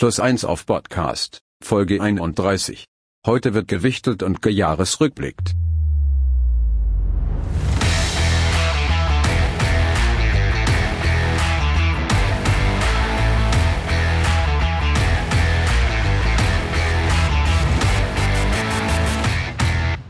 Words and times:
Plus 0.00 0.18
1 0.18 0.46
auf 0.46 0.64
Podcast, 0.64 1.42
Folge 1.62 2.00
31. 2.00 2.86
Heute 3.26 3.52
wird 3.52 3.68
gewichtelt 3.68 4.22
und 4.22 4.40
gejahresrückblickt. 4.40 5.52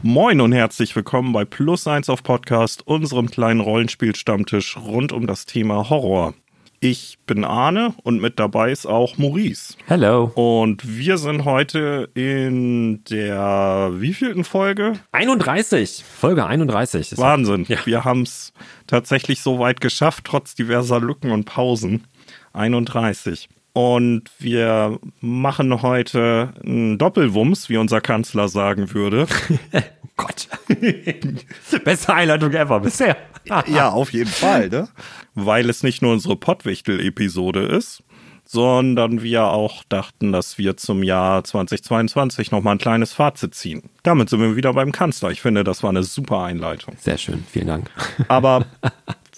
Moin 0.03 0.41
und 0.41 0.53
herzlich 0.53 0.95
willkommen 0.95 1.33
bei 1.33 1.45
Plus 1.45 1.89
1 1.89 2.09
auf 2.11 2.23
Podcast, 2.23 2.87
unserem 2.87 3.29
kleinen 3.29 3.59
Rollenspiel-Stammtisch 3.59 4.77
rund 4.77 5.11
um 5.11 5.27
das 5.27 5.47
Thema 5.47 5.91
Horror. 5.91 6.35
Ich 6.83 7.19
bin 7.27 7.45
Arne 7.45 7.93
und 8.05 8.23
mit 8.23 8.39
dabei 8.39 8.73
ist 8.73 8.87
auch 8.87 9.19
Maurice. 9.19 9.77
Hello. 9.85 10.33
Und 10.35 10.81
wir 10.99 11.19
sind 11.19 11.45
heute 11.45 12.09
in 12.15 13.05
der 13.05 13.91
wievielten 13.97 14.45
Folge? 14.45 14.95
31. 15.13 16.03
Folge 16.03 16.47
31. 16.47 17.19
Wahnsinn. 17.19 17.67
Ja. 17.69 17.85
Wir 17.85 18.05
haben 18.07 18.23
es 18.23 18.55
tatsächlich 18.87 19.43
so 19.43 19.59
weit 19.59 19.83
geschafft, 19.83 20.25
trotz 20.25 20.55
diverser 20.55 21.01
Lücken 21.01 21.33
und 21.33 21.45
Pausen. 21.45 22.07
31. 22.55 23.51
Und 23.81 24.25
wir 24.39 24.99
machen 25.23 25.81
heute 25.81 26.53
einen 26.63 26.99
Doppelwumms, 26.99 27.71
wie 27.71 27.79
unser 27.79 28.03
Kanzler 28.03 28.49
sagen 28.49 28.93
würde. 28.93 29.27
oh 29.73 30.09
Gott. 30.17 30.49
Beste 31.85 32.13
Einleitung 32.13 32.53
ever 32.53 32.81
bisher. 32.81 33.17
ja, 33.67 33.89
auf 33.89 34.13
jeden 34.13 34.29
Fall, 34.29 34.69
ne? 34.69 34.89
Weil 35.35 35.71
es 35.71 35.83
nicht 35.83 36.03
nur 36.03 36.13
unsere 36.13 36.37
Pottwichtel-Episode 36.37 37.63
ist, 37.63 38.03
sondern 38.45 39.23
wir 39.23 39.45
auch 39.45 39.83
dachten, 39.89 40.31
dass 40.31 40.59
wir 40.59 40.77
zum 40.77 41.03
Jahr 41.03 41.43
2022 41.43 42.51
nochmal 42.51 42.75
ein 42.75 42.79
kleines 42.79 43.15
Fazit 43.15 43.55
ziehen. 43.55 43.89
Damit 44.03 44.29
sind 44.29 44.41
wir 44.41 44.57
wieder 44.57 44.75
beim 44.75 44.93
Kanzler. 44.93 45.31
Ich 45.31 45.41
finde, 45.41 45.65
das 45.65 45.83
war 45.83 45.89
eine 45.89 46.03
super 46.03 46.43
Einleitung. 46.43 46.97
Sehr 46.99 47.17
schön, 47.17 47.45
vielen 47.51 47.69
Dank. 47.69 47.91
Aber 48.29 48.67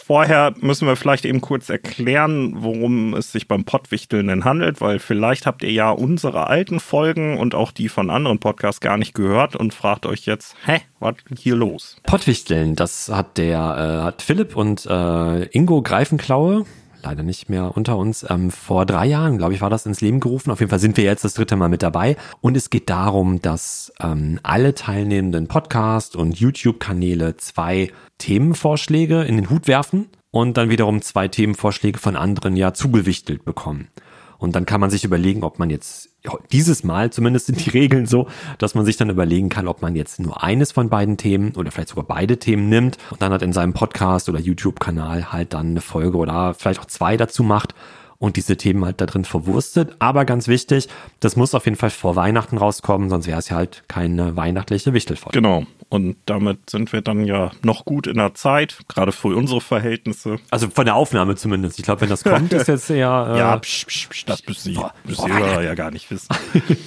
vorher 0.05 0.55
müssen 0.61 0.87
wir 0.87 0.97
vielleicht 0.97 1.25
eben 1.25 1.41
kurz 1.41 1.69
erklären, 1.69 2.55
worum 2.57 3.15
es 3.15 3.33
sich 3.33 3.49
beim 3.49 3.65
Pottwichteln 3.65 4.27
denn 4.29 4.45
handelt, 4.45 4.81
weil 4.81 4.99
vielleicht 4.99 5.47
habt 5.47 5.63
ihr 5.63 5.73
ja 5.73 5.91
unsere 5.91 6.49
alten 6.49 6.81
Folgen 6.81 7.39
und 7.39 7.55
auch 7.55 7.73
die 7.73 7.89
von 7.89 8.11
anderen 8.11 8.39
Podcasts 8.39 8.81
gar 8.81 8.97
nicht 8.97 9.15
gehört 9.15 9.57
und 9.57 9.75
fragt 9.75 10.07
euch 10.07 10.27
jetzt, 10.27 10.57
hä, 10.67 10.81
was 11.01 11.15
hier 11.39 11.57
los? 11.57 11.97
Pottwichteln, 12.05 12.77
das 12.77 13.09
hat 13.09 13.39
der, 13.39 13.59
äh, 13.59 14.05
hat 14.05 14.23
Philipp 14.23 14.57
und 14.57 14.87
äh, 14.87 15.45
Ingo 15.47 15.83
Greifenklaue 15.83 16.65
leider 17.05 17.23
nicht 17.23 17.49
mehr 17.49 17.77
unter 17.77 17.97
uns. 17.97 18.25
Ähm, 18.29 18.51
vor 18.51 18.87
drei 18.87 19.07
Jahren, 19.07 19.39
glaube 19.39 19.55
ich, 19.55 19.61
war 19.61 19.71
das 19.71 19.87
ins 19.87 20.01
Leben 20.01 20.21
gerufen. 20.21 20.51
Auf 20.51 20.61
jeden 20.61 20.71
Fall 20.71 20.79
sind 20.79 20.97
wir 20.97 21.05
jetzt 21.05 21.25
das 21.25 21.35
dritte 21.35 21.57
Mal 21.57 21.69
mit 21.69 21.83
dabei. 21.83 22.17
Und 22.41 22.57
es 22.57 22.71
geht 22.71 22.91
darum, 22.91 23.41
dass 23.43 23.93
ähm, 24.01 24.39
alle 24.43 24.75
teilnehmenden 24.75 25.49
Podcast- 25.49 26.17
und 26.17 26.39
YouTube-Kanäle 26.39 27.37
zwei 27.37 27.91
Themenvorschläge 28.19 29.23
in 29.23 29.37
den 29.37 29.51
Hut 29.51 29.69
werfen 29.69 30.09
und 30.31 30.57
dann 30.57 30.71
wiederum 30.71 31.03
zwei 31.03 31.29
Themenvorschläge 31.29 31.99
von 31.99 32.17
anderen 32.17 32.57
ja 32.57 32.75
zugewichtelt 32.75 33.45
bekommen. 33.45 33.89
Und 34.39 34.57
dann 34.57 34.67
kann 34.67 34.81
man 34.81 34.91
sich 34.91 35.05
überlegen, 35.05 35.45
ob 35.45 35.59
man 35.59 35.71
jetzt 35.71 36.12
dieses 36.53 36.85
Mal 36.85 37.11
zumindest 37.11 37.47
sind 37.47 37.65
die 37.65 37.71
Regeln 37.71 38.07
so, 38.07 38.29
dass 38.59 38.75
man 38.75 38.85
sich 38.85 38.97
dann 38.97 39.11
überlegen 39.11 39.49
kann, 39.49 39.69
ob 39.69 39.83
man 39.83 39.97
jetzt 39.97 40.21
nur 40.21 40.43
eines 40.43 40.73
von 40.73 40.89
beiden 40.89 41.17
Themen 41.17 41.53
oder 41.57 41.71
vielleicht 41.71 41.89
sogar 41.89 42.05
beide 42.05 42.39
Themen 42.39 42.69
nimmt 42.69 42.99
und 43.11 43.23
dann 43.23 43.33
halt 43.33 43.43
in 43.43 43.53
seinem 43.53 43.73
Podcast 43.73 44.29
oder 44.29 44.39
YouTube-Kanal 44.39 45.33
halt 45.33 45.53
dann 45.53 45.71
eine 45.71 45.81
Folge 45.81 46.19
oder 46.19 46.55
vielleicht 46.55 46.81
auch 46.81 46.87
zwei 46.87 47.17
dazu 47.17 47.43
macht 47.43 47.75
und 48.23 48.37
diese 48.37 48.57
Themen 48.57 48.85
halt 48.85 49.01
da 49.01 49.07
drin 49.07 49.25
verwurstet. 49.25 49.97
Aber 49.99 50.25
ganz 50.25 50.47
wichtig, 50.47 50.89
das 51.19 51.35
muss 51.35 51.57
auf 51.57 51.65
jeden 51.65 51.77
Fall 51.77 51.91
vor 51.91 52.15
Weihnachten 52.15 52.57
rauskommen, 52.57 53.11
sonst 53.11 53.27
wäre 53.27 53.41
es 53.41 53.49
ja 53.49 53.57
halt 53.57 53.83
keine 53.89 54.37
weihnachtliche 54.37 54.93
Wichtelfolge. 54.93 55.37
Genau. 55.37 55.65
Und 55.89 56.17
damit 56.27 56.71
sind 56.71 56.93
wir 56.93 57.01
dann 57.01 57.25
ja 57.25 57.51
noch 57.65 57.85
gut 57.85 58.07
in 58.07 58.19
der 58.19 58.33
Zeit, 58.35 58.79
gerade 58.87 59.11
für 59.11 59.37
unsere 59.37 59.61
Verhältnisse. 59.61 60.39
Also 60.51 60.71
von 60.71 60.85
der 60.85 60.95
Aufnahme 60.95 61.35
zumindest. 61.35 61.81
Ich 61.81 61.85
glaube, 61.85 62.03
wenn 62.03 62.11
das 62.11 62.23
kommt, 62.23 62.53
ist 62.53 62.69
jetzt 62.69 62.89
eher. 62.91 63.03
Äh, 63.33 63.39
ja, 63.39 63.57
psch, 63.57 63.87
psch, 63.87 64.09
psch, 64.09 64.25
das 64.27 64.47
müssen 64.47 64.63
Sie, 64.63 64.75
boah, 64.75 64.95
müssen 65.05 65.29
boah, 65.29 65.63
ja 65.63 65.75
gar 65.75 65.91
nicht 65.91 66.11
wissen. 66.11 66.29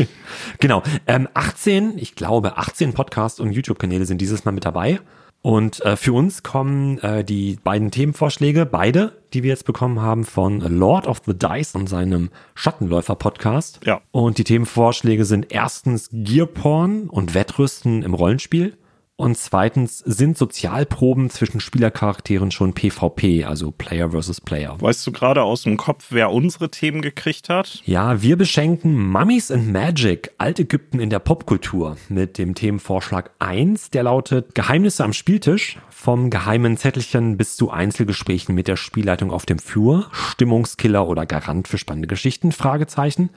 genau. 0.60 0.84
Ähm, 1.06 1.28
18, 1.34 1.98
ich 1.98 2.16
glaube, 2.16 2.58
18 2.58 2.94
Podcasts 2.94 3.40
und 3.40 3.52
YouTube-Kanäle 3.52 4.06
sind 4.06 4.20
dieses 4.22 4.46
Mal 4.46 4.52
mit 4.52 4.66
dabei. 4.66 5.00
Und 5.46 5.86
äh, 5.86 5.96
für 5.96 6.12
uns 6.12 6.42
kommen 6.42 6.98
äh, 7.04 7.24
die 7.24 7.60
beiden 7.64 7.92
Themenvorschläge, 7.92 8.66
beide, 8.66 9.12
die 9.32 9.44
wir 9.44 9.52
jetzt 9.52 9.66
bekommen 9.66 10.02
haben, 10.02 10.26
von 10.26 10.60
Lord 10.60 11.06
of 11.06 11.22
the 11.28 11.38
Dice 11.38 11.76
und 11.76 11.88
seinem 11.88 12.32
Schattenläufer-Podcast. 12.56 13.82
Ja. 13.86 14.02
Und 14.10 14.40
die 14.40 14.44
Themenvorschläge 14.44 15.24
sind 15.24 15.52
erstens 15.52 16.10
Gearporn 16.12 17.10
und 17.12 17.36
Wettrüsten 17.36 18.02
im 18.02 18.16
Rollenspiel. 18.16 18.76
Und 19.18 19.38
zweitens 19.38 20.00
sind 20.00 20.38
Sozialproben 20.38 21.30
zwischen 21.30 21.62
Spielercharakteren 21.62 22.52
schon 22.52 22.74
PvP, 22.74 23.46
also 23.46 23.72
Player 23.72 24.10
versus 24.10 24.42
Player. 24.42 24.76
Weißt 24.82 25.08
du 25.08 25.14
gerade 25.14 25.44
aus 25.44 25.64
dem 25.64 25.78
Kopf, 25.78 26.08
wer 26.10 26.32
unsere 26.32 26.70
Themen 26.70 27.02
gekriegt 27.02 27.48
hat? 27.48 27.82
Ja, 27.86 28.22
wir 28.22 28.36
beschenken 28.36 29.10
Mummies 29.10 29.52
and 29.52 29.72
Magic, 29.72 30.32
Altägypten 30.38 31.00
in 31.00 31.10
der 31.10 31.20
Popkultur, 31.20 31.96
mit 32.10 32.38
dem 32.38 32.56
Themenvorschlag 32.56 33.32
1, 33.40 33.92
der 33.92 34.04
lautet 34.04 34.54
Geheimnisse 34.54 35.06
am 35.06 35.14
Spieltisch, 35.14 35.80
vom 35.90 36.30
geheimen 36.30 36.76
Zettelchen 36.76 37.38
bis 37.38 37.56
zu 37.56 37.72
Einzelgesprächen 37.72 38.54
mit 38.54 38.68
der 38.68 38.76
Spielleitung 38.76 39.32
auf 39.32 39.46
dem 39.46 39.60
Flur, 39.60 40.08
Stimmungskiller 40.12 41.08
oder 41.08 41.26
Garant 41.26 41.70
für 41.70 41.78
spannende 41.78 42.10
Geschichten, 42.10 42.52
Fragezeichen. 42.52 43.30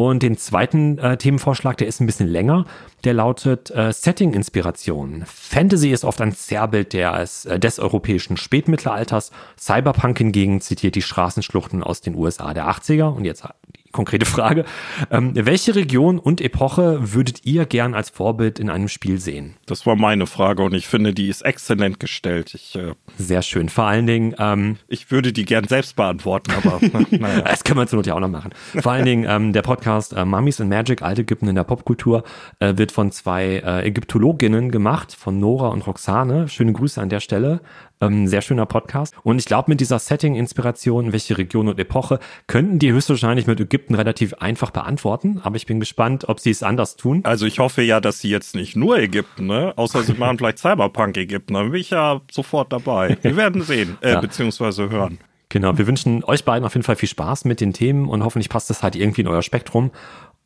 Und 0.00 0.22
den 0.22 0.38
zweiten 0.38 0.96
äh, 0.96 1.18
Themenvorschlag, 1.18 1.76
der 1.76 1.86
ist 1.86 2.00
ein 2.00 2.06
bisschen 2.06 2.26
länger, 2.26 2.64
der 3.04 3.12
lautet 3.12 3.70
äh, 3.70 3.92
Setting-Inspiration. 3.92 5.24
Fantasy 5.26 5.90
ist 5.90 6.04
oft 6.04 6.22
ein 6.22 6.32
Zerrbild 6.32 6.94
des, 6.94 7.44
äh, 7.44 7.60
des 7.60 7.78
europäischen 7.78 8.38
Spätmittelalters. 8.38 9.30
Cyberpunk 9.58 10.16
hingegen 10.16 10.62
zitiert 10.62 10.94
die 10.94 11.02
Straßenschluchten 11.02 11.82
aus 11.82 12.00
den 12.00 12.14
USA 12.14 12.54
der 12.54 12.70
80er. 12.70 13.14
Und 13.14 13.26
jetzt 13.26 13.44
konkrete 13.92 14.26
Frage. 14.26 14.64
Ähm, 15.10 15.32
welche 15.34 15.74
Region 15.74 16.18
und 16.18 16.40
Epoche 16.40 17.12
würdet 17.14 17.44
ihr 17.44 17.66
gern 17.66 17.94
als 17.94 18.10
Vorbild 18.10 18.58
in 18.58 18.70
einem 18.70 18.88
Spiel 18.88 19.18
sehen? 19.18 19.56
Das 19.66 19.86
war 19.86 19.96
meine 19.96 20.26
Frage 20.26 20.62
und 20.62 20.74
ich 20.74 20.86
finde, 20.86 21.12
die 21.12 21.28
ist 21.28 21.42
exzellent 21.42 22.00
gestellt. 22.00 22.54
Ich, 22.54 22.76
äh, 22.76 22.92
Sehr 23.18 23.42
schön. 23.42 23.68
Vor 23.68 23.84
allen 23.84 24.06
Dingen. 24.06 24.34
Ähm, 24.38 24.76
ich 24.88 25.10
würde 25.10 25.32
die 25.32 25.44
gern 25.44 25.66
selbst 25.66 25.96
beantworten, 25.96 26.52
aber 26.52 26.80
naja. 27.10 27.42
das 27.42 27.64
können 27.64 27.78
wir 27.78 27.86
zur 27.86 27.98
Not 27.98 28.06
ja 28.06 28.14
auch 28.14 28.20
noch 28.20 28.28
machen. 28.28 28.52
Vor 28.80 28.92
allen 28.92 29.04
Dingen 29.04 29.26
ähm, 29.28 29.52
der 29.52 29.62
Podcast 29.62 30.12
äh, 30.12 30.24
Mummies 30.24 30.60
and 30.60 30.70
Magic, 30.70 31.02
Alte 31.02 31.22
Ägypten 31.22 31.48
in 31.48 31.54
der 31.54 31.64
Popkultur, 31.64 32.24
äh, 32.58 32.76
wird 32.76 32.92
von 32.92 33.10
zwei 33.12 33.62
äh, 33.64 33.86
Ägyptologinnen 33.86 34.70
gemacht, 34.70 35.14
von 35.14 35.38
Nora 35.38 35.68
und 35.68 35.86
Roxane. 35.86 36.48
Schöne 36.48 36.72
Grüße 36.72 37.00
an 37.00 37.08
der 37.08 37.20
Stelle. 37.20 37.60
Ähm, 38.00 38.26
sehr 38.26 38.40
schöner 38.40 38.64
Podcast. 38.64 39.14
Und 39.22 39.38
ich 39.38 39.44
glaube, 39.44 39.70
mit 39.70 39.80
dieser 39.80 39.98
Setting-Inspiration, 39.98 41.12
welche 41.12 41.36
Region 41.36 41.68
und 41.68 41.78
Epoche, 41.78 42.18
könnten 42.46 42.78
die 42.78 42.92
höchstwahrscheinlich 42.92 43.46
mit 43.46 43.60
Ägypten 43.60 43.94
relativ 43.94 44.34
einfach 44.34 44.70
beantworten. 44.70 45.40
Aber 45.42 45.56
ich 45.56 45.66
bin 45.66 45.80
gespannt, 45.80 46.28
ob 46.28 46.40
sie 46.40 46.50
es 46.50 46.62
anders 46.62 46.96
tun. 46.96 47.20
Also 47.24 47.44
ich 47.44 47.58
hoffe 47.58 47.82
ja, 47.82 48.00
dass 48.00 48.20
sie 48.20 48.30
jetzt 48.30 48.54
nicht 48.54 48.74
nur 48.74 48.98
Ägypten, 48.98 49.46
ne? 49.46 49.74
Außer 49.76 50.02
sie 50.02 50.12
machen 50.18 50.38
vielleicht 50.38 50.58
Cyberpunk-Ägypten. 50.58 51.52
Dann 51.52 51.70
bin 51.70 51.80
ich 51.80 51.90
ja 51.90 52.22
sofort 52.30 52.72
dabei. 52.72 53.18
Wir 53.20 53.36
werden 53.36 53.62
sehen, 53.62 53.98
äh, 54.00 54.10
ja. 54.12 54.20
beziehungsweise 54.20 54.88
hören. 54.88 55.18
Genau, 55.50 55.76
wir 55.76 55.86
wünschen 55.86 56.24
euch 56.24 56.44
beiden 56.44 56.64
auf 56.64 56.74
jeden 56.74 56.84
Fall 56.84 56.96
viel 56.96 57.08
Spaß 57.08 57.44
mit 57.44 57.60
den 57.60 57.72
Themen 57.72 58.08
und 58.08 58.24
hoffentlich 58.24 58.48
passt 58.48 58.70
das 58.70 58.82
halt 58.82 58.94
irgendwie 58.96 59.22
in 59.22 59.26
euer 59.26 59.42
Spektrum. 59.42 59.90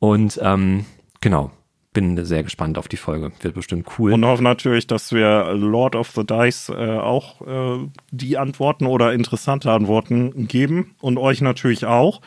Und 0.00 0.40
ähm, 0.42 0.86
genau, 1.20 1.50
bin 1.94 2.22
sehr 2.26 2.42
gespannt 2.42 2.76
auf 2.76 2.88
die 2.88 2.98
Folge. 2.98 3.32
Wird 3.40 3.54
bestimmt 3.54 3.86
cool. 3.98 4.12
Und 4.12 4.26
hoffe 4.26 4.42
natürlich, 4.42 4.86
dass 4.86 5.12
wir 5.12 5.54
Lord 5.54 5.96
of 5.96 6.10
the 6.10 6.26
Dice 6.26 6.68
äh, 6.68 6.98
auch 6.98 7.40
äh, 7.46 7.88
die 8.10 8.36
Antworten 8.36 8.86
oder 8.86 9.14
interessante 9.14 9.72
Antworten 9.72 10.46
geben 10.46 10.94
und 11.00 11.16
euch 11.16 11.40
natürlich 11.40 11.86
auch. 11.86 12.20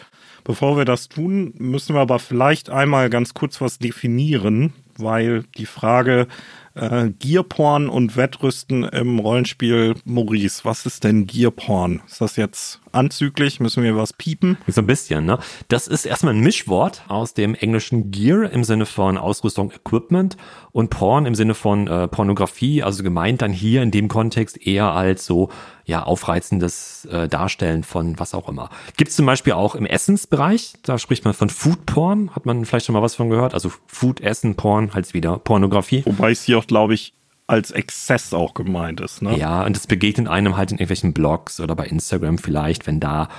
Bevor 0.44 0.78
wir 0.78 0.86
das 0.86 1.10
tun, 1.10 1.54
müssen 1.58 1.94
wir 1.94 2.02
aber 2.02 2.20
vielleicht 2.20 2.70
einmal 2.70 3.10
ganz 3.10 3.34
kurz 3.34 3.60
was 3.60 3.80
definieren, 3.80 4.74
weil 4.98 5.44
die 5.58 5.66
Frage, 5.66 6.28
äh, 6.74 7.10
Gearporn 7.20 7.90
und 7.90 8.16
Wettrüsten 8.16 8.84
im 8.86 9.20
Rollenspiel 9.20 9.96
Maurice. 10.06 10.64
Was 10.64 10.86
ist 10.86 11.04
denn 11.04 11.28
Gearporn? 11.28 12.02
Ist 12.08 12.22
das 12.22 12.38
jetzt 12.38 12.80
anzüglich? 12.98 13.60
Müssen 13.60 13.84
wir 13.84 13.96
was 13.96 14.14
piepen? 14.14 14.58
So 14.68 14.82
ein 14.82 14.88
bisschen, 14.88 15.26
ne? 15.26 15.40
Das 15.68 15.88
ist 15.88 16.06
erstmal 16.06 16.34
ein 16.34 16.42
Mischwort 16.42 17.04
aus 17.08 17.34
dem 17.34 17.56
englischen 17.56 18.12
Gear 18.12 18.52
im 18.52 18.64
Sinne 18.64 18.86
von 18.86 19.18
Ausrüstung, 19.18 19.72
Equipment 19.72 20.38
und 20.72 20.90
Porn 20.90 21.26
im 21.26 21.36
Sinne 21.36 21.54
von 21.54 21.88
äh, 21.88 22.08
Pornografie, 22.08 22.84
also 22.84 23.04
gemeint 23.04 23.42
dann 23.42 23.52
hier 23.52 23.82
in 23.82 23.92
dem 23.92 24.08
Kontext 24.08 24.66
eher 24.66 24.92
als 24.92 25.26
so 25.26 25.50
ja 25.86 26.04
aufreizendes 26.04 27.06
äh, 27.06 27.28
Darstellen 27.28 27.84
von 27.84 28.20
was 28.20 28.34
auch 28.34 28.50
immer. 28.50 28.70
Gibt 28.98 29.10
es 29.10 29.16
zum 29.16 29.26
Beispiel 29.26 29.54
auch 29.54 29.74
im 29.74 29.86
Essensbereich, 29.86 30.74
da 30.84 31.00
spricht 31.00 31.26
man 31.26 31.34
von 31.34 31.50
Food 31.50 31.86
Porn, 31.86 32.36
hat 32.36 32.46
man 32.46 32.66
vielleicht 32.66 32.86
schon 32.86 32.94
mal 32.94 33.02
was 33.02 33.16
von 33.16 33.30
gehört, 33.30 33.54
also 33.54 33.72
Food, 33.88 34.22
Essen, 34.22 34.56
Porn, 34.56 34.94
halt 34.94 35.14
wieder 35.14 35.40
Pornografie. 35.40 36.04
Wobei 36.06 36.32
es 36.32 36.44
hier 36.44 36.60
auch, 36.60 36.68
glaube 36.68 36.94
ich, 36.94 37.14
als 37.48 37.72
Exzess 37.72 38.34
auch 38.34 38.54
gemeint 38.54 39.00
ist. 39.00 39.22
Ne? 39.22 39.38
Ja, 39.38 39.66
und 39.66 39.76
das 39.76 39.88
begegnet 39.88 40.28
einem 40.28 40.58
halt 40.58 40.72
in 40.72 40.78
irgendwelchen 40.78 41.14
Blogs 41.14 41.60
oder 41.60 41.76
bei 41.76 41.86
Instagram 41.86 42.38
vielleicht, 42.38 42.86
wenn 42.88 43.00
da 43.00 43.30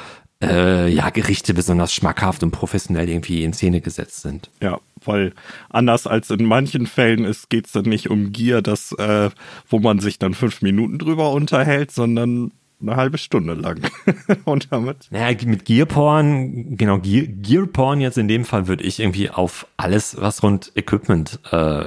äh, 0.42 0.88
ja, 0.88 1.10
Gerichte 1.10 1.52
besonders 1.52 1.92
schmackhaft 1.92 2.42
und 2.42 2.52
professionell 2.52 3.08
irgendwie 3.08 3.44
in 3.44 3.52
Szene 3.52 3.80
gesetzt 3.80 4.22
sind. 4.22 4.50
Ja, 4.62 4.78
weil 5.04 5.32
anders 5.68 6.06
als 6.06 6.30
in 6.30 6.44
manchen 6.44 6.86
Fällen 6.86 7.24
ist, 7.24 7.50
geht's 7.50 7.72
dann 7.72 7.84
nicht 7.84 8.08
um 8.08 8.32
Gier, 8.32 8.62
das, 8.62 8.92
äh, 8.92 9.30
wo 9.68 9.80
man 9.80 9.98
sich 9.98 10.18
dann 10.18 10.34
fünf 10.34 10.62
Minuten 10.62 10.98
drüber 10.98 11.32
unterhält, 11.32 11.90
sondern 11.90 12.52
eine 12.80 12.96
halbe 12.96 13.18
Stunde 13.18 13.54
lang. 13.54 13.80
und 14.44 14.72
damit. 14.72 15.08
Naja, 15.10 15.36
mit 15.44 15.64
Gearporn, 15.64 16.76
genau, 16.76 16.98
Gear, 16.98 17.26
Gearporn 17.26 18.00
jetzt 18.00 18.18
in 18.18 18.28
dem 18.28 18.44
Fall 18.44 18.68
würde 18.68 18.84
ich 18.84 19.00
irgendwie 19.00 19.30
auf 19.30 19.66
alles, 19.76 20.20
was 20.20 20.42
rund 20.42 20.72
Equipment 20.74 21.40
äh, 21.50 21.84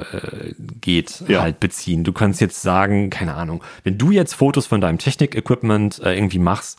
geht, 0.80 1.24
ja. 1.28 1.42
halt 1.42 1.60
beziehen. 1.60 2.04
Du 2.04 2.12
kannst 2.12 2.40
jetzt 2.40 2.62
sagen, 2.62 3.10
keine 3.10 3.34
Ahnung, 3.34 3.62
wenn 3.84 3.98
du 3.98 4.10
jetzt 4.10 4.34
Fotos 4.34 4.66
von 4.66 4.80
deinem 4.80 4.98
Technik-Equipment 4.98 6.00
äh, 6.00 6.14
irgendwie 6.14 6.38
machst, 6.38 6.78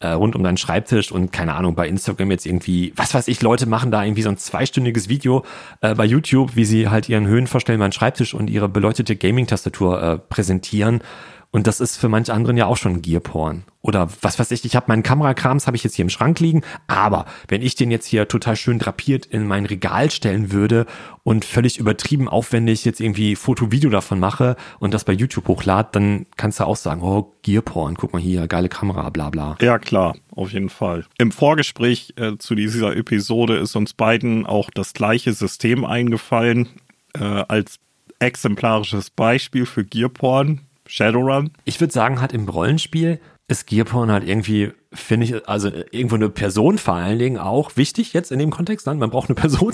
äh, 0.00 0.10
rund 0.10 0.36
um 0.36 0.44
deinen 0.44 0.56
Schreibtisch 0.56 1.10
und 1.10 1.32
keine 1.32 1.54
Ahnung, 1.54 1.74
bei 1.74 1.88
Instagram 1.88 2.30
jetzt 2.30 2.46
irgendwie, 2.46 2.92
was 2.94 3.14
weiß 3.14 3.26
ich, 3.28 3.42
Leute 3.42 3.66
machen 3.66 3.90
da 3.90 4.04
irgendwie 4.04 4.22
so 4.22 4.28
ein 4.28 4.36
zweistündiges 4.36 5.08
Video 5.08 5.44
äh, 5.80 5.94
bei 5.94 6.04
YouTube, 6.04 6.54
wie 6.54 6.64
sie 6.64 6.88
halt 6.88 7.08
ihren 7.08 7.26
höhenverstellbaren 7.26 7.92
Schreibtisch 7.92 8.34
und 8.34 8.48
ihre 8.48 8.68
beleuchtete 8.68 9.16
Gaming-Tastatur 9.16 10.02
äh, 10.02 10.18
präsentieren 10.18 11.00
und 11.50 11.66
das 11.66 11.80
ist 11.80 11.96
für 11.96 12.08
manche 12.08 12.34
anderen 12.34 12.56
ja 12.56 12.66
auch 12.66 12.76
schon 12.76 13.00
Gearporn. 13.00 13.64
Oder 13.80 14.10
was 14.20 14.38
weiß 14.38 14.50
ich, 14.50 14.66
ich 14.66 14.76
habe 14.76 14.86
meinen 14.88 15.02
Kamerakrams, 15.02 15.66
habe 15.66 15.76
ich 15.76 15.84
jetzt 15.84 15.94
hier 15.94 16.04
im 16.04 16.10
Schrank 16.10 16.40
liegen, 16.40 16.62
aber 16.88 17.24
wenn 17.48 17.62
ich 17.62 17.74
den 17.74 17.90
jetzt 17.90 18.04
hier 18.04 18.28
total 18.28 18.54
schön 18.54 18.78
drapiert 18.78 19.24
in 19.24 19.46
mein 19.46 19.64
Regal 19.64 20.10
stellen 20.10 20.52
würde 20.52 20.84
und 21.22 21.46
völlig 21.46 21.78
übertrieben 21.78 22.28
aufwendig 22.28 22.84
jetzt 22.84 23.00
irgendwie 23.00 23.34
Foto-Video 23.34 23.88
davon 23.88 24.20
mache 24.20 24.56
und 24.78 24.92
das 24.92 25.04
bei 25.04 25.14
YouTube 25.14 25.48
hochlade, 25.48 25.88
dann 25.92 26.26
kannst 26.36 26.60
du 26.60 26.64
auch 26.64 26.76
sagen, 26.76 27.00
oh, 27.02 27.32
Gearporn, 27.42 27.94
guck 27.96 28.12
mal 28.12 28.20
hier, 28.20 28.46
geile 28.46 28.68
Kamera, 28.68 29.08
bla 29.08 29.30
bla. 29.30 29.56
Ja, 29.62 29.78
klar, 29.78 30.16
auf 30.32 30.52
jeden 30.52 30.68
Fall. 30.68 31.06
Im 31.16 31.32
Vorgespräch 31.32 32.12
äh, 32.16 32.36
zu 32.36 32.56
dieser 32.56 32.94
Episode 32.94 33.56
ist 33.56 33.74
uns 33.74 33.94
beiden 33.94 34.44
auch 34.44 34.68
das 34.74 34.92
gleiche 34.92 35.32
System 35.32 35.86
eingefallen 35.86 36.68
äh, 37.14 37.24
als 37.24 37.78
exemplarisches 38.18 39.10
Beispiel 39.10 39.64
für 39.64 39.84
Gearporn 39.84 40.60
Shadowrun? 40.88 41.50
Ich 41.64 41.80
würde 41.80 41.92
sagen, 41.92 42.20
hat 42.20 42.32
im 42.32 42.48
Rollenspiel 42.48 43.20
ist 43.50 43.66
Gearporn 43.66 44.12
halt 44.12 44.28
irgendwie, 44.28 44.72
finde 44.92 45.24
ich, 45.24 45.48
also 45.48 45.70
irgendwo 45.90 46.16
eine 46.16 46.28
Person 46.28 46.76
vor 46.76 46.94
allen 46.94 47.18
Dingen 47.18 47.38
auch 47.38 47.76
wichtig 47.76 48.12
jetzt 48.12 48.30
in 48.30 48.38
dem 48.38 48.50
Kontext. 48.50 48.86
Dann. 48.86 48.98
Man 48.98 49.08
braucht 49.08 49.30
eine 49.30 49.34
Person, 49.40 49.72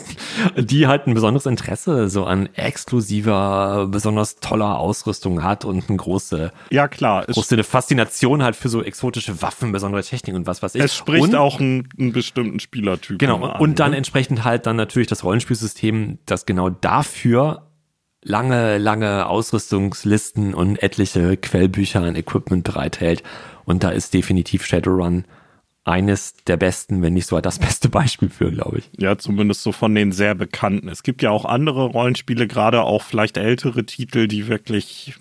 die 0.56 0.86
halt 0.86 1.08
ein 1.08 1.14
besonderes 1.14 1.46
Interesse 1.46 2.08
so 2.08 2.24
an 2.24 2.48
exklusiver, 2.54 3.88
besonders 3.90 4.36
toller 4.36 4.78
Ausrüstung 4.78 5.42
hat 5.42 5.64
und 5.64 5.88
eine 5.88 5.98
große, 5.98 6.52
ja 6.70 6.86
klar, 6.86 7.26
große 7.26 7.56
eine 7.56 7.64
Faszination 7.64 8.44
halt 8.44 8.54
für 8.54 8.68
so 8.68 8.80
exotische 8.80 9.42
Waffen, 9.42 9.72
besondere 9.72 10.04
Technik 10.04 10.36
und 10.36 10.46
was 10.46 10.62
weiß 10.62 10.76
ich. 10.76 10.82
Es 10.82 10.94
spricht 10.94 11.24
und, 11.24 11.34
auch 11.34 11.58
einen, 11.58 11.88
einen, 11.98 12.12
bestimmten 12.12 12.60
Spielertyp. 12.60 13.18
Genau. 13.18 13.42
An, 13.44 13.60
und 13.60 13.80
dann 13.80 13.90
ne? 13.90 13.96
entsprechend 13.96 14.44
halt 14.44 14.66
dann 14.66 14.76
natürlich 14.76 15.08
das 15.08 15.24
Rollenspielsystem, 15.24 16.18
das 16.26 16.46
genau 16.46 16.70
dafür 16.70 17.66
lange, 18.24 18.78
lange 18.78 19.26
Ausrüstungslisten 19.26 20.54
und 20.54 20.82
etliche 20.82 21.36
Quellbücher 21.36 22.02
an 22.02 22.16
Equipment 22.16 22.64
bereithält. 22.64 23.22
Und 23.64 23.84
da 23.84 23.90
ist 23.90 24.14
definitiv 24.14 24.66
Shadowrun 24.66 25.24
eines 25.84 26.34
der 26.46 26.56
besten, 26.56 27.02
wenn 27.02 27.12
nicht 27.12 27.26
sogar 27.26 27.42
das 27.42 27.58
beste 27.58 27.90
Beispiel 27.90 28.30
für, 28.30 28.50
glaube 28.50 28.78
ich. 28.78 28.90
Ja, 28.96 29.18
zumindest 29.18 29.62
so 29.62 29.70
von 29.70 29.94
den 29.94 30.12
sehr 30.12 30.34
bekannten. 30.34 30.88
Es 30.88 31.02
gibt 31.02 31.22
ja 31.22 31.30
auch 31.30 31.44
andere 31.44 31.84
Rollenspiele, 31.84 32.46
gerade 32.46 32.82
auch 32.82 33.02
vielleicht 33.02 33.36
ältere 33.36 33.84
Titel, 33.84 34.26
die 34.26 34.48
wirklich 34.48 35.14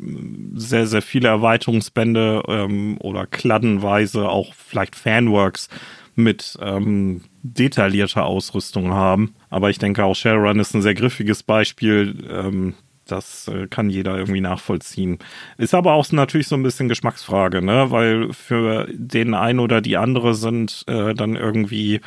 sehr, 0.56 0.88
sehr 0.88 1.02
viele 1.02 1.28
Erweiterungsbände 1.28 2.44
ähm, 2.48 2.98
oder 3.00 3.28
kladdenweise 3.28 4.30
auch 4.30 4.54
vielleicht 4.54 4.96
Fanworks 4.96 5.68
mit 6.16 6.58
ähm, 6.62 7.22
detaillierter 7.42 8.26
Ausrüstung 8.26 8.94
haben. 8.94 9.36
Aber 9.50 9.70
ich 9.70 9.80
denke 9.80 10.06
auch 10.06 10.16
Shadowrun 10.16 10.60
ist 10.60 10.74
ein 10.74 10.82
sehr 10.82 10.94
griffiges 10.94 11.44
Beispiel, 11.44 12.26
ähm, 12.30 12.76
das 13.06 13.48
äh, 13.48 13.68
kann 13.68 13.90
jeder 13.90 14.18
irgendwie 14.18 14.42
nachvollziehen. 14.42 15.20
Ist 15.58 15.74
aber 15.74 15.94
auch 15.94 16.12
natürlich 16.12 16.48
so 16.48 16.56
ein 16.56 16.64
bisschen 16.64 16.90
Geschmacksfrage, 16.90 17.62
ne? 17.62 17.92
Weil 17.92 18.34
für 18.34 18.88
den 18.92 19.34
einen 19.34 19.60
oder 19.60 19.82
die 19.82 19.98
andere 19.98 20.36
sind 20.36 20.84
äh, 20.88 21.14
dann 21.14 21.36
irgendwie 21.36 22.02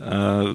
äh, 0.00 0.54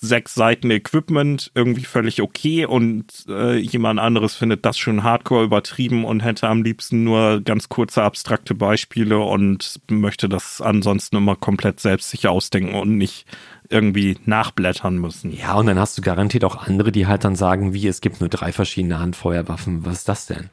sechs 0.00 0.34
Seiten 0.34 0.70
Equipment 0.70 1.50
irgendwie 1.54 1.84
völlig 1.84 2.22
okay 2.22 2.66
und 2.66 3.06
äh, 3.28 3.56
jemand 3.56 3.98
anderes 3.98 4.34
findet 4.34 4.64
das 4.64 4.78
schon 4.78 5.02
hardcore 5.02 5.44
übertrieben 5.44 6.04
und 6.04 6.20
hätte 6.20 6.48
am 6.48 6.62
liebsten 6.62 7.04
nur 7.04 7.40
ganz 7.40 7.68
kurze 7.68 8.02
abstrakte 8.02 8.54
Beispiele 8.54 9.18
und 9.18 9.80
möchte 9.90 10.28
das 10.28 10.60
ansonsten 10.60 11.16
immer 11.16 11.34
komplett 11.34 11.80
selbst 11.80 12.10
sich 12.10 12.28
ausdenken 12.28 12.74
und 12.74 12.96
nicht 12.96 13.26
irgendwie 13.70 14.16
nachblättern 14.24 14.96
müssen. 14.98 15.32
Ja, 15.36 15.54
und 15.54 15.66
dann 15.66 15.78
hast 15.78 15.98
du 15.98 16.02
garantiert 16.02 16.44
auch 16.44 16.56
andere, 16.56 16.92
die 16.92 17.06
halt 17.06 17.24
dann 17.24 17.36
sagen, 17.36 17.74
wie, 17.74 17.86
es 17.86 18.00
gibt 18.00 18.20
nur 18.20 18.30
drei 18.30 18.52
verschiedene 18.52 18.98
Handfeuerwaffen. 18.98 19.84
Was 19.84 19.98
ist 19.98 20.08
das 20.08 20.26
denn? 20.26 20.50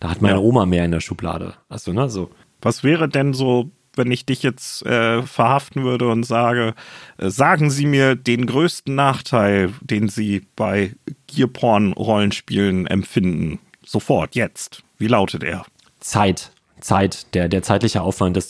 Da 0.00 0.10
hat 0.10 0.22
meine 0.22 0.36
ja. 0.36 0.42
Oma 0.42 0.66
mehr 0.66 0.84
in 0.84 0.92
der 0.92 1.00
Schublade. 1.00 1.54
Achso, 1.68 1.92
ne? 1.92 2.08
So. 2.08 2.30
Was 2.60 2.82
wäre 2.82 3.08
denn 3.08 3.34
so, 3.34 3.70
wenn 3.98 4.10
ich 4.10 4.24
dich 4.24 4.42
jetzt 4.42 4.86
äh, 4.86 5.22
verhaften 5.22 5.84
würde 5.84 6.08
und 6.08 6.24
sage, 6.24 6.74
äh, 7.18 7.28
sagen 7.28 7.70
Sie 7.70 7.86
mir 7.86 8.14
den 8.14 8.46
größten 8.46 8.94
Nachteil, 8.94 9.74
den 9.80 10.08
Sie 10.08 10.46
bei 10.56 10.94
Gearporn-Rollenspielen 11.26 12.86
empfinden? 12.86 13.58
Sofort, 13.84 14.34
jetzt. 14.34 14.82
Wie 14.96 15.08
lautet 15.08 15.42
er? 15.42 15.64
Zeit. 16.00 16.52
Zeit, 16.80 17.34
der, 17.34 17.48
der 17.48 17.62
zeitliche 17.62 18.02
Aufwand, 18.02 18.36
das 18.36 18.48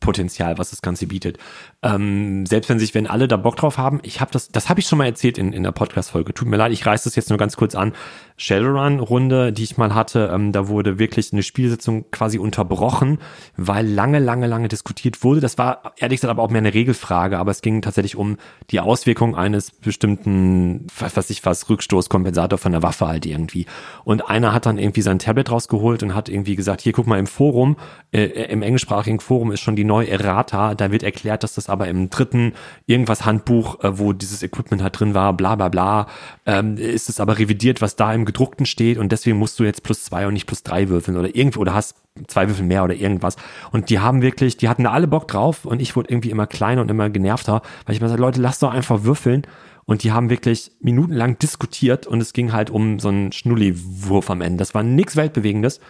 Diskussionspotenzial, 0.00 0.58
was 0.58 0.70
das 0.70 0.82
Ganze 0.82 1.06
bietet. 1.06 1.38
Ähm, 1.82 2.46
selbst 2.46 2.68
wenn 2.68 2.78
sich, 2.78 2.94
wenn 2.94 3.06
alle 3.06 3.28
da 3.28 3.36
Bock 3.36 3.56
drauf 3.56 3.78
haben, 3.78 4.00
ich 4.02 4.20
habe 4.20 4.30
das, 4.32 4.48
das 4.48 4.68
habe 4.68 4.80
ich 4.80 4.86
schon 4.86 4.98
mal 4.98 5.06
erzählt 5.06 5.38
in, 5.38 5.52
in 5.52 5.62
der 5.62 5.72
Podcast-Folge. 5.72 6.34
Tut 6.34 6.48
mir 6.48 6.56
leid, 6.56 6.72
ich 6.72 6.84
reiße 6.84 7.04
das 7.04 7.16
jetzt 7.16 7.30
nur 7.30 7.38
ganz 7.38 7.56
kurz 7.56 7.74
an. 7.74 7.92
Shadowrun-Runde, 8.36 9.52
die 9.52 9.64
ich 9.64 9.76
mal 9.76 9.94
hatte, 9.94 10.30
ähm, 10.32 10.52
da 10.52 10.68
wurde 10.68 10.98
wirklich 10.98 11.32
eine 11.32 11.42
Spielsitzung 11.42 12.10
quasi 12.10 12.38
unterbrochen, 12.38 13.18
weil 13.56 13.86
lange, 13.86 14.18
lange, 14.18 14.46
lange 14.46 14.68
diskutiert 14.68 15.22
wurde. 15.22 15.40
Das 15.40 15.58
war 15.58 15.92
ehrlich 15.98 16.20
gesagt 16.20 16.30
aber 16.30 16.42
auch 16.42 16.50
mehr 16.50 16.60
eine 16.60 16.74
Regelfrage, 16.74 17.38
aber 17.38 17.50
es 17.50 17.60
ging 17.60 17.82
tatsächlich 17.82 18.16
um 18.16 18.38
die 18.70 18.80
Auswirkung 18.80 19.36
eines 19.36 19.70
bestimmten, 19.70 20.86
was 20.98 21.16
weiß 21.16 21.30
ich 21.30 21.44
was, 21.44 21.68
Rückstoßkompensator 21.68 22.58
von 22.58 22.72
der 22.72 22.82
Waffe 22.82 23.06
halt 23.06 23.26
irgendwie. 23.26 23.66
Und 24.04 24.28
einer 24.28 24.52
hat 24.52 24.66
dann 24.66 24.78
irgendwie 24.78 25.02
sein 25.02 25.18
Tablet 25.18 25.50
rausgeholt 25.50 26.02
und 26.02 26.14
hat 26.14 26.28
irgendwie 26.28 26.56
gesagt, 26.56 26.80
hier 26.80 26.92
guck 26.92 27.06
mal 27.06 27.18
im 27.18 27.26
Forum, 27.26 27.76
äh, 28.12 28.24
im 28.24 28.62
englischsprachigen 28.62 29.20
Forum 29.20 29.52
ist 29.52 29.60
schon 29.60 29.76
die 29.76 29.84
neue 29.90 30.08
Errata, 30.08 30.74
da 30.74 30.92
wird 30.92 31.02
erklärt, 31.02 31.42
dass 31.42 31.54
das 31.54 31.68
aber 31.68 31.88
im 31.88 32.08
dritten 32.10 32.52
irgendwas 32.86 33.24
Handbuch, 33.26 33.82
äh, 33.82 33.98
wo 33.98 34.12
dieses 34.12 34.42
Equipment 34.42 34.82
halt 34.82 34.98
drin 34.98 35.14
war, 35.14 35.32
bla 35.34 35.56
bla 35.56 35.68
bla, 35.68 36.06
ähm, 36.46 36.76
ist 36.76 37.08
es 37.08 37.20
aber 37.20 37.38
revidiert, 37.38 37.82
was 37.82 37.96
da 37.96 38.14
im 38.14 38.24
gedruckten 38.24 38.66
steht 38.66 38.98
und 38.98 39.10
deswegen 39.12 39.38
musst 39.38 39.58
du 39.58 39.64
jetzt 39.64 39.82
plus 39.82 40.04
zwei 40.04 40.26
und 40.26 40.34
nicht 40.34 40.46
plus 40.46 40.62
drei 40.62 40.88
würfeln 40.88 41.18
oder 41.18 41.34
irgendwie 41.34 41.58
oder 41.58 41.74
hast 41.74 41.96
zwei 42.28 42.48
Würfel 42.48 42.64
mehr 42.64 42.84
oder 42.84 42.94
irgendwas. 42.94 43.36
Und 43.72 43.90
die 43.90 43.98
haben 43.98 44.22
wirklich, 44.22 44.56
die 44.56 44.68
hatten 44.68 44.84
da 44.84 44.92
alle 44.92 45.08
Bock 45.08 45.28
drauf 45.28 45.64
und 45.64 45.82
ich 45.82 45.96
wurde 45.96 46.10
irgendwie 46.10 46.30
immer 46.30 46.46
kleiner 46.46 46.82
und 46.82 46.90
immer 46.90 47.10
genervter, 47.10 47.62
weil 47.84 47.94
ich 47.94 48.00
mir 48.00 48.08
sage, 48.08 48.20
Leute, 48.20 48.40
lasst 48.40 48.62
doch 48.62 48.72
einfach 48.72 49.04
würfeln. 49.04 49.46
Und 49.86 50.04
die 50.04 50.12
haben 50.12 50.30
wirklich 50.30 50.70
minutenlang 50.80 51.38
diskutiert 51.40 52.06
und 52.06 52.20
es 52.20 52.32
ging 52.32 52.52
halt 52.52 52.70
um 52.70 53.00
so 53.00 53.08
einen 53.08 53.32
Schnulli-Wurf 53.32 54.30
am 54.30 54.40
Ende. 54.40 54.58
Das 54.58 54.72
war 54.72 54.84
nichts 54.84 55.16
Weltbewegendes. 55.16 55.80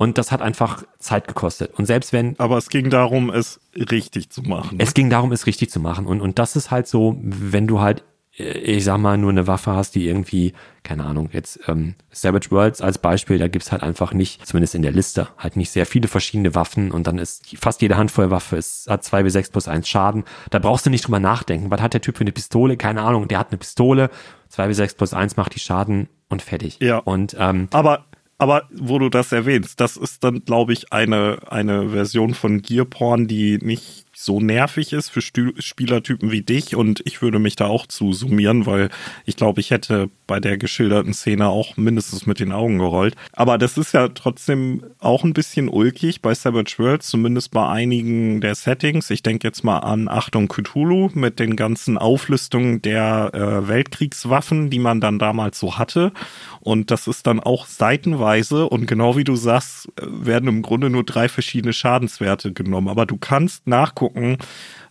Und 0.00 0.16
das 0.16 0.32
hat 0.32 0.40
einfach 0.40 0.82
Zeit 0.98 1.28
gekostet. 1.28 1.74
Und 1.78 1.84
selbst 1.84 2.14
wenn. 2.14 2.34
Aber 2.38 2.56
es 2.56 2.70
ging 2.70 2.88
darum, 2.88 3.28
es 3.28 3.60
richtig 3.76 4.30
zu 4.30 4.40
machen. 4.40 4.80
Es 4.80 4.94
ging 4.94 5.10
darum, 5.10 5.30
es 5.30 5.46
richtig 5.46 5.70
zu 5.70 5.78
machen. 5.78 6.06
Und, 6.06 6.22
und 6.22 6.38
das 6.38 6.56
ist 6.56 6.70
halt 6.70 6.88
so, 6.88 7.18
wenn 7.20 7.66
du 7.66 7.80
halt, 7.80 8.02
äh, 8.38 8.44
ich 8.44 8.84
sag 8.84 8.96
mal, 8.96 9.18
nur 9.18 9.28
eine 9.28 9.46
Waffe 9.46 9.72
hast, 9.72 9.94
die 9.96 10.06
irgendwie, 10.06 10.54
keine 10.84 11.04
Ahnung, 11.04 11.28
jetzt 11.34 11.60
ähm, 11.68 11.96
Savage 12.10 12.50
Worlds 12.50 12.80
als 12.80 12.96
Beispiel, 12.96 13.36
da 13.36 13.48
gibt's 13.48 13.72
halt 13.72 13.82
einfach 13.82 14.14
nicht, 14.14 14.46
zumindest 14.46 14.74
in 14.74 14.80
der 14.80 14.92
Liste, 14.92 15.28
halt 15.36 15.56
nicht 15.56 15.68
sehr 15.68 15.84
viele 15.84 16.08
verschiedene 16.08 16.54
Waffen 16.54 16.92
und 16.92 17.06
dann 17.06 17.18
ist 17.18 17.54
fast 17.58 17.82
jede 17.82 17.98
Handfeuerwaffe 17.98 18.56
ist, 18.56 18.88
hat 18.88 19.04
zwei 19.04 19.22
bis 19.22 19.34
sechs 19.34 19.50
plus 19.50 19.68
eins 19.68 19.86
Schaden. 19.86 20.24
Da 20.48 20.60
brauchst 20.60 20.86
du 20.86 20.90
nicht 20.90 21.04
drüber 21.04 21.20
nachdenken. 21.20 21.70
Was 21.70 21.82
hat 21.82 21.92
der 21.92 22.00
Typ 22.00 22.16
für 22.16 22.22
eine 22.22 22.32
Pistole? 22.32 22.78
Keine 22.78 23.02
Ahnung, 23.02 23.28
der 23.28 23.38
hat 23.38 23.50
eine 23.50 23.58
Pistole, 23.58 24.08
zwei 24.48 24.66
bis 24.66 24.78
sechs 24.78 24.94
plus 24.94 25.12
eins 25.12 25.36
macht 25.36 25.54
die 25.54 25.60
Schaden 25.60 26.08
und 26.30 26.40
fertig. 26.40 26.78
Ja. 26.80 27.00
Und 27.00 27.36
ähm, 27.38 27.68
aber 27.70 28.06
aber 28.40 28.64
wo 28.72 28.98
du 28.98 29.10
das 29.10 29.32
erwähnst, 29.32 29.80
das 29.80 29.98
ist 29.98 30.24
dann, 30.24 30.46
glaube 30.46 30.72
ich, 30.72 30.94
eine, 30.94 31.38
eine 31.50 31.90
Version 31.90 32.32
von 32.32 32.62
Gearporn, 32.62 33.28
die 33.28 33.58
nicht 33.58 34.06
so 34.12 34.40
nervig 34.40 34.92
ist 34.92 35.08
für 35.08 35.22
Stu 35.22 35.52
Spielertypen 35.58 36.30
wie 36.30 36.42
dich 36.42 36.74
und 36.74 37.00
ich 37.04 37.22
würde 37.22 37.38
mich 37.38 37.56
da 37.56 37.66
auch 37.66 37.86
zu 37.86 38.12
summieren, 38.12 38.66
weil 38.66 38.90
ich 39.24 39.36
glaube, 39.36 39.60
ich 39.60 39.70
hätte 39.70 40.10
bei 40.26 40.40
der 40.40 40.58
geschilderten 40.58 41.14
Szene 41.14 41.48
auch 41.48 41.76
mindestens 41.76 42.26
mit 42.26 42.40
den 42.40 42.52
Augen 42.52 42.78
gerollt. 42.78 43.16
Aber 43.32 43.56
das 43.56 43.78
ist 43.78 43.92
ja 43.92 44.08
trotzdem 44.08 44.82
auch 44.98 45.24
ein 45.24 45.32
bisschen 45.32 45.68
ulkig 45.68 46.22
bei 46.22 46.34
Savage 46.34 46.74
Worlds, 46.78 47.08
zumindest 47.08 47.52
bei 47.52 47.68
einigen 47.68 48.40
der 48.40 48.54
Settings. 48.54 49.10
Ich 49.10 49.22
denke 49.22 49.46
jetzt 49.46 49.64
mal 49.64 49.78
an 49.78 50.08
Achtung 50.08 50.48
Cthulhu 50.48 51.10
mit 51.14 51.38
den 51.38 51.56
ganzen 51.56 51.96
Auflistungen 51.96 52.82
der 52.82 53.30
äh, 53.32 53.68
Weltkriegswaffen, 53.68 54.70
die 54.70 54.78
man 54.78 55.00
dann 55.00 55.18
damals 55.18 55.58
so 55.58 55.78
hatte. 55.78 56.12
Und 56.60 56.90
das 56.90 57.06
ist 57.06 57.26
dann 57.26 57.40
auch 57.40 57.66
seitenweise 57.66 58.68
und 58.68 58.86
genau 58.86 59.16
wie 59.16 59.24
du 59.24 59.34
sagst, 59.36 59.88
werden 60.00 60.48
im 60.48 60.62
Grunde 60.62 60.90
nur 60.90 61.04
drei 61.04 61.28
verschiedene 61.28 61.72
Schadenswerte 61.72 62.52
genommen. 62.52 62.88
Aber 62.88 63.06
du 63.06 63.16
kannst 63.16 63.66
nach 63.66 63.94
nachgucken, 64.00 64.38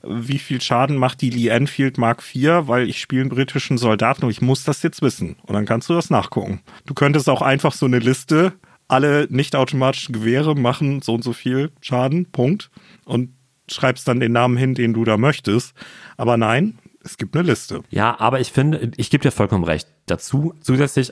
wie 0.03 0.37
viel 0.37 0.61
Schaden 0.61 0.95
macht 0.95 1.21
die 1.21 1.29
Lee 1.29 1.49
Enfield 1.49 1.97
Mark 1.97 2.23
IV, 2.33 2.67
weil 2.67 2.87
ich 2.87 3.01
spiele 3.01 3.21
einen 3.21 3.29
britischen 3.29 3.77
Soldaten 3.77 4.23
und 4.23 4.31
ich 4.31 4.41
muss 4.41 4.63
das 4.63 4.83
jetzt 4.83 5.01
wissen. 5.01 5.35
Und 5.43 5.53
dann 5.53 5.65
kannst 5.65 5.89
du 5.89 5.93
das 5.93 6.09
nachgucken. 6.09 6.61
Du 6.85 6.93
könntest 6.93 7.29
auch 7.29 7.41
einfach 7.41 7.73
so 7.73 7.85
eine 7.85 7.99
Liste, 7.99 8.53
alle 8.87 9.27
nicht 9.29 9.55
automatischen 9.55 10.13
Gewehre 10.13 10.55
machen 10.55 11.01
so 11.01 11.13
und 11.15 11.23
so 11.23 11.33
viel 11.33 11.71
Schaden, 11.81 12.31
Punkt. 12.31 12.69
Und 13.05 13.31
schreibst 13.69 14.07
dann 14.07 14.19
den 14.19 14.31
Namen 14.31 14.57
hin, 14.57 14.73
den 14.73 14.93
du 14.93 15.03
da 15.03 15.17
möchtest. 15.17 15.73
Aber 16.17 16.37
nein, 16.37 16.79
es 17.03 17.17
gibt 17.17 17.35
eine 17.35 17.47
Liste. 17.47 17.81
Ja, 17.89 18.19
aber 18.19 18.39
ich 18.39 18.51
finde, 18.51 18.91
ich 18.97 19.09
gebe 19.09 19.21
dir 19.21 19.31
vollkommen 19.31 19.63
recht. 19.63 19.87
Dazu 20.05 20.53
zusätzlich 20.61 21.11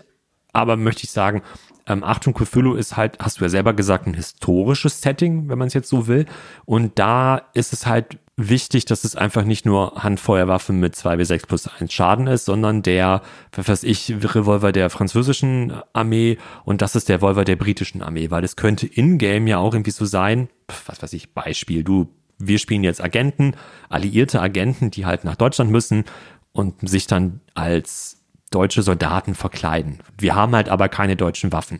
aber 0.54 0.76
möchte 0.76 1.04
ich 1.04 1.12
sagen, 1.12 1.44
ähm, 1.88 2.04
Achtung, 2.04 2.34
Cthulhu 2.34 2.76
ist 2.76 2.98
halt, 2.98 3.18
hast 3.20 3.40
du 3.40 3.46
ja 3.46 3.50
selber 3.50 3.74
gesagt, 3.74 4.08
ein 4.08 4.14
historisches 4.14 5.02
Setting, 5.02 5.50
wenn 5.50 5.58
man 5.58 5.68
es 5.68 5.74
jetzt 5.74 5.90
so 5.90 6.08
will. 6.08 6.26
Und 6.66 7.00
da 7.00 7.42
ist 7.54 7.74
es 7.74 7.86
halt 7.88 8.20
wichtig, 8.36 8.86
dass 8.86 9.04
es 9.04 9.16
einfach 9.16 9.44
nicht 9.44 9.66
nur 9.66 10.04
Handfeuerwaffen 10.04 10.80
mit 10.80 10.96
2W6 10.96 11.48
plus 11.48 11.68
1 11.68 11.92
Schaden 11.92 12.28
ist, 12.28 12.46
sondern 12.46 12.84
der, 12.84 13.22
was 13.52 13.68
weiß 13.68 13.84
ich, 13.84 14.14
Revolver 14.22 14.72
der 14.72 14.92
französischen 14.92 15.74
Armee 15.94 16.38
und 16.64 16.84
das 16.84 16.96
ist 16.96 17.10
der 17.10 17.18
Revolver 17.18 17.46
der 17.46 17.56
britischen 17.56 18.04
Armee, 18.04 18.30
weil 18.30 18.44
es 18.44 18.56
könnte 18.56 18.86
in-game 18.86 19.48
ja 19.48 19.58
auch 19.58 19.74
irgendwie 19.74 19.92
so 19.92 20.06
sein, 20.06 20.50
was 20.86 21.02
weiß 21.02 21.14
ich, 21.14 21.34
Beispiel, 21.34 21.84
du, 21.84 22.10
wir 22.38 22.60
spielen 22.60 22.84
jetzt 22.84 23.04
Agenten, 23.04 23.56
alliierte 23.90 24.40
Agenten, 24.40 24.92
die 24.92 25.08
halt 25.08 25.24
nach 25.24 25.36
Deutschland 25.36 25.72
müssen 25.72 26.06
und 26.52 26.88
sich 26.88 27.08
dann 27.08 27.42
als 27.56 28.17
deutsche 28.58 28.82
Soldaten 28.82 29.36
verkleiden. 29.36 30.00
Wir 30.18 30.36
haben 30.36 30.56
halt 30.56 30.70
aber 30.70 30.90
keine 30.90 31.16
deutschen 31.16 31.52
Waffen 31.52 31.80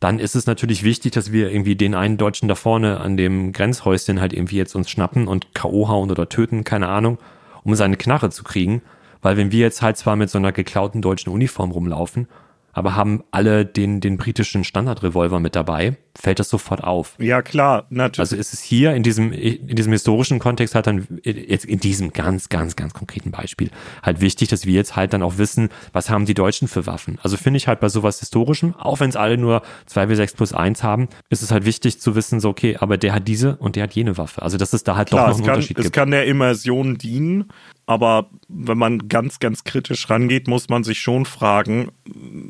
dann 0.00 0.18
ist 0.18 0.34
es 0.34 0.46
natürlich 0.46 0.82
wichtig, 0.82 1.12
dass 1.12 1.30
wir 1.30 1.50
irgendwie 1.50 1.76
den 1.76 1.94
einen 1.94 2.16
Deutschen 2.16 2.48
da 2.48 2.54
vorne 2.54 3.00
an 3.00 3.18
dem 3.18 3.52
Grenzhäuschen 3.52 4.18
halt 4.18 4.32
irgendwie 4.32 4.56
jetzt 4.56 4.74
uns 4.74 4.88
schnappen 4.88 5.28
und 5.28 5.54
K.O. 5.54 5.88
hauen 5.88 6.10
oder 6.10 6.28
töten, 6.28 6.64
keine 6.64 6.88
Ahnung, 6.88 7.18
um 7.64 7.74
seine 7.74 7.98
Knarre 7.98 8.30
zu 8.30 8.42
kriegen. 8.42 8.80
Weil 9.20 9.36
wenn 9.36 9.52
wir 9.52 9.60
jetzt 9.60 9.82
halt 9.82 9.98
zwar 9.98 10.16
mit 10.16 10.30
so 10.30 10.38
einer 10.38 10.52
geklauten 10.52 11.02
deutschen 11.02 11.30
Uniform 11.30 11.70
rumlaufen, 11.70 12.28
aber 12.72 12.96
haben 12.96 13.24
alle 13.30 13.64
den, 13.64 14.00
den 14.00 14.16
britischen 14.16 14.64
Standardrevolver 14.64 15.40
mit 15.40 15.56
dabei, 15.56 15.96
fällt 16.18 16.38
das 16.38 16.48
sofort 16.48 16.84
auf. 16.84 17.14
Ja, 17.18 17.42
klar, 17.42 17.86
natürlich. 17.90 18.18
Also 18.18 18.36
ist 18.36 18.52
es 18.52 18.60
hier 18.60 18.94
in 18.94 19.02
diesem, 19.02 19.32
in 19.32 19.76
diesem 19.76 19.92
historischen 19.92 20.38
Kontext 20.38 20.74
halt 20.74 20.86
dann, 20.86 21.06
jetzt 21.24 21.64
in 21.64 21.80
diesem 21.80 22.12
ganz, 22.12 22.48
ganz, 22.48 22.76
ganz 22.76 22.94
konkreten 22.94 23.30
Beispiel, 23.30 23.70
halt 24.02 24.20
wichtig, 24.20 24.48
dass 24.48 24.66
wir 24.66 24.74
jetzt 24.74 24.96
halt 24.96 25.12
dann 25.12 25.22
auch 25.22 25.38
wissen, 25.38 25.70
was 25.92 26.10
haben 26.10 26.26
die 26.26 26.34
Deutschen 26.34 26.68
für 26.68 26.86
Waffen. 26.86 27.18
Also 27.22 27.36
finde 27.36 27.58
ich 27.58 27.68
halt 27.68 27.80
bei 27.80 27.88
sowas 27.88 28.20
Historischem, 28.20 28.74
auch 28.74 29.00
wenn 29.00 29.10
es 29.10 29.16
alle 29.16 29.38
nur 29.38 29.62
2W6 29.90 30.36
plus 30.36 30.52
1 30.52 30.82
haben, 30.82 31.08
ist 31.28 31.42
es 31.42 31.50
halt 31.50 31.64
wichtig 31.64 32.00
zu 32.00 32.14
wissen, 32.14 32.40
so, 32.40 32.50
okay, 32.50 32.76
aber 32.78 32.98
der 32.98 33.14
hat 33.14 33.28
diese 33.28 33.56
und 33.56 33.76
der 33.76 33.84
hat 33.84 33.92
jene 33.92 34.18
Waffe. 34.18 34.42
Also 34.42 34.58
dass 34.58 34.72
es 34.72 34.84
da 34.84 34.96
halt 34.96 35.08
klar, 35.08 35.26
doch 35.26 35.28
noch 35.28 35.36
einen 35.36 35.46
kann, 35.46 35.54
Unterschied 35.56 35.78
es 35.78 35.84
gibt. 35.84 35.96
Es 35.96 36.00
kann 36.00 36.10
der 36.10 36.26
Immersion 36.26 36.98
dienen, 36.98 37.48
aber 37.90 38.30
wenn 38.46 38.78
man 38.78 39.08
ganz, 39.08 39.40
ganz 39.40 39.64
kritisch 39.64 40.08
rangeht, 40.08 40.46
muss 40.46 40.68
man 40.68 40.84
sich 40.84 41.00
schon 41.00 41.24
fragen, 41.24 41.90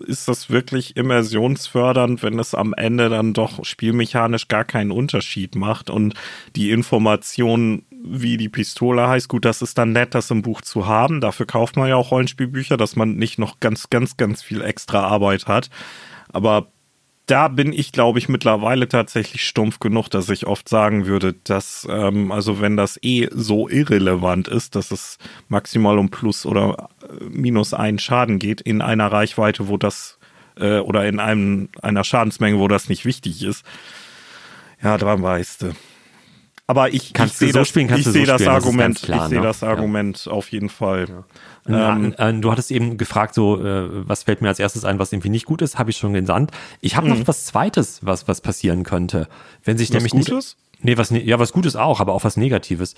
ist 0.07 0.29
das 0.29 0.51
wirklich 0.51 0.99
immersionsfördernd, 0.99 2.23
wenn 2.23 2.39
es 2.39 2.55
am 2.55 2.75
Ende 2.75 3.09
dann 3.09 3.33
doch 3.33 3.65
spielmechanisch 3.65 4.49
gar 4.49 4.65
keinen 4.65 4.91
Unterschied 4.91 5.55
macht 5.55 5.89
und 5.89 6.13
die 6.57 6.71
Information, 6.71 7.87
wie 7.91 8.37
die 8.37 8.51
Pistole 8.51 9.09
heißt, 9.09 9.31
gut, 9.31 9.47
das 9.47 9.63
ist 9.63 9.79
dann 9.79 9.93
nett, 9.93 10.15
das 10.15 10.31
im 10.31 10.43
Buch 10.43 10.61
zu 10.61 10.87
haben. 10.87 11.23
Dafür 11.23 11.47
kauft 11.47 11.79
man 11.79 11.89
ja 11.89 11.97
auch 11.97 12.11
Rollenspielbücher, 12.11 12.77
dass 12.77 12.95
man 12.95 13.17
nicht 13.17 13.39
noch 13.39 13.61
ganz, 13.61 13.89
ganz, 13.89 14.19
ganz 14.19 14.43
viel 14.43 14.61
extra 14.61 15.07
Arbeit 15.07 15.47
hat. 15.47 15.71
Aber 16.29 16.71
da 17.31 17.49
bin 17.49 17.73
ich, 17.73 17.93
glaube 17.93 18.19
ich, 18.19 18.29
mittlerweile 18.29 18.89
tatsächlich 18.89 19.45
stumpf 19.45 19.79
genug, 19.79 20.09
dass 20.09 20.29
ich 20.29 20.47
oft 20.47 20.69
sagen 20.69 21.07
würde, 21.07 21.35
dass, 21.45 21.87
ähm, 21.89 22.33
also 22.33 22.61
wenn 22.61 22.77
das 22.77 22.99
eh 23.03 23.29
so 23.31 23.69
irrelevant 23.69 24.49
ist, 24.49 24.75
dass 24.75 24.91
es 24.91 25.19
maximal 25.49 25.99
um 25.99 26.11
plus 26.11 26.45
oder 26.45 26.89
äh, 27.03 27.25
minus 27.25 27.73
einen 27.73 28.01
Schaden 28.01 28.41
geht 28.41 28.61
in 28.61 28.83
einer 28.83 29.13
Reichweite, 29.13 29.69
wo 29.69 29.77
das 29.77 30.19
äh, 30.57 30.79
oder 30.79 31.07
in 31.07 31.21
einem, 31.21 31.69
einer 31.83 32.03
Schadensmenge, 32.03 32.59
wo 32.59 32.67
das 32.67 32.89
nicht 32.89 33.05
wichtig 33.05 33.45
ist, 33.45 33.65
ja, 34.83 34.99
dran 34.99 35.23
weißt 35.23 35.63
du. 35.63 35.73
Aber 36.71 36.95
ich, 36.95 37.13
ich 37.19 37.33
sehe 37.33 37.53
so 37.53 37.59
das, 37.59 37.69
spielen, 37.69 37.93
ich 37.93 38.05
so 38.05 38.13
sehe 38.13 38.25
das 38.25 38.41
spielen, 38.41 38.55
Argument, 38.55 38.95
das 38.95 39.03
klar, 39.03 39.25
ich 39.25 39.31
sehe 39.31 39.41
ne? 39.41 39.45
das 39.45 39.65
Argument 39.65 40.25
ja. 40.25 40.31
auf 40.31 40.53
jeden 40.53 40.69
Fall. 40.69 41.25
Ja. 41.67 41.97
Ähm, 41.97 42.15
äh, 42.17 42.33
du 42.33 42.53
hattest 42.53 42.71
eben 42.71 42.97
gefragt, 42.97 43.35
so 43.35 43.61
äh, 43.61 43.89
was 44.09 44.23
fällt 44.23 44.41
mir 44.41 44.47
als 44.47 44.61
erstes 44.61 44.85
ein, 44.85 45.01
was 45.01 45.13
irgendwie 45.13 45.31
nicht 45.31 45.47
gut 45.47 45.63
ist, 45.63 45.81
habe 45.81 45.91
ich 45.91 45.97
schon 45.97 46.13
gesandt. 46.13 46.53
Ich 46.81 46.95
habe 46.95 47.09
mhm. 47.09 47.19
noch 47.19 47.27
was 47.27 47.45
Zweites, 47.47 48.07
was 48.07 48.29
was 48.29 48.41
passieren 48.41 48.85
könnte, 48.85 49.27
wenn 49.65 49.79
sich 49.79 49.89
was 49.89 49.95
nämlich 49.95 50.13
Gutes? 50.13 50.57
nicht. 50.77 50.85
Nee, 50.85 50.97
was 50.97 51.11
ne, 51.11 51.21
ja 51.21 51.41
was 51.41 51.51
Gutes 51.51 51.75
auch, 51.75 51.99
aber 51.99 52.13
auch 52.13 52.23
was 52.23 52.37
Negatives. 52.37 52.95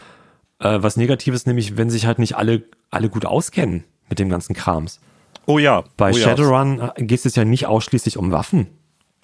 Äh, 0.58 0.82
was 0.82 0.98
Negatives 0.98 1.46
nämlich, 1.46 1.78
wenn 1.78 1.88
sich 1.88 2.04
halt 2.04 2.18
nicht 2.18 2.36
alle 2.36 2.64
alle 2.90 3.08
gut 3.08 3.24
auskennen 3.24 3.84
mit 4.10 4.18
dem 4.18 4.28
ganzen 4.28 4.52
Krams. 4.52 5.00
Oh 5.46 5.58
ja. 5.58 5.84
Bei 5.96 6.10
oh 6.10 6.12
Shadowrun 6.12 6.76
ja. 6.76 6.92
geht 6.98 7.24
es 7.24 7.34
ja 7.36 7.46
nicht 7.46 7.64
ausschließlich 7.64 8.18
um 8.18 8.32
Waffen. 8.32 8.66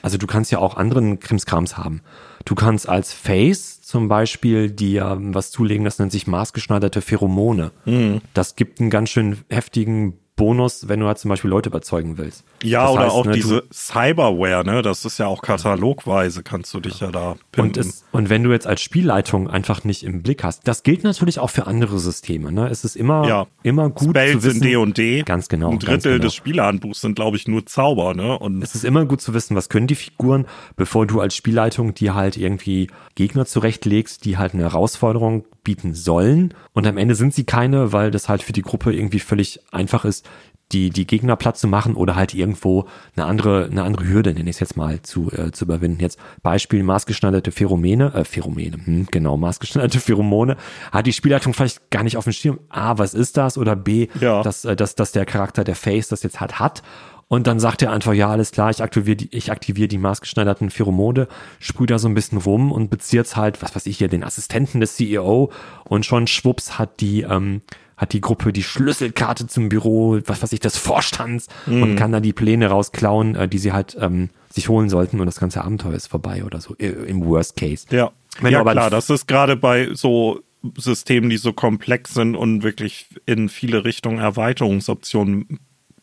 Also 0.00 0.16
du 0.16 0.26
kannst 0.26 0.50
ja 0.52 0.58
auch 0.58 0.78
anderen 0.78 1.20
Krimskrams 1.20 1.76
haben. 1.76 2.00
Du 2.46 2.54
kannst 2.54 2.88
als 2.88 3.12
Face 3.12 3.77
zum 3.88 4.06
Beispiel 4.06 4.70
dir 4.70 5.16
was 5.18 5.50
zulegen, 5.50 5.86
das 5.86 5.98
nennt 5.98 6.12
sich 6.12 6.26
maßgeschneiderte 6.26 7.00
Pheromone. 7.00 7.70
Mhm. 7.86 8.20
Das 8.34 8.54
gibt 8.54 8.80
einen 8.80 8.90
ganz 8.90 9.08
schön 9.08 9.38
heftigen 9.48 10.18
Bonus, 10.38 10.88
wenn 10.88 11.00
du 11.00 11.06
halt 11.06 11.18
zum 11.18 11.28
Beispiel 11.28 11.50
Leute 11.50 11.68
überzeugen 11.68 12.16
willst. 12.16 12.44
Ja, 12.62 12.84
das 12.84 12.90
oder 12.92 13.02
heißt, 13.02 13.14
auch 13.14 13.26
ne, 13.26 13.32
diese 13.32 13.64
Cyberware, 13.70 14.64
ne? 14.64 14.80
Das 14.80 15.04
ist 15.04 15.18
ja 15.18 15.26
auch 15.26 15.42
katalogweise, 15.42 16.42
kannst 16.42 16.72
du 16.72 16.80
dich 16.80 17.00
ja 17.00 17.10
da 17.10 17.36
und, 17.56 17.76
es, 17.76 18.04
und 18.12 18.30
wenn 18.30 18.42
du 18.42 18.50
jetzt 18.50 18.66
als 18.66 18.80
Spielleitung 18.80 19.50
einfach 19.50 19.84
nicht 19.84 20.04
im 20.04 20.22
Blick 20.22 20.44
hast, 20.44 20.66
das 20.66 20.82
gilt 20.82 21.04
natürlich 21.04 21.38
auch 21.38 21.50
für 21.50 21.66
andere 21.66 21.98
Systeme. 21.98 22.52
Ne? 22.52 22.68
Es 22.68 22.84
ist 22.84 22.96
immer, 22.96 23.26
ja. 23.26 23.46
immer 23.62 23.90
gut 23.90 24.10
Spells 24.10 24.42
zu 24.42 24.44
wissen. 24.44 24.62
in 24.62 24.94
D&D. 24.94 25.22
Ganz 25.24 25.48
genau. 25.48 25.70
Ein 25.70 25.78
Drittel 25.78 26.14
genau. 26.14 26.24
des 26.24 26.34
Spielerhandbuchs 26.34 27.00
sind, 27.00 27.16
glaube 27.16 27.36
ich, 27.36 27.48
nur 27.48 27.66
Zauber. 27.66 28.14
Ne? 28.14 28.38
Und 28.38 28.62
es 28.62 28.74
ist 28.74 28.84
immer 28.84 29.04
gut 29.04 29.20
zu 29.20 29.34
wissen, 29.34 29.56
was 29.56 29.68
können 29.68 29.86
die 29.86 29.94
Figuren, 29.94 30.46
bevor 30.76 31.06
du 31.06 31.20
als 31.20 31.34
Spielleitung 31.34 31.94
dir 31.94 32.14
halt 32.14 32.36
irgendwie 32.36 32.88
Gegner 33.14 33.46
zurechtlegst, 33.46 34.24
die 34.24 34.38
halt 34.38 34.54
eine 34.54 34.62
Herausforderung 34.64 35.44
bieten 35.68 35.92
sollen. 35.92 36.54
Und 36.72 36.86
am 36.86 36.96
Ende 36.96 37.14
sind 37.14 37.34
sie 37.34 37.44
keine, 37.44 37.92
weil 37.92 38.10
das 38.10 38.30
halt 38.30 38.42
für 38.42 38.54
die 38.54 38.62
Gruppe 38.62 38.90
irgendwie 38.90 39.18
völlig 39.18 39.60
einfach 39.70 40.06
ist, 40.06 40.26
die, 40.72 40.88
die 40.88 41.06
Gegner 41.06 41.36
platt 41.36 41.58
zu 41.58 41.68
machen 41.68 41.94
oder 41.94 42.16
halt 42.16 42.32
irgendwo 42.32 42.86
eine 43.14 43.26
andere, 43.26 43.68
eine 43.70 43.82
andere 43.82 44.08
Hürde, 44.08 44.32
nenne 44.32 44.48
ich 44.48 44.56
es 44.56 44.60
jetzt 44.60 44.78
mal, 44.78 45.02
zu, 45.02 45.30
äh, 45.30 45.52
zu 45.52 45.66
überwinden. 45.66 46.00
Jetzt 46.00 46.18
Beispiel 46.42 46.82
maßgeschneiderte 46.82 47.52
Pheromene, 47.52 48.14
äh, 48.14 48.24
Pheromene, 48.24 48.78
hm, 48.82 49.08
genau, 49.10 49.36
maßgeschneiderte 49.36 50.00
Pheromone, 50.06 50.56
hat 50.90 51.06
die 51.06 51.12
Spielleitung 51.12 51.52
vielleicht 51.52 51.90
gar 51.90 52.02
nicht 52.02 52.16
auf 52.16 52.24
dem 52.24 52.32
Schirm, 52.32 52.60
A, 52.70 52.96
was 52.96 53.12
ist 53.12 53.36
das? 53.36 53.58
Oder 53.58 53.76
B, 53.76 54.08
ja. 54.20 54.42
dass, 54.42 54.64
äh, 54.64 54.74
dass, 54.74 54.94
dass 54.94 55.12
der 55.12 55.26
Charakter, 55.26 55.64
der 55.64 55.76
Face, 55.76 56.08
das 56.08 56.22
jetzt 56.22 56.40
halt 56.40 56.58
hat. 56.58 56.82
Und 57.28 57.46
dann 57.46 57.60
sagt 57.60 57.82
er 57.82 57.92
einfach, 57.92 58.14
ja, 58.14 58.30
alles 58.30 58.52
klar, 58.52 58.70
ich 58.70 58.82
aktiviere 58.82 59.16
die, 59.16 59.36
ich 59.36 59.52
aktiviere 59.52 59.88
die 59.88 59.98
maßgeschneiderten 59.98 60.70
Pheromone, 60.70 61.28
sprühe 61.60 61.86
da 61.86 61.98
so 61.98 62.08
ein 62.08 62.14
bisschen 62.14 62.38
rum 62.38 62.72
und 62.72 62.88
bezieht's 62.88 63.36
halt, 63.36 63.62
was 63.62 63.76
weiß 63.76 63.84
ich 63.84 63.98
hier, 63.98 64.08
den 64.08 64.24
Assistenten 64.24 64.80
des 64.80 64.96
CEO 64.96 65.52
und 65.84 66.06
schon 66.06 66.26
schwupps 66.26 66.78
hat 66.78 67.00
die, 67.00 67.22
ähm, 67.22 67.60
hat 67.98 68.14
die 68.14 68.22
Gruppe 68.22 68.54
die 68.54 68.62
Schlüsselkarte 68.62 69.46
zum 69.46 69.68
Büro, 69.68 70.18
was 70.24 70.42
weiß 70.42 70.52
ich, 70.52 70.60
des 70.60 70.78
Vorstands 70.78 71.48
mhm. 71.66 71.82
und 71.82 71.96
kann 71.96 72.12
da 72.12 72.20
die 72.20 72.32
Pläne 72.32 72.68
rausklauen, 72.68 73.36
äh, 73.36 73.46
die 73.46 73.58
sie 73.58 73.72
halt 73.72 73.96
ähm, 74.00 74.30
sich 74.48 74.70
holen 74.70 74.88
sollten 74.88 75.20
und 75.20 75.26
das 75.26 75.38
ganze 75.38 75.62
Abenteuer 75.62 75.94
ist 75.94 76.06
vorbei 76.06 76.44
oder 76.44 76.62
so, 76.62 76.74
äh, 76.78 76.86
im 76.86 77.26
Worst 77.26 77.56
Case. 77.56 77.86
Ja, 77.90 78.10
Wenn 78.40 78.52
ja 78.52 78.62
klar, 78.62 78.88
das 78.88 79.10
ist 79.10 79.28
gerade 79.28 79.56
bei 79.56 79.90
so 79.92 80.40
Systemen, 80.78 81.28
die 81.28 81.36
so 81.36 81.52
komplex 81.52 82.14
sind 82.14 82.34
und 82.36 82.62
wirklich 82.62 83.06
in 83.26 83.50
viele 83.50 83.84
Richtungen 83.84 84.18
Erweiterungsoptionen 84.18 85.60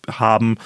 haben, 0.08 0.58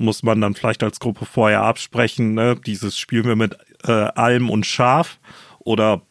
muss 0.00 0.22
man 0.22 0.40
dann 0.40 0.54
vielleicht 0.54 0.82
als 0.82 0.98
Gruppe 1.00 1.26
vorher 1.26 1.62
absprechen, 1.62 2.34
ne? 2.34 2.56
dieses 2.56 2.98
spielen 2.98 3.26
wir 3.26 3.36
mit 3.36 3.56
äh, 3.84 3.92
Alm 3.92 4.50
und 4.50 4.66
Schaf 4.66 5.18
oder 5.60 6.02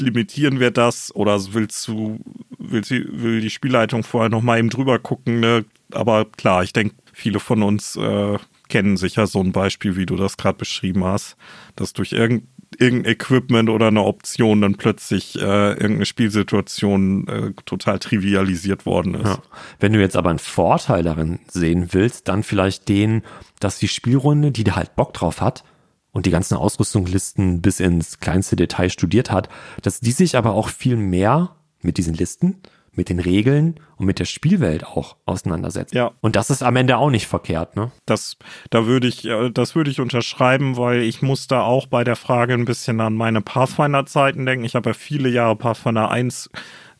limitieren 0.00 0.60
wir 0.60 0.70
das 0.70 1.14
oder 1.14 1.38
willst 1.52 1.88
du, 1.88 2.20
will, 2.58 2.84
sie, 2.84 3.04
will 3.08 3.40
die 3.40 3.50
Spielleitung 3.50 4.02
vorher 4.02 4.28
nochmal 4.28 4.58
eben 4.58 4.70
drüber 4.70 4.98
gucken, 4.98 5.40
ne? 5.40 5.64
Aber 5.92 6.24
klar, 6.24 6.62
ich 6.62 6.72
denke, 6.72 6.94
viele 7.12 7.40
von 7.40 7.62
uns 7.62 7.96
äh, 7.96 8.38
kennen 8.68 8.96
sicher 8.96 9.26
so 9.26 9.40
ein 9.40 9.52
Beispiel, 9.52 9.96
wie 9.96 10.06
du 10.06 10.16
das 10.16 10.36
gerade 10.36 10.58
beschrieben 10.58 11.04
hast, 11.04 11.36
dass 11.76 11.92
durch 11.92 12.12
irgendein 12.12 12.48
irgendein 12.80 13.12
Equipment 13.12 13.68
oder 13.68 13.88
eine 13.88 14.02
Option 14.02 14.60
dann 14.60 14.76
plötzlich 14.76 15.36
äh, 15.36 15.72
irgendeine 15.72 16.06
Spielsituation 16.06 17.28
äh, 17.28 17.52
total 17.64 17.98
trivialisiert 17.98 18.86
worden 18.86 19.14
ist. 19.14 19.26
Ja. 19.26 19.42
Wenn 19.80 19.92
du 19.92 20.00
jetzt 20.00 20.16
aber 20.16 20.30
einen 20.30 20.38
Vorteil 20.38 21.02
darin 21.02 21.40
sehen 21.48 21.88
willst, 21.92 22.28
dann 22.28 22.42
vielleicht 22.42 22.88
den, 22.88 23.22
dass 23.60 23.78
die 23.78 23.88
Spielrunde, 23.88 24.50
die 24.52 24.64
da 24.64 24.76
halt 24.76 24.96
Bock 24.96 25.12
drauf 25.14 25.40
hat, 25.40 25.64
und 26.12 26.26
die 26.26 26.30
ganzen 26.30 26.56
Ausrüstungslisten 26.56 27.62
bis 27.62 27.80
ins 27.80 28.20
kleinste 28.20 28.54
Detail 28.54 28.90
studiert 28.90 29.30
hat, 29.30 29.48
dass 29.80 30.00
die 30.00 30.12
sich 30.12 30.36
aber 30.36 30.52
auch 30.52 30.68
viel 30.68 30.96
mehr 30.96 31.56
mit 31.80 31.96
diesen 31.96 32.14
Listen, 32.14 32.60
mit 32.94 33.08
den 33.08 33.20
Regeln 33.20 33.80
und 33.96 34.06
mit 34.06 34.18
der 34.18 34.26
Spielwelt 34.26 34.84
auch 34.84 35.16
auseinandersetzt. 35.24 35.94
Ja. 35.94 36.12
Und 36.20 36.36
das 36.36 36.50
ist 36.50 36.62
am 36.62 36.76
Ende 36.76 36.98
auch 36.98 37.10
nicht 37.10 37.26
verkehrt, 37.26 37.74
ne? 37.74 37.90
Das, 38.06 38.36
da 38.70 38.86
würde 38.86 39.08
ich, 39.08 39.24
äh, 39.24 39.50
das 39.50 39.74
würde 39.74 39.90
ich 39.90 40.00
unterschreiben, 40.00 40.76
weil 40.76 41.00
ich 41.00 41.22
muss 41.22 41.46
da 41.46 41.62
auch 41.62 41.86
bei 41.86 42.04
der 42.04 42.16
Frage 42.16 42.52
ein 42.54 42.66
bisschen 42.66 43.00
an 43.00 43.14
meine 43.14 43.40
Pathfinder-Zeiten 43.40 44.44
denken. 44.44 44.64
Ich 44.64 44.74
habe 44.74 44.90
ja 44.90 44.94
viele 44.94 45.30
Jahre 45.30 45.56
Pathfinder 45.56 46.10
1 46.10 46.50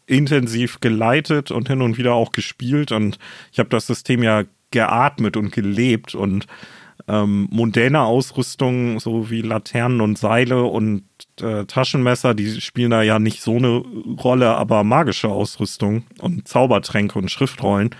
intensiv 0.07 0.81
geleitet 0.81 1.51
und 1.51 1.69
hin 1.69 1.83
und 1.83 1.99
wieder 1.99 2.15
auch 2.15 2.33
gespielt 2.33 2.91
und 2.93 3.19
ich 3.53 3.59
habe 3.59 3.69
das 3.69 3.87
System 3.87 4.23
ja 4.23 4.45
geatmet 4.71 5.37
und 5.37 5.53
gelebt 5.53 6.15
und 6.15 6.47
ähm, 7.09 7.49
mondäne 7.51 8.03
Ausrüstung, 8.03 9.01
so 9.01 9.31
wie 9.31 9.43
Laternen 9.43 10.01
und 10.01 10.19
Seile 10.19 10.65
und 10.65 11.05
äh, 11.41 11.65
Taschenmesser, 11.65 12.35
die 12.35 12.61
spielen 12.61 12.91
da 12.91 13.03
ja 13.03 13.19
nicht 13.19 13.43
so 13.43 13.57
eine 13.57 13.83
Rolle, 14.23 14.55
aber 14.57 14.85
magische 14.85 15.29
Ausrüstung 15.29 16.05
und 16.21 16.47
Zaubertränke 16.47 17.19
und 17.19 17.31
Schriftrollen 17.31 17.91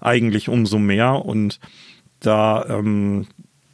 eigentlich 0.00 0.48
umso 0.48 0.78
mehr. 0.78 1.24
Und 1.24 1.60
da 2.20 2.64
ähm, 2.68 3.26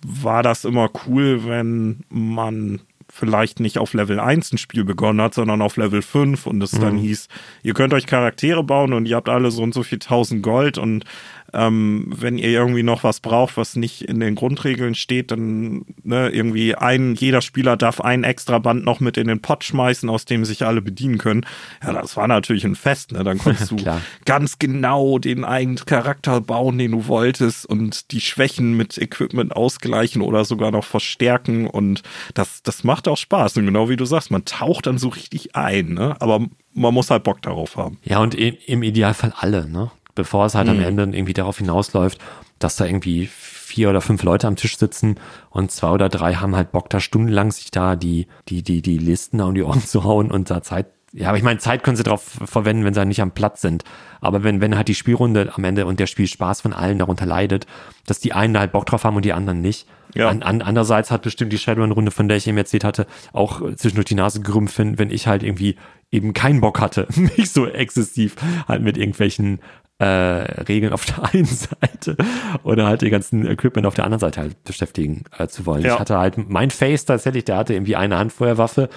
war 0.04 0.42
das 0.42 0.64
immer 0.64 0.90
cool, 1.06 1.46
wenn 1.46 2.04
man 2.08 2.80
vielleicht 3.14 3.60
nicht 3.60 3.76
auf 3.76 3.92
Level 3.92 4.18
1 4.18 4.52
ein 4.52 4.58
Spiel 4.58 4.84
begonnen 4.84 5.20
hat, 5.20 5.34
sondern 5.34 5.60
auf 5.60 5.76
Level 5.76 6.00
5 6.00 6.46
und 6.46 6.62
es 6.62 6.72
mhm. 6.72 6.80
dann 6.80 6.96
hieß, 6.96 7.28
ihr 7.62 7.74
könnt 7.74 7.92
euch 7.92 8.06
Charaktere 8.06 8.64
bauen 8.64 8.94
und 8.94 9.04
ihr 9.04 9.16
habt 9.16 9.28
alle 9.28 9.50
so 9.50 9.62
und 9.62 9.74
so 9.74 9.82
viel 9.82 9.96
1000 9.96 10.42
Gold 10.42 10.78
und 10.78 11.04
ähm, 11.52 12.06
wenn 12.08 12.38
ihr 12.38 12.48
irgendwie 12.48 12.82
noch 12.82 13.04
was 13.04 13.20
braucht, 13.20 13.56
was 13.56 13.76
nicht 13.76 14.02
in 14.02 14.20
den 14.20 14.34
Grundregeln 14.34 14.94
steht, 14.94 15.30
dann 15.30 15.84
ne, 16.02 16.30
irgendwie 16.30 16.74
ein, 16.74 17.14
jeder 17.14 17.42
Spieler 17.42 17.76
darf 17.76 18.00
ein 18.00 18.24
extra 18.24 18.58
Band 18.58 18.84
noch 18.84 19.00
mit 19.00 19.16
in 19.16 19.28
den 19.28 19.42
Pot 19.42 19.64
schmeißen, 19.64 20.08
aus 20.08 20.24
dem 20.24 20.44
sich 20.44 20.64
alle 20.64 20.80
bedienen 20.80 21.18
können. 21.18 21.44
Ja, 21.84 21.92
das 21.92 22.16
war 22.16 22.28
natürlich 22.28 22.64
ein 22.64 22.74
Fest, 22.74 23.12
ne? 23.12 23.22
Dann 23.24 23.38
konntest 23.38 23.70
du 23.70 23.76
ganz 24.24 24.58
genau 24.58 25.18
den 25.18 25.44
eigenen 25.44 25.76
Charakter 25.76 26.40
bauen, 26.40 26.78
den 26.78 26.92
du 26.92 27.06
wolltest 27.06 27.66
und 27.66 28.12
die 28.12 28.20
Schwächen 28.20 28.76
mit 28.76 28.96
Equipment 28.98 29.54
ausgleichen 29.54 30.22
oder 30.22 30.44
sogar 30.44 30.70
noch 30.70 30.84
verstärken 30.84 31.66
und 31.66 32.02
das, 32.34 32.62
das 32.62 32.84
macht 32.84 33.08
auch 33.08 33.16
Spaß. 33.16 33.58
Und 33.58 33.66
genau 33.66 33.88
wie 33.88 33.96
du 33.96 34.04
sagst, 34.04 34.30
man 34.30 34.44
taucht 34.44 34.86
dann 34.86 34.98
so 34.98 35.08
richtig 35.08 35.54
ein, 35.54 35.94
ne? 35.94 36.16
Aber 36.20 36.46
man 36.74 36.94
muss 36.94 37.10
halt 37.10 37.24
Bock 37.24 37.42
darauf 37.42 37.76
haben. 37.76 37.98
Ja, 38.02 38.20
und 38.20 38.34
im 38.34 38.82
Idealfall 38.82 39.34
alle, 39.36 39.68
ne? 39.68 39.90
Bevor 40.14 40.46
es 40.46 40.54
halt 40.54 40.68
mhm. 40.68 40.78
am 40.78 40.82
Ende 40.82 41.02
irgendwie 41.04 41.32
darauf 41.32 41.58
hinausläuft, 41.58 42.18
dass 42.58 42.76
da 42.76 42.84
irgendwie 42.86 43.28
vier 43.72 43.90
oder 43.90 44.00
fünf 44.00 44.22
Leute 44.22 44.46
am 44.46 44.56
Tisch 44.56 44.76
sitzen 44.76 45.16
und 45.50 45.70
zwei 45.70 45.90
oder 45.90 46.08
drei 46.08 46.34
haben 46.34 46.54
halt 46.54 46.72
Bock, 46.72 46.90
da 46.90 47.00
stundenlang 47.00 47.50
sich 47.50 47.70
da 47.70 47.96
die, 47.96 48.26
die, 48.48 48.62
die, 48.62 48.82
die 48.82 48.98
Listen 48.98 49.40
um 49.40 49.54
die 49.54 49.62
Ohren 49.62 49.80
zu 49.86 50.04
hauen 50.04 50.30
und 50.30 50.50
da 50.50 50.62
Zeit 50.62 50.86
ja, 51.14 51.28
aber 51.28 51.36
ich 51.36 51.42
meine, 51.42 51.58
Zeit 51.58 51.82
können 51.82 51.98
sie 51.98 52.04
darauf 52.04 52.22
verwenden, 52.22 52.86
wenn 52.86 52.94
sie 52.94 53.04
nicht 53.04 53.20
am 53.20 53.32
Platz 53.32 53.60
sind. 53.60 53.84
Aber 54.22 54.44
wenn, 54.44 54.62
wenn 54.62 54.76
halt 54.76 54.88
die 54.88 54.94
Spielrunde 54.94 55.52
am 55.54 55.62
Ende 55.62 55.84
und 55.84 56.00
der 56.00 56.06
Spielspaß 56.06 56.62
von 56.62 56.72
allen 56.72 56.98
darunter 56.98 57.26
leidet, 57.26 57.66
dass 58.06 58.18
die 58.18 58.32
einen 58.32 58.58
halt 58.58 58.72
Bock 58.72 58.86
drauf 58.86 59.04
haben 59.04 59.16
und 59.16 59.24
die 59.26 59.34
anderen 59.34 59.60
nicht. 59.60 59.86
Ja. 60.14 60.28
An, 60.28 60.42
an, 60.42 60.62
andererseits 60.62 61.10
hat 61.10 61.22
bestimmt 61.22 61.52
die 61.52 61.58
Shadowrun-Runde, 61.58 62.10
von 62.10 62.28
der 62.28 62.38
ich 62.38 62.46
eben 62.46 62.56
erzählt 62.56 62.84
hatte, 62.84 63.06
auch 63.34 63.60
zwischendurch 63.74 64.06
die 64.06 64.14
Nase 64.14 64.40
gerümpft, 64.40 64.78
wenn, 64.78 64.98
wenn 64.98 65.10
ich 65.10 65.26
halt 65.26 65.42
irgendwie 65.42 65.76
eben 66.10 66.32
keinen 66.32 66.62
Bock 66.62 66.80
hatte, 66.80 67.06
mich 67.36 67.50
so 67.50 67.66
exzessiv 67.66 68.36
halt 68.66 68.82
mit 68.82 68.96
irgendwelchen 68.96 69.60
äh, 70.02 70.62
Regeln 70.62 70.92
auf 70.92 71.04
der 71.04 71.22
einen 71.32 71.44
Seite 71.44 72.16
oder 72.64 72.86
halt 72.86 73.02
die 73.02 73.10
ganzen 73.10 73.46
Equipment 73.46 73.86
auf 73.86 73.94
der 73.94 74.04
anderen 74.04 74.20
Seite 74.20 74.40
halt 74.40 74.64
beschäftigen 74.64 75.24
äh, 75.38 75.46
zu 75.46 75.64
wollen. 75.64 75.82
Ja. 75.82 75.94
Ich 75.94 76.00
hatte 76.00 76.18
halt 76.18 76.50
mein 76.50 76.70
Face 76.70 77.04
tatsächlich, 77.04 77.44
der 77.44 77.56
hatte 77.56 77.74
irgendwie 77.74 77.94
eine 77.94 78.18
Handfeuerwaffe, 78.18 78.88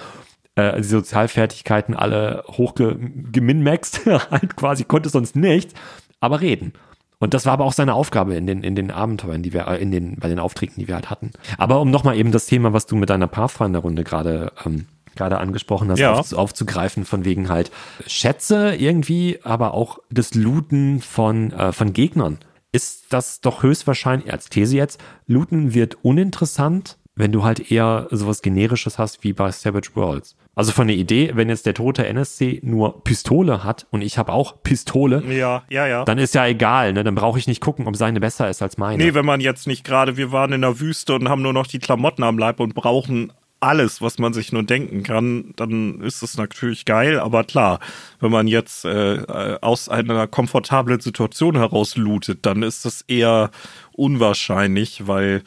äh, 0.56 0.76
die 0.78 0.82
Sozialfertigkeiten 0.82 1.94
alle 1.94 2.42
hochgeminmaxt, 2.48 4.06
halt 4.30 4.56
quasi 4.56 4.84
konnte 4.84 5.08
sonst 5.08 5.36
nicht, 5.36 5.74
aber 6.18 6.40
reden. 6.40 6.72
Und 7.18 7.32
das 7.34 7.46
war 7.46 7.54
aber 7.54 7.64
auch 7.64 7.72
seine 7.72 7.94
Aufgabe 7.94 8.34
in 8.34 8.46
den, 8.46 8.62
in 8.62 8.74
den 8.74 8.90
Abenteuern, 8.90 9.42
die 9.42 9.52
wir, 9.52 9.68
äh, 9.68 9.80
in 9.80 9.92
den, 9.92 10.16
bei 10.16 10.28
den 10.28 10.40
Aufträgen, 10.40 10.74
die 10.76 10.88
wir 10.88 10.96
halt 10.96 11.08
hatten. 11.08 11.30
Aber 11.56 11.80
um 11.80 11.90
nochmal 11.90 12.16
eben 12.16 12.32
das 12.32 12.46
Thema, 12.46 12.72
was 12.72 12.86
du 12.86 12.96
mit 12.96 13.10
deiner 13.10 13.28
Pathfinder-Runde 13.28 14.02
gerade 14.02 14.52
ähm, 14.66 14.86
gerade 15.16 15.38
angesprochen 15.38 15.90
hast, 15.90 15.98
ja. 15.98 16.12
auf, 16.12 16.32
aufzugreifen, 16.32 17.04
von 17.04 17.24
wegen 17.24 17.48
halt 17.48 17.70
Schätze 18.06 18.74
irgendwie, 18.74 19.38
aber 19.42 19.74
auch 19.74 19.98
das 20.10 20.34
Looten 20.34 21.00
von, 21.00 21.52
äh, 21.52 21.72
von 21.72 21.92
Gegnern. 21.92 22.38
Ist 22.72 23.12
das 23.12 23.40
doch 23.40 23.62
höchstwahrscheinlich, 23.62 24.32
als 24.32 24.48
These 24.48 24.76
jetzt, 24.76 25.00
Looten 25.26 25.74
wird 25.74 25.96
uninteressant, 26.02 26.98
wenn 27.16 27.32
du 27.32 27.42
halt 27.42 27.72
eher 27.72 28.06
sowas 28.10 28.42
Generisches 28.42 28.98
hast 28.98 29.24
wie 29.24 29.32
bei 29.32 29.50
Savage 29.50 29.90
Worlds. 29.94 30.36
Also 30.54 30.72
von 30.72 30.86
der 30.86 30.96
Idee, 30.96 31.32
wenn 31.34 31.48
jetzt 31.48 31.66
der 31.66 31.74
tote 31.74 32.06
NSC 32.06 32.60
nur 32.62 33.02
Pistole 33.02 33.64
hat 33.64 33.86
und 33.90 34.02
ich 34.02 34.18
habe 34.18 34.32
auch 34.32 34.62
Pistole, 34.62 35.22
ja, 35.28 35.64
ja, 35.70 35.86
ja. 35.86 36.04
dann 36.04 36.18
ist 36.18 36.34
ja 36.34 36.46
egal, 36.46 36.92
ne? 36.92 37.04
Dann 37.04 37.14
brauche 37.14 37.38
ich 37.38 37.46
nicht 37.46 37.60
gucken, 37.60 37.86
ob 37.86 37.96
seine 37.96 38.20
besser 38.20 38.48
ist 38.48 38.62
als 38.62 38.76
meine. 38.78 39.02
Nee, 39.02 39.14
wenn 39.14 39.26
man 39.26 39.40
jetzt 39.40 39.66
nicht 39.66 39.84
gerade, 39.84 40.16
wir 40.16 40.30
waren 40.32 40.52
in 40.52 40.60
der 40.60 40.78
Wüste 40.78 41.14
und 41.14 41.28
haben 41.28 41.42
nur 41.42 41.52
noch 41.52 41.66
die 41.66 41.78
Klamotten 41.78 42.22
am 42.22 42.38
Leib 42.38 42.60
und 42.60 42.74
brauchen 42.74 43.32
alles, 43.60 44.02
was 44.02 44.18
man 44.18 44.32
sich 44.32 44.52
nur 44.52 44.62
denken 44.62 45.02
kann, 45.02 45.52
dann 45.56 46.00
ist 46.00 46.22
es 46.22 46.36
natürlich 46.36 46.84
geil. 46.84 47.18
Aber 47.18 47.44
klar, 47.44 47.80
wenn 48.20 48.30
man 48.30 48.48
jetzt 48.48 48.84
äh, 48.84 49.58
aus 49.60 49.88
einer 49.88 50.26
komfortablen 50.26 51.00
Situation 51.00 51.56
heraus 51.56 51.96
lootet, 51.96 52.44
dann 52.44 52.62
ist 52.62 52.84
das 52.84 53.02
eher 53.02 53.50
unwahrscheinlich, 53.92 55.06
weil 55.06 55.42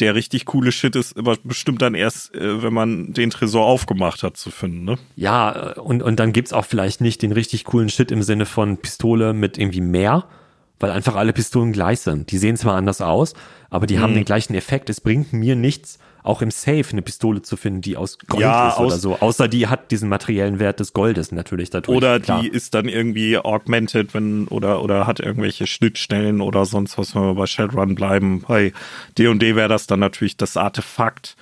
der 0.00 0.14
richtig 0.14 0.44
coole 0.44 0.72
Shit 0.72 0.96
ist 0.96 1.16
immer 1.16 1.36
bestimmt 1.44 1.80
dann 1.80 1.94
erst, 1.94 2.34
äh, 2.34 2.62
wenn 2.62 2.72
man 2.72 3.12
den 3.12 3.30
Tresor 3.30 3.64
aufgemacht 3.64 4.22
hat, 4.22 4.36
zu 4.36 4.50
finden, 4.50 4.84
ne? 4.84 4.98
Ja, 5.14 5.74
und, 5.74 6.02
und 6.02 6.18
dann 6.18 6.32
gibt's 6.32 6.52
auch 6.52 6.64
vielleicht 6.64 7.00
nicht 7.00 7.22
den 7.22 7.32
richtig 7.32 7.64
coolen 7.64 7.88
Shit 7.88 8.10
im 8.10 8.22
Sinne 8.22 8.46
von 8.46 8.78
Pistole 8.78 9.32
mit 9.32 9.56
irgendwie 9.56 9.80
mehr, 9.80 10.24
weil 10.80 10.90
einfach 10.90 11.14
alle 11.14 11.32
Pistolen 11.32 11.72
gleich 11.72 12.00
sind. 12.00 12.32
Die 12.32 12.38
sehen 12.38 12.56
zwar 12.56 12.74
anders 12.74 13.00
aus, 13.00 13.34
aber 13.70 13.86
die 13.86 13.96
mhm. 13.96 14.00
haben 14.00 14.14
den 14.14 14.24
gleichen 14.24 14.54
Effekt. 14.54 14.90
Es 14.90 15.00
bringt 15.00 15.32
mir 15.32 15.54
nichts, 15.54 15.98
auch 16.24 16.40
im 16.40 16.50
Safe 16.50 16.84
eine 16.90 17.02
Pistole 17.02 17.42
zu 17.42 17.56
finden, 17.56 17.82
die 17.82 17.98
aus 17.98 18.18
Gold 18.18 18.42
ja, 18.42 18.70
ist 18.70 18.80
oder 18.80 18.96
so. 18.96 19.18
Außer 19.20 19.46
die 19.46 19.66
hat 19.68 19.90
diesen 19.90 20.08
materiellen 20.08 20.58
Wert 20.58 20.80
des 20.80 20.94
Goldes 20.94 21.32
natürlich 21.32 21.68
dadurch. 21.68 21.94
Oder 21.94 22.18
klar. 22.18 22.40
die 22.40 22.48
ist 22.48 22.74
dann 22.74 22.88
irgendwie 22.88 23.36
augmented, 23.38 24.14
wenn, 24.14 24.48
oder, 24.48 24.82
oder 24.82 25.06
hat 25.06 25.20
irgendwelche 25.20 25.66
Schnittstellen 25.66 26.40
oder 26.40 26.64
sonst 26.64 26.96
was, 26.96 27.14
wenn 27.14 27.22
wir 27.22 27.34
bei 27.34 27.46
Shadowrun 27.46 27.94
bleiben. 27.94 28.42
Bei 28.48 28.72
D&D 29.18 29.54
wäre 29.54 29.68
das 29.68 29.86
dann 29.86 30.00
natürlich 30.00 30.38
das 30.38 30.56
Artefakt. 30.56 31.36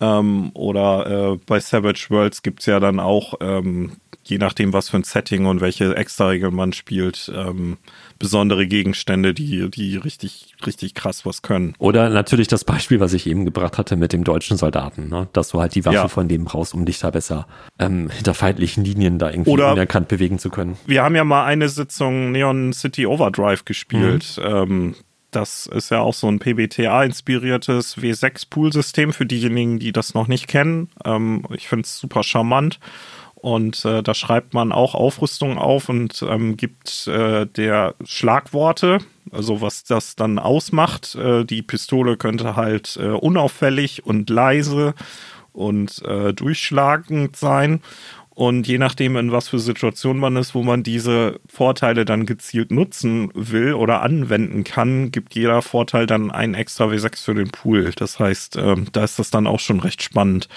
Ähm, 0.00 0.50
oder 0.54 1.34
äh, 1.34 1.38
bei 1.46 1.60
Savage 1.60 2.06
Worlds 2.08 2.42
gibt's 2.42 2.66
ja 2.66 2.80
dann 2.80 2.98
auch, 2.98 3.34
ähm, 3.40 3.92
je 4.24 4.38
nachdem, 4.38 4.72
was 4.72 4.88
für 4.88 4.96
ein 4.96 5.04
Setting 5.04 5.46
und 5.46 5.60
welche 5.60 5.96
Extra-Regeln 5.96 6.54
man 6.54 6.72
spielt, 6.72 7.30
ähm, 7.34 7.76
besondere 8.18 8.66
Gegenstände, 8.66 9.34
die, 9.34 9.70
die 9.70 9.96
richtig, 9.96 10.54
richtig 10.66 10.94
krass 10.94 11.26
was 11.26 11.42
können. 11.42 11.74
Oder 11.78 12.08
natürlich 12.10 12.48
das 12.48 12.64
Beispiel, 12.64 13.00
was 13.00 13.12
ich 13.12 13.26
eben 13.26 13.44
gebracht 13.44 13.78
hatte 13.78 13.96
mit 13.96 14.12
dem 14.12 14.24
deutschen 14.24 14.56
Soldaten, 14.56 15.08
ne? 15.08 15.28
dass 15.32 15.50
du 15.50 15.60
halt 15.60 15.74
die 15.74 15.84
Waffe 15.84 15.96
ja. 15.96 16.08
von 16.08 16.28
dem 16.28 16.44
brauchst, 16.44 16.74
um 16.74 16.84
dich 16.84 16.98
da 16.98 17.10
besser 17.10 17.46
ähm, 17.78 18.10
hinter 18.10 18.34
feindlichen 18.34 18.84
Linien 18.84 19.18
da 19.18 19.30
irgendwie 19.30 19.50
Oder 19.50 19.72
unerkannt 19.72 20.08
bewegen 20.08 20.38
zu 20.38 20.50
können. 20.50 20.76
Wir 20.86 21.02
haben 21.02 21.16
ja 21.16 21.24
mal 21.24 21.44
eine 21.44 21.68
Sitzung 21.68 22.32
Neon 22.32 22.72
City 22.72 23.06
Overdrive 23.06 23.64
gespielt. 23.64 24.38
Mhm. 24.38 24.44
Ähm, 24.44 24.94
das 25.34 25.66
ist 25.66 25.90
ja 25.90 26.00
auch 26.00 26.14
so 26.14 26.28
ein 26.28 26.38
PBTA-inspiriertes 26.38 27.98
W6-Pool-System 27.98 29.12
für 29.12 29.26
diejenigen, 29.26 29.78
die 29.78 29.92
das 29.92 30.14
noch 30.14 30.28
nicht 30.28 30.46
kennen. 30.46 30.90
Ähm, 31.04 31.44
ich 31.50 31.68
finde 31.68 31.84
es 31.84 31.98
super 31.98 32.22
charmant. 32.22 32.78
Und 33.44 33.84
äh, 33.84 34.02
da 34.02 34.14
schreibt 34.14 34.54
man 34.54 34.72
auch 34.72 34.94
Aufrüstung 34.94 35.58
auf 35.58 35.90
und 35.90 36.24
ähm, 36.26 36.56
gibt 36.56 37.06
äh, 37.08 37.44
der 37.44 37.94
Schlagworte, 38.02 39.00
also 39.30 39.60
was 39.60 39.84
das 39.84 40.16
dann 40.16 40.38
ausmacht. 40.38 41.14
Äh, 41.14 41.44
die 41.44 41.60
Pistole 41.60 42.16
könnte 42.16 42.56
halt 42.56 42.98
äh, 42.98 43.08
unauffällig 43.08 44.06
und 44.06 44.30
leise 44.30 44.94
und 45.52 46.00
äh, 46.06 46.32
durchschlagend 46.32 47.36
sein. 47.36 47.82
Und 48.30 48.66
je 48.66 48.78
nachdem, 48.78 49.16
in 49.16 49.30
was 49.30 49.48
für 49.48 49.60
Situation 49.60 50.18
man 50.18 50.36
ist, 50.36 50.54
wo 50.54 50.62
man 50.62 50.82
diese 50.82 51.38
Vorteile 51.46 52.04
dann 52.04 52.26
gezielt 52.26 52.72
nutzen 52.72 53.30
will 53.34 53.74
oder 53.74 54.02
anwenden 54.02 54.64
kann, 54.64 55.12
gibt 55.12 55.34
jeder 55.36 55.62
Vorteil 55.62 56.06
dann 56.06 56.32
einen 56.32 56.54
extra 56.54 56.86
W6 56.86 57.22
für 57.22 57.34
den 57.34 57.50
Pool. 57.50 57.92
Das 57.94 58.18
heißt, 58.18 58.56
ähm, 58.56 58.86
da 58.90 59.04
ist 59.04 59.20
das 59.20 59.30
dann 59.30 59.46
auch 59.46 59.60
schon 59.60 59.78
recht 59.80 60.02
spannend, 60.02 60.48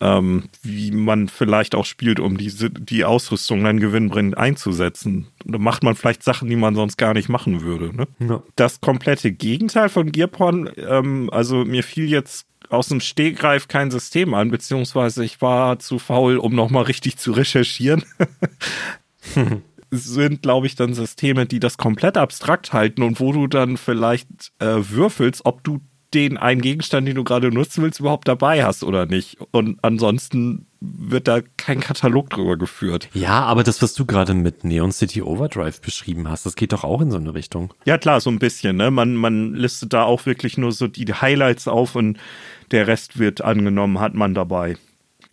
ähm, 0.00 0.44
wie 0.62 0.90
man 0.90 1.28
vielleicht 1.28 1.74
auch 1.74 1.84
spielt, 1.84 2.20
um 2.20 2.36
diese, 2.36 2.70
die 2.70 3.04
Ausrüstung 3.04 3.64
dann 3.64 3.80
gewinnbringend 3.80 4.36
einzusetzen. 4.36 5.28
Da 5.44 5.58
macht 5.58 5.82
man 5.82 5.94
vielleicht 5.94 6.22
Sachen, 6.22 6.48
die 6.48 6.56
man 6.56 6.74
sonst 6.74 6.96
gar 6.96 7.14
nicht 7.14 7.28
machen 7.28 7.62
würde. 7.62 7.94
Ne? 7.94 8.06
Ja. 8.18 8.42
Das 8.56 8.80
komplette 8.80 9.32
Gegenteil 9.32 9.88
von 9.88 10.12
Gearporn, 10.12 10.70
ähm, 10.76 11.30
also 11.32 11.64
mir 11.64 11.82
fiel 11.82 12.08
jetzt 12.08 12.46
aus 12.70 12.88
dem 12.88 13.00
Stegreif 13.00 13.68
kein 13.68 13.90
System 13.90 14.34
an, 14.34 14.50
beziehungsweise 14.50 15.24
ich 15.24 15.40
war 15.40 15.78
zu 15.78 15.98
faul, 15.98 16.38
um 16.38 16.54
nochmal 16.54 16.84
richtig 16.84 17.18
zu 17.18 17.32
recherchieren. 17.32 18.04
sind, 19.90 20.42
glaube 20.42 20.66
ich, 20.66 20.74
dann 20.74 20.94
Systeme, 20.94 21.46
die 21.46 21.60
das 21.60 21.76
komplett 21.76 22.16
abstrakt 22.16 22.72
halten 22.72 23.02
und 23.02 23.20
wo 23.20 23.32
du 23.32 23.46
dann 23.46 23.76
vielleicht 23.76 24.52
äh, 24.58 24.76
würfelst, 24.78 25.42
ob 25.44 25.62
du 25.64 25.80
den 26.14 26.36
einen 26.36 26.60
Gegenstand, 26.60 27.08
den 27.08 27.16
du 27.16 27.24
gerade 27.24 27.50
nutzen 27.50 27.82
willst, 27.82 28.00
überhaupt 28.00 28.28
dabei 28.28 28.64
hast 28.64 28.84
oder 28.84 29.06
nicht. 29.06 29.36
Und 29.50 29.78
ansonsten 29.82 30.66
wird 30.80 31.28
da 31.28 31.40
kein 31.56 31.80
Katalog 31.80 32.30
drüber 32.30 32.56
geführt. 32.56 33.08
Ja, 33.14 33.42
aber 33.42 33.64
das, 33.64 33.82
was 33.82 33.94
du 33.94 34.04
gerade 34.06 34.34
mit 34.34 34.64
Neon 34.64 34.92
City 34.92 35.22
Overdrive 35.22 35.80
beschrieben 35.80 36.28
hast, 36.28 36.46
das 36.46 36.56
geht 36.56 36.72
doch 36.72 36.84
auch 36.84 37.00
in 37.00 37.10
so 37.10 37.16
eine 37.16 37.34
Richtung. 37.34 37.72
Ja, 37.84 37.98
klar, 37.98 38.20
so 38.20 38.30
ein 38.30 38.38
bisschen. 38.38 38.76
Ne? 38.76 38.90
Man, 38.90 39.14
man 39.16 39.54
listet 39.54 39.92
da 39.92 40.04
auch 40.04 40.26
wirklich 40.26 40.58
nur 40.58 40.72
so 40.72 40.86
die 40.86 41.12
Highlights 41.12 41.68
auf 41.68 41.96
und 41.96 42.18
der 42.70 42.86
Rest 42.86 43.18
wird 43.18 43.42
angenommen, 43.42 44.00
hat 44.00 44.14
man 44.14 44.34
dabei. 44.34 44.76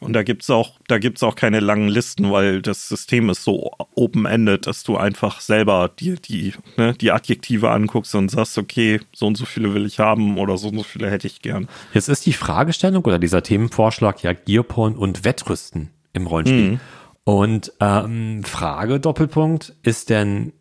Und 0.01 0.13
da 0.13 0.23
gibt's 0.23 0.49
auch, 0.49 0.79
da 0.87 0.97
gibt's 0.97 1.21
auch 1.21 1.35
keine 1.35 1.59
langen 1.59 1.87
Listen, 1.87 2.31
weil 2.31 2.63
das 2.63 2.89
System 2.89 3.29
ist 3.29 3.43
so 3.43 3.71
open-ended, 3.93 4.65
dass 4.65 4.83
du 4.83 4.97
einfach 4.97 5.41
selber 5.41 5.89
dir 5.89 6.15
die, 6.15 6.53
ne, 6.75 6.95
die 6.95 7.11
Adjektive 7.11 7.69
anguckst 7.69 8.15
und 8.15 8.31
sagst, 8.31 8.57
okay, 8.57 8.99
so 9.13 9.27
und 9.27 9.37
so 9.37 9.45
viele 9.45 9.75
will 9.75 9.85
ich 9.85 9.99
haben 9.99 10.39
oder 10.39 10.57
so 10.57 10.69
und 10.69 10.77
so 10.77 10.83
viele 10.83 11.11
hätte 11.11 11.27
ich 11.27 11.43
gern. 11.43 11.69
Jetzt 11.93 12.09
ist 12.09 12.25
die 12.25 12.33
Fragestellung 12.33 13.05
oder 13.05 13.19
dieser 13.19 13.43
Themenvorschlag 13.43 14.23
ja 14.23 14.33
Gearporn 14.33 14.95
und 14.95 15.23
Wettrüsten 15.23 15.91
im 16.13 16.25
Rollenspiel. 16.25 16.71
Mhm. 16.71 16.79
Und 17.23 17.71
ähm, 17.79 18.43
Frage 18.43 18.99
Doppelpunkt, 18.99 19.75
ist 19.83 20.09
denn 20.09 20.51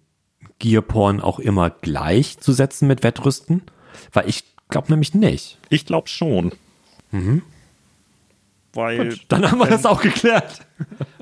Gearporn 0.59 1.23
auch 1.23 1.39
immer 1.39 1.71
gleichzusetzen 1.71 2.87
mit 2.87 3.03
Wettrüsten? 3.03 3.63
Weil 4.13 4.29
ich 4.29 4.45
glaube 4.69 4.91
nämlich 4.91 5.15
nicht. 5.15 5.57
Ich 5.71 5.87
glaube 5.87 6.09
schon. 6.09 6.53
Mhm. 7.11 7.41
Weil, 8.73 9.11
gut, 9.11 9.21
dann 9.29 9.51
haben 9.51 9.59
wir 9.59 9.65
ähm, 9.65 9.71
das 9.71 9.87
auch 9.87 10.01
geklärt. 10.01 10.61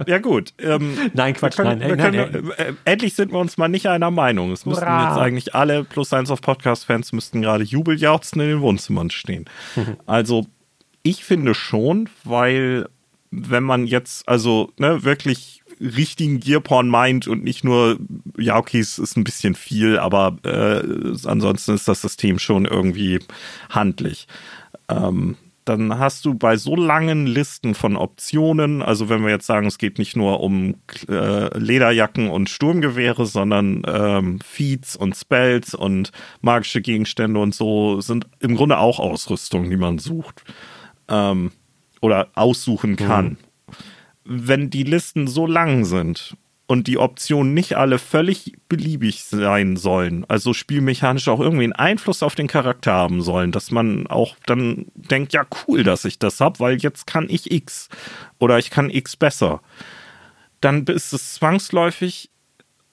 Ja 0.06 0.18
gut. 0.18 0.52
Ähm, 0.58 1.10
nein, 1.14 1.34
Quatsch, 1.34 1.56
können, 1.56 1.78
nein, 1.78 1.96
nein, 1.96 1.98
können, 1.98 2.32
nein, 2.32 2.52
äh, 2.58 2.72
Endlich 2.84 3.14
sind 3.14 3.32
wir 3.32 3.38
uns 3.38 3.56
mal 3.56 3.68
nicht 3.68 3.88
einer 3.88 4.10
Meinung. 4.10 4.52
Es 4.52 4.66
müssten 4.66 4.84
Hurra. 4.84 5.08
jetzt 5.08 5.18
eigentlich 5.18 5.54
alle 5.54 5.84
Plus 5.84 6.12
eins 6.12 6.30
auf 6.30 6.40
Podcast-Fans 6.42 7.12
müssten 7.12 7.40
gerade 7.40 7.64
jubeljauchzen 7.64 8.40
in 8.42 8.48
den 8.48 8.60
Wohnzimmern 8.60 9.10
stehen. 9.10 9.46
Mhm. 9.76 9.96
Also 10.06 10.46
ich 11.02 11.24
finde 11.24 11.54
schon, 11.54 12.08
weil 12.24 12.86
wenn 13.30 13.62
man 13.62 13.86
jetzt 13.86 14.28
also 14.28 14.72
ne, 14.78 15.04
wirklich 15.04 15.62
richtigen 15.80 16.40
Gearporn 16.40 16.88
meint 16.88 17.28
und 17.28 17.44
nicht 17.44 17.64
nur, 17.64 17.98
ja, 18.36 18.56
okay, 18.56 18.80
es 18.80 18.98
ist 18.98 19.16
ein 19.16 19.24
bisschen 19.24 19.54
viel, 19.54 19.98
aber 19.98 20.36
äh, 20.44 20.82
ansonsten 21.24 21.74
ist 21.74 21.88
das 21.88 22.02
System 22.02 22.38
schon 22.38 22.64
irgendwie 22.64 23.20
handlich. 23.70 24.26
Ähm, 24.88 25.36
dann 25.68 25.98
hast 25.98 26.24
du 26.24 26.34
bei 26.34 26.56
so 26.56 26.74
langen 26.74 27.26
Listen 27.26 27.74
von 27.74 27.96
Optionen, 27.96 28.82
also 28.82 29.08
wenn 29.08 29.22
wir 29.22 29.30
jetzt 29.30 29.46
sagen, 29.46 29.66
es 29.66 29.78
geht 29.78 29.98
nicht 29.98 30.16
nur 30.16 30.40
um 30.40 30.76
äh, 31.08 31.56
Lederjacken 31.58 32.30
und 32.30 32.48
Sturmgewehre, 32.48 33.26
sondern 33.26 33.82
ähm, 33.86 34.38
Feeds 34.40 34.96
und 34.96 35.16
Spells 35.16 35.74
und 35.74 36.12
magische 36.40 36.80
Gegenstände 36.80 37.40
und 37.40 37.54
so, 37.54 38.00
sind 38.00 38.26
im 38.40 38.56
Grunde 38.56 38.78
auch 38.78 38.98
Ausrüstung, 38.98 39.68
die 39.68 39.76
man 39.76 39.98
sucht 39.98 40.44
ähm, 41.08 41.52
oder 42.00 42.28
aussuchen 42.34 42.96
kann. 42.96 43.24
Mhm. 43.26 43.36
Wenn 44.24 44.70
die 44.70 44.84
Listen 44.84 45.26
so 45.26 45.46
lang 45.46 45.84
sind 45.84 46.36
und 46.68 46.86
die 46.86 46.98
Optionen 46.98 47.54
nicht 47.54 47.78
alle 47.78 47.98
völlig 47.98 48.52
beliebig 48.68 49.24
sein 49.24 49.76
sollen, 49.76 50.26
also 50.28 50.52
spielmechanisch 50.52 51.26
auch 51.28 51.40
irgendwie 51.40 51.64
einen 51.64 51.72
Einfluss 51.72 52.22
auf 52.22 52.34
den 52.34 52.46
Charakter 52.46 52.92
haben 52.92 53.22
sollen, 53.22 53.52
dass 53.52 53.70
man 53.70 54.06
auch 54.06 54.36
dann 54.44 54.86
denkt, 54.94 55.32
ja 55.32 55.46
cool, 55.66 55.82
dass 55.82 56.04
ich 56.04 56.18
das 56.18 56.40
habe, 56.40 56.60
weil 56.60 56.76
jetzt 56.76 57.06
kann 57.06 57.26
ich 57.30 57.50
X 57.50 57.88
oder 58.38 58.58
ich 58.58 58.70
kann 58.70 58.90
X 58.90 59.16
besser, 59.16 59.62
dann 60.60 60.84
ist 60.84 61.14
es 61.14 61.34
zwangsläufig 61.34 62.30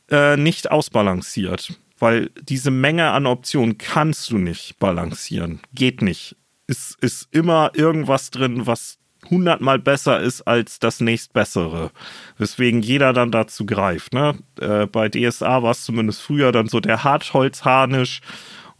äh, 0.10 0.38
nicht 0.38 0.72
ausbalanciert, 0.72 1.78
weil 2.00 2.32
diese 2.42 2.72
Menge 2.72 3.12
an 3.12 3.26
Optionen 3.26 3.78
kannst 3.78 4.32
du 4.32 4.38
nicht 4.38 4.80
balancieren, 4.80 5.60
geht 5.74 6.02
nicht. 6.02 6.38
Ist, 6.68 6.98
ist 7.02 7.28
immer 7.32 7.72
irgendwas 7.76 8.32
drin, 8.32 8.66
was 8.66 9.00
hundertmal 9.30 9.80
besser 9.80 10.20
ist 10.20 10.42
als 10.42 10.80
das 10.80 11.00
nächstbessere. 11.00 11.92
Weswegen 12.38 12.82
jeder 12.82 13.14
dann 13.14 13.32
dazu 13.32 13.66
greift. 13.66 14.14
Ne? 14.14 14.38
Äh, 14.60 14.86
bei 14.88 15.10
DSA 15.10 15.64
war 15.64 15.72
es 15.72 15.84
zumindest 15.84 16.22
früher 16.22 16.52
dann 16.52 16.68
so 16.68 16.80
der 16.80 17.04
Hartholzharnisch 17.04 18.22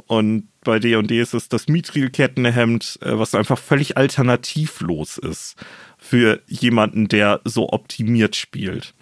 und 0.08 0.48
bei 0.64 0.80
D&D 0.80 1.20
ist 1.20 1.34
es 1.34 1.50
das 1.50 1.68
Mithril-Kettenhemd, 1.68 3.00
äh, 3.02 3.18
was 3.18 3.36
einfach 3.36 3.58
völlig 3.58 3.98
alternativlos 3.98 5.18
ist 5.18 5.56
für 5.98 6.42
jemanden, 6.48 7.08
der 7.08 7.42
so 7.44 7.70
optimiert 7.72 8.36
spielt. 8.36 8.94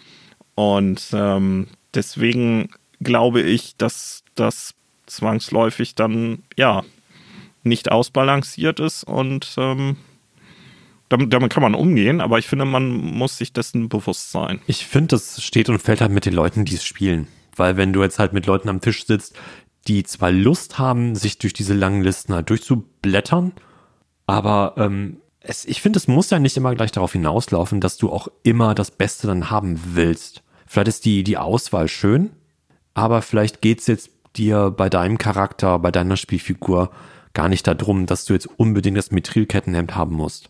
Und 0.55 1.09
ähm, 1.13 1.67
deswegen 1.93 2.69
glaube 3.01 3.41
ich, 3.41 3.75
dass 3.75 4.23
das 4.35 4.75
zwangsläufig 5.05 5.95
dann, 5.95 6.43
ja, 6.57 6.83
nicht 7.63 7.91
ausbalanciert 7.91 8.79
ist 8.79 9.03
und 9.03 9.55
ähm, 9.57 9.97
damit, 11.13 11.33
damit 11.33 11.51
kann 11.51 11.63
man 11.63 11.75
umgehen, 11.75 12.21
aber 12.21 12.39
ich 12.39 12.47
finde, 12.47 12.65
man 12.65 12.89
muss 12.89 13.37
sich 13.37 13.53
dessen 13.53 13.89
bewusst 13.89 14.31
sein. 14.31 14.59
Ich 14.67 14.85
finde, 14.85 15.09
das 15.09 15.41
steht 15.41 15.69
und 15.69 15.79
fällt 15.79 16.01
halt 16.01 16.11
mit 16.11 16.25
den 16.25 16.33
Leuten, 16.33 16.65
die 16.65 16.75
es 16.75 16.83
spielen. 16.83 17.27
Weil 17.55 17.77
wenn 17.77 17.93
du 17.93 18.01
jetzt 18.01 18.19
halt 18.19 18.33
mit 18.33 18.45
Leuten 18.45 18.69
am 18.69 18.81
Tisch 18.81 19.05
sitzt, 19.05 19.35
die 19.87 20.03
zwar 20.03 20.31
Lust 20.31 20.79
haben, 20.79 21.15
sich 21.15 21.37
durch 21.37 21.53
diese 21.53 21.73
langen 21.73 22.01
Listen 22.01 22.33
halt 22.33 22.49
durchzublättern, 22.49 23.51
aber 24.25 24.73
ähm, 24.77 25.17
es, 25.39 25.65
ich 25.65 25.81
finde, 25.81 25.97
es 25.97 26.07
muss 26.07 26.29
ja 26.29 26.39
nicht 26.39 26.57
immer 26.57 26.73
gleich 26.73 26.91
darauf 26.91 27.11
hinauslaufen, 27.11 27.81
dass 27.81 27.97
du 27.97 28.11
auch 28.11 28.27
immer 28.43 28.73
das 28.73 28.91
Beste 28.91 29.27
dann 29.27 29.49
haben 29.49 29.79
willst. 29.93 30.41
Vielleicht 30.65 30.87
ist 30.87 31.05
die, 31.05 31.23
die 31.23 31.37
Auswahl 31.37 31.87
schön, 31.87 32.31
aber 32.93 33.21
vielleicht 33.21 33.61
geht 33.61 33.81
es 33.81 33.87
jetzt 33.87 34.09
dir 34.35 34.71
bei 34.71 34.89
deinem 34.89 35.17
Charakter, 35.17 35.77
bei 35.79 35.91
deiner 35.91 36.17
Spielfigur 36.17 36.89
gar 37.33 37.49
nicht 37.49 37.67
darum, 37.67 38.05
dass 38.05 38.25
du 38.25 38.33
jetzt 38.33 38.47
unbedingt 38.57 38.97
das 38.97 39.11
Methylkettenhemd 39.11 39.95
haben 39.95 40.15
musst. 40.15 40.49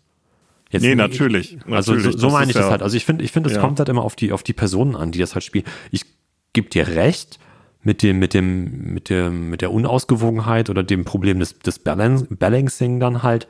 Jetzt 0.73 0.81
nee, 0.81 0.95
natürlich. 0.95 1.59
Also 1.69 1.93
natürlich, 1.93 2.13
so, 2.13 2.17
so 2.17 2.29
meine 2.31 2.47
ich 2.47 2.55
das 2.55 2.65
ja, 2.65 2.71
halt. 2.71 2.81
Also 2.81 2.97
ich 2.97 3.05
finde, 3.05 3.23
ich 3.23 3.31
finde, 3.31 3.49
es 3.49 3.55
ja. 3.55 3.61
kommt 3.61 3.77
halt 3.77 3.89
immer 3.89 4.03
auf 4.03 4.15
die, 4.15 4.31
auf 4.31 4.41
die 4.41 4.53
Personen 4.53 4.95
an, 4.95 5.11
die 5.11 5.19
das 5.19 5.35
halt 5.35 5.43
spielen. 5.43 5.65
Ich 5.91 6.03
gebe 6.53 6.67
dir 6.67 6.87
recht 6.87 7.37
mit 7.83 8.01
dem, 8.01 8.17
mit 8.17 8.33
dem, 8.33 8.91
mit 8.91 9.09
dem, 9.09 9.51
mit 9.51 9.61
der 9.61 9.71
Unausgewogenheit 9.71 10.71
oder 10.71 10.81
dem 10.81 11.05
Problem 11.05 11.39
des, 11.39 11.59
des 11.59 11.77
Balance, 11.77 12.25
Balancing 12.27 12.99
dann 12.99 13.21
halt. 13.21 13.47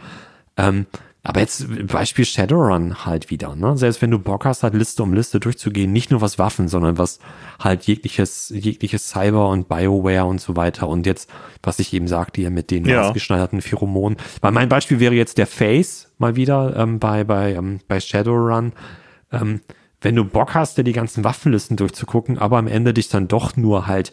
Ähm, 0.57 0.85
aber 1.25 1.39
jetzt 1.39 1.87
Beispiel 1.87 2.25
Shadowrun 2.25 3.05
halt 3.05 3.29
wieder, 3.29 3.55
ne? 3.55 3.77
Selbst 3.77 4.01
wenn 4.01 4.11
du 4.11 4.19
Bock 4.19 4.43
hast, 4.43 4.61
halt 4.61 4.73
Liste 4.73 5.03
um 5.03 5.13
Liste 5.13 5.39
durchzugehen, 5.39 5.93
nicht 5.93 6.11
nur 6.11 6.19
was 6.19 6.37
Waffen, 6.37 6.67
sondern 6.67 6.97
was 6.97 7.19
halt 7.59 7.83
jegliches, 7.83 8.49
jegliches 8.49 9.07
Cyber 9.07 9.47
und 9.47 9.69
Bioware 9.69 10.25
und 10.25 10.41
so 10.41 10.57
weiter. 10.57 10.89
Und 10.89 11.05
jetzt, 11.05 11.29
was 11.61 11.79
ich 11.79 11.93
eben 11.93 12.09
sagte, 12.09 12.41
hier 12.41 12.49
mit 12.49 12.71
den 12.71 12.83
ja. 12.83 13.03
maßgeschneiderten 13.03 13.61
Pheromonen. 13.61 14.17
Weil 14.41 14.51
mein 14.51 14.67
Beispiel 14.67 14.99
wäre 14.99 15.15
jetzt 15.15 15.37
der 15.37 15.47
Face 15.47 16.11
mal 16.17 16.35
wieder 16.35 16.75
ähm, 16.75 16.99
bei, 16.99 17.23
bei, 17.23 17.53
ähm, 17.53 17.79
bei 17.87 18.01
Shadowrun. 18.01 18.73
Ähm, 19.31 19.61
wenn 20.01 20.17
du 20.17 20.25
Bock 20.25 20.55
hast, 20.55 20.77
dir 20.77 20.83
die 20.83 20.91
ganzen 20.91 21.23
Waffenlisten 21.23 21.77
durchzugucken, 21.77 22.37
aber 22.37 22.57
am 22.57 22.67
Ende 22.67 22.93
dich 22.93 23.07
dann 23.07 23.29
doch 23.29 23.55
nur 23.55 23.87
halt, 23.87 24.11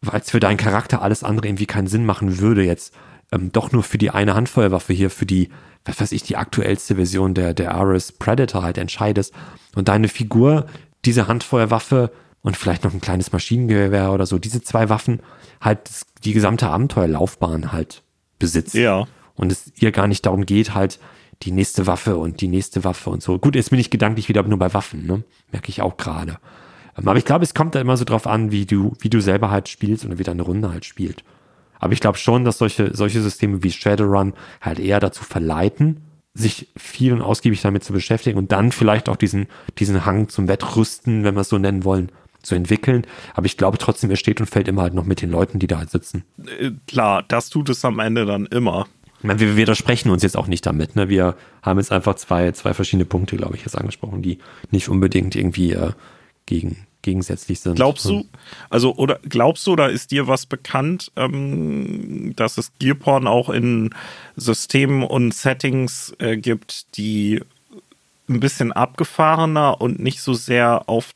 weil 0.00 0.20
es 0.20 0.30
für 0.30 0.40
deinen 0.40 0.56
Charakter 0.56 1.02
alles 1.02 1.24
andere 1.24 1.46
irgendwie 1.48 1.66
keinen 1.66 1.88
Sinn 1.88 2.06
machen 2.06 2.38
würde, 2.38 2.64
jetzt 2.64 2.94
ähm, 3.32 3.50
doch 3.52 3.72
nur 3.72 3.82
für 3.82 3.98
die 3.98 4.10
eine 4.10 4.34
Handfeuerwaffe 4.34 4.92
hier, 4.92 5.10
für 5.10 5.26
die 5.26 5.48
was 5.84 6.00
weiß 6.00 6.12
ich, 6.12 6.22
die 6.22 6.36
aktuellste 6.36 6.96
Version 6.96 7.34
der, 7.34 7.54
der 7.54 7.74
Ares 7.74 8.12
Predator 8.12 8.62
halt 8.62 8.78
entscheidest 8.78 9.34
und 9.74 9.88
deine 9.88 10.08
Figur 10.08 10.66
diese 11.04 11.26
Handfeuerwaffe 11.26 12.12
und 12.42 12.56
vielleicht 12.56 12.84
noch 12.84 12.92
ein 12.92 13.00
kleines 13.00 13.32
Maschinengewehr 13.32 14.12
oder 14.12 14.26
so, 14.26 14.38
diese 14.38 14.62
zwei 14.62 14.88
Waffen 14.88 15.20
halt 15.60 15.80
die 16.24 16.32
gesamte 16.32 16.68
Abenteuerlaufbahn 16.68 17.72
halt 17.72 18.02
besitzt. 18.38 18.74
Ja. 18.74 19.06
Und 19.34 19.50
es 19.50 19.72
ihr 19.76 19.92
gar 19.92 20.06
nicht 20.06 20.26
darum 20.26 20.46
geht, 20.46 20.74
halt 20.74 20.98
die 21.42 21.52
nächste 21.52 21.86
Waffe 21.86 22.16
und 22.16 22.40
die 22.40 22.48
nächste 22.48 22.84
Waffe 22.84 23.10
und 23.10 23.22
so. 23.22 23.38
Gut, 23.38 23.56
jetzt 23.56 23.70
bin 23.70 23.80
ich 23.80 23.90
gedanklich 23.90 24.28
wieder 24.28 24.42
nur 24.44 24.58
bei 24.58 24.72
Waffen, 24.74 25.06
ne? 25.06 25.24
Merke 25.50 25.70
ich 25.70 25.82
auch 25.82 25.96
gerade. 25.96 26.38
Ähm, 26.96 27.08
aber 27.08 27.18
ich 27.18 27.24
glaube, 27.24 27.44
es 27.44 27.54
kommt 27.54 27.74
da 27.74 27.80
immer 27.80 27.96
so 27.96 28.04
drauf 28.04 28.26
an, 28.26 28.52
wie 28.52 28.66
du, 28.66 28.92
wie 29.00 29.10
du 29.10 29.20
selber 29.20 29.50
halt 29.50 29.68
spielst 29.68 30.04
und 30.04 30.18
wie 30.18 30.22
deine 30.22 30.42
Runde 30.42 30.70
halt 30.70 30.84
spielt. 30.84 31.24
Aber 31.82 31.92
ich 31.92 32.00
glaube 32.00 32.16
schon, 32.16 32.44
dass 32.44 32.58
solche, 32.58 32.94
solche 32.94 33.20
Systeme 33.20 33.64
wie 33.64 33.72
Shadowrun 33.72 34.34
halt 34.60 34.78
eher 34.78 35.00
dazu 35.00 35.24
verleiten, 35.24 36.00
sich 36.32 36.68
viel 36.76 37.12
und 37.12 37.22
ausgiebig 37.22 37.60
damit 37.60 37.82
zu 37.82 37.92
beschäftigen 37.92 38.38
und 38.38 38.52
dann 38.52 38.70
vielleicht 38.70 39.08
auch 39.08 39.16
diesen, 39.16 39.48
diesen 39.78 40.06
Hang 40.06 40.28
zum 40.28 40.46
Wettrüsten, 40.46 41.24
wenn 41.24 41.34
wir 41.34 41.40
es 41.40 41.48
so 41.48 41.58
nennen 41.58 41.82
wollen, 41.82 42.12
zu 42.40 42.54
entwickeln. 42.54 43.04
Aber 43.34 43.46
ich 43.46 43.56
glaube 43.56 43.78
trotzdem, 43.78 44.10
er 44.10 44.16
steht 44.16 44.40
und 44.40 44.46
fällt 44.46 44.68
immer 44.68 44.82
halt 44.82 44.94
noch 44.94 45.04
mit 45.04 45.22
den 45.22 45.30
Leuten, 45.30 45.58
die 45.58 45.66
da 45.66 45.78
halt 45.78 45.90
sitzen. 45.90 46.22
Äh, 46.60 46.70
klar, 46.86 47.24
das 47.26 47.50
tut 47.50 47.68
es 47.68 47.84
am 47.84 47.98
Ende 47.98 48.26
dann 48.26 48.46
immer. 48.46 48.86
Ich 49.18 49.24
meine, 49.24 49.40
wir 49.40 49.56
widersprechen 49.56 50.10
uns 50.10 50.22
jetzt 50.22 50.36
auch 50.36 50.46
nicht 50.46 50.64
damit. 50.64 50.94
Ne? 50.94 51.08
Wir 51.08 51.34
haben 51.62 51.80
jetzt 51.80 51.90
einfach 51.90 52.14
zwei, 52.14 52.52
zwei 52.52 52.74
verschiedene 52.74 53.06
Punkte, 53.06 53.36
glaube 53.36 53.56
ich, 53.56 53.62
jetzt 53.62 53.76
angesprochen, 53.76 54.22
die 54.22 54.38
nicht 54.70 54.88
unbedingt 54.88 55.34
irgendwie 55.34 55.72
äh, 55.72 55.90
gegen, 56.46 56.86
gegensätzlich 57.02 57.60
sind. 57.60 57.74
Glaubst 57.74 58.04
du, 58.04 58.24
also 58.70 58.94
oder 58.94 59.18
glaubst 59.28 59.66
du, 59.66 59.72
oder 59.72 59.90
ist 59.90 60.10
dir 60.10 60.28
was 60.28 60.46
bekannt, 60.46 61.12
ähm, 61.16 62.32
dass 62.36 62.58
es 62.58 62.72
Gearporn 62.78 63.26
auch 63.26 63.50
in 63.50 63.90
Systemen 64.36 65.02
und 65.02 65.34
Settings 65.34 66.14
äh, 66.18 66.36
gibt, 66.36 66.96
die 66.96 67.42
ein 68.28 68.40
bisschen 68.40 68.72
abgefahrener 68.72 69.80
und 69.80 69.98
nicht 69.98 70.20
so 70.20 70.32
sehr 70.34 70.88
auf 70.88 71.12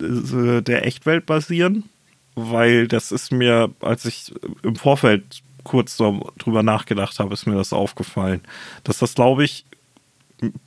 äh, 0.00 0.60
der 0.60 0.86
Echtwelt 0.86 1.26
basieren? 1.26 1.84
Weil 2.34 2.88
das 2.88 3.12
ist 3.12 3.30
mir, 3.30 3.70
als 3.80 4.04
ich 4.04 4.32
im 4.62 4.76
Vorfeld 4.76 5.42
kurz 5.64 5.96
drüber 5.96 6.62
nachgedacht 6.62 7.18
habe, 7.18 7.34
ist 7.34 7.46
mir 7.46 7.54
das 7.54 7.72
aufgefallen, 7.72 8.40
dass 8.84 8.98
das, 8.98 9.14
glaube 9.14 9.44
ich, 9.44 9.64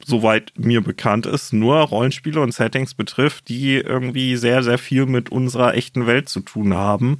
soweit 0.03 0.53
mir 0.57 0.81
bekannt 0.81 1.25
ist, 1.25 1.53
nur 1.53 1.77
Rollenspiele 1.77 2.39
und 2.39 2.53
Settings 2.53 2.93
betrifft, 2.93 3.49
die 3.49 3.75
irgendwie 3.75 4.35
sehr, 4.37 4.63
sehr 4.63 4.77
viel 4.77 5.05
mit 5.05 5.31
unserer 5.31 5.73
echten 5.75 6.07
Welt 6.07 6.29
zu 6.29 6.41
tun 6.41 6.73
haben 6.73 7.19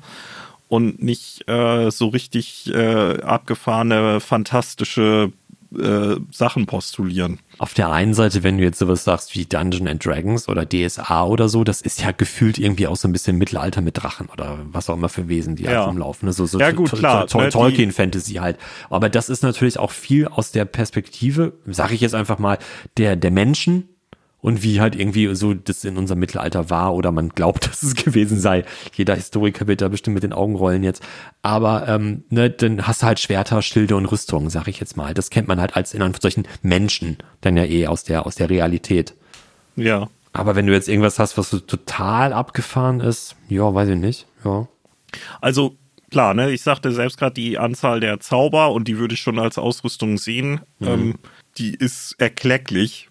und 0.68 1.02
nicht 1.02 1.48
äh, 1.48 1.92
so 1.92 2.08
richtig 2.08 2.72
äh, 2.74 3.22
abgefahrene, 3.22 4.20
fantastische 4.20 5.32
äh, 5.80 6.18
Sachen 6.32 6.66
postulieren. 6.66 7.40
Auf 7.58 7.74
der 7.74 7.92
einen 7.92 8.14
Seite, 8.14 8.44
wenn 8.44 8.58
du 8.58 8.64
jetzt 8.64 8.80
sowas 8.80 9.04
sagst 9.04 9.36
wie 9.36 9.46
Dungeon 9.46 9.88
and 9.88 10.06
Dragons 10.06 10.50
oder 10.50 10.66
DSA 10.66 11.26
oder 11.26 11.50
so, 11.50 11.64
das 11.64 11.82
ist 11.82 12.02
ja 12.02 12.12
gefühlt 12.12 12.58
irgendwie 12.58 12.88
auch 12.88 12.96
so 12.96 13.08
ein 13.08 13.12
bisschen 13.12 13.38
Mittelalter 13.38 13.82
mit 13.82 14.02
Drachen 14.02 14.28
oder 14.28 14.60
was 14.66 14.90
auch 14.90 14.96
immer 14.96 15.10
für 15.10 15.28
Wesen, 15.28 15.56
die 15.56 15.64
ja. 15.64 15.80
halt 15.80 15.90
rumlaufen. 15.90 16.32
So, 16.32 16.46
so 16.46 16.60
ja, 16.60 16.72
gut, 16.72 16.92
klar. 16.92 17.28
Ne, 17.34 17.50
Tolkien-Fantasy 17.50 18.36
halt. 18.36 18.58
Aber 18.90 19.10
das 19.10 19.30
ist 19.30 19.44
natürlich 19.44 19.80
auch 19.80 19.92
viel 19.92 20.28
aus 20.28 20.52
der 20.52 20.66
Perspektive, 20.66 21.54
sage 21.66 21.94
ich 21.94 22.02
jetzt 22.02 22.16
einfach 22.16 22.40
mal, 22.40 22.58
der, 22.98 23.16
der 23.16 23.32
Menschen, 23.32 23.90
und 24.46 24.62
wie 24.62 24.80
halt 24.80 24.96
irgendwie 24.96 25.34
so 25.34 25.56
das 25.56 25.84
in 25.86 25.98
unserem 25.98 26.20
Mittelalter 26.20 26.70
war 26.70 26.94
oder 26.94 27.12
man 27.12 27.30
glaubt, 27.30 27.66
dass 27.68 27.82
es 27.82 27.96
gewesen 27.96 28.40
sei. 28.40 28.64
Jeder 28.94 29.16
Historiker 29.16 29.66
wird 29.66 29.82
da 29.82 29.88
bestimmt 29.88 30.14
mit 30.14 30.22
den 30.22 30.34
Augen 30.34 30.56
rollen 30.56 30.84
jetzt. 30.84 31.02
Aber 31.42 31.88
ähm, 31.88 32.26
ne, 32.30 32.52
dann 32.52 32.86
hast 32.86 33.02
du 33.02 33.08
halt 33.08 33.20
Schwerter, 33.20 33.64
Schilde 33.64 33.96
und 33.96 34.06
Rüstungen, 34.06 34.52
sag 34.52 34.68
ich 34.68 34.80
jetzt 34.80 34.98
mal. 34.98 35.16
Das 35.16 35.32
kennt 35.32 35.48
man 35.48 35.60
halt 35.60 35.76
als 35.76 35.96
in 35.96 36.14
solchen 36.22 36.48
Menschen 36.62 37.18
dann 37.42 37.58
ja 37.58 37.66
eh 37.66 37.88
aus 37.88 38.04
der 38.04 38.28
aus 38.28 38.36
der 38.36 38.52
Realität. 38.52 39.16
Ja. 39.78 40.10
Aber 40.32 40.56
wenn 40.56 40.68
du 40.68 40.74
jetzt 40.74 40.90
irgendwas 40.90 41.18
hast, 41.18 41.40
was 41.40 41.50
so 41.50 41.58
total 41.58 42.32
abgefahren 42.32 43.00
ist, 43.00 43.36
ja, 43.50 43.74
weiß 43.74 43.90
ich 43.90 43.98
nicht. 43.98 44.28
Ja. 44.44 44.68
Also 45.42 45.76
klar, 46.12 46.36
ne, 46.36 46.52
ich 46.52 46.62
sagte 46.62 46.92
selbst 46.92 47.18
gerade 47.18 47.34
die 47.34 47.58
Anzahl 47.58 48.00
der 48.00 48.20
Zauber 48.20 48.74
und 48.74 48.88
die 48.88 49.00
würde 49.00 49.16
ich 49.16 49.22
schon 49.22 49.40
als 49.40 49.58
Ausrüstung 49.58 50.20
sehen. 50.20 50.62
Mhm. 50.78 50.88
Ähm, 50.88 51.16
die 51.58 51.74
ist 51.74 52.14
erklecklich 52.20 53.10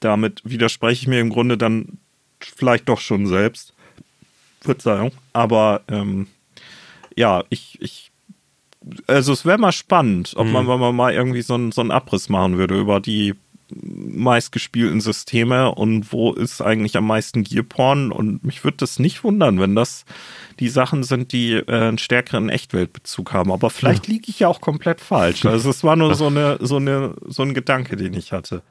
damit 0.00 0.42
widerspreche 0.44 1.02
ich 1.02 1.08
mir 1.08 1.20
im 1.20 1.30
Grunde 1.30 1.58
dann 1.58 1.98
vielleicht 2.40 2.88
doch 2.88 3.00
schon 3.00 3.26
selbst. 3.26 3.74
Verzeihung. 4.60 5.12
Aber 5.32 5.82
ähm, 5.88 6.26
ja, 7.16 7.44
ich, 7.48 7.78
ich, 7.80 8.10
also 9.06 9.32
es 9.32 9.44
wäre 9.44 9.58
mal 9.58 9.72
spannend, 9.72 10.34
ob 10.36 10.46
mhm. 10.46 10.52
man, 10.52 10.68
wenn 10.68 10.80
man 10.80 10.96
mal 10.96 11.12
irgendwie 11.12 11.42
so, 11.42 11.54
ein, 11.54 11.72
so 11.72 11.80
einen 11.80 11.90
Abriss 11.90 12.28
machen 12.28 12.58
würde 12.58 12.78
über 12.78 13.00
die 13.00 13.34
meistgespielten 13.70 15.00
Systeme 15.00 15.74
und 15.74 16.10
wo 16.12 16.32
ist 16.32 16.62
eigentlich 16.62 16.96
am 16.96 17.06
meisten 17.06 17.44
Gearporn 17.44 18.12
und 18.12 18.42
mich 18.44 18.64
würde 18.64 18.78
das 18.78 18.98
nicht 18.98 19.24
wundern, 19.24 19.60
wenn 19.60 19.74
das 19.74 20.06
die 20.58 20.68
Sachen 20.70 21.04
sind, 21.04 21.32
die 21.32 21.52
äh, 21.52 21.66
einen 21.66 21.98
stärkeren 21.98 22.48
Echtweltbezug 22.48 23.32
haben. 23.32 23.52
Aber 23.52 23.68
vielleicht 23.68 24.06
ja. 24.06 24.14
liege 24.14 24.26
ich 24.28 24.40
ja 24.40 24.48
auch 24.48 24.60
komplett 24.60 25.00
falsch. 25.00 25.44
Also 25.44 25.68
es 25.70 25.84
war 25.84 25.96
nur 25.96 26.14
so 26.14 26.28
eine, 26.28 26.58
so 26.60 26.76
eine, 26.76 27.14
so 27.26 27.42
ein 27.42 27.52
Gedanke, 27.52 27.96
den 27.96 28.14
ich 28.14 28.32
hatte. 28.32 28.62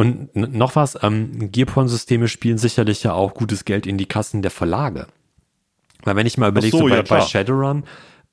Und 0.00 0.34
noch 0.34 0.76
was, 0.76 0.98
ähm, 1.02 1.52
Gearporn-Systeme 1.52 2.26
spielen 2.26 2.56
sicherlich 2.56 3.02
ja 3.02 3.12
auch 3.12 3.34
gutes 3.34 3.66
Geld 3.66 3.86
in 3.86 3.98
die 3.98 4.06
Kassen 4.06 4.40
der 4.40 4.50
Verlage. 4.50 5.08
Weil 6.04 6.16
wenn 6.16 6.26
ich 6.26 6.38
mal 6.38 6.48
überlege, 6.48 6.74
so, 6.74 6.84
so 6.84 6.88
bei, 6.88 6.96
ja, 6.96 7.02
bei, 7.02 7.20
Shadowrun, 7.20 7.84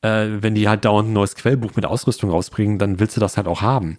äh, 0.02 0.28
wenn 0.40 0.56
die 0.56 0.70
halt 0.70 0.86
dauernd 0.86 1.10
ein 1.10 1.14
neues 1.14 1.36
Quellbuch 1.36 1.76
mit 1.76 1.86
Ausrüstung 1.86 2.30
rausbringen, 2.30 2.80
dann 2.80 3.02
willst 3.02 3.18
du 3.18 3.20
das 3.20 3.36
halt 3.36 3.50
auch 3.50 3.62
haben. 3.62 3.98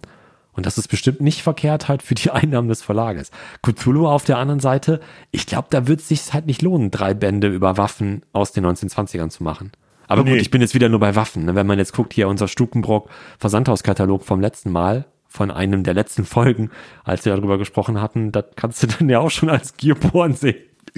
Und 0.53 0.65
das 0.65 0.79
ist 0.79 0.87
bestimmt 0.87 1.21
nicht 1.21 1.43
verkehrt 1.43 1.87
halt 1.87 2.01
für 2.01 2.15
die 2.15 2.31
Einnahmen 2.31 2.69
des 2.69 2.81
Verlages. 2.81 3.29
Cthulhu 3.61 4.07
auf 4.07 4.23
der 4.23 4.39
anderen 4.39 4.61
Seite, 4.61 4.99
ich 5.29 5.45
glaube, 5.45 5.67
da 5.69 5.85
wird 5.85 5.99
es 5.99 6.07
sich 6.07 6.33
halt 6.33 6.47
nicht 6.47 6.63
lohnen, 6.63 6.89
drei 6.89 7.13
Bände 7.13 7.49
über 7.49 7.77
Waffen 7.77 8.23
aus 8.33 8.51
den 8.51 8.65
1920ern 8.65 9.29
zu 9.29 9.43
machen. 9.43 9.73
Aber 10.07 10.23
nee. 10.23 10.31
gut, 10.31 10.41
ich 10.41 10.49
bin 10.49 10.61
jetzt 10.61 10.73
wieder 10.73 10.89
nur 10.89 11.01
bei 11.01 11.15
Waffen. 11.15 11.45
Ne? 11.45 11.53
Wenn 11.53 11.67
man 11.67 11.77
jetzt 11.77 11.93
guckt, 11.93 12.15
hier 12.15 12.29
unser 12.29 12.47
Stukenbrock 12.47 13.11
Versandhauskatalog 13.37 14.23
vom 14.25 14.41
letzten 14.41 14.71
Mal, 14.71 15.05
von 15.29 15.51
einem 15.51 15.83
der 15.83 15.93
letzten 15.93 16.25
Folgen, 16.25 16.71
als 17.03 17.23
wir 17.23 17.35
darüber 17.35 17.57
gesprochen 17.57 18.01
hatten, 18.01 18.31
das 18.31 18.45
kannst 18.55 18.83
du 18.83 18.87
dann 18.87 19.09
ja 19.09 19.19
auch 19.19 19.31
schon 19.31 19.49
als 19.49 19.77
Gearporn 19.77 20.33
sehen. 20.33 20.57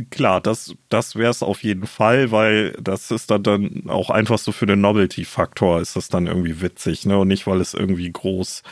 Klar, 0.09 0.39
das, 0.39 0.73
das 0.87 1.17
wäre 1.17 1.31
es 1.31 1.43
auf 1.43 1.63
jeden 1.63 1.85
Fall, 1.85 2.31
weil 2.31 2.71
das 2.81 3.11
ist 3.11 3.29
dann, 3.29 3.43
dann 3.43 3.83
auch 3.89 4.09
einfach 4.09 4.37
so 4.37 4.53
für 4.53 4.65
den 4.65 4.79
Novelty-Faktor 4.79 5.81
ist 5.81 5.97
das 5.97 6.07
dann 6.07 6.27
irgendwie 6.27 6.61
witzig, 6.61 7.05
ne? 7.05 7.17
Und 7.17 7.27
nicht, 7.27 7.45
weil 7.45 7.59
es 7.59 7.73
irgendwie 7.73 8.09
groß 8.09 8.63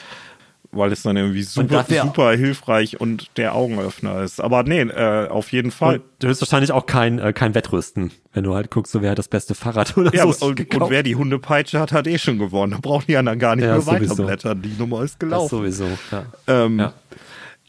weil 0.72 0.92
es 0.92 1.02
dann 1.02 1.18
irgendwie 1.18 1.44
super, 1.44 1.84
super 1.88 2.32
hilfreich 2.32 3.00
und 3.00 3.38
der 3.38 3.56
Augenöffner 3.56 4.22
ist. 4.22 4.40
Aber 4.40 4.64
nee, 4.64 4.82
äh, 4.82 5.28
auf 5.28 5.52
jeden 5.52 5.72
Fall. 5.72 5.96
Und 5.96 6.04
du 6.20 6.28
wirst 6.28 6.42
wahrscheinlich 6.42 6.72
auch 6.72 6.86
kein, 6.86 7.20
äh, 7.20 7.34
kein 7.34 7.56
Wettrüsten, 7.56 8.12
wenn 8.34 8.44
du 8.44 8.54
halt 8.54 8.70
guckst, 8.70 8.92
so 8.92 9.02
wer 9.02 9.12
hat 9.12 9.18
das 9.18 9.28
beste 9.28 9.56
Fahrrad 9.56 9.98
oder 9.98 10.14
ja, 10.14 10.32
so. 10.32 10.46
Und, 10.46 10.74
und, 10.76 10.90
wer 10.90 11.04
die 11.04 11.16
Hundepeitsche 11.16 11.80
hat, 11.80 11.92
hat 11.92 12.08
eh 12.08 12.20
schon 12.20 12.38
gewonnen. 12.38 12.74
Da 12.74 12.78
brauchen 12.82 13.06
die 13.08 13.14
ja 13.14 13.24
dann 13.24 13.40
gar 13.40 13.56
nicht 13.56 13.66
ja, 13.66 13.78
mehr 13.78 13.86
weiterblättern. 13.86 14.62
Die 14.62 14.76
Nummer 14.78 15.04
ist 15.04 15.20
gelaufen. 15.20 15.64
Das 15.66 15.78
sowieso, 15.78 15.88
ja. 16.12 16.26
Ähm, 16.48 16.80
ja. 16.80 16.94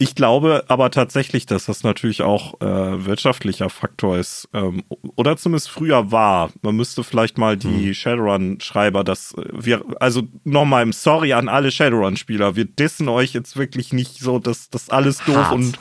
Ich 0.01 0.15
glaube 0.15 0.63
aber 0.67 0.89
tatsächlich, 0.89 1.45
dass 1.45 1.65
das 1.65 1.83
natürlich 1.83 2.23
auch 2.23 2.59
äh, 2.59 3.05
wirtschaftlicher 3.05 3.69
Faktor 3.69 4.17
ist. 4.17 4.49
Ähm, 4.51 4.81
oder 5.15 5.37
zumindest 5.37 5.69
früher 5.69 6.11
war. 6.11 6.49
Man 6.63 6.75
müsste 6.75 7.03
vielleicht 7.03 7.37
mal 7.37 7.55
die 7.55 7.89
hm. 7.89 7.93
Shadowrun-Schreiber, 7.93 9.03
das 9.03 9.35
äh, 9.35 9.43
wir, 9.53 9.85
also 9.99 10.23
nochmal 10.43 10.81
im 10.81 10.91
Sorry 10.91 11.33
an 11.33 11.47
alle 11.47 11.69
Shadowrun-Spieler. 11.69 12.55
Wir 12.55 12.65
dissen 12.65 13.09
euch 13.09 13.33
jetzt 13.33 13.57
wirklich 13.57 13.93
nicht 13.93 14.17
so, 14.17 14.39
dass 14.39 14.71
das 14.71 14.89
alles 14.89 15.19
doof 15.19 15.35
Hart. 15.35 15.53
und, 15.53 15.77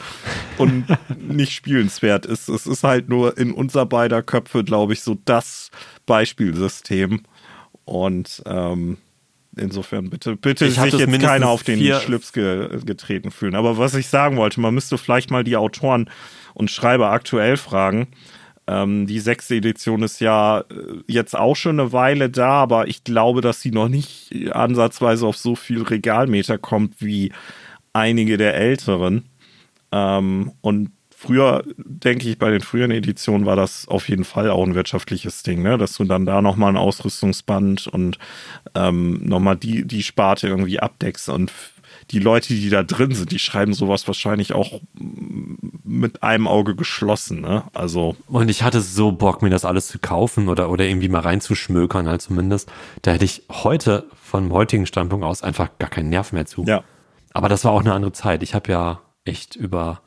und 0.59 0.85
nicht 1.19 1.53
spielenswert 1.53 2.27
ist. 2.27 2.51
Es 2.51 2.67
ist 2.67 2.85
halt 2.85 3.09
nur 3.09 3.39
in 3.39 3.53
unser 3.53 3.87
beider 3.87 4.23
Köpfe, 4.23 4.65
glaube 4.65 4.93
ich, 4.93 5.01
so 5.01 5.17
das 5.25 5.71
Beispielsystem. 6.05 7.23
Und 7.87 8.43
ähm, 8.45 8.99
Insofern 9.57 10.11
bitte, 10.11 10.37
bitte 10.37 10.67
ich 10.67 10.79
sich 10.79 10.95
jetzt 10.95 11.21
keiner 11.21 11.49
auf 11.49 11.65
den 11.65 11.81
Schlips 12.01 12.33
ge 12.33 12.81
getreten 12.85 13.31
fühlen. 13.31 13.57
Aber 13.57 13.79
was 13.79 13.95
ich 13.95 14.07
sagen 14.07 14.37
wollte, 14.37 14.61
man 14.61 14.75
müsste 14.75 14.97
vielleicht 14.97 15.31
mal 15.31 15.43
die 15.43 15.57
Autoren 15.57 16.09
und 16.55 16.71
Schreiber 16.71 17.11
aktuell 17.11 17.57
fragen. 17.57 18.09
Ähm, 18.69 19.07
die 19.09 19.19
sechste 19.19 19.57
Edition 19.57 20.03
ist 20.03 20.21
ja 20.21 20.61
äh, 20.61 20.65
jetzt 21.09 21.37
auch 21.37 21.57
schon 21.57 21.81
eine 21.81 21.93
Weile 21.93 22.31
da, 22.31 22.51
aber 22.51 22.87
ich 22.87 23.03
glaube, 23.03 23.41
dass 23.41 23.61
sie 23.61 23.73
noch 23.73 23.89
nicht 23.89 24.33
ansatzweise 24.53 25.27
auf 25.27 25.37
so 25.37 25.57
viel 25.57 25.83
Regalmeter 25.83 26.57
kommt 26.57 26.95
wie 27.01 27.33
einige 27.93 28.37
der 28.37 28.55
älteren. 28.55 29.25
Ähm, 29.91 30.53
und 30.61 30.93
früher, 31.21 31.65
denke 31.77 32.29
ich, 32.29 32.39
bei 32.39 32.51
den 32.51 32.63
früheren 32.63 32.91
Editionen 32.91 33.45
war 33.45 33.57
das 33.57 33.87
auf 33.89 34.09
jeden 34.09 34.25
Fall 34.25 34.51
auch 34.51 34.65
ein 34.67 34.75
wirtschaftliches 34.75 35.43
Ding, 35.43 35.63
ne? 35.63 35.77
dass 35.77 35.95
du 35.95 36.05
dann 36.05 36.25
da 36.25 36.41
nochmal 36.41 36.71
ein 36.71 36.79
Ausrüstungsband 36.79 37.89
und 37.89 38.19
ähm, 38.75 39.21
nochmal 39.23 39.57
die, 39.57 39.87
die 39.87 40.03
Sparte 40.03 40.49
irgendwie 40.49 40.81
abdeckst 40.81 41.29
und 41.29 41.53
die 42.11 42.19
Leute, 42.19 42.55
die 42.55 42.71
da 42.71 42.83
drin 42.83 43.15
sind, 43.15 43.31
die 43.31 43.39
schreiben 43.39 43.75
sowas 43.75 44.07
wahrscheinlich 44.07 44.53
auch 44.55 44.81
mit 45.85 46.23
einem 46.23 46.49
Auge 46.49 46.75
geschlossen, 46.75 47.41
ne? 47.41 47.65
Also. 47.73 48.17
Und 48.27 48.49
ich 48.49 48.63
hatte 48.63 48.81
so 48.81 49.13
Bock, 49.13 49.43
mir 49.43 49.51
das 49.51 49.65
alles 49.65 49.87
zu 49.87 49.99
kaufen 50.01 50.49
oder, 50.49 50.71
oder 50.71 50.85
irgendwie 50.85 51.09
mal 51.09 51.21
reinzuschmökern, 51.21 52.09
halt 52.09 52.23
zumindest. 52.23 52.73
Da 53.03 53.13
hätte 53.13 53.25
ich 53.25 53.43
heute, 53.51 54.07
vom 54.21 54.53
heutigen 54.53 54.87
Standpunkt 54.87 55.25
aus, 55.25 55.43
einfach 55.43 55.69
gar 55.79 55.91
keinen 55.91 56.09
Nerv 56.09 56.33
mehr 56.33 56.47
zu. 56.47 56.65
Ja. 56.65 56.83
Aber 57.33 57.49
das 57.49 57.65
war 57.65 57.73
auch 57.73 57.81
eine 57.81 57.93
andere 57.93 58.13
Zeit. 58.13 58.43
Ich 58.43 58.55
habe 58.55 58.73
ja 58.73 59.01
echt 59.25 59.55
über 59.55 60.01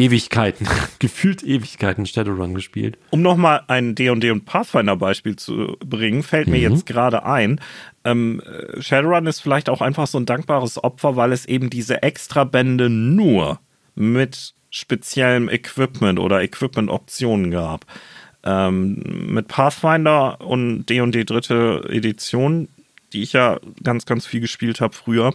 Ewigkeiten, 0.00 0.66
gefühlt 0.98 1.42
Ewigkeiten 1.42 2.06
Shadowrun 2.06 2.54
gespielt. 2.54 2.98
Um 3.10 3.22
nochmal 3.22 3.62
ein 3.68 3.94
D&D 3.94 4.30
und 4.30 4.46
Pathfinder 4.46 4.96
Beispiel 4.96 5.36
zu 5.36 5.76
bringen, 5.84 6.22
fällt 6.22 6.48
mir 6.48 6.68
mhm. 6.68 6.74
jetzt 6.74 6.86
gerade 6.86 7.24
ein, 7.24 7.60
ähm, 8.04 8.40
Shadowrun 8.78 9.26
ist 9.26 9.40
vielleicht 9.40 9.68
auch 9.68 9.82
einfach 9.82 10.06
so 10.06 10.18
ein 10.18 10.26
dankbares 10.26 10.82
Opfer, 10.82 11.16
weil 11.16 11.32
es 11.32 11.44
eben 11.46 11.68
diese 11.68 12.02
Extrabände 12.02 12.88
nur 12.88 13.60
mit 13.94 14.54
speziellem 14.70 15.48
Equipment 15.48 16.18
oder 16.18 16.42
Equipment-Optionen 16.42 17.50
gab. 17.50 17.84
Ähm, 18.42 19.02
mit 19.26 19.48
Pathfinder 19.48 20.40
und 20.40 20.86
D&D 20.86 21.24
dritte 21.24 21.84
Edition, 21.90 22.68
die 23.12 23.22
ich 23.22 23.34
ja 23.34 23.58
ganz, 23.82 24.06
ganz 24.06 24.24
viel 24.24 24.40
gespielt 24.40 24.80
habe 24.80 24.94
früher, 24.94 25.34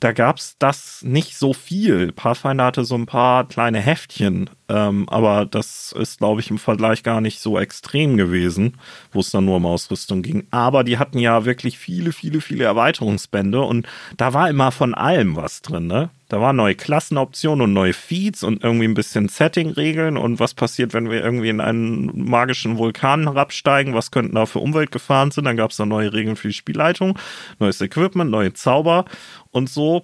da 0.00 0.12
gab's 0.12 0.56
das 0.58 1.02
nicht 1.02 1.36
so 1.36 1.52
viel. 1.52 2.12
Pathfinder 2.12 2.64
hatte 2.66 2.84
so 2.84 2.94
ein 2.94 3.06
paar 3.06 3.46
kleine 3.48 3.80
Heftchen, 3.80 4.50
ähm, 4.68 5.08
aber 5.08 5.46
das 5.46 5.92
ist, 5.98 6.18
glaube 6.18 6.40
ich, 6.40 6.50
im 6.50 6.58
Vergleich 6.58 7.02
gar 7.02 7.20
nicht 7.20 7.40
so 7.40 7.58
extrem 7.58 8.16
gewesen, 8.16 8.76
wo 9.12 9.20
es 9.20 9.30
dann 9.30 9.46
nur 9.46 9.56
um 9.56 9.66
Ausrüstung 9.66 10.22
ging. 10.22 10.46
Aber 10.50 10.84
die 10.84 10.98
hatten 10.98 11.18
ja 11.18 11.46
wirklich 11.46 11.78
viele, 11.78 12.12
viele, 12.12 12.40
viele 12.42 12.64
Erweiterungsbände 12.64 13.62
und 13.62 13.86
da 14.16 14.34
war 14.34 14.50
immer 14.50 14.70
von 14.70 14.94
allem 14.94 15.36
was 15.36 15.62
drin, 15.62 15.86
ne? 15.86 16.10
Da 16.28 16.42
waren 16.42 16.56
neue 16.56 16.74
Klassenoptionen 16.74 17.64
und 17.64 17.72
neue 17.72 17.94
Feeds 17.94 18.42
und 18.42 18.62
irgendwie 18.62 18.84
ein 18.84 18.92
bisschen 18.92 19.30
Setting-Regeln 19.30 20.18
und 20.18 20.38
was 20.38 20.52
passiert, 20.52 20.92
wenn 20.92 21.08
wir 21.08 21.24
irgendwie 21.24 21.48
in 21.48 21.62
einen 21.62 22.28
magischen 22.28 22.76
Vulkan 22.76 23.22
herabsteigen, 23.22 23.94
was 23.94 24.10
könnten 24.10 24.34
da 24.34 24.44
für 24.44 24.58
Umweltgefahren 24.58 25.30
sind. 25.30 25.44
Dann 25.44 25.56
gab 25.56 25.70
es 25.70 25.78
da 25.78 25.86
neue 25.86 26.12
Regeln 26.12 26.36
für 26.36 26.48
die 26.48 26.54
Spielleitung, 26.54 27.18
neues 27.58 27.80
Equipment, 27.80 28.30
neue 28.30 28.52
Zauber 28.52 29.06
und 29.52 29.70
so, 29.70 30.02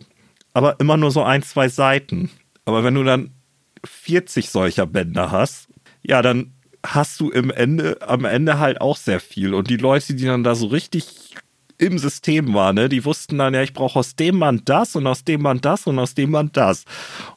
aber 0.55 0.81
immer 0.81 0.96
nur 0.96 1.11
so 1.11 1.22
ein, 1.22 1.42
zwei 1.42 1.68
Seiten. 1.68 2.31
Aber 2.64 2.85
wenn 2.85 2.94
du 2.94 3.05
dann 3.05 3.31
40 3.84 4.50
solcher 4.50 4.86
Bänder 4.86 5.30
hast, 5.30 5.68
ja, 6.02 6.22
dann 6.22 6.52
hast 6.84 7.20
du 7.20 7.30
im 7.30 7.50
Ende, 7.50 7.98
am 8.02 8.24
Ende 8.24 8.58
halt 8.58 8.80
auch 8.80 8.96
sehr 8.96 9.20
viel. 9.20 9.54
Und 9.54 9.70
die 9.70 9.76
Leute, 9.76 10.14
die 10.14 10.26
dann 10.26 10.44
da 10.44 10.54
so 10.54 10.66
richtig 10.66 11.34
im 11.78 11.98
System 11.98 12.54
waren, 12.54 12.76
ne, 12.76 12.88
die 12.88 13.04
wussten 13.04 13.38
dann, 13.38 13.54
ja, 13.54 13.62
ich 13.62 13.72
brauche 13.72 13.98
aus 13.98 14.16
dem 14.16 14.38
Band 14.38 14.68
das 14.68 14.94
und 14.94 15.06
aus 15.06 15.24
dem 15.24 15.42
Band 15.42 15.64
das 15.64 15.86
und 15.86 15.98
aus 15.98 16.14
dem 16.14 16.32
Band 16.32 16.56
das. 16.56 16.84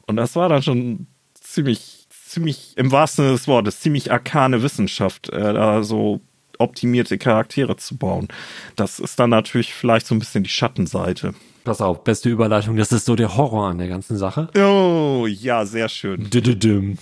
Und 0.06 0.16
das 0.16 0.36
war 0.36 0.48
dann 0.48 0.62
schon 0.62 1.06
ziemlich, 1.34 2.06
ziemlich, 2.10 2.74
im 2.76 2.92
wahrsten 2.92 3.24
Sinne 3.24 3.36
des 3.36 3.48
Wortes, 3.48 3.80
ziemlich 3.80 4.12
arkane 4.12 4.62
Wissenschaft, 4.62 5.30
äh, 5.30 5.54
da 5.54 5.82
so 5.82 6.20
optimierte 6.58 7.18
Charaktere 7.18 7.76
zu 7.76 7.96
bauen. 7.96 8.28
Das 8.76 8.98
ist 8.98 9.18
dann 9.18 9.30
natürlich 9.30 9.72
vielleicht 9.72 10.06
so 10.06 10.14
ein 10.14 10.18
bisschen 10.18 10.44
die 10.44 10.50
Schattenseite. 10.50 11.34
Pass 11.68 11.82
auf, 11.82 12.02
beste 12.02 12.30
Überleitung. 12.30 12.76
Das 12.76 12.92
ist 12.92 13.04
so 13.04 13.14
der 13.14 13.36
Horror 13.36 13.68
an 13.68 13.76
der 13.76 13.88
ganzen 13.88 14.16
Sache. 14.16 14.48
Oh, 14.56 15.26
ja, 15.28 15.66
sehr 15.66 15.90
schön. 15.90 16.30
Düdüdüm. 16.30 16.96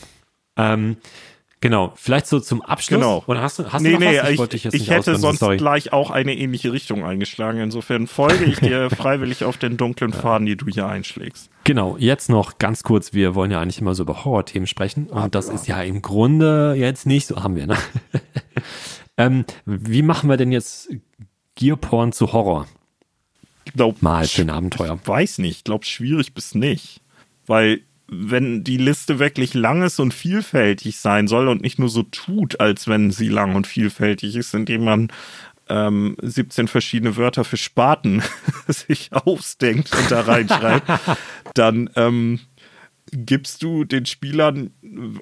Ähm, 0.57 0.97
genau, 1.61 1.93
vielleicht 1.95 2.27
so 2.27 2.41
zum 2.41 2.63
Abschluss. 2.63 2.99
Genau. 2.99 3.23
Oder 3.29 3.43
hast 3.43 3.61
du, 3.61 3.73
hast 3.73 3.83
nee, 3.83 3.91
du 3.91 3.95
noch 3.95 4.01
nee, 4.01 4.19
was? 4.21 4.31
ich, 4.31 4.39
wollte 4.39 4.57
dich 4.57 4.65
jetzt 4.65 4.75
ich 4.75 4.91
hätte 4.91 5.15
sonst 5.19 5.39
sorry. 5.39 5.57
gleich 5.57 5.93
auch 5.93 6.11
eine 6.11 6.35
ähnliche 6.35 6.73
Richtung 6.73 7.05
eingeschlagen. 7.05 7.61
Insofern 7.61 8.09
folge 8.09 8.45
ich 8.45 8.59
dir 8.59 8.91
freiwillig 8.97 9.45
auf 9.45 9.57
den 9.57 9.77
dunklen 9.77 10.13
Faden, 10.13 10.47
die 10.47 10.57
du 10.57 10.67
hier 10.67 10.89
einschlägst. 10.89 11.49
Genau, 11.63 11.97
jetzt 11.97 12.29
noch 12.29 12.59
ganz 12.59 12.83
kurz. 12.83 13.13
Wir 13.13 13.37
wollen 13.37 13.53
ja 13.53 13.61
eigentlich 13.61 13.81
immer 13.81 13.95
so 13.95 14.03
über 14.03 14.25
Horrorthemen 14.25 14.67
sprechen. 14.67 15.07
Und 15.07 15.37
das 15.37 15.49
ist 15.49 15.69
ja 15.69 15.81
im 15.81 16.03
Grunde 16.03 16.75
jetzt 16.77 17.07
nicht 17.07 17.29
so, 17.29 17.41
haben 17.41 17.55
wir, 17.55 17.69
ne? 17.69 17.77
ähm, 19.17 19.45
wie 19.65 20.03
machen 20.03 20.29
wir 20.29 20.37
denn 20.37 20.51
jetzt 20.51 20.89
Gearporn 21.55 22.11
zu 22.11 22.33
Horror? 22.33 22.67
Ich 23.67 23.73
glaub, 23.75 24.01
Mal 24.01 24.27
für 24.27 24.43
ein 24.43 24.51
Abenteuer. 24.51 24.99
weiß 25.05 25.39
nicht, 25.39 25.59
ich 25.59 25.65
glaube 25.65 25.85
schwierig 25.85 26.33
bis 26.33 26.55
nicht. 26.55 27.01
Weil 27.47 27.83
wenn 28.09 28.63
die 28.65 28.77
Liste 28.77 29.19
wirklich 29.19 29.55
lang 29.55 29.83
ist 29.83 29.99
und 29.99 30.15
vielfältig 30.15 30.99
sein 30.99 31.27
soll 31.27 31.49
und 31.49 31.63
nicht 31.63 31.79
nur 31.79 31.89
so 31.89 32.05
tut, 32.05 32.61
als 32.61 32.87
wenn 32.89 33.11
sie 33.11 33.29
lang 33.29 33.55
und 33.55 33.67
vielfältig 33.67 34.37
ist, 34.37 34.55
indem 34.55 34.85
man 34.85 35.09
ähm, 35.69 36.17
17 36.23 36.69
verschiedene 36.69 37.17
Wörter 37.17 37.45
für 37.45 37.57
Spaten 37.57 38.23
sich 38.69 39.11
ausdenkt 39.13 39.93
und 39.93 40.11
da 40.11 40.21
reinschreibt, 40.21 40.89
dann 41.55 41.91
ähm, 41.97 42.41
gibst 43.11 43.63
du 43.63 43.85
den 43.85 44.07
Spielern, 44.07 44.71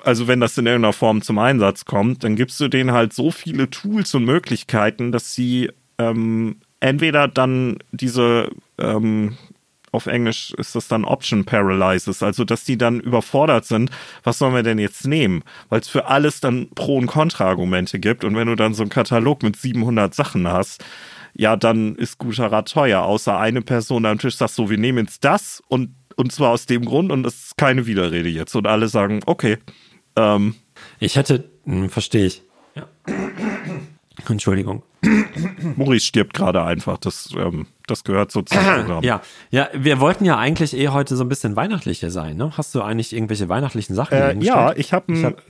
also 0.02 0.28
wenn 0.28 0.40
das 0.40 0.59
in 0.59 0.66
irgendeiner 0.66 0.92
Form 0.92 1.22
zum 1.22 1.38
Einsatz 1.38 1.85
kommt, 1.85 2.24
dann 2.24 2.37
gibst 2.37 2.61
du 2.61 2.68
denen 2.68 2.92
halt 2.92 3.12
so 3.12 3.30
viele 3.30 3.70
Tools 3.70 4.14
und 4.14 4.24
Möglichkeiten, 4.24 5.12
dass 5.12 5.35
sie 5.35 5.70
ähm, 5.98 6.57
entweder 6.85 7.29
dann 7.29 7.79
diese, 7.92 8.51
ähm, 8.79 9.37
auf 9.90 10.07
Englisch 10.07 10.53
ist 10.59 10.75
das 10.75 10.87
dann 10.87 11.05
Option 11.05 11.44
Paralysis, 11.44 12.23
also 12.23 12.44
dass 12.44 12.64
die 12.64 12.77
dann 12.77 13.01
überfordert 13.01 13.64
sind, 13.64 13.90
was 14.23 14.38
sollen 14.38 14.55
wir 14.55 14.62
denn 14.62 14.79
jetzt 14.79 15.07
nehmen? 15.07 15.44
Weil 15.70 15.81
es 15.81 15.88
für 15.88 16.07
alles 16.07 16.40
dann 16.40 16.68
Pro- 16.75 16.99
und 16.99 17.07
Kontra-Argumente 17.07 17.99
gibt 17.99 18.23
und 18.23 18.37
wenn 18.37 18.49
du 18.49 18.55
dann 18.55 18.75
so 18.75 18.83
einen 18.83 18.90
Katalog 18.90 19.42
mit 19.42 19.57
700 19.57 20.14
Sachen 20.14 20.47
hast, 20.47 20.85
ja, 21.33 21.57
dann 21.57 21.94
ist 21.97 22.18
guter 22.18 22.53
Rat 22.53 22.70
teuer, 22.70 23.03
außer 23.03 23.38
eine 23.38 23.62
Person 23.62 24.05
am 24.05 24.18
Tisch 24.18 24.37
sagt 24.37 24.53
so, 24.53 24.68
wir 24.68 24.79
nehmen 24.79 25.07
jetzt 25.07 25.25
das 25.25 25.62
und, 25.68 25.94
und 26.16 26.33
zwar 26.33 26.51
aus 26.51 26.66
dem 26.66 26.85
Grund 26.85 27.11
und 27.11 27.23
das 27.23 27.35
ist 27.35 27.57
keine 27.57 27.87
Widerrede 27.87 28.29
jetzt 28.29 28.55
und 28.55 28.66
alle 28.66 28.88
sagen, 28.88 29.20
okay, 29.25 29.57
ähm, 30.16 30.55
Ich 31.01 31.16
hätte, 31.16 31.49
hm, 31.64 31.88
verstehe 31.88 32.27
ich. 32.27 32.42
Ja. 32.75 32.88
Entschuldigung. 34.29 34.83
Maurice 35.77 36.07
stirbt 36.07 36.35
gerade 36.35 36.62
einfach, 36.62 36.98
das, 36.98 37.31
ähm, 37.37 37.66
das 37.87 38.05
gehört 38.05 38.31
so 38.33 38.42
zum 38.42 38.59
Programm. 38.62 39.03
Ja, 39.05 39.20
ja, 39.50 39.68
wir 39.74 40.00
wollten 40.00 40.24
ja 40.24 40.38
eigentlich 40.38 40.74
eh 40.77 40.88
heute 40.88 41.16
so 41.16 41.24
ein 41.24 41.29
bisschen 41.29 41.57
weihnachtlicher 41.57 42.11
sein, 42.11 42.37
ne? 42.37 42.53
Hast 42.57 42.74
du 42.74 42.83
eigentlich 42.83 43.12
irgendwelche 43.12 43.48
weihnachtlichen 43.48 43.94
Sachen 43.94 44.16
Äh, 44.16 44.37
ja, 44.38 44.72
ich 44.74 44.92
habe 44.92 45.12
Ich 45.12 45.24
hab, 45.24 45.42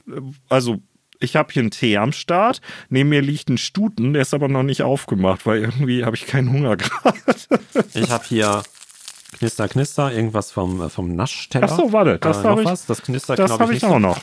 also 0.48 0.79
ich 1.20 1.37
habe 1.37 1.53
hier 1.53 1.61
einen 1.62 1.70
Tee 1.70 1.96
am 1.98 2.12
Start. 2.12 2.61
Neben 2.88 3.09
mir 3.11 3.22
liegt 3.22 3.48
ein 3.48 3.59
Stuten, 3.59 4.12
der 4.14 4.22
ist 4.22 4.35
aber 4.35 4.48
noch 4.48 4.62
nicht 4.64 4.83
aufgemacht, 4.83 5.46
weil 5.46 5.59
irgendwie 5.61 6.05
habe 6.05 6.16
ich 6.16 6.27
keinen 6.27 6.53
Hunger 6.53 6.77
gerade. 6.79 7.16
Ich 7.94 8.11
habe 8.11 8.24
hier 8.27 8.62
Knister, 9.38 9.68
Knister, 9.68 10.12
irgendwas 10.12 10.50
vom, 10.50 10.81
äh, 10.83 10.88
vom 10.88 11.14
Naschteller. 11.14 11.68
Ach 11.70 11.77
so, 11.77 11.92
warte, 11.92 12.18
das 12.18 12.38
äh, 12.38 12.40
hab 12.40 12.50
noch 12.57 12.59
ich- 12.61 12.66
was. 12.66 12.87
Das 12.87 13.03
knistert, 13.03 13.38
Das 13.38 13.53
habe 13.53 13.64
ich 13.74 13.83
nicht 13.83 13.85
auch 13.92 13.98
noch. 13.98 14.18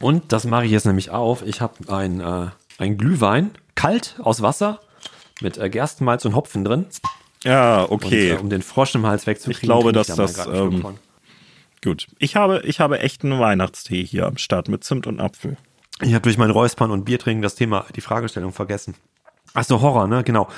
Und 0.00 0.32
das 0.32 0.44
mache 0.44 0.64
ich 0.64 0.70
jetzt 0.70 0.86
nämlich 0.86 1.10
auf. 1.10 1.42
Ich 1.44 1.60
habe 1.60 1.74
ein, 1.92 2.20
äh, 2.20 2.46
ein 2.80 2.96
Glühwein, 2.98 3.50
kalt 3.74 4.16
aus 4.22 4.42
Wasser, 4.42 4.80
mit 5.40 5.58
äh, 5.58 5.70
Gerstenmalz 5.70 6.24
und 6.24 6.34
Hopfen 6.34 6.64
drin. 6.64 6.86
Ja, 7.44 7.82
Und, 7.82 8.04
okay. 8.04 8.30
äh, 8.32 8.36
um 8.36 8.50
den 8.50 8.62
Frosch 8.62 8.94
im 8.94 9.06
Hals 9.06 9.26
wegzukriegen. 9.26 9.60
Ich 9.62 9.66
glaube, 9.66 9.92
dass 9.92 10.08
da 10.08 10.16
mal 10.16 10.22
das, 10.26 10.46
ähm. 10.46 10.84
Gut. 11.82 12.08
Ich 12.18 12.36
habe, 12.36 12.60
ich 12.64 12.78
habe 12.80 13.00
echten 13.00 13.38
Weihnachtstee 13.38 14.04
hier 14.04 14.26
am 14.26 14.36
Start 14.36 14.68
mit 14.68 14.84
Zimt 14.84 15.06
und 15.06 15.18
Apfel. 15.20 15.56
Ich 16.02 16.12
habe 16.12 16.20
durch 16.22 16.36
mein 16.36 16.50
Räuspern 16.50 16.90
und 16.90 17.04
Biertrinken 17.04 17.40
das 17.42 17.54
Thema, 17.54 17.86
die 17.96 18.02
Fragestellung 18.02 18.52
vergessen. 18.52 18.94
Ach 19.54 19.64
so, 19.64 19.80
Horror, 19.80 20.06
ne? 20.06 20.22
Genau. 20.22 20.48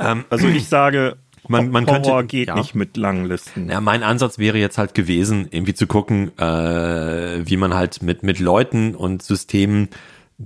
Ähm, 0.00 0.24
Also 0.30 0.48
ich 0.48 0.68
sage, 0.68 1.16
Man- 1.48 1.70
man 1.70 1.86
Horror 1.86 2.18
könnte- 2.20 2.26
geht 2.26 2.48
ja. 2.48 2.54
nicht 2.56 2.74
mit 2.74 2.96
langen 2.96 3.24
Listen. 3.26 3.68
Ja, 3.68 3.80
mein 3.80 4.02
Ansatz 4.04 4.38
wäre 4.38 4.58
jetzt 4.58 4.78
halt 4.78 4.94
gewesen, 4.94 5.46
irgendwie 5.50 5.74
zu 5.74 5.86
gucken, 5.88 6.36
äh, 6.38 7.40
wie 7.44 7.56
man 7.56 7.74
halt 7.74 8.02
mit, 8.02 8.22
mit 8.24 8.38
Leuten 8.40 8.94
und 8.94 9.22
Systemen, 9.22 9.88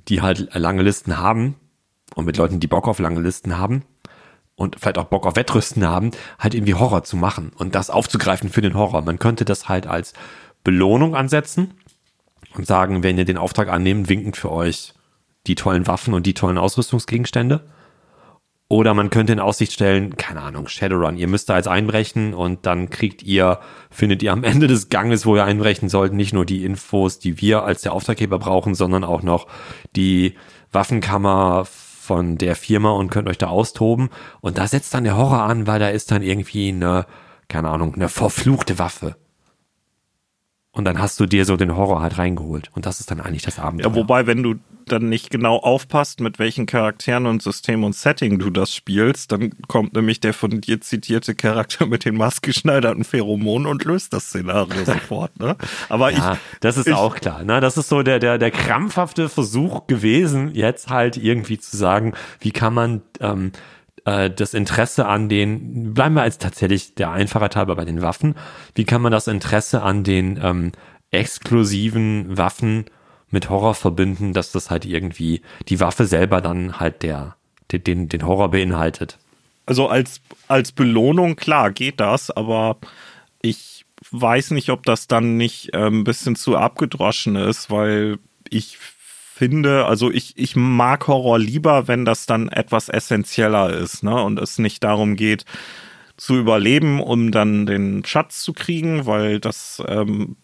die 0.09 0.23
halt 0.23 0.55
lange 0.55 0.83
Listen 0.83 1.19
haben 1.19 1.57
und 2.15 2.25
mit 2.25 2.37
Leuten, 2.37 2.61
die 2.61 2.67
Bock 2.67 2.89
auf 2.89 2.99
lange 2.99 3.21
Listen 3.21 3.59
haben 3.59 3.85
und 4.55 4.77
vielleicht 4.79 4.99
auch 4.99 5.05
Bock 5.05 5.27
auf 5.27 5.37
Wettrüsten 5.37 5.87
haben, 5.87 6.11
halt 6.39 6.55
irgendwie 6.55 6.75
Horror 6.75 7.05
zu 7.05 7.17
machen 7.17 7.53
und 7.57 7.75
das 7.75 7.91
aufzugreifen 7.91 8.51
für 8.51 8.63
den 8.63 8.75
Horror. 8.75 9.03
Man 9.03 9.19
könnte 9.19 9.45
das 9.45 9.69
halt 9.69 9.87
als 9.87 10.15
Belohnung 10.65 11.15
ansetzen 11.15 11.75
und 12.55 12.67
sagen, 12.67 13.03
wenn 13.03 13.19
ihr 13.19 13.25
den 13.25 13.39
Auftrag 13.39 13.69
annehmt, 13.69 14.09
winkend 14.09 14.37
für 14.37 14.51
euch 14.51 14.95
die 15.47 15.55
tollen 15.55 15.87
Waffen 15.87 16.15
und 16.15 16.27
die 16.27 16.35
tollen 16.35 16.59
Ausrüstungsgegenstände. 16.59 17.65
Oder 18.69 18.95
man 18.95 19.11
könnte 19.11 19.33
in 19.33 19.39
Aussicht 19.39 19.73
stellen, 19.73 20.17
keine 20.17 20.41
Ahnung, 20.41 20.67
Shadowrun, 20.67 21.17
ihr 21.17 21.29
müsst 21.29 21.49
da 21.49 21.57
jetzt 21.57 21.69
einbrechen 21.69 22.35
und 22.35 22.67
dann 22.67 22.91
kriegt 22.91 23.23
ihr, 23.23 23.61
findet 23.91 24.25
ihr 24.25 24.33
am 24.33 24.43
Ende 24.43 24.67
des 24.67 24.89
Ganges, 24.89 25.25
wo 25.25 25.37
ihr 25.37 25.45
einbrechen 25.45 25.89
sollt, 25.89 26.13
nicht 26.13 26.33
nur 26.33 26.45
die 26.45 26.65
Infos, 26.65 27.21
die 27.21 27.41
wir 27.41 27.63
als 27.63 27.83
der 27.83 27.93
Auftraggeber 27.93 28.41
brauchen, 28.41 28.75
sondern 28.75 29.05
auch 29.05 29.23
noch 29.23 29.47
die 29.95 30.35
Waffenkammer 30.73 31.65
von 31.65 32.39
der 32.39 32.57
Firma 32.57 32.91
und 32.91 33.11
könnt 33.11 33.29
euch 33.29 33.39
da 33.39 33.47
austoben. 33.47 34.11
Und 34.41 34.59
da 34.59 34.67
setzt 34.67 34.95
dann 34.95 35.05
der 35.05 35.17
Horror 35.17 35.43
an, 35.43 35.69
weil 35.69 35.79
da 35.79 35.89
ist 35.89 36.11
dann 36.11 36.23
irgendwie 36.23 36.69
eine, 36.69 37.07
keine 37.49 37.69
Ahnung, 37.69 37.95
eine 37.95 38.09
verfluchte 38.09 38.81
Waffe. 38.81 39.17
Und 40.77 40.85
dann 40.85 40.99
hast 41.01 41.19
du 41.19 41.25
dir 41.27 41.47
so 41.47 41.57
den 41.57 41.75
Horror 41.75 42.03
halt 42.03 42.19
reingeholt. 42.19 42.71
Und 42.75 42.85
das 42.85 43.01
ist 43.01 43.11
dann 43.11 43.21
eigentlich 43.21 43.43
das 43.43 43.59
Abenteuer. 43.59 43.91
Ja, 43.91 43.97
wobei, 43.97 44.27
wenn 44.27 44.43
du 44.43 44.57
dann 44.85 45.09
nicht 45.09 45.31
genau 45.31 45.57
aufpasst, 45.57 46.21
mit 46.21 46.39
welchen 46.39 46.67
Charakteren 46.67 47.25
und 47.27 47.43
System 47.43 47.83
und 47.83 47.97
Setting 47.97 48.39
du 48.39 48.51
das 48.51 48.73
spielst, 48.75 49.33
dann 49.33 49.51
kommt 49.69 49.95
nämlich 49.95 50.21
der 50.21 50.35
von 50.35 50.61
dir 50.61 50.81
zitierte 50.83 51.35
Charakter 51.35 51.87
mit 51.87 52.05
den 52.05 52.17
maßgeschneiderten 52.17 53.03
Pheromonen 53.05 53.67
und 53.67 53.85
löst 53.85 54.13
das 54.13 54.27
Szenario 54.27 54.85
sofort. 54.85 55.41
Ne? 55.41 55.57
Aber 55.89 56.13
Ja, 56.13 56.35
ich, 56.35 56.59
das 56.61 56.77
ist 56.77 56.87
ich- 56.89 56.95
auch 56.95 57.17
klar. 57.17 57.43
Ne? 57.43 57.61
Das 57.61 57.79
ist 57.79 57.89
so 57.89 58.03
der, 58.03 58.19
der, 58.19 58.37
der 58.37 58.51
krampfhafte 58.51 59.29
Versuch 59.31 59.87
gewesen, 59.87 60.55
jetzt 60.55 60.91
halt 60.91 61.17
irgendwie 61.17 61.59
zu 61.59 61.75
sagen, 61.77 62.13
wie 62.41 62.53
kann 62.53 62.75
man 62.75 63.01
ähm, 63.21 63.51
äh, 64.07 64.31
das 64.31 64.55
Interesse 64.55 65.07
an 65.07 65.29
den, 65.29 65.93
bleiben 65.93 66.15
wir 66.15 66.23
als 66.23 66.39
tatsächlich 66.39 66.95
der 66.95 67.11
Einfachheit 67.11 67.57
halber 67.57 67.77
bei 67.77 67.85
den 67.85 68.01
Waffen, 68.01 68.37
wie 68.75 68.85
kann 68.85 69.03
man 69.03 69.13
das 69.13 69.27
Interesse 69.27 69.83
an 69.83 70.05
den 70.05 70.41
ähm, 70.43 70.73
exklusiven 71.11 72.39
Waffen 72.39 72.87
mit 73.31 73.51
Horror 73.51 73.75
verbinden, 73.75 74.33
dass 74.33 74.53
das 74.53 74.71
halt 74.71 74.87
irgendwie 74.87 75.43
die 75.69 75.81
Waffe 75.81 76.07
selber 76.07 76.41
dann 76.41 76.79
halt 76.79 77.03
der, 77.03 77.37
den, 77.73 77.85
den, 77.85 78.09
den 78.09 78.25
Horror 78.25 78.51
beinhaltet. 78.51 79.19
Also 79.67 79.89
als, 79.89 80.21
als 80.47 80.71
Belohnung, 80.71 81.35
klar, 81.35 81.73
geht 81.73 81.99
das, 81.99 82.31
aber 82.31 82.79
ich 83.43 83.85
weiß 84.13 84.53
nicht, 84.53 84.71
ob 84.71 84.85
das 84.85 85.09
dann 85.09 85.37
nicht 85.37 85.75
äh, 85.75 85.89
ein 85.89 86.05
bisschen 86.05 86.37
zu 86.37 86.57
abgedroschen 86.57 87.35
ist, 87.35 87.71
weil 87.71 88.19
ich 88.49 88.79
finde, 89.37 89.85
also 89.85 90.11
ich, 90.11 90.33
ich 90.39 90.57
mag 90.57 91.09
Horror 91.09 91.39
lieber, 91.39 91.89
wenn 91.89 92.07
das 92.07 92.25
dann 92.25 92.49
etwas 92.49 92.89
essentieller 92.89 93.71
ist, 93.71 94.03
ne? 94.03 94.23
Und 94.23 94.41
es 94.41 94.59
nicht 94.59 94.83
darum 94.83 95.15
geht, 95.15 95.45
zu 96.17 96.37
überleben, 96.37 97.03
um 97.03 97.31
dann 97.33 97.67
den 97.67 98.03
Schatz 98.07 98.41
zu 98.41 98.55
kriegen, 98.55 99.05
weil 99.05 99.39
das, 99.39 99.83
ähm, 99.87 100.37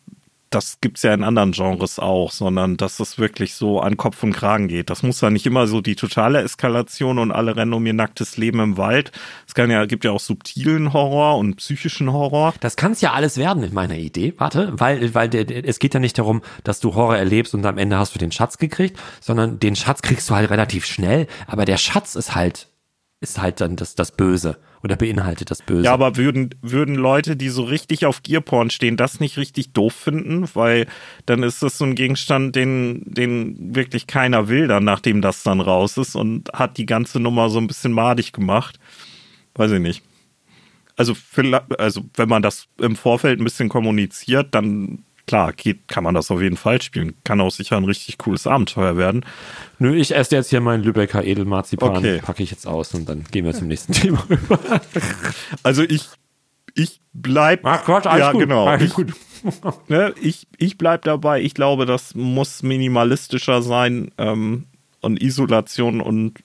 das 0.54 0.78
gibt's 0.80 1.02
ja 1.02 1.14
in 1.14 1.24
anderen 1.24 1.52
Genres 1.52 1.98
auch, 1.98 2.30
sondern 2.30 2.76
dass 2.76 3.00
es 3.00 3.18
wirklich 3.18 3.54
so 3.54 3.80
an 3.80 3.96
Kopf 3.96 4.22
und 4.22 4.32
Kragen 4.32 4.68
geht. 4.68 4.90
Das 4.90 5.02
muss 5.02 5.20
ja 5.20 5.30
nicht 5.30 5.46
immer 5.46 5.66
so 5.66 5.80
die 5.80 5.96
totale 5.96 6.42
Eskalation 6.42 7.18
und 7.18 7.32
alle 7.32 7.56
rennen 7.56 7.72
um 7.72 7.84
ihr 7.86 7.94
nacktes 7.94 8.36
Leben 8.36 8.60
im 8.60 8.76
Wald. 8.76 9.12
Es 9.46 9.54
kann 9.54 9.70
ja, 9.70 9.86
gibt 9.86 10.04
ja 10.04 10.10
auch 10.10 10.20
subtilen 10.20 10.92
Horror 10.92 11.38
und 11.38 11.56
psychischen 11.56 12.12
Horror. 12.12 12.54
Das 12.60 12.76
kann 12.76 12.92
es 12.92 13.00
ja 13.00 13.12
alles 13.12 13.38
werden 13.38 13.62
in 13.62 13.74
meiner 13.74 13.96
Idee. 13.96 14.34
Warte, 14.38 14.72
weil, 14.76 15.14
weil 15.14 15.30
es 15.34 15.78
geht 15.78 15.94
ja 15.94 16.00
nicht 16.00 16.18
darum, 16.18 16.42
dass 16.64 16.80
du 16.80 16.94
Horror 16.94 17.16
erlebst 17.16 17.54
und 17.54 17.64
am 17.66 17.78
Ende 17.78 17.98
hast 17.98 18.14
du 18.14 18.18
den 18.18 18.32
Schatz 18.32 18.58
gekriegt, 18.58 18.98
sondern 19.20 19.58
den 19.58 19.76
Schatz 19.76 20.02
kriegst 20.02 20.28
du 20.28 20.34
halt 20.34 20.50
relativ 20.50 20.84
schnell. 20.86 21.26
Aber 21.46 21.64
der 21.64 21.76
Schatz 21.76 22.14
ist 22.14 22.34
halt, 22.34 22.68
ist 23.22 23.40
halt 23.40 23.60
dann 23.60 23.76
das, 23.76 23.94
das 23.94 24.10
Böse 24.10 24.58
oder 24.82 24.96
beinhaltet 24.96 25.50
das 25.50 25.62
Böse. 25.62 25.84
Ja, 25.84 25.92
aber 25.92 26.16
würden, 26.16 26.50
würden 26.60 26.96
Leute, 26.96 27.36
die 27.36 27.48
so 27.48 27.62
richtig 27.62 28.04
auf 28.04 28.22
Gearporn 28.22 28.68
stehen, 28.70 28.96
das 28.96 29.20
nicht 29.20 29.38
richtig 29.38 29.72
doof 29.72 29.94
finden? 29.94 30.48
Weil 30.54 30.86
dann 31.24 31.44
ist 31.44 31.62
das 31.62 31.78
so 31.78 31.84
ein 31.84 31.94
Gegenstand, 31.94 32.56
den, 32.56 33.02
den 33.06 33.74
wirklich 33.74 34.08
keiner 34.08 34.48
will 34.48 34.66
dann, 34.66 34.84
nachdem 34.84 35.22
das 35.22 35.44
dann 35.44 35.60
raus 35.60 35.96
ist 35.96 36.16
und 36.16 36.52
hat 36.52 36.78
die 36.78 36.86
ganze 36.86 37.20
Nummer 37.20 37.48
so 37.48 37.58
ein 37.58 37.68
bisschen 37.68 37.92
madig 37.92 38.32
gemacht. 38.32 38.80
Weiß 39.54 39.70
ich 39.70 39.80
nicht. 39.80 40.02
Also, 40.96 41.14
also 41.78 42.04
wenn 42.14 42.28
man 42.28 42.42
das 42.42 42.66
im 42.78 42.96
Vorfeld 42.96 43.40
ein 43.40 43.44
bisschen 43.44 43.68
kommuniziert, 43.68 44.54
dann 44.54 45.04
klar, 45.32 45.52
geht, 45.54 45.88
kann 45.88 46.04
man 46.04 46.14
das 46.14 46.30
auf 46.30 46.42
jeden 46.42 46.58
Fall 46.58 46.82
spielen. 46.82 47.14
Kann 47.24 47.40
auch 47.40 47.50
sicher 47.50 47.78
ein 47.78 47.84
richtig 47.84 48.18
cooles 48.18 48.46
Abenteuer 48.46 48.98
werden. 48.98 49.24
Nö, 49.78 49.96
ich 49.96 50.14
esse 50.14 50.36
jetzt 50.36 50.50
hier 50.50 50.60
meinen 50.60 50.82
Lübecker 50.82 51.24
Edelmarzipan, 51.24 51.96
Okay. 51.96 52.20
packe 52.22 52.42
ich 52.42 52.50
jetzt 52.50 52.66
aus 52.66 52.92
und 52.92 53.08
dann 53.08 53.24
gehen 53.30 53.46
wir 53.46 53.54
zum 53.54 53.68
nächsten 53.68 53.92
Thema 53.94 54.22
rüber. 54.28 54.58
Also 55.62 55.84
ich, 55.84 56.10
ich 56.74 57.00
bleib. 57.14 57.64
Ach 57.64 57.82
Gott, 57.86 58.06
alles 58.06 58.20
ja, 58.26 58.32
gut. 58.32 58.42
genau. 58.42 58.66
Alles 58.66 58.90
Ich, 58.90 58.92
gut. 58.92 59.14
ne, 59.88 60.12
ich, 60.20 60.46
ich 60.58 60.76
bleib 60.76 61.02
dabei. 61.04 61.40
Ich 61.40 61.54
glaube, 61.54 61.86
das 61.86 62.14
muss 62.14 62.62
minimalistischer 62.62 63.62
sein 63.62 64.10
ähm, 64.18 64.66
und 65.00 65.22
Isolation 65.22 66.02
und 66.02 66.40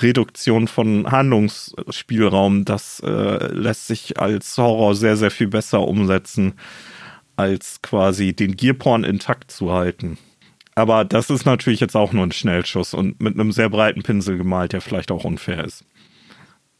Reduktion 0.00 0.66
von 0.66 1.10
Handlungsspielraum, 1.12 2.64
das 2.64 3.00
äh, 3.04 3.46
lässt 3.52 3.86
sich 3.86 4.18
als 4.18 4.56
Horror 4.56 4.94
sehr, 4.96 5.16
sehr 5.16 5.30
viel 5.30 5.46
besser 5.46 5.86
umsetzen, 5.86 6.54
als 7.36 7.80
quasi 7.82 8.32
den 8.34 8.56
Gearporn 8.56 9.04
intakt 9.04 9.50
zu 9.50 9.72
halten. 9.72 10.18
Aber 10.74 11.04
das 11.04 11.30
ist 11.30 11.44
natürlich 11.46 11.80
jetzt 11.80 11.96
auch 11.96 12.12
nur 12.12 12.24
ein 12.24 12.32
Schnellschuss 12.32 12.94
und 12.94 13.20
mit 13.20 13.34
einem 13.34 13.52
sehr 13.52 13.68
breiten 13.68 14.02
Pinsel 14.02 14.36
gemalt, 14.38 14.72
der 14.72 14.80
vielleicht 14.80 15.12
auch 15.12 15.24
unfair 15.24 15.64
ist. 15.64 15.84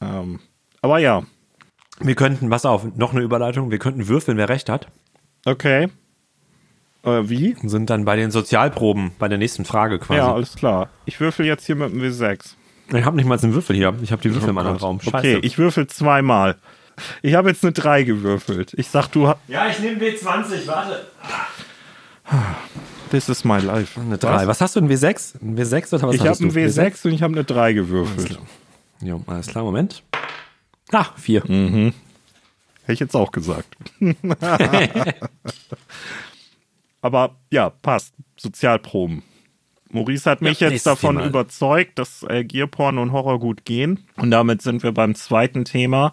Ähm, 0.01 0.41
aber 0.83 0.99
ja, 0.99 1.23
Wir 2.01 2.17
könnten, 2.17 2.51
pass 2.51 2.67
auf, 2.67 2.85
noch 2.97 3.13
eine 3.13 3.23
Überleitung, 3.23 3.71
wir 3.71 3.79
könnten 3.79 4.09
würfeln, 4.09 4.37
wer 4.37 4.49
recht 4.49 4.69
hat. 4.69 4.89
okay. 5.47 5.89
Äh, 7.05 7.29
wie? 7.29 7.55
Und 7.63 7.69
sind 7.69 7.91
dann 7.91 8.05
bei 8.07 8.17
den 8.17 8.31
Sozialproben, 8.31 9.13
bei 9.19 9.29
der 9.29 9.37
nächsten 9.39 9.65
Frage 9.67 9.99
quasi. 9.99 10.19
Ja, 10.19 10.33
alles 10.33 10.57
klar. 10.57 10.89
Ich 11.05 11.21
würfel 11.21 11.45
jetzt 11.45 11.67
hier 11.67 11.77
mit 11.77 11.93
dem 11.93 12.01
W6. 12.01 12.55
ich 12.95 13.05
habe 13.05 13.17
nicht 13.17 13.27
mal 13.27 13.39
einen 13.39 13.53
Würfel 13.55 13.77
hier, 13.77 13.95
ich 14.03 14.11
habe 14.11 14.23
die 14.23 14.33
Würfel 14.35 14.49
im 14.49 14.59
anderen 14.59 14.79
Raum. 14.79 15.01
Okay, 15.07 15.39
ich 15.43 15.59
würfel 15.59 15.87
zweimal. 15.87 16.57
Ich 17.23 17.35
habe 17.35 17.49
jetzt 17.51 17.65
eine 17.65 17.73
3 17.73 18.03
gewürfelt. 18.05 18.75
Ich 18.77 18.89
sag, 18.89 19.09
du 19.09 19.29
hast. 19.29 19.39
ja, 19.49 19.69
ich 19.69 19.79
nehme 19.81 19.99
W20, 20.01 20.67
warte. 20.67 21.07
This 23.11 23.29
is 23.29 23.45
my 23.45 23.59
life. 23.61 24.01
Eine 24.01 24.19
3. 24.19 24.47
Was 24.47 24.61
hast 24.61 24.77
du, 24.77 24.81
ein 24.81 24.89
W6? 24.91 25.35
Ein 25.43 25.57
W6 25.59 25.95
oder 25.95 26.09
was 26.09 26.15
Ich 26.15 26.21
habe 26.27 26.39
einen 26.39 26.49
du? 26.53 26.59
W6 26.61 27.07
und 27.07 27.13
ich 27.13 27.23
habe 27.23 27.33
eine 27.35 27.45
3 27.45 27.73
gewürfelt. 27.75 28.39
Jo, 29.01 29.23
alles 29.27 29.49
klar, 29.49 29.65
Moment. 29.65 30.03
Ah, 30.93 31.07
4. 31.17 31.43
Hätte 31.43 31.93
ich 32.89 33.01
jetzt 33.01 33.15
auch 33.17 33.31
gesagt. 33.33 33.77
Aber 37.01 37.37
ja, 37.51 37.71
passt. 37.71 38.15
Sozialproben. 38.37 39.23
Maurice 39.91 40.29
hat 40.29 40.43
mich 40.43 40.61
Ja, 40.61 40.69
jetzt 40.71 40.87
davon 40.87 41.17
Thema. 41.17 41.29
überzeugt, 41.29 41.99
dass 41.99 42.25
äh, 42.25 42.45
Gearporn 42.45 42.99
und 42.99 43.13
Horror 43.13 43.39
gut 43.39 43.65
gehen. 43.65 44.07
Und 44.17 44.31
damit 44.33 44.61
sind 44.63 44.83
wir 44.83 44.93
beim 44.93 45.15
zweiten 45.15 45.65
Thema, 45.65 46.13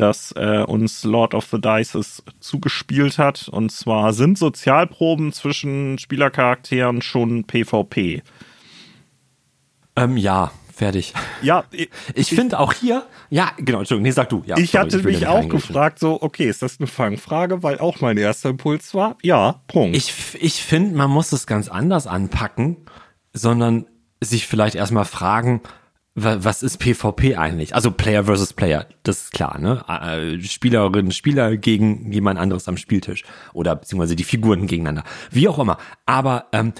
das 0.00 0.32
äh, 0.32 0.62
uns 0.66 1.04
Lord 1.04 1.34
of 1.34 1.46
the 1.50 1.60
Dices 1.60 2.22
zugespielt 2.40 3.18
hat. 3.18 3.48
Und 3.48 3.70
zwar 3.70 4.12
sind 4.12 4.38
Sozialproben 4.38 5.32
zwischen 5.32 5.98
Spielercharakteren 5.98 7.02
schon 7.02 7.44
PvP. 7.44 8.22
Ähm, 9.96 10.16
ja, 10.16 10.52
fertig. 10.74 11.12
Ja, 11.42 11.64
ich, 11.70 11.90
Ich 12.14 12.30
finde 12.30 12.58
auch 12.58 12.72
hier, 12.72 13.04
ja, 13.30 13.50
genau, 13.58 13.80
Entschuldigung, 13.80 14.04
nee, 14.04 14.12
sag 14.12 14.28
du. 14.28 14.42
Ja, 14.46 14.56
ich 14.56 14.70
sorry, 14.70 14.84
hatte 14.84 15.04
will 15.04 15.12
mich 15.12 15.26
auch 15.26 15.48
gefragt, 15.48 15.98
so, 15.98 16.22
okay, 16.22 16.48
ist 16.48 16.62
das 16.62 16.78
eine 16.78 16.86
Fangfrage? 16.86 17.62
Weil 17.62 17.78
auch 17.78 18.00
mein 18.00 18.16
erster 18.16 18.50
Impuls 18.50 18.94
war, 18.94 19.16
ja, 19.22 19.60
Punkt. 19.66 19.96
Ich, 19.96 20.14
ich 20.40 20.62
finde, 20.62 20.96
man 20.96 21.10
muss 21.10 21.32
es 21.32 21.46
ganz 21.46 21.68
anders 21.68 22.06
anpacken, 22.06 22.76
sondern 23.32 23.86
sich 24.20 24.46
vielleicht 24.46 24.76
erstmal 24.76 25.04
fragen, 25.04 25.60
was 26.22 26.62
ist 26.62 26.78
PvP 26.78 27.36
eigentlich? 27.36 27.74
Also 27.74 27.90
Player 27.90 28.24
versus 28.24 28.52
Player, 28.52 28.86
das 29.02 29.24
ist 29.24 29.32
klar, 29.32 29.58
ne? 29.58 29.84
Äh, 29.88 30.40
Spielerinnen, 30.42 31.12
Spieler 31.12 31.56
gegen 31.56 32.12
jemand 32.12 32.38
anderes 32.38 32.68
am 32.68 32.76
Spieltisch 32.76 33.24
oder 33.52 33.76
beziehungsweise 33.76 34.16
die 34.16 34.24
Figuren 34.24 34.66
gegeneinander, 34.66 35.04
wie 35.30 35.48
auch 35.48 35.58
immer. 35.58 35.78
Aber 36.06 36.46
ähm, 36.52 36.72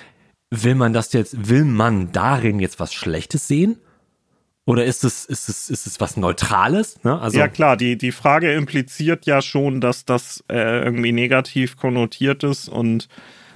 will 0.51 0.74
man 0.74 0.93
das 0.93 1.12
jetzt, 1.12 1.49
will 1.49 1.64
man 1.64 2.12
darin 2.12 2.61
jetzt 2.61 2.80
was 2.80 2.93
Schlechtes 2.93 3.49
sehen? 3.49 3.78
Oder 4.64 4.84
ist 4.84 5.03
es, 5.03 5.24
ist 5.24 5.49
es, 5.49 5.70
ist 5.70 5.86
es 5.86 5.99
was 5.99 6.18
Neutrales? 6.18 7.03
Ne? 7.03 7.18
Also, 7.18 7.39
ja 7.39 7.49
klar, 7.49 7.78
die, 7.78 7.97
die 7.97 8.12
Frage 8.12 8.53
impliziert 8.53 9.24
ja 9.24 9.41
schon, 9.41 9.80
dass 9.80 10.05
das 10.05 10.45
äh, 10.51 10.84
irgendwie 10.84 11.12
negativ 11.12 11.78
konnotiert 11.78 12.45
ist 12.45 12.68
und 12.68 13.09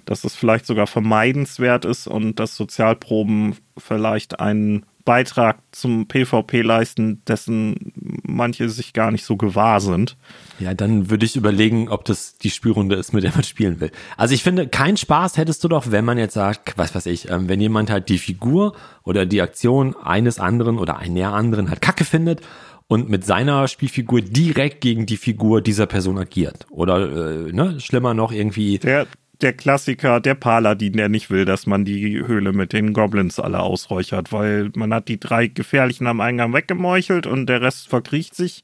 dass 0.06 0.24
es 0.24 0.34
vielleicht 0.34 0.64
sogar 0.64 0.86
vermeidenswert 0.86 1.84
ist 1.84 2.06
und 2.06 2.40
dass 2.40 2.56
Sozialproben 2.56 3.56
vielleicht 3.76 4.40
einen 4.40 4.86
Beitrag 5.04 5.58
zum 5.72 6.06
PvP 6.06 6.62
leisten, 6.62 7.22
dessen 7.26 7.92
manche 8.22 8.68
sich 8.68 8.92
gar 8.92 9.10
nicht 9.10 9.24
so 9.24 9.36
gewahr 9.36 9.80
sind. 9.80 10.16
Ja, 10.58 10.74
dann 10.74 11.10
würde 11.10 11.26
ich 11.26 11.36
überlegen, 11.36 11.88
ob 11.88 12.04
das 12.04 12.38
die 12.38 12.50
Spielrunde 12.50 12.96
ist, 12.96 13.12
mit 13.12 13.24
der 13.24 13.32
man 13.32 13.42
spielen 13.42 13.80
will. 13.80 13.90
Also 14.16 14.34
ich 14.34 14.42
finde, 14.42 14.68
keinen 14.68 14.96
Spaß 14.96 15.36
hättest 15.36 15.64
du 15.64 15.68
doch, 15.68 15.90
wenn 15.90 16.04
man 16.04 16.18
jetzt 16.18 16.34
sagt, 16.34 16.78
was 16.78 16.94
weiß 16.94 17.06
ich, 17.06 17.30
ähm, 17.30 17.48
wenn 17.48 17.60
jemand 17.60 17.90
halt 17.90 18.08
die 18.08 18.18
Figur 18.18 18.74
oder 19.04 19.26
die 19.26 19.42
Aktion 19.42 19.96
eines 19.96 20.38
anderen 20.38 20.78
oder 20.78 20.98
einer 20.98 21.32
anderen 21.32 21.68
halt 21.68 21.80
kacke 21.80 22.04
findet 22.04 22.40
und 22.88 23.08
mit 23.08 23.24
seiner 23.24 23.68
Spielfigur 23.68 24.20
direkt 24.20 24.80
gegen 24.82 25.06
die 25.06 25.16
Figur 25.16 25.62
dieser 25.62 25.86
Person 25.86 26.18
agiert. 26.18 26.66
Oder, 26.70 27.46
äh, 27.46 27.52
ne, 27.52 27.80
schlimmer 27.80 28.14
noch 28.14 28.32
irgendwie, 28.32 28.78
Der, 28.78 29.06
der 29.40 29.52
Klassiker, 29.52 30.20
der 30.20 30.34
Paladin, 30.34 30.92
der 30.92 31.08
nicht 31.08 31.30
will, 31.30 31.44
dass 31.44 31.66
man 31.66 31.84
die 31.84 32.24
Höhle 32.24 32.52
mit 32.52 32.72
den 32.72 32.92
Goblins 32.92 33.40
alle 33.40 33.60
ausräuchert, 33.60 34.32
weil 34.32 34.70
man 34.76 34.94
hat 34.94 35.08
die 35.08 35.18
drei 35.18 35.48
Gefährlichen 35.48 36.06
am 36.06 36.20
Eingang 36.20 36.52
weggemeuchelt 36.52 37.26
und 37.26 37.46
der 37.46 37.60
Rest 37.60 37.88
verkriecht 37.88 38.34
sich. 38.34 38.62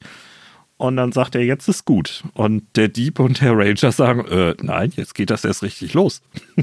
Und 0.77 0.95
dann 0.95 1.11
sagt 1.11 1.35
er, 1.35 1.43
jetzt 1.43 1.67
ist 1.67 1.83
gut. 1.83 2.23
Und 2.33 2.63
der 2.77 2.87
Dieb 2.87 3.19
und 3.19 3.41
der 3.41 3.57
Ranger 3.57 3.91
sagen, 3.91 4.25
äh, 4.27 4.55
nein, 4.61 4.93
jetzt 4.95 5.13
geht 5.13 5.29
das 5.29 5.43
erst 5.43 5.63
richtig 5.63 5.93
los. 5.93 6.21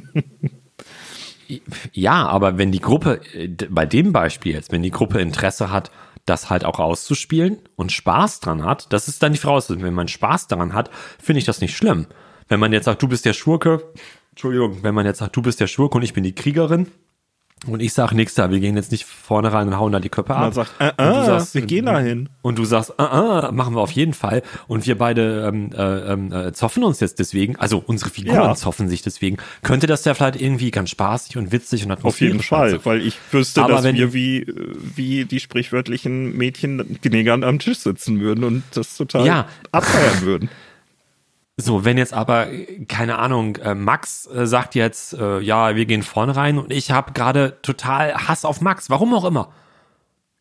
Ja, 1.92 2.26
aber 2.26 2.58
wenn 2.58 2.72
die 2.72 2.80
Gruppe, 2.80 3.20
äh, 3.32 3.48
bei 3.48 3.86
dem 3.86 4.12
Beispiel 4.12 4.52
jetzt, 4.54 4.72
wenn 4.72 4.82
die 4.82 4.90
Gruppe 4.90 5.20
Interesse 5.20 5.70
hat, 5.70 5.90
das 6.24 6.50
halt 6.50 6.64
auch 6.64 6.80
auszuspielen 6.80 7.58
und 7.76 7.92
Spaß 7.92 8.40
dran 8.40 8.64
hat, 8.64 8.92
das 8.92 9.06
ist 9.06 9.22
dann 9.22 9.32
die 9.32 9.38
Voraussetzung. 9.38 9.82
Wenn 9.82 9.94
man 9.94 10.08
Spaß 10.08 10.48
daran 10.48 10.72
hat, 10.72 10.90
finde 11.22 11.38
ich 11.38 11.44
das 11.44 11.60
nicht 11.60 11.76
schlimm. 11.76 12.06
Wenn 12.48 12.60
man 12.60 12.72
jetzt 12.72 12.84
sagt, 12.84 13.02
du 13.02 13.08
bist 13.08 13.24
der 13.24 13.32
Schurke, 13.32 13.82
Entschuldigung, 14.30 14.82
wenn 14.82 14.94
man 14.94 15.06
jetzt 15.06 15.18
sagt, 15.18 15.34
du 15.36 15.42
bist 15.42 15.60
der 15.60 15.66
Schurke 15.66 15.96
und 15.98 16.02
ich 16.02 16.12
bin 16.12 16.22
die 16.24 16.34
Kriegerin 16.34 16.86
und 17.66 17.80
ich 17.80 17.94
sage 17.94 18.14
nichts 18.14 18.34
da, 18.34 18.50
wir 18.50 18.60
gehen 18.60 18.76
jetzt 18.76 18.92
nicht 18.92 19.04
vorne 19.06 19.50
rein 19.50 19.66
und 19.68 19.78
hauen 19.78 19.90
da 19.90 19.98
die 19.98 20.10
Köpfe 20.10 20.34
ab. 20.34 20.40
Man 20.42 20.52
sagt, 20.52 20.72
äh, 20.78 20.90
Und 20.90 20.98
du 20.98 21.04
äh, 21.22 21.24
sagst- 21.24 21.54
wir 21.54 21.62
gehen 21.62 21.86
dahin. 21.86 22.28
und 22.42 22.58
du 22.58 22.64
sagst, 22.66 22.92
äh, 22.98 23.02
äh, 23.02 23.50
machen 23.50 23.74
wir 23.74 23.80
auf 23.80 23.90
jeden 23.92 24.12
Fall. 24.12 24.42
Und 24.68 24.86
wir 24.86 24.96
beide 24.98 25.46
ähm, 25.48 25.70
äh, 25.74 26.12
ähm, 26.12 26.32
äh, 26.32 26.52
zoffen 26.52 26.84
uns 26.84 27.00
jetzt 27.00 27.18
deswegen, 27.18 27.56
also 27.56 27.82
unsere 27.84 28.10
Figuren 28.10 28.36
Ja. 28.36 28.54
zoffen 28.54 28.88
sich 28.88 29.00
deswegen. 29.02 29.38
Könnte 29.62 29.86
das 29.86 30.04
ja 30.04 30.12
vielleicht 30.14 30.40
irgendwie 30.40 30.70
ganz 30.70 30.90
spaßig 30.90 31.38
und 31.38 31.50
witzig 31.50 31.84
und 31.86 31.92
Auf 32.04 32.20
jeden 32.20 32.32
atmosphärisch 32.40 32.46
Fall, 32.46 32.70
sein. 32.72 32.80
weil 32.84 33.00
ich 33.00 33.16
wüsste, 33.32 33.62
Aber 33.64 33.72
dass 33.72 33.84
wenn- 33.84 33.96
wir 33.96 34.12
wie, 34.12 34.42
äh, 34.42 34.76
wie 34.94 35.24
die 35.24 35.40
sprichwörtlichen 35.40 36.36
Mädchen 36.36 37.00
knegern 37.00 37.42
am 37.42 37.58
Tisch 37.58 37.78
sitzen 37.78 38.20
würden 38.20 38.44
und 38.44 38.62
das 38.74 38.96
total 38.98 39.26
Ja. 39.26 39.48
abfeiern 39.72 40.20
würden. 40.20 40.50
So, 41.58 41.86
wenn 41.86 41.96
jetzt 41.96 42.12
aber, 42.12 42.48
keine 42.86 43.16
Ahnung, 43.18 43.56
äh, 43.56 43.74
Max 43.74 44.26
äh, 44.26 44.46
sagt 44.46 44.74
jetzt, 44.74 45.14
äh, 45.14 45.40
ja, 45.40 45.74
wir 45.74 45.86
gehen 45.86 46.02
vorne 46.02 46.36
rein 46.36 46.58
und 46.58 46.70
ich 46.70 46.90
habe 46.90 47.12
gerade 47.12 47.56
total 47.62 48.14
Hass 48.14 48.44
auf 48.44 48.60
Max, 48.60 48.90
warum 48.90 49.14
auch 49.14 49.24
immer. 49.24 49.52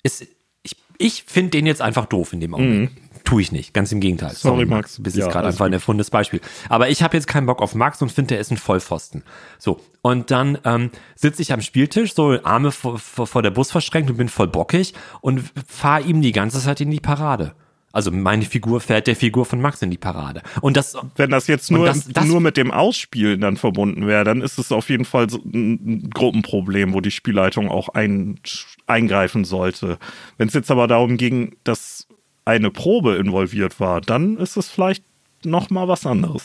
Ist, 0.03 0.27
ich 0.63 0.75
ich 0.97 1.23
finde 1.23 1.51
den 1.51 1.65
jetzt 1.65 1.81
einfach 1.81 2.05
doof 2.05 2.33
in 2.33 2.41
dem 2.41 2.53
Augenblick. 2.53 2.91
Tue 3.23 3.41
ich 3.41 3.51
nicht, 3.53 3.73
ganz 3.73 3.91
im 3.93 4.01
Gegenteil. 4.01 4.31
Mhm. 4.31 4.35
Sorry, 4.35 4.65
Max. 4.65 4.97
Du 4.97 5.03
bist 5.03 5.15
Ja, 5.15 5.23
jetzt 5.23 5.33
gerade 5.33 5.47
einfach 5.47 5.65
ein 5.65 5.73
erfundenes 5.73 6.11
Beispiel. 6.11 6.41
Aber 6.67 6.89
ich 6.89 7.01
habe 7.01 7.15
jetzt 7.15 7.27
keinen 7.27 7.47
Bock 7.47 7.61
auf 7.61 7.75
Max 7.75 8.01
und 8.01 8.11
finde, 8.11 8.35
der 8.35 8.39
ist 8.39 8.51
ein 8.51 8.57
Vollpfosten. 8.57 9.23
So, 9.57 9.79
und 10.01 10.31
dann 10.31 10.59
ähm, 10.65 10.91
sitze 11.15 11.41
ich 11.41 11.53
am 11.53 11.61
Spieltisch, 11.61 12.13
so 12.13 12.37
Arme 12.43 12.71
vor, 12.71 12.99
vor, 12.99 13.25
vor 13.25 13.41
der 13.41 13.51
Bus 13.51 13.71
verschränkt 13.71 14.11
und 14.11 14.17
bin 14.17 14.29
voll 14.29 14.47
bockig 14.47 14.93
und 15.21 15.49
fahre 15.67 16.01
ihm 16.01 16.21
die 16.21 16.33
ganze 16.33 16.59
Zeit 16.59 16.81
in 16.81 16.91
die 16.91 16.99
Parade. 16.99 17.55
Also 17.95 18.11
meine 18.11 18.43
Figur 18.43 18.81
fährt 18.81 19.07
der 19.07 19.15
Figur 19.15 19.45
von 19.45 19.61
Max 19.61 19.81
in 19.81 19.89
die 19.89 19.97
Parade. 19.97 20.41
Und 20.59 20.75
das 20.75 20.97
Wenn 21.15 21.29
das 21.29 21.47
jetzt 21.47 21.71
nur, 21.71 21.85
das- 21.85 22.07
das- 22.09 22.25
nur 22.25 22.41
mit 22.41 22.57
dem 22.57 22.69
Ausspielen 22.71 23.39
dann 23.39 23.55
verbunden 23.55 24.05
wäre, 24.05 24.25
dann 24.25 24.41
ist 24.41 24.59
es 24.59 24.73
auf 24.73 24.89
jeden 24.89 25.05
Fall 25.05 25.27
ein 25.45 26.09
Gruppenproblem, 26.13 26.93
wo 26.93 26.99
die 26.99 27.09
Spielleitung 27.11 27.69
auch 27.69 27.87
ein, 27.89 28.37
eingreifen 28.85 29.45
sollte. 29.45 29.97
Wenn 30.37 30.49
es 30.49 30.53
jetzt 30.53 30.69
aber 30.71 30.87
darum 30.87 31.15
ging, 31.15 31.55
dass 31.63 32.05
eine 32.43 32.69
Probe 32.69 33.15
involviert 33.15 33.79
war, 33.79 34.01
dann 34.01 34.35
ist 34.37 34.57
es 34.57 34.69
vielleicht 34.69 35.03
noch 35.45 35.69
mal 35.69 35.87
was 35.87 36.05
anderes. 36.05 36.43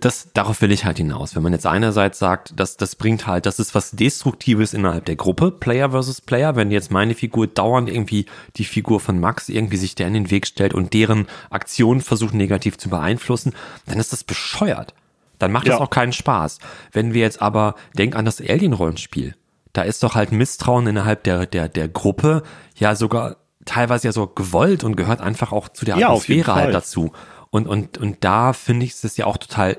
Das, 0.00 0.28
darauf 0.34 0.60
will 0.62 0.72
ich 0.72 0.84
halt 0.84 0.98
hinaus. 0.98 1.34
Wenn 1.34 1.42
man 1.42 1.52
jetzt 1.52 1.66
einerseits 1.66 2.18
sagt, 2.18 2.58
dass 2.58 2.76
das 2.76 2.96
bringt 2.96 3.26
halt, 3.26 3.46
das 3.46 3.58
ist 3.58 3.74
was 3.74 3.92
Destruktives 3.92 4.74
innerhalb 4.74 5.04
der 5.06 5.16
Gruppe, 5.16 5.50
Player 5.50 5.90
versus 5.90 6.20
Player, 6.20 6.56
wenn 6.56 6.70
jetzt 6.70 6.90
meine 6.90 7.14
Figur 7.14 7.46
dauernd 7.46 7.88
irgendwie 7.88 8.26
die 8.56 8.64
Figur 8.64 9.00
von 9.00 9.18
Max 9.20 9.48
irgendwie 9.48 9.76
sich 9.76 9.94
der 9.94 10.06
in 10.08 10.14
den 10.14 10.30
Weg 10.30 10.46
stellt 10.46 10.74
und 10.74 10.92
deren 10.92 11.26
Aktion 11.50 12.00
versucht 12.00 12.34
negativ 12.34 12.78
zu 12.78 12.88
beeinflussen, 12.90 13.54
dann 13.86 13.98
ist 13.98 14.12
das 14.12 14.24
bescheuert. 14.24 14.94
Dann 15.38 15.50
macht 15.52 15.66
das 15.66 15.74
Ja. 15.74 15.80
auch 15.80 15.90
keinen 15.90 16.12
Spaß. 16.12 16.58
Wenn 16.92 17.12
wir 17.12 17.22
jetzt 17.22 17.42
aber, 17.42 17.74
denk 17.98 18.14
an 18.16 18.24
das 18.24 18.40
Alien-Rollenspiel. 18.40 19.34
Da 19.72 19.82
ist 19.82 20.02
doch 20.04 20.14
halt 20.14 20.30
Misstrauen 20.30 20.86
innerhalb 20.86 21.24
der, 21.24 21.46
der, 21.46 21.68
der 21.68 21.88
Gruppe 21.88 22.44
ja 22.76 22.94
sogar 22.94 23.36
teilweise 23.64 24.06
ja 24.08 24.12
so 24.12 24.26
gewollt 24.26 24.84
und 24.84 24.94
gehört 24.94 25.20
einfach 25.20 25.50
auch 25.50 25.68
zu 25.68 25.84
der 25.84 25.96
Ja, 25.96 26.08
Atmosphäre 26.08 26.54
halt 26.54 26.64
Fall. 26.66 26.72
dazu. 26.72 27.12
Und, 27.54 27.68
und, 27.68 27.98
und 27.98 28.24
da 28.24 28.52
finde 28.52 28.84
ich 28.84 29.04
es 29.04 29.16
ja 29.16 29.26
auch 29.26 29.36
total 29.36 29.78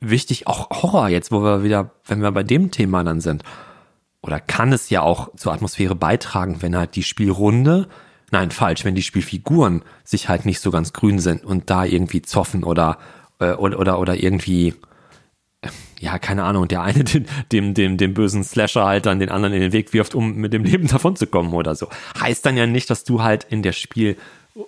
wichtig, 0.00 0.46
auch 0.46 0.70
Horror 0.70 1.10
jetzt, 1.10 1.30
wo 1.30 1.42
wir 1.42 1.62
wieder, 1.62 1.90
wenn 2.06 2.22
wir 2.22 2.32
bei 2.32 2.42
dem 2.42 2.70
Thema 2.70 3.04
dann 3.04 3.20
sind. 3.20 3.42
Oder 4.22 4.40
kann 4.40 4.72
es 4.72 4.88
ja 4.88 5.02
auch 5.02 5.28
zur 5.36 5.52
Atmosphäre 5.52 5.94
beitragen, 5.94 6.62
wenn 6.62 6.74
halt 6.74 6.96
die 6.96 7.02
Spielrunde, 7.02 7.88
nein, 8.30 8.50
falsch, 8.50 8.86
wenn 8.86 8.94
die 8.94 9.02
Spielfiguren 9.02 9.82
sich 10.02 10.30
halt 10.30 10.46
nicht 10.46 10.60
so 10.60 10.70
ganz 10.70 10.94
grün 10.94 11.18
sind 11.18 11.44
und 11.44 11.68
da 11.68 11.84
irgendwie 11.84 12.22
zoffen 12.22 12.64
oder, 12.64 12.96
äh, 13.38 13.52
oder, 13.52 13.78
oder, 13.78 13.98
oder 13.98 14.16
irgendwie, 14.16 14.72
ja, 15.98 16.18
keine 16.18 16.44
Ahnung, 16.44 16.68
der 16.68 16.80
eine 16.80 17.04
dem, 17.04 17.26
dem, 17.52 17.74
dem, 17.74 17.96
dem 17.98 18.14
bösen 18.14 18.44
Slasher 18.44 18.86
halt 18.86 19.04
dann 19.04 19.18
den 19.18 19.28
anderen 19.28 19.52
in 19.52 19.60
den 19.60 19.74
Weg 19.74 19.92
wirft, 19.92 20.14
um 20.14 20.36
mit 20.36 20.54
dem 20.54 20.64
Leben 20.64 20.88
davon 20.88 21.16
zu 21.16 21.26
kommen 21.26 21.52
oder 21.52 21.74
so. 21.74 21.90
Heißt 22.18 22.46
dann 22.46 22.56
ja 22.56 22.66
nicht, 22.66 22.88
dass 22.88 23.04
du 23.04 23.22
halt 23.22 23.44
in 23.44 23.60
der 23.60 23.72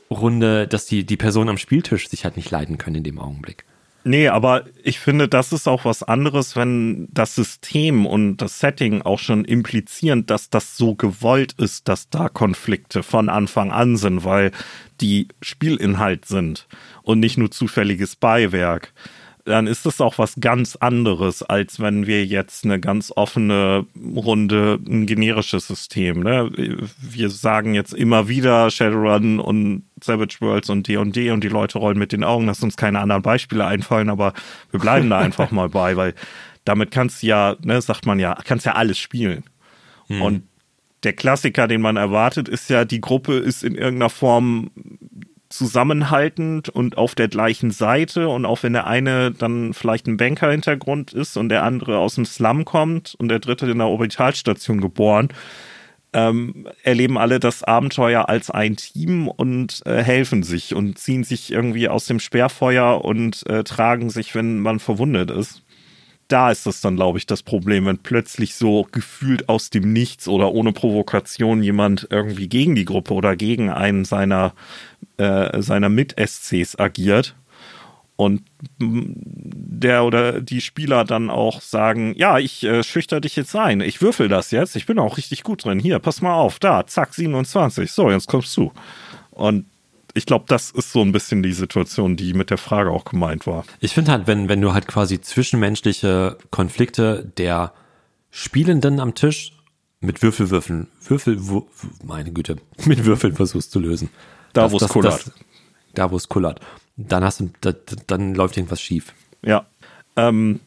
Spielrunde, 0.06 0.68
dass 0.68 0.86
die, 0.86 1.04
die 1.04 1.16
Person 1.16 1.48
am 1.48 1.58
Spieltisch 1.58 2.08
sich 2.08 2.24
halt 2.24 2.36
nicht 2.36 2.50
leiden 2.50 2.78
können 2.78 2.96
in 2.96 3.04
dem 3.04 3.18
Augenblick. 3.18 3.64
Nee, 4.04 4.28
aber 4.28 4.64
ich 4.82 4.98
finde, 4.98 5.28
das 5.28 5.52
ist 5.52 5.68
auch 5.68 5.84
was 5.84 6.02
anderes, 6.02 6.56
wenn 6.56 7.08
das 7.12 7.36
System 7.36 8.04
und 8.04 8.38
das 8.38 8.58
Setting 8.58 9.02
auch 9.02 9.20
schon 9.20 9.44
implizieren, 9.44 10.26
dass 10.26 10.50
das 10.50 10.76
so 10.76 10.96
gewollt 10.96 11.52
ist, 11.52 11.86
dass 11.86 12.10
da 12.10 12.28
Konflikte 12.28 13.04
von 13.04 13.28
Anfang 13.28 13.70
an 13.70 13.96
sind, 13.96 14.24
weil 14.24 14.50
die 15.00 15.28
Spielinhalt 15.40 16.24
sind 16.24 16.66
und 17.02 17.20
nicht 17.20 17.38
nur 17.38 17.52
zufälliges 17.52 18.16
Beiwerk 18.16 18.92
dann 19.44 19.66
ist 19.66 19.86
das 19.86 20.00
auch 20.00 20.18
was 20.18 20.36
ganz 20.40 20.76
anderes, 20.76 21.42
als 21.42 21.80
wenn 21.80 22.06
wir 22.06 22.24
jetzt 22.24 22.64
eine 22.64 22.78
ganz 22.78 23.12
offene 23.14 23.86
Runde, 24.14 24.78
ein 24.86 25.06
generisches 25.06 25.66
System. 25.66 26.20
Ne? 26.20 26.50
Wir 27.00 27.28
sagen 27.28 27.74
jetzt 27.74 27.92
immer 27.92 28.28
wieder 28.28 28.70
Shadowrun 28.70 29.40
und 29.40 29.84
Savage 30.02 30.36
Worlds 30.40 30.70
und 30.70 30.86
D&D 30.86 31.10
&D 31.10 31.30
und 31.30 31.42
die 31.42 31.48
Leute 31.48 31.78
rollen 31.78 31.98
mit 31.98 32.12
den 32.12 32.22
Augen, 32.24 32.46
dass 32.46 32.62
uns 32.62 32.76
keine 32.76 33.00
anderen 33.00 33.22
Beispiele 33.22 33.66
einfallen, 33.66 34.10
aber 34.10 34.32
wir 34.70 34.78
bleiben 34.78 35.10
da 35.10 35.18
einfach 35.18 35.50
mal 35.52 35.68
bei, 35.68 35.96
weil 35.96 36.14
damit 36.64 36.92
kannst 36.92 37.22
du 37.22 37.26
ja, 37.26 37.56
ne, 37.62 37.80
sagt 37.82 38.06
man 38.06 38.20
ja, 38.20 38.38
kannst 38.44 38.66
ja 38.66 38.74
alles 38.74 38.98
spielen. 38.98 39.42
Hm. 40.06 40.22
Und 40.22 40.42
der 41.02 41.14
Klassiker, 41.14 41.66
den 41.66 41.80
man 41.80 41.96
erwartet, 41.96 42.48
ist 42.48 42.70
ja, 42.70 42.84
die 42.84 43.00
Gruppe 43.00 43.34
ist 43.34 43.64
in 43.64 43.74
irgendeiner 43.74 44.10
Form 44.10 44.70
zusammenhaltend 45.52 46.68
und 46.68 46.98
auf 46.98 47.14
der 47.14 47.28
gleichen 47.28 47.70
Seite. 47.70 48.28
Und 48.28 48.44
auch 48.46 48.62
wenn 48.62 48.72
der 48.72 48.86
eine 48.86 49.30
dann 49.30 49.74
vielleicht 49.74 50.06
ein 50.06 50.16
Banker-Hintergrund 50.16 51.12
ist 51.12 51.36
und 51.36 51.48
der 51.48 51.62
andere 51.62 51.98
aus 51.98 52.16
dem 52.16 52.24
Slum 52.24 52.64
kommt 52.64 53.14
und 53.18 53.28
der 53.28 53.38
dritte 53.38 53.70
in 53.70 53.78
der 53.78 53.88
Orbitalstation 53.88 54.80
geboren, 54.80 55.28
ähm, 56.12 56.68
erleben 56.82 57.16
alle 57.16 57.40
das 57.40 57.62
Abenteuer 57.62 58.28
als 58.28 58.50
ein 58.50 58.76
Team 58.76 59.28
und 59.28 59.82
äh, 59.86 60.02
helfen 60.02 60.42
sich 60.42 60.74
und 60.74 60.98
ziehen 60.98 61.24
sich 61.24 61.50
irgendwie 61.50 61.88
aus 61.88 62.06
dem 62.06 62.20
Sperrfeuer 62.20 63.04
und 63.04 63.46
äh, 63.48 63.64
tragen 63.64 64.10
sich, 64.10 64.34
wenn 64.34 64.60
man 64.60 64.78
verwundet 64.78 65.30
ist. 65.30 65.62
Da 66.28 66.50
ist 66.50 66.66
das 66.66 66.80
dann, 66.80 66.96
glaube 66.96 67.18
ich, 67.18 67.26
das 67.26 67.42
Problem, 67.42 67.86
wenn 67.86 67.98
plötzlich 67.98 68.54
so 68.54 68.86
gefühlt 68.90 69.48
aus 69.48 69.70
dem 69.70 69.92
Nichts 69.92 70.28
oder 70.28 70.52
ohne 70.52 70.72
Provokation 70.72 71.62
jemand 71.62 72.06
irgendwie 72.10 72.48
gegen 72.48 72.74
die 72.74 72.86
Gruppe 72.86 73.14
oder 73.14 73.36
gegen 73.36 73.70
einen 73.70 74.04
seiner, 74.04 74.54
äh, 75.22 75.62
seiner 75.62 75.88
Mit-SCs 75.88 76.78
agiert 76.78 77.34
und 78.16 78.42
der 78.78 80.04
oder 80.04 80.40
die 80.40 80.60
Spieler 80.60 81.04
dann 81.04 81.30
auch 81.30 81.60
sagen, 81.60 82.14
ja, 82.16 82.38
ich 82.38 82.62
äh, 82.64 82.82
schüchter 82.82 83.20
dich 83.20 83.36
jetzt 83.36 83.54
ein, 83.56 83.80
ich 83.80 84.00
würfel 84.00 84.28
das 84.28 84.50
jetzt, 84.50 84.76
ich 84.76 84.86
bin 84.86 84.98
auch 84.98 85.16
richtig 85.16 85.42
gut 85.42 85.64
drin, 85.64 85.78
hier, 85.78 85.98
pass 85.98 86.22
mal 86.22 86.34
auf, 86.34 86.58
da, 86.58 86.86
zack, 86.86 87.14
27, 87.14 87.90
so, 87.90 88.10
jetzt 88.10 88.28
kommst 88.28 88.56
du. 88.56 88.72
Und 89.30 89.66
ich 90.14 90.26
glaube, 90.26 90.44
das 90.48 90.70
ist 90.70 90.92
so 90.92 91.00
ein 91.00 91.12
bisschen 91.12 91.42
die 91.42 91.52
Situation, 91.52 92.16
die 92.16 92.34
mit 92.34 92.50
der 92.50 92.58
Frage 92.58 92.90
auch 92.90 93.04
gemeint 93.04 93.46
war. 93.46 93.64
Ich 93.80 93.94
finde 93.94 94.12
halt, 94.12 94.26
wenn, 94.26 94.48
wenn 94.48 94.60
du 94.60 94.74
halt 94.74 94.86
quasi 94.86 95.20
zwischenmenschliche 95.20 96.36
Konflikte 96.50 97.32
der 97.38 97.72
Spielenden 98.30 99.00
am 99.00 99.14
Tisch 99.14 99.52
mit 100.00 100.22
Würfelwürfeln, 100.22 100.88
Würfel, 101.00 101.40
meine 102.04 102.32
Güte, 102.32 102.56
mit 102.84 103.04
Würfeln 103.04 103.34
versuchst 103.34 103.72
zu 103.72 103.80
lösen. 103.80 104.10
Da, 104.52 104.70
wo 104.70 104.76
es 104.76 104.88
kullert. 104.88 105.30
Da, 105.94 106.10
wo 106.10 106.16
es 106.16 106.28
kullert. 106.28 106.60
Dann 106.96 107.24
hast 107.24 107.40
du, 107.40 107.50
da, 107.60 107.72
dann 108.06 108.34
läuft 108.34 108.56
irgendwas 108.56 108.80
schief. 108.80 109.14
Ja. 109.42 109.66
Ähm, 110.16 110.60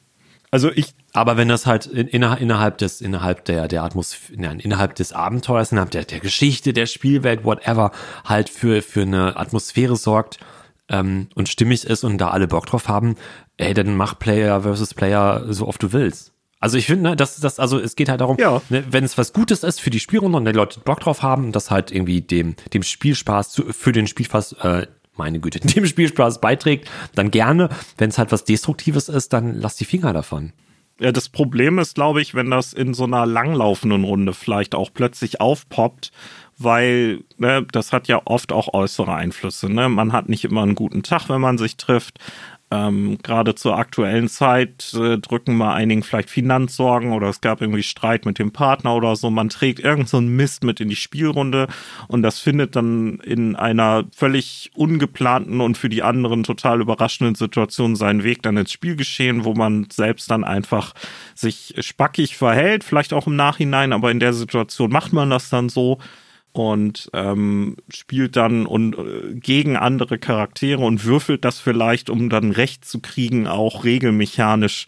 also 0.52 0.72
ich 0.72 0.94
aber 1.16 1.38
wenn 1.38 1.48
das 1.48 1.66
halt 1.66 1.86
in, 1.86 2.08
innerhalb 2.08 2.78
des, 2.78 3.00
innerhalb 3.00 3.46
der, 3.46 3.70
der 3.70 3.84
Atmosphäre, 3.84 4.58
innerhalb 4.58 4.96
des 4.96 5.14
Abenteuers, 5.14 5.72
innerhalb 5.72 5.92
der, 5.92 6.04
der 6.04 6.20
Geschichte, 6.20 6.74
der 6.74 6.88
Spielwelt, 6.88 7.46
whatever, 7.46 7.92
halt 8.26 8.50
für, 8.50 8.82
für 8.82 9.04
eine 9.04 9.38
Atmosphäre 9.38 9.96
sorgt 9.96 10.40
ähm, 10.90 11.30
und 11.34 11.48
stimmig 11.48 11.86
ist 11.86 12.04
und 12.04 12.18
da 12.18 12.32
alle 12.32 12.50
Bock 12.50 12.66
drauf 12.66 12.90
haben, 12.90 13.16
ey, 13.56 13.74
dann 13.74 13.96
mach 13.96 14.20
Player 14.20 14.64
versus 14.64 14.94
Player 14.94 15.46
so 15.48 15.70
oft 15.70 15.82
du 15.82 15.94
willst. 15.94 16.34
Also 16.60 16.78
ich 16.78 16.86
finde, 16.86 17.10
ne, 17.10 17.16
dass 17.16 17.40
das, 17.40 17.60
also 17.60 17.80
es 17.80 17.96
geht 17.96 18.10
halt 18.10 18.22
darum, 18.22 18.38
ja. 18.40 18.62
ne, 18.70 18.84
wenn 18.90 19.04
es 19.04 19.18
was 19.18 19.34
Gutes 19.34 19.64
ist 19.64 19.82
für 19.82 19.90
die 19.90 20.00
Spielrunde 20.00 20.38
und 20.38 20.46
die 20.46 20.52
Leute 20.52 20.80
Bock 20.80 21.00
drauf 21.00 21.22
haben, 21.22 21.52
das 21.52 21.70
halt 21.70 21.92
irgendwie 21.92 22.22
dem, 22.22 22.56
dem 22.74 22.84
Spielspaß 22.84 23.52
zu, 23.52 23.74
für 23.74 23.92
den 23.92 24.08
Spielspaß, 24.08 24.54
äh, 24.62 24.88
meine 25.16 25.40
Güte, 25.40 25.60
dem 25.68 25.86
Spielspaß 25.86 26.42
beiträgt, 26.42 26.90
dann 27.14 27.32
gerne. 27.32 27.70
Wenn 27.98 28.10
es 28.10 28.18
halt 28.18 28.32
was 28.32 28.46
Destruktives 28.46 29.10
ist, 29.10 29.34
dann 29.34 29.54
lass 29.54 29.76
die 29.76 29.86
Finger 29.86 30.14
davon. 30.14 30.54
Ja, 31.00 31.12
das 31.12 31.28
Problem 31.28 31.78
ist, 31.78 31.96
glaube 31.96 32.22
ich, 32.22 32.36
wenn 32.36 32.50
das 32.50 32.72
in 32.72 32.94
so 32.94 33.04
einer 33.04 33.26
langlaufenden 33.26 34.06
Runde 34.06 34.34
vielleicht 34.34 34.76
auch 34.76 34.92
plötzlich 34.94 35.42
aufpoppt, 35.42 36.12
weil 36.58 37.26
ne, 37.38 37.66
das 37.70 37.92
hat 37.92 38.08
ja 38.08 38.22
oft 38.24 38.54
auch 38.54 38.74
äußere 38.74 39.14
Einflüsse. 39.14 39.70
Ne? 39.70 39.90
Man 39.90 40.14
hat 40.14 40.30
nicht 40.30 40.46
immer 40.46 40.64
einen 40.64 40.76
guten 40.76 41.04
Tag, 41.04 41.28
wenn 41.28 41.42
man 41.42 41.58
sich 41.58 41.76
trifft. 41.76 42.20
Ähm, 42.76 43.18
Gerade 43.24 43.56
zur 43.56 43.78
aktuellen 43.78 44.28
Zeit 44.28 44.94
äh, 44.94 45.18
drücken 45.18 45.56
mal 45.56 45.74
einigen 45.74 46.04
vielleicht 46.04 46.30
Finanzsorgen 46.30 47.14
oder 47.14 47.30
es 47.30 47.42
gab 47.42 47.62
irgendwie 47.62 47.84
Streit 47.84 48.26
mit 48.26 48.40
dem 48.40 48.52
Partner 48.52 48.96
oder 48.96 49.16
so. 49.16 49.30
Man 49.30 49.50
trägt 49.50 49.80
irgend 49.80 50.10
so 50.10 50.18
einen 50.18 50.36
Mist 50.36 50.64
mit 50.64 50.80
in 50.80 50.90
die 50.90 50.96
Spielrunde 50.96 51.68
und 52.08 52.22
das 52.22 52.40
findet 52.40 52.76
dann 52.76 53.20
in 53.20 53.56
einer 53.56 54.06
völlig 54.16 54.72
ungeplanten 54.76 55.62
und 55.62 55.78
für 55.78 55.90
die 55.90 56.04
anderen 56.04 56.44
total 56.44 56.82
überraschenden 56.82 57.36
Situation 57.36 57.96
seinen 57.96 58.24
Weg 58.24 58.42
dann 58.44 58.58
ins 58.58 58.72
Spielgeschehen, 58.72 59.46
wo 59.46 59.54
man 59.54 59.88
selbst 59.92 60.30
dann 60.30 60.44
einfach 60.44 60.94
sich 61.34 61.76
spackig 61.80 62.36
verhält, 62.36 62.84
vielleicht 62.84 63.14
auch 63.14 63.28
im 63.28 63.36
Nachhinein, 63.36 63.94
aber 63.94 64.12
in 64.12 64.20
der 64.20 64.34
Situation 64.34 64.92
macht 64.92 65.14
man 65.14 65.30
das 65.30 65.50
dann 65.50 65.70
so 65.70 66.00
und 66.56 67.10
ähm, 67.12 67.76
spielt 67.90 68.38
dann 68.38 68.66
und 68.66 68.98
äh, 68.98 69.34
gegen 69.34 69.76
andere 69.76 70.18
Charaktere 70.18 70.82
und 70.86 71.04
würfelt 71.04 71.44
das 71.44 71.60
vielleicht, 71.60 72.10
um 72.10 72.30
dann 72.30 72.52
Recht 72.52 72.86
zu 72.86 73.02
kriegen, 73.02 73.46
auch 73.46 73.84
regelmechanisch. 73.84 74.88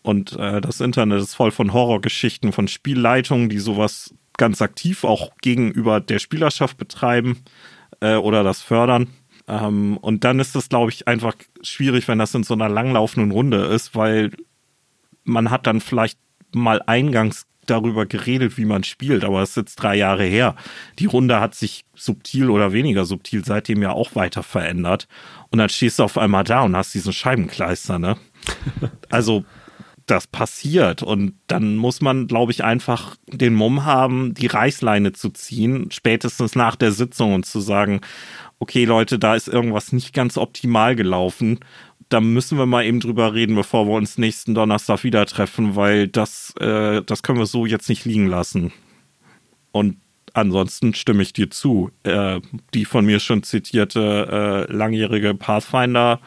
Und 0.00 0.38
äh, 0.38 0.62
das 0.62 0.80
Internet 0.80 1.20
ist 1.20 1.34
voll 1.34 1.50
von 1.50 1.74
Horrorgeschichten, 1.74 2.50
von 2.52 2.66
Spielleitungen, 2.66 3.50
die 3.50 3.58
sowas 3.58 4.14
ganz 4.38 4.62
aktiv 4.62 5.04
auch 5.04 5.32
gegenüber 5.42 6.00
der 6.00 6.18
Spielerschaft 6.18 6.78
betreiben 6.78 7.42
äh, 8.00 8.14
oder 8.14 8.42
das 8.42 8.62
fördern. 8.62 9.08
Ähm, 9.48 9.98
und 9.98 10.24
dann 10.24 10.40
ist 10.40 10.56
es, 10.56 10.70
glaube 10.70 10.92
ich, 10.92 11.06
einfach 11.06 11.34
schwierig, 11.60 12.08
wenn 12.08 12.18
das 12.18 12.34
in 12.34 12.42
so 12.42 12.54
einer 12.54 12.70
langlaufenden 12.70 13.32
Runde 13.32 13.66
ist, 13.66 13.94
weil 13.94 14.30
man 15.24 15.50
hat 15.50 15.66
dann 15.66 15.82
vielleicht 15.82 16.18
mal 16.54 16.80
eingangs 16.86 17.46
darüber 17.66 18.06
geredet, 18.06 18.56
wie 18.56 18.64
man 18.64 18.84
spielt, 18.84 19.24
aber 19.24 19.42
es 19.42 19.50
ist 19.50 19.56
jetzt 19.56 19.76
drei 19.76 19.96
Jahre 19.96 20.24
her. 20.24 20.56
Die 20.98 21.06
Runde 21.06 21.40
hat 21.40 21.54
sich 21.54 21.84
subtil 21.94 22.50
oder 22.50 22.72
weniger 22.72 23.04
subtil 23.04 23.44
seitdem 23.44 23.82
ja 23.82 23.92
auch 23.92 24.14
weiter 24.14 24.42
verändert. 24.42 25.08
Und 25.50 25.58
dann 25.58 25.68
stehst 25.68 25.98
du 25.98 26.04
auf 26.04 26.18
einmal 26.18 26.44
da 26.44 26.62
und 26.62 26.76
hast 26.76 26.94
diesen 26.94 27.12
Scheibenkleister, 27.12 27.98
ne? 27.98 28.16
Also, 29.10 29.44
das 30.06 30.26
passiert. 30.26 31.02
Und 31.02 31.34
dann 31.48 31.76
muss 31.76 32.00
man, 32.00 32.28
glaube 32.28 32.52
ich, 32.52 32.62
einfach 32.64 33.16
den 33.26 33.54
Mumm 33.54 33.84
haben, 33.84 34.34
die 34.34 34.46
Reißleine 34.46 35.12
zu 35.12 35.30
ziehen, 35.30 35.90
spätestens 35.90 36.54
nach 36.54 36.76
der 36.76 36.92
Sitzung 36.92 37.34
und 37.34 37.44
zu 37.44 37.60
sagen, 37.60 38.00
okay, 38.58 38.84
Leute, 38.84 39.18
da 39.18 39.34
ist 39.34 39.48
irgendwas 39.48 39.92
nicht 39.92 40.14
ganz 40.14 40.38
optimal 40.38 40.96
gelaufen 40.96 41.58
da 42.08 42.20
müssen 42.20 42.58
wir 42.58 42.66
mal 42.66 42.84
eben 42.84 43.00
drüber 43.00 43.34
reden, 43.34 43.56
bevor 43.56 43.86
wir 43.86 43.94
uns 43.94 44.18
nächsten 44.18 44.54
Donnerstag 44.54 45.04
wieder 45.04 45.26
treffen, 45.26 45.76
weil 45.76 46.08
das, 46.08 46.54
äh, 46.60 47.02
das 47.02 47.22
können 47.22 47.38
wir 47.38 47.46
so 47.46 47.66
jetzt 47.66 47.88
nicht 47.88 48.04
liegen 48.04 48.26
lassen. 48.26 48.72
Und 49.72 49.96
ansonsten 50.32 50.94
stimme 50.94 51.22
ich 51.22 51.32
dir 51.32 51.50
zu. 51.50 51.90
Äh, 52.04 52.40
die 52.74 52.84
von 52.84 53.04
mir 53.04 53.20
schon 53.20 53.42
zitierte 53.42 54.66
äh, 54.68 54.72
langjährige 54.72 55.34
Pathfinder 55.34 56.20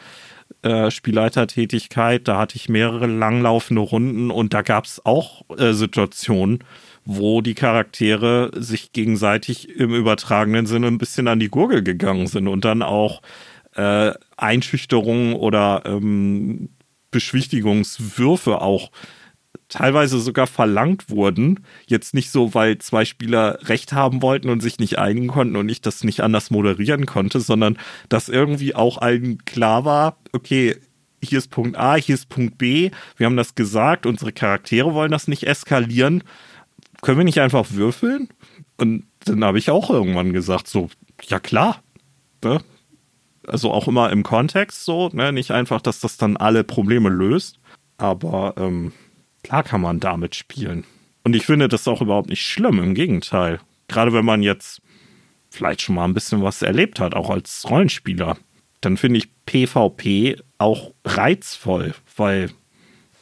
äh, 0.62 0.92
Spielleitertätigkeit, 0.92 2.28
da 2.28 2.38
hatte 2.38 2.58
ich 2.58 2.68
mehrere 2.70 3.08
langlaufende 3.08 3.82
Runden 3.82 4.30
und 4.32 4.54
da 4.54 4.62
gab 4.62 4.86
es 4.86 5.06
auch 5.06 5.44
äh, 5.58 5.72
Situationen, 5.72 6.64
wo 7.06 7.42
die 7.42 7.54
Charaktere 7.54 8.52
sich 8.56 8.92
gegenseitig 8.92 9.70
im 9.70 9.94
übertragenen 9.94 10.66
Sinne 10.66 10.88
ein 10.88 10.98
bisschen 10.98 11.28
an 11.28 11.40
die 11.40 11.50
Gurgel 11.50 11.82
gegangen 11.82 12.28
sind 12.28 12.48
und 12.48 12.66
dann 12.66 12.82
auch 12.82 13.22
äh, 13.76 14.14
Einschüchterungen 14.38 15.34
oder 15.34 15.84
ähm, 15.86 16.70
Beschwichtigungswürfe 17.12 18.62
auch 18.62 18.92
teilweise 19.68 20.20
sogar 20.20 20.48
verlangt 20.48 21.10
wurden. 21.10 21.64
Jetzt 21.88 22.14
nicht 22.14 22.32
so, 22.32 22.54
weil 22.54 22.80
zwei 22.80 23.06
Spieler 23.06 23.60
Recht 23.64 23.94
haben 23.94 24.22
wollten 24.22 24.50
und 24.50 24.62
sich 24.62 24.80
nicht 24.80 24.98
einigen 24.98 25.28
konnten 25.28 25.56
und 25.56 25.70
ich 25.70 25.82
das 25.82 26.04
nicht 26.04 26.22
anders 26.22 26.52
moderieren 26.52 27.06
konnte, 27.06 27.40
sondern 27.40 27.78
dass 28.10 28.30
irgendwie 28.30 28.76
auch 28.76 28.98
allen 28.98 29.46
klar 29.46 29.86
war, 29.86 30.18
okay, 30.34 30.76
hier 31.22 31.38
ist 31.38 31.52
Punkt 31.52 31.78
A, 31.78 31.96
hier 31.96 32.16
ist 32.16 32.30
Punkt 32.30 32.58
B, 32.58 32.92
wir 33.18 33.26
haben 33.26 33.38
das 33.38 33.56
gesagt, 33.56 34.06
unsere 34.06 34.32
Charaktere 34.32 34.94
wollen 34.94 35.12
das 35.12 35.28
nicht 35.28 35.44
eskalieren. 35.44 36.24
Können 37.02 37.18
wir 37.18 37.26
nicht 37.26 37.42
einfach 37.42 37.68
würfeln? 37.72 38.30
Und 38.78 39.06
dann 39.26 39.44
habe 39.44 39.60
ich 39.60 39.70
auch 39.70 39.90
irgendwann 39.90 40.34
gesagt, 40.34 40.68
so, 40.68 40.90
ja 41.28 41.40
klar. 41.40 41.84
Ne? 42.44 42.62
Also 43.50 43.72
auch 43.72 43.88
immer 43.88 44.10
im 44.12 44.24
Kontext 44.24 44.86
so, 44.86 45.10
ne? 45.14 45.32
nicht 45.32 45.52
einfach, 45.52 45.82
dass 45.82 46.00
das 46.00 46.18
dann 46.18 46.38
alle 46.38 46.64
Probleme 46.64 47.10
löst. 47.10 47.60
Aber 47.98 48.54
ähm, 48.58 48.94
klar 49.44 49.64
kann 49.64 49.82
man 49.82 50.00
damit 50.00 50.36
spielen. 50.36 50.86
Und 51.24 51.36
ich 51.36 51.46
finde 51.46 51.68
das 51.68 51.88
auch 51.88 52.02
überhaupt 52.02 52.30
nicht 52.30 52.46
schlimm, 52.46 52.80
im 52.80 52.94
Gegenteil. 52.94 53.60
Gerade 53.88 54.14
wenn 54.14 54.26
man 54.26 54.42
jetzt 54.42 54.82
vielleicht 55.50 55.82
schon 55.82 55.96
mal 55.96 56.06
ein 56.06 56.14
bisschen 56.14 56.44
was 56.44 56.62
erlebt 56.62 57.00
hat, 57.00 57.14
auch 57.14 57.30
als 57.30 57.70
Rollenspieler, 57.70 58.38
dann 58.82 58.98
finde 58.98 59.20
ich 59.20 59.30
PvP 59.46 60.38
auch 60.58 60.94
reizvoll, 61.06 61.94
weil 62.16 62.52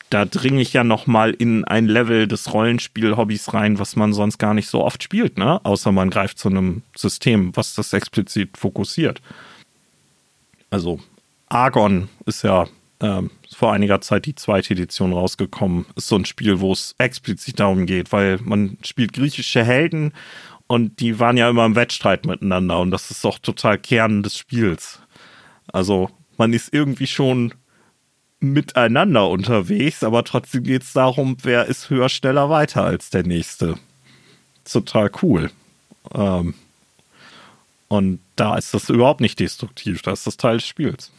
da 0.10 0.26
dringe 0.26 0.62
ich 0.62 0.74
ja 0.74 0.84
noch 0.84 1.08
mal 1.08 1.32
in 1.32 1.66
ein 1.66 1.88
Level 1.88 2.28
des 2.28 2.54
Rollenspiel-Hobbys 2.54 3.54
rein, 3.54 3.78
was 3.80 3.96
man 3.96 4.14
sonst 4.14 4.38
gar 4.38 4.54
nicht 4.54 4.68
so 4.68 4.84
oft 4.84 5.04
spielt, 5.04 5.38
ne? 5.38 5.64
Außer 5.66 5.92
man 5.92 6.10
greift 6.10 6.40
zu 6.40 6.48
einem 6.48 6.84
System, 6.96 7.56
was 7.56 7.74
das 7.74 7.92
explizit 7.92 8.58
fokussiert. 8.58 9.22
Also 10.70 11.00
Argon 11.48 12.10
ist 12.26 12.44
ja 12.44 12.68
ähm, 13.00 13.32
vor 13.56 13.74
einiger 13.74 14.02
Zeit 14.02 14.26
die 14.26 14.36
zweite 14.36 14.74
Edition 14.74 15.14
rausgekommen. 15.14 15.86
Ist 15.96 16.08
so 16.08 16.16
ein 16.16 16.26
Spiel, 16.26 16.60
wo 16.60 16.74
es 16.74 16.96
explizit 16.98 17.60
darum 17.60 17.86
geht, 17.86 18.12
weil 18.12 18.40
man 18.44 18.78
spielt 18.84 19.14
griechische 19.14 19.64
Helden 19.64 20.14
und 20.68 21.00
die 21.00 21.20
waren 21.20 21.38
ja 21.38 21.50
immer 21.50 21.66
im 21.66 21.76
Wettstreit 21.76 22.26
miteinander 22.26 22.80
und 22.80 22.92
das 22.92 23.10
ist 23.12 23.24
doch 23.24 23.40
total 23.40 23.78
Kern 23.78 24.24
des 24.24 24.38
Spiels. 24.38 25.00
Also 25.72 26.10
man 26.38 26.54
ist 26.54 26.74
irgendwie 26.74 27.08
schon 27.08 27.54
miteinander 28.40 29.30
unterwegs, 29.30 30.04
aber 30.04 30.24
trotzdem 30.24 30.64
geht 30.64 30.84
es 30.84 30.94
darum, 30.94 31.38
wer 31.42 31.66
ist 31.66 31.90
höher, 31.90 32.10
schneller, 32.10 32.50
weiter 32.50 32.84
als 32.84 33.10
der 33.10 33.24
nächste. 33.24 33.76
Total 34.66 35.10
cool. 35.22 35.50
Ähm, 36.14 36.54
und 37.88 38.20
da 38.36 38.58
ist 38.58 38.74
das 38.74 38.90
überhaupt 38.90 39.22
nicht 39.22 39.40
destruktiv, 39.40 40.02
das 40.02 40.20
ist 40.20 40.28
das 40.28 40.38
Teil 40.38 40.58
des 40.58 40.68
Spiels. 40.68 41.12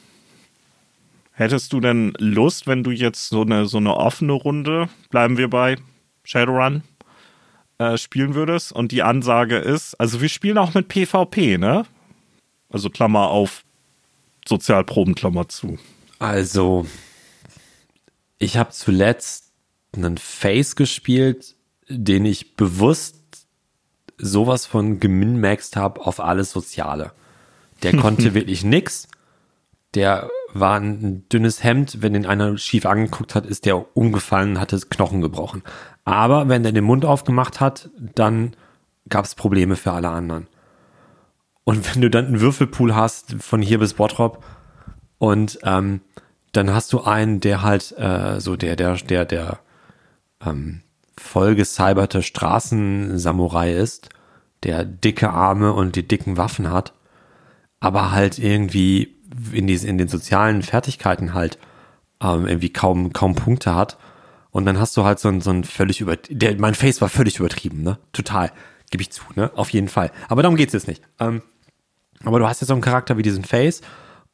Hättest 1.33 1.73
du 1.73 1.81
denn 1.81 2.15
Lust, 2.19 2.67
wenn 2.67 2.83
du 2.83 2.91
jetzt 2.91 3.29
so 3.29 3.43
eine, 3.43 3.67
so 3.67 3.79
eine 3.79 3.95
offene 3.95 4.33
Runde, 4.33 4.89
bleiben 5.11 5.39
wir 5.39 5.49
bei 5.49 5.77
Shadowrun, 6.25 6.83
äh, 7.79 7.97
spielen 7.97 8.35
würdest 8.35 8.73
und 8.73 8.91
die 8.91 9.03
Ansage 9.03 9.57
ist, 9.57 9.95
also 10.01 10.21
wir 10.21 10.29
spielen 10.29 10.59
auch 10.59 10.75
mit 10.75 10.89
PvP, 10.89 11.59
ne? 11.59 11.87
Also 12.71 12.91
Klammer 12.91 13.29
auf, 13.29 13.65
Sozialproben, 14.47 15.15
Klammer 15.15 15.49
zu. 15.49 15.79
Also, 16.19 16.87
ich 18.39 18.57
habe 18.57 18.71
zuletzt 18.71 19.53
einen 19.93 20.19
Face 20.19 20.75
gespielt, 20.75 21.55
den 21.89 22.25
ich 22.25 22.57
bewusst 22.57 23.18
sowas 24.19 24.67
von 24.67 25.01
geminmaxt 25.01 25.77
habe 25.77 26.01
auf 26.01 26.21
alles 26.21 26.51
Soziale. 26.53 27.13
Der 27.83 27.97
konnte 27.97 28.35
wirklich 28.35 28.65
nix. 28.65 29.09
Der 29.95 30.29
war 30.53 30.79
ein 30.79 31.29
dünnes 31.29 31.63
Hemd. 31.63 32.03
Wenn 32.03 32.13
den 32.13 32.27
einer 32.27 32.59
schief 32.59 32.87
angeguckt 32.87 33.35
hat, 33.35 33.47
ist 33.47 33.65
der 33.65 33.97
umgefallen 33.97 34.51
und 34.51 34.61
hatte 34.61 34.79
Knochen 34.79 35.21
gebrochen. 35.21 35.63
Aber 36.05 36.49
wenn 36.49 36.63
der 36.63 36.73
den 36.73 36.85
Mund 36.85 37.05
aufgemacht 37.05 37.61
hat, 37.61 37.91
dann 37.99 38.55
gab 39.09 39.25
es 39.25 39.35
Probleme 39.35 39.77
für 39.77 39.93
alle 39.93 40.11
anderen. 40.11 40.47
Und 41.65 41.95
wenn 41.95 42.03
du 42.03 42.11
dann 42.11 42.27
einen 42.27 42.41
Würfelpool 42.41 42.95
hast 42.95 43.37
von 43.43 43.61
hier 43.61 43.79
bis 43.79 43.95
Bottrop 43.95 44.43
und 45.19 45.59
ähm, 45.65 46.01
dann 46.53 46.73
hast 46.73 46.93
du 46.93 47.03
einen, 47.03 47.41
der 47.41 47.63
halt 47.63 47.93
äh, 47.99 48.41
so 48.41 48.57
der, 48.57 48.75
der, 48.77 48.95
der, 48.97 49.25
der 49.27 49.59
ähm, 50.45 50.83
vollgecyberte 51.19 52.23
Straßensamurai 52.23 53.73
ist, 53.75 54.09
der 54.63 54.85
dicke 54.85 55.31
Arme 55.31 55.73
und 55.73 55.97
die 55.97 56.07
dicken 56.07 56.37
Waffen 56.37 56.71
hat, 56.71 56.93
aber 57.81 58.13
halt 58.13 58.39
irgendwie 58.39 59.17
in, 59.53 59.67
diesen, 59.67 59.89
in 59.89 59.99
den 59.99 60.09
sozialen 60.09 60.63
Fertigkeiten 60.63 61.35
halt 61.35 61.59
ähm, 62.23 62.47
irgendwie 62.47 62.73
kaum, 62.73 63.13
kaum 63.13 63.35
Punkte 63.35 63.75
hat. 63.75 63.99
Und 64.51 64.65
dann 64.65 64.81
hast 64.81 64.97
du 64.97 65.05
halt 65.05 65.19
so 65.19 65.29
ein, 65.29 65.41
so 65.41 65.51
ein 65.51 65.65
völlig 65.65 66.01
über, 66.01 66.17
der, 66.17 66.59
mein 66.59 66.75
Face 66.75 67.01
war 67.01 67.09
völlig 67.09 67.39
übertrieben, 67.39 67.83
ne? 67.83 67.99
Total. 68.13 68.51
Gebe 68.91 69.03
ich 69.03 69.11
zu, 69.11 69.23
ne? 69.37 69.51
Auf 69.55 69.71
jeden 69.71 69.89
Fall. 69.89 70.11
Aber 70.29 70.43
darum 70.43 70.57
geht's 70.57 70.73
jetzt 70.73 70.89
nicht. 70.89 71.03
Ähm, 71.21 71.43
aber 72.25 72.39
du 72.39 72.49
hast 72.49 72.61
jetzt 72.61 72.69
so 72.69 72.75
einen 72.75 72.83
Charakter 72.83 73.17
wie 73.19 73.23
diesen 73.23 73.45
Face 73.45 73.83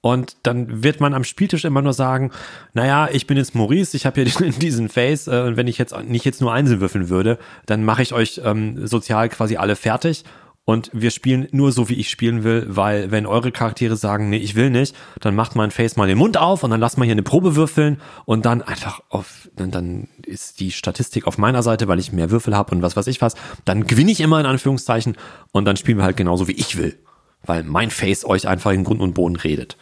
und 0.04 0.36
dann 0.42 0.82
wird 0.82 1.00
man 1.00 1.14
am 1.14 1.24
Spieltisch 1.24 1.64
immer 1.64 1.80
nur 1.80 1.94
sagen, 1.94 2.30
naja, 2.74 3.08
ich 3.10 3.26
bin 3.26 3.38
jetzt 3.38 3.54
Maurice, 3.54 3.96
ich 3.96 4.04
habe 4.04 4.22
hier 4.22 4.50
diesen 4.60 4.90
Face 4.90 5.28
äh, 5.28 5.44
und 5.46 5.56
wenn 5.56 5.66
ich 5.66 5.78
jetzt 5.78 5.96
nicht 6.04 6.26
jetzt 6.26 6.42
nur 6.42 6.52
Einzel 6.52 6.82
würfeln 6.82 7.08
würde, 7.08 7.38
dann 7.64 7.86
mache 7.86 8.02
ich 8.02 8.12
euch 8.12 8.38
ähm, 8.44 8.86
sozial 8.86 9.30
quasi 9.30 9.56
alle 9.56 9.76
fertig 9.76 10.24
und 10.66 10.90
wir 10.92 11.10
spielen 11.10 11.48
nur 11.52 11.72
so, 11.72 11.88
wie 11.88 11.94
ich 11.94 12.10
spielen 12.10 12.44
will, 12.44 12.66
weil 12.68 13.12
wenn 13.12 13.24
eure 13.24 13.50
Charaktere 13.50 13.96
sagen, 13.96 14.28
nee, 14.28 14.36
ich 14.36 14.54
will 14.56 14.68
nicht, 14.68 14.94
dann 15.20 15.34
macht 15.34 15.56
mein 15.56 15.70
Face 15.70 15.96
mal 15.96 16.06
den 16.06 16.18
Mund 16.18 16.36
auf 16.36 16.62
und 16.64 16.70
dann 16.70 16.80
lasst 16.80 16.98
mal 16.98 17.06
hier 17.06 17.12
eine 17.12 17.22
Probe 17.22 17.56
würfeln 17.56 17.98
und 18.26 18.44
dann 18.44 18.60
einfach 18.60 19.00
auf, 19.08 19.48
dann, 19.56 19.70
dann 19.70 20.08
ist 20.26 20.60
die 20.60 20.70
Statistik 20.70 21.26
auf 21.26 21.38
meiner 21.38 21.62
Seite, 21.62 21.88
weil 21.88 21.98
ich 21.98 22.12
mehr 22.12 22.30
Würfel 22.30 22.54
habe 22.54 22.74
und 22.74 22.82
was 22.82 22.94
weiß 22.94 23.06
ich 23.06 23.22
was, 23.22 23.36
dann 23.64 23.86
gewinne 23.86 24.10
ich 24.10 24.20
immer 24.20 24.38
in 24.38 24.44
Anführungszeichen 24.44 25.16
und 25.52 25.64
dann 25.64 25.78
spielen 25.78 25.96
wir 25.96 26.04
halt 26.04 26.18
genauso, 26.18 26.46
wie 26.46 26.52
ich 26.52 26.76
will, 26.76 26.94
weil 27.42 27.62
mein 27.62 27.88
Face 27.88 28.26
euch 28.26 28.46
einfach 28.46 28.72
in 28.72 28.84
Grund 28.84 29.00
und 29.00 29.14
Boden 29.14 29.36
redet. 29.36 29.78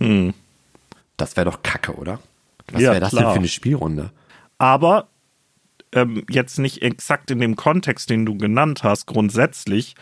Hm. 0.00 0.34
Das 1.16 1.36
wäre 1.36 1.50
doch 1.50 1.62
kacke, 1.62 1.94
oder? 1.94 2.18
Was 2.72 2.82
ja, 2.82 2.90
wäre 2.92 3.00
das 3.00 3.10
klar. 3.10 3.24
denn 3.24 3.32
für 3.32 3.38
eine 3.38 3.48
Spielrunde? 3.48 4.10
Aber 4.58 5.08
ähm, 5.92 6.24
jetzt 6.28 6.58
nicht 6.58 6.82
exakt 6.82 7.30
in 7.30 7.40
dem 7.40 7.56
Kontext, 7.56 8.10
den 8.10 8.26
du 8.26 8.36
genannt 8.36 8.82
hast, 8.82 9.06
grundsätzlich. 9.06 9.94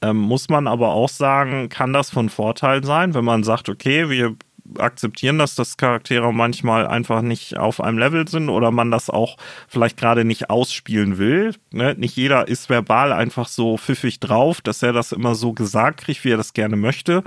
Ähm, 0.00 0.16
muss 0.16 0.48
man 0.48 0.66
aber 0.66 0.90
auch 0.90 1.08
sagen, 1.08 1.68
kann 1.68 1.92
das 1.92 2.10
von 2.10 2.28
Vorteil 2.28 2.84
sein, 2.84 3.14
wenn 3.14 3.24
man 3.24 3.42
sagt, 3.42 3.68
okay, 3.68 4.08
wir 4.08 4.36
akzeptieren 4.78 5.38
das, 5.38 5.54
dass 5.54 5.76
Charaktere 5.76 6.32
manchmal 6.32 6.86
einfach 6.86 7.22
nicht 7.22 7.56
auf 7.56 7.80
einem 7.80 7.98
Level 7.98 8.28
sind 8.28 8.48
oder 8.48 8.70
man 8.70 8.90
das 8.90 9.10
auch 9.10 9.36
vielleicht 9.68 9.96
gerade 9.96 10.24
nicht 10.24 10.50
ausspielen 10.50 11.18
will. 11.18 11.54
Ne? 11.70 11.94
Nicht 11.96 12.16
jeder 12.16 12.48
ist 12.48 12.68
verbal 12.68 13.12
einfach 13.12 13.48
so 13.48 13.76
pfiffig 13.76 14.20
drauf, 14.20 14.60
dass 14.60 14.82
er 14.82 14.92
das 14.92 15.12
immer 15.12 15.34
so 15.34 15.52
gesagt 15.52 16.02
kriegt, 16.02 16.24
wie 16.24 16.32
er 16.32 16.36
das 16.36 16.52
gerne 16.52 16.76
möchte 16.76 17.22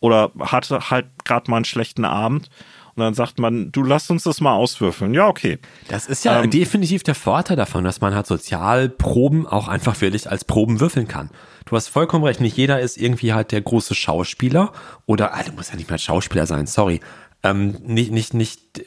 oder 0.00 0.30
hatte 0.40 0.90
halt 0.90 1.06
gerade 1.24 1.50
mal 1.50 1.58
einen 1.58 1.64
schlechten 1.64 2.04
Abend. 2.04 2.48
Und 2.96 3.02
dann 3.02 3.14
sagt 3.14 3.38
man, 3.38 3.70
du 3.72 3.82
lass 3.82 4.08
uns 4.08 4.22
das 4.22 4.40
mal 4.40 4.54
auswürfeln. 4.54 5.12
Ja, 5.12 5.28
okay. 5.28 5.58
Das 5.88 6.06
ist 6.06 6.24
ja 6.24 6.42
ähm, 6.42 6.50
definitiv 6.50 7.02
der 7.02 7.14
Vorteil 7.14 7.56
davon, 7.56 7.84
dass 7.84 8.00
man 8.00 8.14
halt 8.14 8.26
Sozialproben 8.26 9.46
auch 9.46 9.68
einfach 9.68 10.00
wirklich 10.00 10.30
als 10.30 10.46
Proben 10.46 10.80
würfeln 10.80 11.06
kann. 11.06 11.28
Du 11.66 11.76
hast 11.76 11.88
vollkommen 11.88 12.24
recht, 12.24 12.40
nicht 12.40 12.56
jeder 12.56 12.80
ist 12.80 12.96
irgendwie 12.96 13.34
halt 13.34 13.52
der 13.52 13.60
große 13.60 13.94
Schauspieler 13.94 14.72
oder, 15.04 15.34
ah, 15.34 15.42
du 15.42 15.52
musst 15.52 15.70
ja 15.70 15.76
nicht 15.76 15.90
mal 15.90 15.98
Schauspieler 15.98 16.46
sein, 16.46 16.66
sorry. 16.66 17.00
Ähm, 17.42 17.76
nicht, 17.82 18.12
nicht, 18.12 18.32
nicht, 18.32 18.86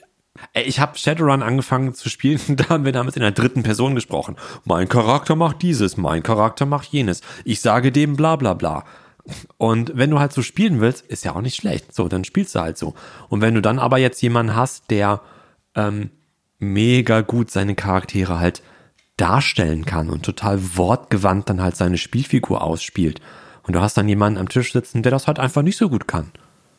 ich 0.53 0.80
habe 0.80 0.97
Shadowrun 0.97 1.43
angefangen 1.43 1.93
zu 1.93 2.10
spielen, 2.10 2.39
da 2.47 2.70
haben 2.70 2.86
wir 2.86 2.91
damals 2.91 3.16
in 3.16 3.22
der 3.22 3.32
dritten 3.32 3.62
Person 3.62 3.93
gesprochen. 3.93 4.38
Mein 4.66 4.89
Charakter 4.89 5.36
macht 5.36 5.62
dieses, 5.62 5.97
mein 5.97 6.24
Charakter 6.24 6.66
macht 6.66 6.88
jenes. 6.91 7.22
Ich 7.45 7.62
sage 7.62 7.91
dem 7.91 8.16
bla 8.16 8.38
bla 8.38 8.55
bla. 8.55 8.86
Und 9.57 9.91
wenn 9.95 10.09
du 10.09 10.19
halt 10.19 10.34
so 10.34 10.41
spielen 10.41 10.82
willst, 10.82 11.05
ist 11.05 11.23
ja 11.23 11.36
auch 11.36 11.41
nicht 11.41 11.55
schlecht. 11.55 11.93
So, 11.93 12.07
dann 12.07 12.23
spielst 12.23 12.55
du 12.55 12.59
halt 12.59 12.77
so. 12.77 12.93
Und 13.30 13.41
wenn 13.41 13.55
du 13.55 13.61
dann 13.61 13.80
aber 13.80 13.97
jetzt 13.97 14.21
jemanden 14.21 14.55
hast, 14.55 14.89
der 14.89 15.21
ähm, 15.75 16.11
mega 16.59 17.21
gut 17.21 17.51
seine 17.51 17.75
Charaktere 17.75 18.39
halt 18.39 18.61
darstellen 19.17 19.86
kann 19.86 20.09
und 20.09 20.23
total 20.23 20.77
wortgewandt 20.77 21.49
dann 21.49 21.61
halt 21.61 21.75
seine 21.75 21.97
Spielfigur 21.97 22.61
ausspielt. 22.61 23.21
Und 23.63 23.73
du 23.73 23.82
hast 23.82 23.97
dann 23.97 24.07
jemanden 24.07 24.39
am 24.39 24.49
Tisch 24.49 24.71
sitzen, 24.71 25.03
der 25.03 25.11
das 25.11 25.27
halt 25.27 25.39
einfach 25.39 25.61
nicht 25.61 25.77
so 25.77 25.89
gut 25.89 26.07
kann. 26.07 26.32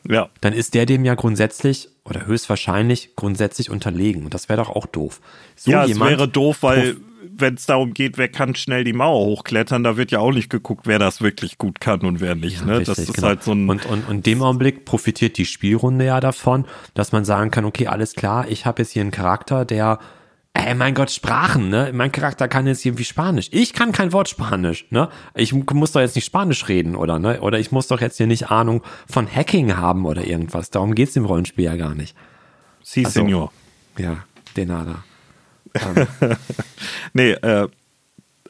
Ja. 0.07 0.29
Dann 0.41 0.53
ist 0.53 0.73
der 0.73 0.85
dem 0.85 1.05
ja 1.05 1.15
grundsätzlich 1.15 1.89
oder 2.03 2.25
höchstwahrscheinlich 2.25 3.15
grundsätzlich 3.15 3.69
unterlegen. 3.69 4.23
Und 4.23 4.33
das 4.33 4.49
wäre 4.49 4.61
doch 4.61 4.69
auch 4.69 4.85
doof. 4.85 5.21
So 5.55 5.71
ja, 5.71 5.85
es 5.85 5.99
wäre 5.99 6.27
doof, 6.27 6.57
weil 6.61 6.97
wenn 7.33 7.55
es 7.55 7.65
darum 7.65 7.93
geht, 7.93 8.17
wer 8.17 8.27
kann 8.27 8.55
schnell 8.55 8.83
die 8.83 8.93
Mauer 8.93 9.25
hochklettern, 9.25 9.83
da 9.83 9.97
wird 9.97 10.11
ja 10.11 10.19
auch 10.19 10.31
nicht 10.31 10.49
geguckt, 10.49 10.87
wer 10.87 10.99
das 10.99 11.21
wirklich 11.21 11.57
gut 11.57 11.79
kann 11.79 12.01
und 12.01 12.19
wer 12.19 12.35
nicht. 12.35 12.59
Ja, 12.59 12.65
ne? 12.65 12.71
Richtig, 12.79 12.87
das 12.87 12.99
ist 12.99 13.13
genau. 13.13 13.27
halt 13.27 13.43
so 13.43 13.53
ein 13.53 13.69
und, 13.69 13.85
und, 13.85 14.07
und 14.07 14.15
in 14.15 14.23
dem 14.23 14.41
Augenblick 14.41 14.85
profitiert 14.85 15.37
die 15.37 15.45
Spielrunde 15.45 16.05
ja 16.05 16.19
davon, 16.19 16.65
dass 16.93 17.11
man 17.11 17.25
sagen 17.25 17.51
kann, 17.51 17.65
okay, 17.65 17.87
alles 17.87 18.15
klar, 18.15 18.47
ich 18.49 18.65
habe 18.65 18.81
jetzt 18.81 18.91
hier 18.91 19.01
einen 19.01 19.11
Charakter, 19.11 19.65
der 19.65 19.99
Ey, 20.53 20.75
mein 20.75 20.93
Gott, 20.93 21.11
Sprachen, 21.11 21.69
ne? 21.69 21.91
Mein 21.93 22.11
Charakter 22.11 22.47
kann 22.47 22.67
jetzt 22.67 22.85
irgendwie 22.85 23.05
Spanisch. 23.05 23.47
Ich 23.51 23.73
kann 23.73 23.93
kein 23.93 24.11
Wort 24.11 24.27
Spanisch, 24.27 24.85
ne? 24.89 25.09
Ich 25.33 25.53
muss 25.53 25.93
doch 25.93 26.01
jetzt 26.01 26.15
nicht 26.15 26.25
Spanisch 26.25 26.67
reden, 26.67 26.95
oder, 26.95 27.19
ne? 27.19 27.39
Oder 27.41 27.59
ich 27.59 27.71
muss 27.71 27.87
doch 27.87 28.01
jetzt 28.01 28.17
hier 28.17 28.27
nicht 28.27 28.51
Ahnung 28.51 28.83
von 29.07 29.33
Hacking 29.33 29.77
haben 29.77 30.05
oder 30.05 30.25
irgendwas. 30.25 30.69
Darum 30.69 30.93
geht's 30.93 31.15
im 31.15 31.25
Rollenspiel 31.25 31.65
ja 31.65 31.77
gar 31.77 31.95
nicht. 31.95 32.15
Si, 32.83 33.05
also, 33.05 33.21
Senor. 33.21 33.51
Ja, 33.97 34.25
denada. 34.57 35.03
nee, 37.13 37.31
äh, 37.31 37.69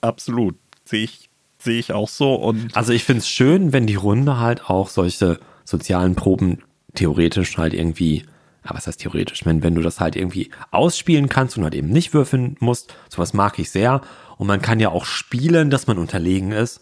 absolut. 0.02 0.56
Sehe 0.86 1.04
ich, 1.04 1.30
sehe 1.60 1.80
ich 1.80 1.94
auch 1.94 2.10
so. 2.10 2.34
Und 2.34 2.76
also 2.76 2.94
ich 2.94 3.04
finde 3.04 3.20
es 3.20 3.30
schön, 3.30 3.74
wenn 3.74 3.86
die 3.86 3.96
Runde 3.96 4.40
halt 4.40 4.70
auch 4.70 4.90
solche 4.90 5.40
sozialen 5.66 6.16
Proben 6.16 6.64
theoretisch 6.96 7.58
halt 7.58 7.74
irgendwie 7.74 8.26
Aber 8.64 8.78
was 8.78 8.88
heißt 8.88 9.00
theoretisch? 9.02 9.46
Wenn, 9.46 9.64
wenn 9.64 9.76
du 9.76 9.82
das 9.82 10.00
halt 10.00 10.16
irgendwie 10.16 10.52
ausspielen 10.70 11.30
kannst 11.30 11.58
und 11.58 11.64
halt 11.64 11.74
eben 11.76 11.90
nicht 11.90 12.14
würfeln 12.14 12.58
musst, 12.60 12.94
sowas 13.10 13.34
mag 13.34 13.58
ich 13.60 13.72
sehr. 13.72 14.02
Und 14.38 14.48
man 14.48 14.62
kann 14.62 14.80
ja 14.80 14.90
auch 14.90 15.06
spielen, 15.06 15.70
dass 15.70 15.88
man 15.88 15.98
unterlegen 15.98 16.52
ist. 16.52 16.82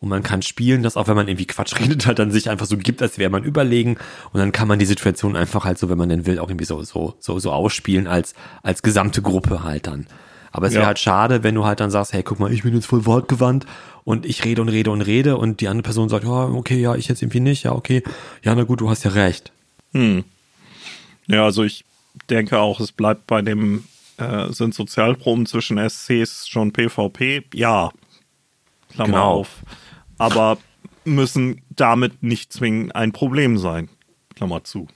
Und 0.00 0.08
man 0.08 0.22
kann 0.22 0.40
spielen, 0.40 0.82
dass 0.82 0.96
auch 0.96 1.08
wenn 1.08 1.14
man 1.14 1.28
irgendwie 1.28 1.46
Quatsch 1.46 1.74
redet, 1.80 2.06
halt 2.06 2.18
dann 2.18 2.30
sich 2.30 2.48
einfach 2.50 2.66
so 2.66 2.76
gibt, 2.78 3.02
als 3.02 3.18
wäre 3.18 3.30
man 3.30 3.44
überlegen. 3.44 3.96
Und 4.32 4.40
dann 4.40 4.50
kann 4.50 4.66
man 4.66 4.78
die 4.78 4.86
Situation 4.86 5.36
einfach 5.36 5.64
halt 5.64 5.78
so, 5.78 5.88
wenn 5.90 5.98
man 5.98 6.08
denn 6.08 6.26
will, 6.26 6.38
auch 6.38 6.48
irgendwie 6.48 6.64
so, 6.64 6.82
so, 6.82 7.14
so, 7.20 7.38
so 7.38 7.52
ausspielen 7.52 8.06
als, 8.06 8.34
als 8.62 8.82
gesamte 8.82 9.22
Gruppe 9.22 9.62
halt 9.62 9.86
dann. 9.86 10.06
Aber 10.52 10.66
es 10.66 10.72
wäre 10.72 10.82
Ja. 10.82 10.86
halt 10.88 10.98
schade, 10.98 11.44
wenn 11.44 11.54
du 11.54 11.64
halt 11.64 11.78
dann 11.78 11.90
sagst, 11.92 12.12
hey, 12.12 12.24
guck 12.24 12.40
mal, 12.40 12.52
ich 12.52 12.62
bin 12.64 12.74
jetzt 12.74 12.86
voll 12.86 13.06
wortgewandt 13.06 13.66
und 14.02 14.26
ich 14.26 14.44
rede 14.44 14.62
und 14.62 14.68
rede 14.68 14.90
und 14.90 15.02
rede 15.02 15.36
und 15.36 15.60
die 15.60 15.68
andere 15.68 15.84
Person 15.84 16.08
sagt, 16.08 16.24
ja, 16.24 16.30
okay, 16.46 16.80
ja, 16.80 16.96
ich 16.96 17.06
jetzt 17.06 17.22
irgendwie 17.22 17.38
nicht, 17.40 17.62
ja, 17.62 17.72
okay, 17.72 18.02
ja, 18.42 18.52
na 18.54 18.64
gut, 18.64 18.80
du 18.80 18.90
hast 18.90 19.04
ja 19.04 19.12
recht. 19.12 19.52
Ja, 21.30 21.44
also 21.44 21.62
ich 21.64 21.84
denke 22.28 22.58
auch, 22.58 22.80
es 22.80 22.92
bleibt 22.92 23.26
bei 23.26 23.42
dem, 23.42 23.84
äh, 24.18 24.52
sind 24.52 24.74
Sozialproben 24.74 25.46
zwischen 25.46 25.78
SCs 25.78 26.48
schon 26.48 26.72
PvP? 26.72 27.44
Ja. 27.54 27.90
Klammer 28.92 29.12
Genau. 29.12 29.32
auf. 29.32 29.48
Aber 30.18 30.58
müssen 31.04 31.62
damit 31.70 32.22
nicht 32.22 32.52
zwingend 32.52 32.94
ein 32.94 33.12
Problem 33.12 33.56
sein. 33.58 33.88
Klammer 34.34 34.64
zu. 34.64 34.88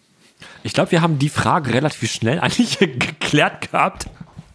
Ich 0.63 0.73
glaube, 0.75 0.91
wir 0.93 1.01
haben 1.01 1.19
die 1.19 1.29
Frage 1.29 1.73
relativ 1.73 2.11
schnell 2.11 2.39
eigentlich 2.41 2.79
geklärt 2.79 3.71
gehabt. 3.71 4.07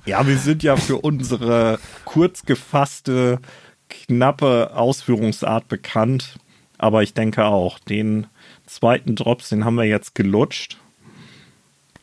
Ja, 0.06 0.26
wir 0.28 0.38
sind 0.38 0.64
ja 0.64 0.76
für 0.76 0.98
unsere 0.98 1.80
kurz 2.06 2.44
gefasste, 2.46 3.40
knappe 3.90 4.72
Ausführungsart 4.76 5.68
bekannt. 5.68 6.36
Aber 6.78 7.04
ich 7.04 7.14
denke 7.14 7.46
auch, 7.46 7.80
den 7.80 8.28
zweiten 8.66 9.16
Drops, 9.16 9.50
den 9.50 9.66
haben 9.66 9.76
wir 9.76 9.84
jetzt 9.86 10.16
gelutscht. 10.16 10.78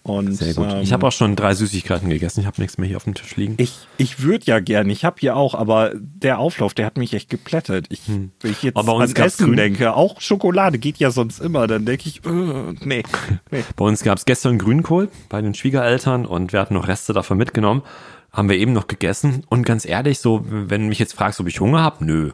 Und, 0.06 0.34
Sehr 0.34 0.54
gut. 0.54 0.70
ähm, 0.70 0.82
ich 0.82 0.92
habe 0.92 1.04
auch 1.04 1.10
schon 1.12 1.34
drei 1.34 1.52
Süßigkeiten 1.54 2.08
gegessen. 2.08 2.38
Ich 2.38 2.46
habe 2.46 2.60
nichts 2.60 2.78
mehr 2.78 2.86
hier 2.86 2.96
auf 2.96 3.02
dem 3.04 3.14
Tisch 3.14 3.34
liegen. 3.34 3.54
Ich, 3.56 3.72
ich 3.96 4.22
würde 4.22 4.46
ja 4.46 4.60
gern, 4.60 4.88
ich 4.88 5.04
habe 5.04 5.16
hier 5.18 5.34
auch, 5.36 5.54
aber 5.56 5.90
der 5.96 6.38
Auflauf, 6.38 6.74
der 6.74 6.86
hat 6.86 6.96
mich 6.96 7.12
echt 7.12 7.28
geplättet. 7.28 7.86
Ich, 7.88 8.02
Wenn 8.06 8.30
ich 8.44 8.62
jetzt 8.62 8.76
Aber 8.76 8.92
bei 8.96 9.02
uns 9.04 9.16
an 9.16 9.22
Essen 9.24 9.46
Grün- 9.46 9.56
denke, 9.56 9.94
auch 9.96 10.20
Schokolade 10.20 10.78
geht 10.78 10.98
ja 10.98 11.10
sonst 11.10 11.40
immer, 11.40 11.66
dann 11.66 11.84
denke 11.86 12.08
ich, 12.08 12.24
äh, 12.24 12.30
nee, 12.84 13.02
nee. 13.50 13.64
Bei 13.74 13.84
uns 13.84 14.04
gab 14.04 14.16
es 14.18 14.24
gestern 14.26 14.58
Grünkohl 14.58 15.08
bei 15.28 15.42
den 15.42 15.54
Schwiegereltern 15.54 16.24
und 16.24 16.52
wir 16.52 16.60
hatten 16.60 16.74
noch 16.74 16.86
Reste 16.86 17.12
davon 17.12 17.36
mitgenommen. 17.36 17.82
Haben 18.30 18.48
wir 18.48 18.58
eben 18.58 18.72
noch 18.74 18.86
gegessen. 18.86 19.42
Und 19.48 19.64
ganz 19.64 19.84
ehrlich, 19.84 20.20
so, 20.20 20.44
wenn 20.48 20.82
du 20.82 20.88
mich 20.88 21.00
jetzt 21.00 21.14
fragst, 21.14 21.40
ob 21.40 21.48
ich 21.48 21.58
Hunger 21.58 21.82
habe, 21.82 22.04
nö. 22.04 22.30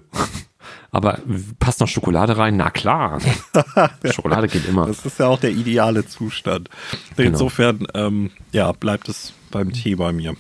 Aber 0.91 1.19
passt 1.59 1.81
noch 1.81 1.89
Schokolade 1.89 2.37
rein? 2.37 2.57
Na 2.57 2.71
klar. 2.71 3.21
Schokolade 4.05 4.49
geht 4.49 4.69
immer. 4.69 4.87
Das 4.87 5.05
ist 5.07 5.19
ja 5.19 5.27
auch 5.27 5.41
der 5.41 5.51
ideale 5.51 6.07
Zustand. 6.07 6.69
Genau. 7.17 7.29
Insofern, 7.31 7.87
ähm, 7.95 8.31
ja, 8.53 8.73
bleibt 8.73 9.09
es 9.09 9.33
beim 9.51 9.73
Tee 9.73 9.95
bei 9.95 10.13
mir. 10.13 10.37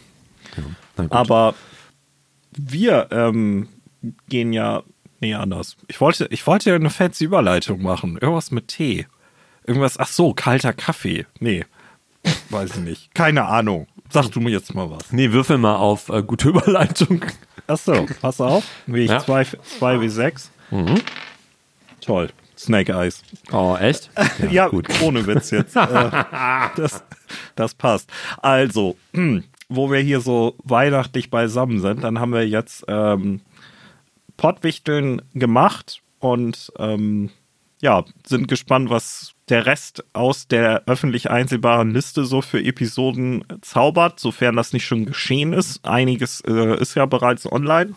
Gut. 0.97 1.11
Aber 1.11 1.55
wir 2.53 3.09
ähm, 3.11 3.68
gehen 4.28 4.53
ja, 4.53 4.83
nee, 5.20 5.35
anders. 5.35 5.76
Ich 5.89 6.01
wollte, 6.01 6.26
ich 6.30 6.47
wollte 6.47 6.70
ja 6.70 6.76
eine 6.76 6.91
fancy 6.91 7.24
Überleitung 7.24 7.83
machen. 7.83 8.18
Irgendwas 8.20 8.51
mit 8.51 8.68
Tee. 8.68 9.07
Irgendwas, 9.66 9.99
ach 9.99 10.09
so, 10.09 10.35
kalter 10.35 10.72
Kaffee. 10.72 11.26
Nee, 11.39 11.64
weiß 12.51 12.76
ich 12.76 12.83
nicht. 12.83 13.14
Keine 13.14 13.47
Ahnung. 13.47 13.87
Sag 14.11 14.30
du 14.30 14.41
mir 14.41 14.51
jetzt 14.51 14.74
mal 14.74 14.91
was. 14.91 15.12
Nee, 15.12 15.33
würfel 15.33 15.57
mal 15.59 15.76
auf 15.76 16.09
äh, 16.09 16.22
gute 16.22 16.49
Überleitung. 16.51 17.24
Ach 17.67 17.79
so, 17.79 18.07
pass 18.21 18.41
auf. 18.41 18.65
Wie 18.87 19.05
ich 19.05 19.11
Ja. 19.11 19.21
2 19.21 20.01
wie 20.01 20.09
6. 20.09 20.51
Toll. 22.01 22.29
Snake 22.57 22.93
Eyes. 22.93 23.23
Oh, 23.53 23.77
echt? 23.79 24.11
Ja, 24.51 24.69
gut. 24.69 24.89
ohne 25.03 25.27
Witz 25.27 25.51
jetzt. 25.51 25.75
äh, 25.77 26.11
das, 26.77 27.03
das 27.57 27.75
passt. 27.75 28.09
Also, 28.41 28.97
wo 29.69 29.91
wir 29.91 30.01
hier 30.01 30.21
so 30.21 30.55
weihnachtlich 30.63 31.31
beisammen 31.31 31.81
sind, 31.81 32.05
dann 32.05 32.19
haben 32.21 32.33
wir 32.33 32.47
jetzt 32.47 32.85
ähm, 32.89 33.41
Pottwichteln 34.37 35.23
gemacht 35.35 36.01
und 36.21 36.73
ähm, 36.79 37.31
ja, 37.83 38.05
sind 38.24 38.47
gespannt, 38.47 38.91
was 38.91 39.35
der 39.49 39.66
Rest 39.66 40.05
aus 40.12 40.47
der 40.47 40.85
öffentlich 40.87 41.30
einsehbaren 41.30 41.91
Liste 41.91 42.24
so 42.24 42.41
für 42.41 42.62
Episoden 42.62 43.45
zaubert, 43.61 44.20
sofern 44.20 44.55
das 44.57 44.72
nicht 44.72 44.87
schon 44.87 45.05
geschehen 45.05 45.53
ist. 45.53 45.85
Einiges 45.85 46.41
äh, 46.47 46.80
ist 46.80 46.95
ja 46.95 47.07
bereits 47.07 47.51
online. 47.51 47.95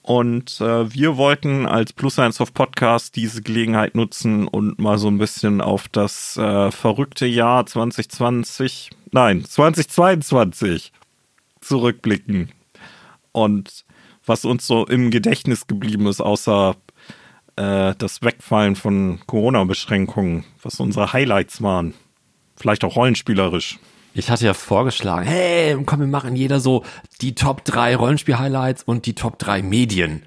Und 0.00 0.60
äh, 0.62 0.92
wir 0.94 1.18
wollten 1.18 1.66
als 1.66 1.92
Plus 1.92 2.18
Eins 2.18 2.40
auf 2.40 2.54
Podcast 2.54 3.16
diese 3.16 3.42
Gelegenheit 3.42 3.94
nutzen 3.94 4.48
und 4.48 4.78
mal 4.78 4.96
so 4.96 5.08
ein 5.08 5.18
bisschen 5.18 5.60
auf 5.60 5.88
das 5.88 6.38
äh, 6.38 6.70
verrückte 6.70 7.26
Jahr 7.26 7.66
2020, 7.66 8.90
nein, 9.12 9.44
2022 9.44 10.90
zurückblicken. 11.60 12.50
Und 13.32 13.84
was 14.24 14.46
uns 14.46 14.66
so 14.66 14.86
im 14.86 15.10
Gedächtnis 15.10 15.66
geblieben 15.66 16.06
ist, 16.06 16.20
außer 16.20 16.76
äh, 17.56 17.94
das 17.98 18.22
Wegfallen 18.22 18.76
von 18.76 19.20
Corona-Beschränkungen, 19.26 20.44
was 20.62 20.80
unsere 20.80 21.12
Highlights 21.12 21.62
waren. 21.62 21.94
Vielleicht 22.56 22.84
auch 22.84 22.96
rollenspielerisch. 22.96 23.78
Ich 24.14 24.30
hatte 24.30 24.46
ja 24.46 24.54
vorgeschlagen, 24.54 25.26
hey, 25.26 25.76
komm, 25.84 26.00
wir 26.00 26.06
machen 26.06 26.36
jeder 26.36 26.58
so 26.60 26.84
die 27.20 27.34
Top 27.34 27.64
3 27.64 27.96
Rollenspiel-Highlights 27.96 28.82
und 28.84 29.04
die 29.04 29.14
Top 29.14 29.38
3 29.38 29.62
Medien. 29.62 30.22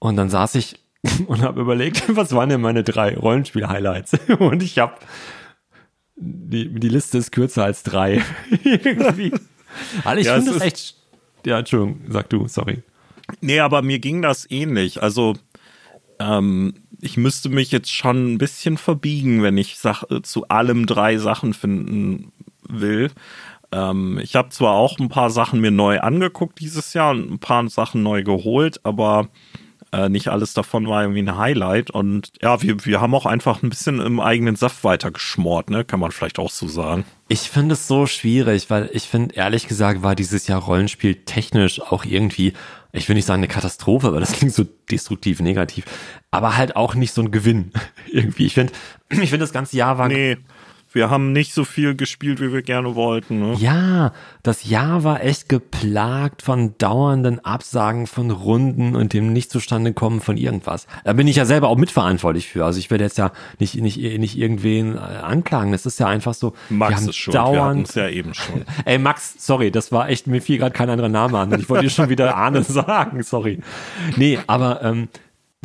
Und 0.00 0.16
dann 0.16 0.30
saß 0.30 0.56
ich 0.56 0.80
und 1.26 1.42
habe 1.42 1.60
überlegt, 1.60 2.02
was 2.16 2.32
waren 2.32 2.48
denn 2.48 2.60
meine 2.60 2.82
drei 2.82 3.16
Rollenspiel-Highlights? 3.16 4.18
Und 4.40 4.62
ich 4.62 4.78
habe, 4.78 4.94
die, 6.16 6.68
die 6.74 6.88
Liste 6.88 7.18
ist 7.18 7.30
kürzer 7.30 7.64
als 7.64 7.84
drei. 7.84 8.22
Irgendwie. 8.64 9.32
Also 10.04 10.20
ich 10.20 10.26
Ja, 10.26 10.34
finde 10.34 10.50
es 10.50 10.56
das 10.58 10.66
echt, 10.66 10.94
ja, 11.44 11.58
Entschuldigung, 11.60 12.00
sag 12.08 12.28
du, 12.30 12.48
sorry. 12.48 12.82
Nee, 13.40 13.60
aber 13.60 13.82
mir 13.82 13.98
ging 13.98 14.22
das 14.22 14.50
ähnlich. 14.50 15.02
Also, 15.02 15.34
ähm, 16.18 16.74
ich 17.00 17.16
müsste 17.16 17.48
mich 17.48 17.72
jetzt 17.72 17.92
schon 17.92 18.34
ein 18.34 18.38
bisschen 18.38 18.78
verbiegen, 18.78 19.42
wenn 19.42 19.58
ich 19.58 19.78
äh, 19.84 20.22
zu 20.22 20.48
allem 20.48 20.86
drei 20.86 21.18
Sachen 21.18 21.54
finden 21.54 22.32
will. 22.68 23.10
Ähm, 23.72 24.18
ich 24.22 24.36
habe 24.36 24.50
zwar 24.50 24.72
auch 24.72 24.98
ein 24.98 25.08
paar 25.08 25.30
Sachen 25.30 25.60
mir 25.60 25.70
neu 25.70 26.00
angeguckt 26.00 26.60
dieses 26.60 26.94
Jahr 26.94 27.10
und 27.10 27.30
ein 27.30 27.38
paar 27.38 27.68
Sachen 27.68 28.02
neu 28.02 28.22
geholt, 28.22 28.80
aber 28.84 29.28
äh, 29.92 30.08
nicht 30.08 30.28
alles 30.28 30.54
davon 30.54 30.88
war 30.88 31.02
irgendwie 31.02 31.22
ein 31.22 31.36
Highlight. 31.36 31.90
Und 31.90 32.32
ja, 32.42 32.62
wir, 32.62 32.84
wir 32.84 33.00
haben 33.00 33.14
auch 33.14 33.26
einfach 33.26 33.62
ein 33.62 33.70
bisschen 33.70 34.00
im 34.00 34.20
eigenen 34.20 34.56
Saft 34.56 34.84
weitergeschmort, 34.84 35.70
ne? 35.70 35.84
Kann 35.84 36.00
man 36.00 36.12
vielleicht 36.12 36.38
auch 36.38 36.50
so 36.50 36.68
sagen. 36.68 37.04
Ich 37.28 37.50
finde 37.50 37.74
es 37.74 37.86
so 37.86 38.06
schwierig, 38.06 38.70
weil 38.70 38.90
ich 38.92 39.04
finde, 39.04 39.34
ehrlich 39.34 39.68
gesagt, 39.68 40.02
war 40.02 40.14
dieses 40.14 40.46
Jahr 40.46 40.62
Rollenspiel 40.62 41.14
technisch 41.24 41.80
auch 41.80 42.04
irgendwie, 42.04 42.52
ich 42.92 43.08
will 43.08 43.16
nicht 43.16 43.26
sagen 43.26 43.40
eine 43.40 43.48
Katastrophe, 43.48 44.12
weil 44.12 44.20
das 44.20 44.32
klingt 44.38 44.54
so 44.54 44.64
destruktiv, 44.90 45.40
negativ, 45.40 45.84
aber 46.30 46.56
halt 46.56 46.76
auch 46.76 46.94
nicht 46.94 47.12
so 47.12 47.22
ein 47.22 47.30
Gewinn 47.30 47.72
irgendwie. 48.10 48.46
Ich 48.46 48.54
finde, 48.54 48.72
ich 49.10 49.18
finde 49.18 49.38
das 49.38 49.52
ganze 49.52 49.76
Jahr 49.76 49.98
war 49.98 50.08
Nee, 50.08 50.38
wir 50.96 51.10
haben 51.10 51.32
nicht 51.32 51.52
so 51.52 51.64
viel 51.64 51.94
gespielt, 51.94 52.40
wie 52.40 52.52
wir 52.52 52.62
gerne 52.62 52.96
wollten. 52.96 53.38
Ne? 53.38 53.54
Ja, 53.58 54.12
das 54.42 54.68
Jahr 54.68 55.04
war 55.04 55.22
echt 55.22 55.48
geplagt 55.48 56.42
von 56.42 56.74
dauernden 56.78 57.44
Absagen 57.44 58.06
von 58.06 58.30
Runden 58.30 58.96
und 58.96 59.12
dem 59.12 59.32
nicht 59.32 59.50
zustande 59.50 59.92
kommen 59.92 60.20
von 60.20 60.38
irgendwas. 60.38 60.86
Da 61.04 61.12
bin 61.12 61.28
ich 61.28 61.36
ja 61.36 61.44
selber 61.44 61.68
auch 61.68 61.76
mitverantwortlich 61.76 62.48
für. 62.48 62.64
Also 62.64 62.78
ich 62.78 62.90
werde 62.90 63.04
jetzt 63.04 63.18
ja 63.18 63.30
nicht, 63.60 63.74
nicht, 63.76 63.98
nicht 63.98 64.38
irgendwen 64.38 64.96
äh, 64.96 64.98
anklagen. 64.98 65.70
Das 65.70 65.84
ist 65.84 66.00
ja 66.00 66.06
einfach 66.06 66.34
so. 66.34 66.54
wir 66.70 66.78
Max 66.78 66.96
haben 66.96 67.08
ist 67.10 67.16
schon, 67.16 67.34
wir 67.34 67.40
dauernd. 67.40 67.88
es 67.90 67.94
ja 67.94 68.08
eben 68.08 68.32
schon. 68.32 68.64
Ey, 68.86 68.98
Max, 68.98 69.34
sorry, 69.38 69.70
das 69.70 69.92
war 69.92 70.08
echt, 70.08 70.26
mir 70.26 70.40
fiel 70.40 70.58
gerade 70.58 70.72
kein 70.72 70.88
anderer 70.88 71.10
Name 71.10 71.38
an. 71.38 71.52
Ich 71.60 71.68
wollte 71.68 71.84
dir 71.84 71.90
schon 71.90 72.08
wieder 72.08 72.34
Arne 72.34 72.62
sagen, 72.64 73.22
sorry. 73.22 73.60
Nee, 74.16 74.38
aber 74.46 74.82
ähm, 74.82 75.08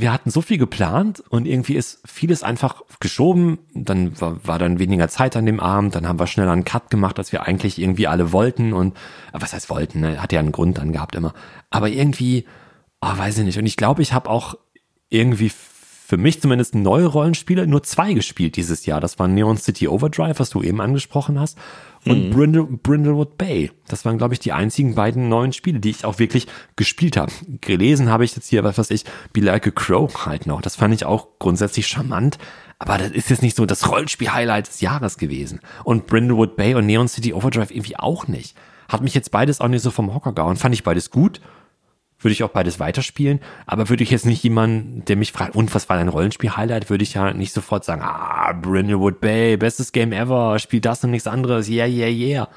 wir 0.01 0.11
hatten 0.11 0.29
so 0.31 0.41
viel 0.41 0.57
geplant 0.57 1.23
und 1.29 1.47
irgendwie 1.47 1.75
ist 1.75 2.01
vieles 2.05 2.43
einfach 2.43 2.81
geschoben. 2.99 3.59
Dann 3.73 4.19
war, 4.19 4.45
war 4.45 4.59
dann 4.59 4.79
weniger 4.79 5.07
Zeit 5.07 5.35
an 5.35 5.45
dem 5.45 5.59
Abend. 5.59 5.95
Dann 5.95 6.07
haben 6.07 6.19
wir 6.19 6.27
schneller 6.27 6.51
einen 6.51 6.65
Cut 6.65 6.89
gemacht, 6.89 7.17
als 7.19 7.31
wir 7.31 7.43
eigentlich 7.43 7.79
irgendwie 7.79 8.07
alle 8.07 8.31
wollten. 8.31 8.73
Und 8.73 8.97
was 9.31 9.53
heißt 9.53 9.69
wollten? 9.69 10.01
Ne? 10.01 10.21
Hat 10.21 10.33
ja 10.33 10.39
einen 10.39 10.51
Grund 10.51 10.77
dann 10.77 10.91
gehabt 10.91 11.15
immer. 11.15 11.33
Aber 11.69 11.89
irgendwie, 11.89 12.45
oh, 13.01 13.17
weiß 13.17 13.37
ich 13.37 13.45
nicht. 13.45 13.57
Und 13.59 13.65
ich 13.65 13.77
glaube, 13.77 14.01
ich 14.01 14.13
habe 14.13 14.29
auch 14.29 14.55
irgendwie 15.09 15.51
für 16.11 16.17
mich 16.17 16.41
zumindest 16.41 16.75
neue 16.75 17.05
Rollenspiele 17.05 17.65
nur 17.67 17.83
zwei 17.83 18.11
gespielt 18.11 18.57
dieses 18.57 18.85
Jahr. 18.85 18.99
Das 18.99 19.17
waren 19.17 19.33
Neon 19.33 19.55
City 19.55 19.87
Overdrive, 19.87 20.39
was 20.39 20.49
du 20.49 20.61
eben 20.61 20.81
angesprochen 20.81 21.39
hast, 21.39 21.57
und 22.05 22.31
Brindle, 22.31 22.65
Brindlewood 22.65 23.37
Bay. 23.37 23.71
Das 23.87 24.03
waren, 24.03 24.17
glaube 24.17 24.33
ich, 24.33 24.41
die 24.41 24.51
einzigen 24.51 24.95
beiden 24.95 25.29
neuen 25.29 25.53
Spiele, 25.53 25.79
die 25.79 25.89
ich 25.91 26.03
auch 26.03 26.19
wirklich 26.19 26.47
gespielt 26.75 27.15
habe. 27.15 27.31
Gelesen 27.61 28.09
habe 28.09 28.25
ich 28.25 28.35
jetzt 28.35 28.49
hier, 28.49 28.65
was 28.65 28.77
weiß 28.77 28.91
ich, 28.91 29.05
Be 29.31 29.39
Like 29.39 29.67
a 29.67 29.71
Crow 29.71 30.25
halt 30.25 30.47
noch. 30.47 30.61
Das 30.61 30.75
fand 30.75 30.93
ich 30.93 31.05
auch 31.05 31.29
grundsätzlich 31.39 31.87
charmant. 31.87 32.37
Aber 32.77 32.97
das 32.97 33.11
ist 33.11 33.29
jetzt 33.29 33.41
nicht 33.41 33.55
so 33.55 33.65
das 33.65 33.89
Rollenspiel-Highlight 33.89 34.67
des 34.67 34.81
Jahres 34.81 35.17
gewesen. 35.17 35.61
Und 35.85 36.07
Brindlewood 36.07 36.57
Bay 36.57 36.75
und 36.75 36.87
Neon 36.87 37.07
City 37.07 37.31
Overdrive 37.33 37.71
irgendwie 37.71 37.95
auch 37.95 38.27
nicht. 38.27 38.57
Hat 38.89 39.01
mich 39.01 39.13
jetzt 39.13 39.31
beides 39.31 39.61
auch 39.61 39.69
nicht 39.69 39.81
so 39.81 39.91
vom 39.91 40.13
Hocker 40.13 40.33
gehauen. 40.33 40.57
Fand 40.57 40.75
ich 40.75 40.83
beides 40.83 41.09
gut 41.09 41.39
würde 42.21 42.33
ich 42.33 42.43
auch 42.43 42.49
beides 42.49 42.79
weiterspielen, 42.79 43.39
aber 43.65 43.89
würde 43.89 44.03
ich 44.03 44.11
jetzt 44.11 44.25
nicht 44.25 44.43
jemanden, 44.43 45.03
der 45.05 45.15
mich 45.15 45.31
fragt, 45.31 45.55
und 45.55 45.73
was 45.73 45.89
war 45.89 45.97
dein 45.97 46.09
Rollenspiel-Highlight, 46.09 46.89
würde 46.89 47.03
ich 47.03 47.15
ja 47.15 47.33
nicht 47.33 47.53
sofort 47.53 47.83
sagen, 47.83 48.01
ah, 48.03 48.53
Brindlewood 48.53 49.19
Bay, 49.19 49.57
bestes 49.57 49.91
Game 49.91 50.11
ever, 50.11 50.59
spiel 50.59 50.81
das 50.81 51.03
und 51.03 51.11
nichts 51.11 51.27
anderes, 51.27 51.69
yeah, 51.69 51.87
yeah, 51.87 52.07
yeah. 52.09 52.47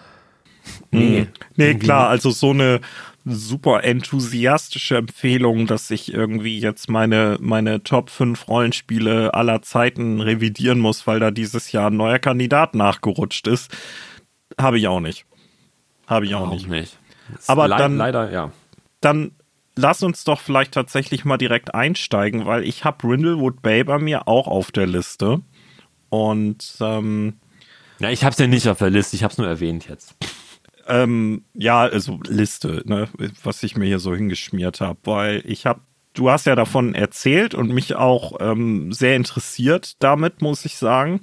Nee, 0.90 1.20
mhm. 1.22 1.28
nee 1.56 1.74
klar, 1.74 2.08
also 2.08 2.30
so 2.30 2.50
eine 2.50 2.80
super 3.24 3.84
enthusiastische 3.84 4.96
Empfehlung, 4.96 5.66
dass 5.66 5.90
ich 5.90 6.12
irgendwie 6.12 6.58
jetzt 6.58 6.90
meine, 6.90 7.38
meine 7.40 7.82
Top 7.82 8.10
5 8.10 8.48
Rollenspiele 8.48 9.32
aller 9.32 9.62
Zeiten 9.62 10.20
revidieren 10.20 10.78
muss, 10.78 11.06
weil 11.06 11.20
da 11.20 11.30
dieses 11.30 11.72
Jahr 11.72 11.90
ein 11.90 11.96
neuer 11.96 12.18
Kandidat 12.18 12.74
nachgerutscht 12.74 13.46
ist. 13.46 13.74
Habe 14.60 14.78
ich 14.78 14.88
auch 14.88 15.00
nicht. 15.00 15.24
Habe 16.06 16.26
ich 16.26 16.34
auch, 16.34 16.48
auch 16.48 16.52
nicht. 16.52 16.68
nicht. 16.68 16.98
Aber 17.46 17.68
dann, 17.68 17.96
leider, 17.96 18.30
ja. 18.30 18.52
Dann 19.00 19.32
lass 19.76 20.02
uns 20.02 20.24
doch 20.24 20.40
vielleicht 20.40 20.72
tatsächlich 20.72 21.24
mal 21.24 21.36
direkt 21.36 21.74
einsteigen, 21.74 22.46
weil 22.46 22.64
ich 22.64 22.84
habe 22.84 23.08
Rindlewood 23.08 23.62
Bay 23.62 23.84
bei 23.84 23.98
mir 23.98 24.28
auch 24.28 24.46
auf 24.46 24.72
der 24.72 24.86
Liste. 24.86 25.40
Und 26.08 26.76
ähm, 26.80 27.34
ja, 27.98 28.10
ich 28.10 28.24
habe 28.24 28.32
es 28.32 28.38
ja 28.38 28.46
nicht 28.46 28.68
auf 28.68 28.78
der 28.78 28.90
Liste, 28.90 29.16
ich 29.16 29.22
habe 29.22 29.32
es 29.32 29.38
nur 29.38 29.48
erwähnt 29.48 29.88
jetzt. 29.88 30.14
Ähm, 30.86 31.44
ja, 31.54 31.82
also 31.82 32.20
Liste, 32.26 32.82
ne, 32.84 33.08
was 33.42 33.62
ich 33.62 33.76
mir 33.76 33.86
hier 33.86 33.98
so 33.98 34.14
hingeschmiert 34.14 34.80
habe, 34.80 34.98
weil 35.04 35.42
ich 35.46 35.66
habe, 35.66 35.80
du 36.12 36.30
hast 36.30 36.46
ja 36.46 36.54
davon 36.54 36.94
erzählt 36.94 37.54
und 37.54 37.70
mich 37.70 37.94
auch 37.94 38.36
ähm, 38.40 38.92
sehr 38.92 39.16
interessiert 39.16 40.02
damit, 40.02 40.42
muss 40.42 40.64
ich 40.64 40.76
sagen. 40.76 41.20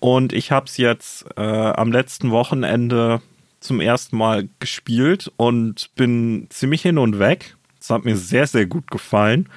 Und 0.00 0.32
ich 0.32 0.50
habe 0.50 0.66
es 0.66 0.78
jetzt 0.78 1.26
äh, 1.36 1.42
am 1.42 1.92
letzten 1.92 2.30
Wochenende 2.30 3.20
zum 3.60 3.80
ersten 3.80 4.16
Mal 4.16 4.48
gespielt 4.58 5.30
und 5.36 5.94
bin 5.94 6.46
ziemlich 6.48 6.80
hin 6.82 6.96
und 6.96 7.18
weg. 7.18 7.56
Es 7.80 7.90
hat 7.90 8.04
mir 8.04 8.16
sehr, 8.16 8.46
sehr 8.46 8.66
gut 8.66 8.90
gefallen. 8.90 9.48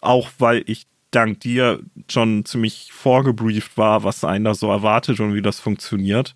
Auch 0.00 0.30
weil 0.38 0.64
ich 0.66 0.86
dank 1.10 1.40
dir 1.40 1.80
schon 2.10 2.44
ziemlich 2.44 2.90
vorgebrieft 2.92 3.76
war, 3.76 4.02
was 4.02 4.24
einen 4.24 4.44
da 4.44 4.54
so 4.54 4.70
erwartet 4.70 5.20
und 5.20 5.34
wie 5.34 5.42
das 5.42 5.60
funktioniert. 5.60 6.34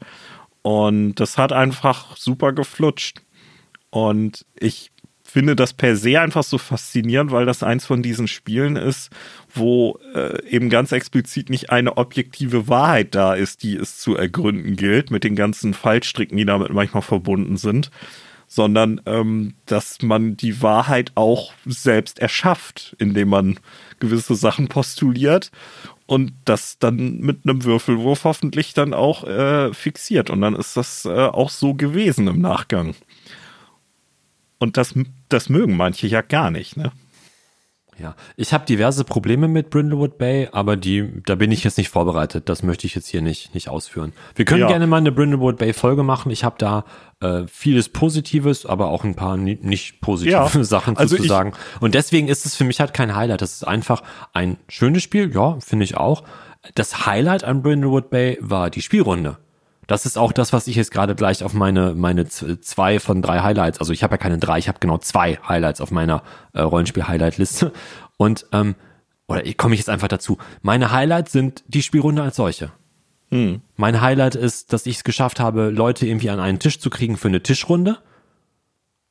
Und 0.62 1.14
das 1.16 1.38
hat 1.38 1.52
einfach 1.52 2.16
super 2.16 2.52
geflutscht. 2.52 3.22
Und 3.90 4.44
ich 4.58 4.90
finde 5.22 5.56
das 5.56 5.72
per 5.72 5.96
se 5.96 6.20
einfach 6.20 6.44
so 6.44 6.56
faszinierend, 6.56 7.30
weil 7.30 7.46
das 7.46 7.62
eins 7.62 7.84
von 7.84 8.02
diesen 8.02 8.28
Spielen 8.28 8.76
ist, 8.76 9.10
wo 9.52 9.98
äh, 10.14 10.42
eben 10.48 10.70
ganz 10.70 10.92
explizit 10.92 11.50
nicht 11.50 11.70
eine 11.70 11.96
objektive 11.96 12.68
Wahrheit 12.68 13.14
da 13.14 13.34
ist, 13.34 13.62
die 13.62 13.76
es 13.76 13.98
zu 13.98 14.16
ergründen 14.16 14.76
gilt, 14.76 15.10
mit 15.10 15.24
den 15.24 15.36
ganzen 15.36 15.74
Fallstricken, 15.74 16.36
die 16.36 16.44
damit 16.44 16.72
manchmal 16.72 17.02
verbunden 17.02 17.56
sind, 17.56 17.90
sondern 18.46 19.00
ähm, 19.06 19.54
dass 19.66 20.02
man 20.02 20.36
die 20.36 20.62
Wahrheit 20.62 21.12
auch 21.14 21.52
selbst 21.64 22.18
erschafft, 22.18 22.94
indem 22.98 23.28
man 23.28 23.58
gewisse 23.98 24.34
Sachen 24.34 24.68
postuliert 24.68 25.50
und 26.06 26.32
das 26.44 26.78
dann 26.78 27.18
mit 27.18 27.40
einem 27.44 27.64
Würfelwurf 27.64 28.24
hoffentlich 28.24 28.74
dann 28.74 28.94
auch 28.94 29.24
äh, 29.24 29.74
fixiert. 29.74 30.30
Und 30.30 30.40
dann 30.40 30.54
ist 30.54 30.76
das 30.76 31.04
äh, 31.04 31.10
auch 31.10 31.50
so 31.50 31.74
gewesen 31.74 32.28
im 32.28 32.40
Nachgang. 32.40 32.94
Und 34.58 34.76
das, 34.76 34.94
das 35.28 35.48
mögen 35.48 35.76
manche 35.76 36.06
ja 36.06 36.22
gar 36.22 36.50
nicht, 36.50 36.76
ne? 36.76 36.92
Ja, 37.98 38.14
ich 38.36 38.52
habe 38.52 38.66
diverse 38.66 39.04
Probleme 39.04 39.48
mit 39.48 39.70
Brindlewood 39.70 40.18
Bay, 40.18 40.48
aber 40.52 40.76
die, 40.76 41.22
da 41.24 41.34
bin 41.34 41.50
ich 41.50 41.64
jetzt 41.64 41.78
nicht 41.78 41.88
vorbereitet. 41.88 42.48
Das 42.48 42.62
möchte 42.62 42.86
ich 42.86 42.94
jetzt 42.94 43.08
hier 43.08 43.22
nicht, 43.22 43.54
nicht 43.54 43.70
ausführen. 43.70 44.12
Wir 44.34 44.44
können 44.44 44.60
ja. 44.60 44.68
gerne 44.68 44.86
mal 44.86 44.98
eine 44.98 45.12
Brindlewood 45.12 45.56
Bay 45.56 45.72
Folge 45.72 46.02
machen. 46.02 46.30
Ich 46.30 46.44
habe 46.44 46.56
da 46.58 46.84
äh, 47.20 47.44
vieles 47.46 47.88
Positives, 47.88 48.66
aber 48.66 48.88
auch 48.88 49.04
ein 49.04 49.14
paar 49.14 49.38
nicht 49.38 50.02
positive 50.02 50.32
ja. 50.32 50.48
Sachen 50.64 50.98
also 50.98 51.16
zu 51.16 51.22
sagen. 51.22 51.52
Und 51.80 51.94
deswegen 51.94 52.28
ist 52.28 52.44
es 52.44 52.54
für 52.54 52.64
mich 52.64 52.80
halt 52.80 52.92
kein 52.92 53.16
Highlight. 53.16 53.40
Das 53.40 53.52
ist 53.52 53.66
einfach 53.66 54.02
ein 54.34 54.58
schönes 54.68 55.02
Spiel. 55.02 55.32
Ja, 55.34 55.58
finde 55.60 55.84
ich 55.84 55.96
auch. 55.96 56.24
Das 56.74 57.06
Highlight 57.06 57.44
an 57.44 57.62
Brindlewood 57.62 58.10
Bay 58.10 58.36
war 58.40 58.68
die 58.68 58.82
Spielrunde. 58.82 59.38
Das 59.86 60.04
ist 60.04 60.18
auch 60.18 60.32
das, 60.32 60.52
was 60.52 60.66
ich 60.66 60.76
jetzt 60.76 60.90
gerade 60.90 61.14
gleich 61.14 61.44
auf 61.44 61.52
meine, 61.52 61.94
meine 61.94 62.26
zwei 62.26 62.98
von 62.98 63.22
drei 63.22 63.40
Highlights, 63.40 63.78
also 63.78 63.92
ich 63.92 64.02
habe 64.02 64.14
ja 64.14 64.18
keine 64.18 64.38
drei, 64.38 64.58
ich 64.58 64.68
habe 64.68 64.80
genau 64.80 64.98
zwei 64.98 65.38
Highlights 65.46 65.80
auf 65.80 65.90
meiner 65.90 66.22
äh, 66.52 66.60
Rollenspiel-Highlight-Liste. 66.60 67.72
Und, 68.16 68.46
ähm, 68.52 68.74
oder 69.28 69.42
komme 69.54 69.74
ich 69.74 69.80
jetzt 69.80 69.90
einfach 69.90 70.08
dazu. 70.08 70.38
Meine 70.62 70.90
Highlights 70.90 71.32
sind 71.32 71.64
die 71.68 71.82
Spielrunde 71.82 72.22
als 72.22 72.36
solche. 72.36 72.72
Hm. 73.30 73.60
Mein 73.76 74.00
Highlight 74.00 74.34
ist, 74.34 74.72
dass 74.72 74.86
ich 74.86 74.96
es 74.96 75.04
geschafft 75.04 75.40
habe, 75.40 75.70
Leute 75.70 76.06
irgendwie 76.06 76.30
an 76.30 76.40
einen 76.40 76.58
Tisch 76.58 76.78
zu 76.78 76.90
kriegen 76.90 77.16
für 77.16 77.28
eine 77.28 77.42
Tischrunde. 77.42 77.98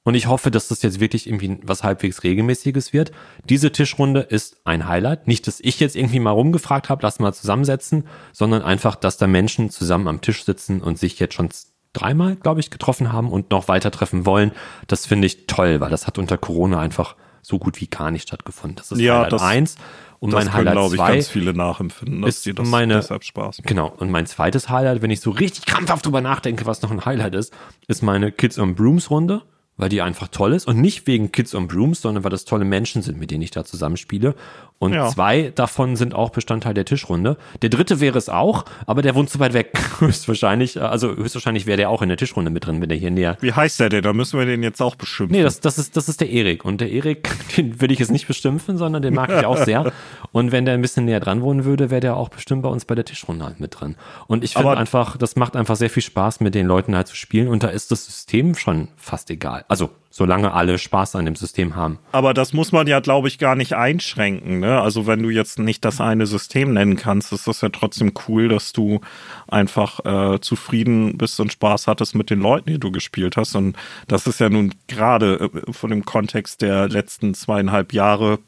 Und 0.05 0.13
ich 0.13 0.27
hoffe, 0.27 0.51
dass 0.51 0.67
das 0.67 0.83
jetzt 0.83 0.99
wirklich 0.99 1.27
irgendwie 1.27 1.57
was 1.63 1.83
halbwegs 1.83 2.23
regelmäßiges 2.23 2.93
wird. 2.93 3.11
Diese 3.49 3.71
Tischrunde 3.71 4.19
ist 4.21 4.57
ein 4.63 4.87
Highlight. 4.87 5.27
Nicht, 5.27 5.47
dass 5.47 5.59
ich 5.59 5.79
jetzt 5.79 5.95
irgendwie 5.95 6.19
mal 6.19 6.29
rumgefragt 6.29 6.89
habe, 6.89 7.01
lass 7.01 7.17
mal 7.17 7.33
zusammensetzen, 7.33 8.07
sondern 8.31 8.61
einfach, 8.61 8.95
dass 8.95 9.17
da 9.17 9.25
Menschen 9.25 9.71
zusammen 9.71 10.07
am 10.07 10.21
Tisch 10.21 10.45
sitzen 10.45 10.79
und 10.79 10.99
sich 10.99 11.17
jetzt 11.19 11.33
schon 11.33 11.49
dreimal, 11.91 12.35
glaube 12.35 12.59
ich, 12.59 12.69
getroffen 12.69 13.11
haben 13.11 13.31
und 13.31 13.49
noch 13.49 13.67
weiter 13.67 13.89
treffen 13.89 14.27
wollen. 14.27 14.51
Das 14.85 15.07
finde 15.07 15.25
ich 15.25 15.47
toll, 15.47 15.81
weil 15.81 15.89
das 15.89 16.05
hat 16.05 16.19
unter 16.19 16.37
Corona 16.37 16.79
einfach 16.79 17.15
so 17.41 17.57
gut 17.57 17.81
wie 17.81 17.87
gar 17.87 18.11
nicht 18.11 18.27
stattgefunden. 18.27 18.75
Das 18.75 18.91
ist 18.91 18.99
ja, 18.99 19.15
Highlight 19.15 19.33
das, 19.33 19.41
eins. 19.41 19.75
Und 20.19 20.33
das 20.33 20.45
mein 20.45 20.53
können, 20.53 20.57
Highlight 20.57 20.73
glaube 20.73 20.95
ich, 20.95 21.01
ganz 21.01 21.27
viele 21.29 21.53
nachempfinden, 21.55 22.21
dass 22.21 22.45
ist 22.45 22.59
das 22.59 22.67
meine, 22.67 22.93
deshalb 22.95 23.23
Spaß 23.23 23.57
macht. 23.57 23.67
Genau. 23.67 23.91
Und 23.97 24.11
mein 24.11 24.27
zweites 24.27 24.69
Highlight, 24.69 25.01
wenn 25.01 25.09
ich 25.09 25.21
so 25.21 25.31
richtig 25.31 25.65
krampfhaft 25.65 26.05
drüber 26.05 26.21
nachdenke, 26.21 26.67
was 26.67 26.83
noch 26.83 26.91
ein 26.91 27.05
Highlight 27.05 27.33
ist, 27.33 27.51
ist 27.87 28.03
meine 28.03 28.31
Kids 28.31 28.59
on 28.59 28.75
Brooms 28.75 29.09
Runde 29.09 29.41
weil 29.77 29.89
die 29.89 30.01
einfach 30.01 30.27
toll 30.29 30.53
ist 30.53 30.67
und 30.67 30.79
nicht 30.79 31.05
wegen 31.07 31.31
Kids 31.31 31.53
on 31.53 31.67
Brooms, 31.67 32.01
sondern 32.01 32.23
weil 32.23 32.31
das 32.31 32.45
tolle 32.45 32.65
Menschen 32.65 33.01
sind, 33.01 33.19
mit 33.19 33.31
denen 33.31 33.43
ich 33.43 33.51
da 33.51 33.65
zusammenspiele. 33.65 34.35
Und 34.77 34.93
ja. 34.93 35.07
zwei 35.07 35.53
davon 35.55 35.95
sind 35.95 36.13
auch 36.13 36.31
Bestandteil 36.31 36.73
der 36.73 36.83
Tischrunde. 36.83 37.37
Der 37.61 37.69
dritte 37.69 38.01
wäre 38.01 38.17
es 38.17 38.27
auch, 38.27 38.65
aber 38.85 39.01
der 39.01 39.15
wohnt 39.15 39.29
zu 39.29 39.39
weit 39.39 39.53
weg. 39.53 39.71
höchstwahrscheinlich, 39.99 40.81
also 40.81 41.15
höchstwahrscheinlich 41.15 41.65
wäre 41.65 41.77
der 41.77 41.89
auch 41.89 42.01
in 42.01 42.09
der 42.09 42.17
Tischrunde 42.17 42.51
mit 42.51 42.65
drin, 42.65 42.81
wenn 42.81 42.89
der 42.89 42.97
hier 42.97 43.11
näher. 43.11 43.37
Wie 43.39 43.53
heißt 43.53 43.79
der 43.79 43.89
denn? 43.89 44.03
Da 44.03 44.11
müssen 44.11 44.37
wir 44.37 44.45
den 44.45 44.63
jetzt 44.63 44.81
auch 44.81 44.95
beschimpfen. 44.95 45.37
Nee, 45.37 45.43
das, 45.43 45.61
das 45.61 45.77
ist, 45.77 45.95
das 45.95 46.09
ist 46.09 46.19
der 46.19 46.29
Erik. 46.29 46.65
Und 46.65 46.81
der 46.81 46.91
Erik, 46.91 47.29
den 47.57 47.79
will 47.79 47.91
ich 47.91 47.99
jetzt 47.99 48.11
nicht 48.11 48.27
beschimpfen, 48.27 48.77
sondern 48.77 49.01
den 49.01 49.13
mag 49.13 49.29
ich 49.29 49.45
auch 49.45 49.57
sehr. 49.57 49.93
Und 50.33 50.51
wenn 50.51 50.65
der 50.65 50.73
ein 50.73 50.81
bisschen 50.81 51.05
näher 51.05 51.21
dran 51.21 51.41
wohnen 51.41 51.63
würde, 51.63 51.89
wäre 51.89 52.01
der 52.01 52.17
auch 52.17 52.27
bestimmt 52.27 52.63
bei 52.63 52.69
uns 52.69 52.83
bei 52.83 52.95
der 52.95 53.05
Tischrunde 53.05 53.45
halt 53.45 53.61
mit 53.61 53.79
drin. 53.79 53.95
Und 54.27 54.43
ich 54.43 54.53
finde 54.53 54.77
einfach, 54.77 55.15
das 55.15 55.37
macht 55.37 55.55
einfach 55.55 55.77
sehr 55.77 55.89
viel 55.89 56.03
Spaß, 56.03 56.41
mit 56.41 56.53
den 56.53 56.67
Leuten 56.67 56.95
halt 56.95 57.07
zu 57.07 57.15
spielen. 57.15 57.47
Und 57.47 57.63
da 57.63 57.69
ist 57.69 57.91
das 57.91 58.05
System 58.05 58.55
schon 58.55 58.89
fast 58.97 59.29
egal. 59.29 59.63
Also 59.69 59.91
solange 60.17 60.53
alle 60.53 60.77
Spaß 60.77 61.17
an 61.17 61.25
dem 61.25 61.35
System 61.35 61.75
haben. 61.75 61.99
Aber 62.13 62.33
das 62.33 62.53
muss 62.53 62.71
man 62.71 62.87
ja, 62.87 63.01
glaube 63.01 63.27
ich, 63.27 63.37
gar 63.37 63.57
nicht 63.57 63.73
einschränken. 63.73 64.61
Ne? 64.61 64.79
Also 64.79 65.07
wenn 65.07 65.21
du 65.21 65.29
jetzt 65.29 65.59
nicht 65.59 65.83
das 65.83 65.99
eine 65.99 66.25
System 66.25 66.71
nennen 66.71 66.95
kannst, 66.95 67.33
ist 67.33 67.49
das 67.49 67.59
ja 67.59 67.67
trotzdem 67.67 68.13
cool, 68.29 68.47
dass 68.47 68.71
du 68.71 69.01
einfach 69.49 69.99
äh, 70.05 70.39
zufrieden 70.39 71.17
bist 71.17 71.37
und 71.41 71.51
Spaß 71.51 71.87
hattest 71.87 72.15
mit 72.15 72.29
den 72.29 72.39
Leuten, 72.39 72.69
die 72.69 72.79
du 72.79 72.93
gespielt 72.93 73.35
hast. 73.35 73.57
Und 73.57 73.75
das 74.07 74.25
ist 74.25 74.39
ja 74.39 74.47
nun 74.47 74.73
gerade 74.87 75.51
äh, 75.53 75.73
von 75.73 75.89
dem 75.89 76.05
Kontext 76.05 76.61
der 76.61 76.87
letzten 76.87 77.33
zweieinhalb 77.33 77.91
Jahre 77.91 78.39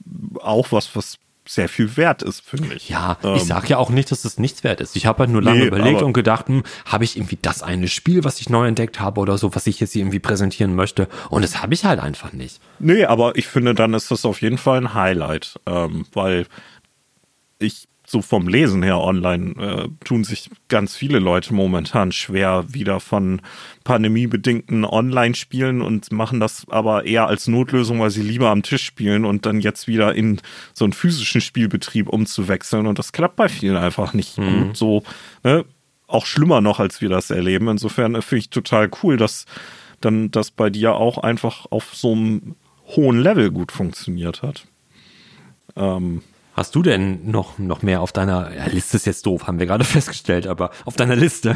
auch 0.42 0.72
was, 0.72 0.96
was 0.96 1.18
sehr 1.48 1.70
viel 1.70 1.98
wert 1.98 2.24
ist, 2.24 2.42
finde 2.42 2.76
ich. 2.76 2.90
Ja, 2.90 3.18
ähm, 3.24 3.36
ich 3.36 3.44
sage 3.44 3.68
ja 3.68 3.78
auch 3.78 3.90
nicht, 3.90 4.12
dass 4.12 4.26
es 4.26 4.38
nichts 4.38 4.64
wert 4.64 4.82
ist. 4.82 4.96
Ich 4.96 5.06
habe 5.06 5.20
halt 5.20 5.30
nur 5.30 5.42
lange 5.42 5.60
nee, 5.60 5.66
überlegt 5.68 6.02
und 6.02 6.14
gedacht, 6.14 6.48
hm, 6.48 6.64
habe 6.86 7.04
ich 7.04 7.18
irgendwie 7.18 7.38
das 7.42 7.64
eine 7.64 7.88
Spiel, 7.88 8.24
was 8.24 8.40
ich 8.40 8.50
neu 8.50 8.68
entdeckt 8.68 9.00
habe 9.00 9.20
oder 9.20 9.38
so, 9.38 9.56
was 9.56 9.68
ich 9.68 9.80
jetzt 9.80 9.96
irgendwie 9.96 10.20
präsentieren 10.20 10.76
möchte. 10.76 11.08
Und 11.30 11.44
das 11.44 11.62
habe 11.62 11.74
ich 11.74 11.86
halt 11.86 12.00
einfach 12.00 12.34
nicht. 12.34 12.60
Nee, 12.80 13.06
aber 13.06 13.36
ich 13.36 13.48
finde, 13.48 13.74
dann 13.74 13.94
ist 13.94 14.12
das 14.12 14.26
auf 14.26 14.42
jeden 14.42 14.58
Fall 14.58 14.80
ein 14.80 14.94
Highlight, 14.94 15.60
ähm, 15.66 16.06
weil 16.14 16.46
ich 17.60 17.88
so 18.10 18.22
vom 18.22 18.48
Lesen 18.48 18.84
her 18.84 19.00
online 19.00 19.54
äh, 19.62 20.06
tun 20.06 20.24
sich 20.24 20.50
ganz 20.70 20.96
viele 20.96 21.20
Leute 21.20 21.54
momentan 21.54 22.14
schwer 22.14 22.64
wieder 22.70 23.02
von 23.02 23.42
pandemiebedingten 23.84 24.86
Online-Spielen 24.86 25.82
und 25.82 26.10
machen 26.14 26.40
das 26.40 26.66
aber 26.70 27.04
eher 27.04 27.28
als 27.28 27.48
Notlösung, 27.48 28.00
weil 28.00 28.10
sie 28.10 28.22
lieber 28.22 28.50
am 28.50 28.64
Tisch 28.64 28.86
spielen 28.86 29.26
und 29.26 29.46
dann 29.46 29.60
jetzt 29.60 29.90
wieder 29.90 30.16
in 30.16 30.40
so 30.74 30.86
einen 30.86 30.94
physischen 30.94 31.42
Spielbetrieb 31.42 32.08
umzuwechseln. 32.08 32.88
Und 32.88 32.98
das 32.98 33.12
klappt 33.12 33.36
bei 33.36 33.50
vielen 33.50 33.76
einfach 33.76 34.14
nicht. 34.14 34.38
Mhm. 34.38 34.62
Und 34.62 34.78
so, 34.78 35.04
ne, 35.44 35.66
auch 36.08 36.26
schlimmer 36.26 36.62
noch, 36.62 36.80
als 36.80 37.02
wir 37.02 37.10
das 37.10 37.30
erleben. 37.30 37.68
Insofern 37.68 38.16
äh, 38.16 38.22
finde 38.22 38.40
ich 38.40 38.50
total 38.50 38.90
cool, 39.04 39.18
dass 39.18 39.46
dann 40.00 40.32
das 40.32 40.52
bei 40.52 40.70
dir 40.70 40.96
auch 40.96 41.18
einfach 41.18 41.66
auf 41.72 41.94
so 41.94 42.14
einem 42.14 42.56
hohen 42.96 43.20
Level 43.20 43.52
gut 43.52 43.74
funktioniert 43.74 44.44
hat. 44.44 44.66
Ähm, 45.76 46.22
Hast 46.58 46.74
du 46.74 46.82
denn 46.82 47.30
noch, 47.30 47.60
noch 47.60 47.84
mehr 47.84 48.02
auf 48.02 48.12
deiner 48.12 48.52
ja, 48.52 48.66
Liste? 48.66 48.98
Ist 48.98 49.06
jetzt 49.06 49.28
doof, 49.28 49.46
haben 49.46 49.60
wir 49.60 49.68
gerade 49.68 49.84
festgestellt, 49.86 50.48
aber 50.48 50.72
auf 50.86 50.96
deiner 50.96 51.16
Liste. 51.16 51.56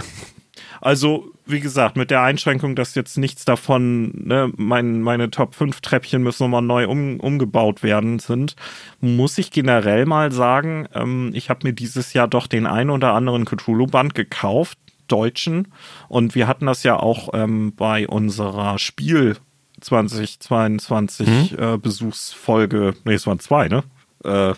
Also, 0.80 1.32
wie 1.46 1.60
gesagt, 1.60 1.98
mit 1.98 2.12
der 2.12 2.22
Einschränkung, 2.22 2.76
dass 2.76 2.94
jetzt 2.94 3.18
nichts 3.18 3.44
davon, 3.44 4.12
ne, 4.26 4.52
mein, 4.58 5.02
meine 5.02 5.32
Top 5.32 5.56
5 5.56 5.82
Treppchen 5.82 6.22
müssen 6.22 6.44
nochmal 6.44 6.62
neu 6.62 6.88
um, 6.88 7.20
umgebaut 7.20 7.82
werden 7.82 8.20
sind, 8.20 8.56
muss 9.00 9.40
ich 9.40 9.50
generell 9.50 10.06
mal 10.06 10.32
sagen, 10.32 10.88
ähm, 10.94 11.32
ich 11.34 11.50
habe 11.50 11.68
mir 11.68 11.74
dieses 11.74 12.14
Jahr 12.14 12.28
doch 12.28 12.46
den 12.46 12.68
ein 12.68 12.92
oder 12.92 13.14
anderen 13.14 13.46
Cthulhu-Band 13.46 14.14
gekauft, 14.14 14.78
deutschen. 15.08 15.70
Und 16.10 16.36
wir 16.36 16.48
hatten 16.48 16.68
das 16.68 16.84
ja 16.84 16.98
auch 16.98 17.30
ähm, 17.34 17.74
bei 17.76 18.08
unserer 18.08 18.78
Spiel- 18.78 19.38
2022 19.80 21.28
mhm. 21.28 21.58
äh, 21.58 21.78
Besuchsfolge, 21.80 22.94
nee, 23.04 23.16
es 23.16 23.26
waren 23.26 23.40
zwei, 23.40 23.68
ne? 23.68 23.84
Äh, 24.24 24.54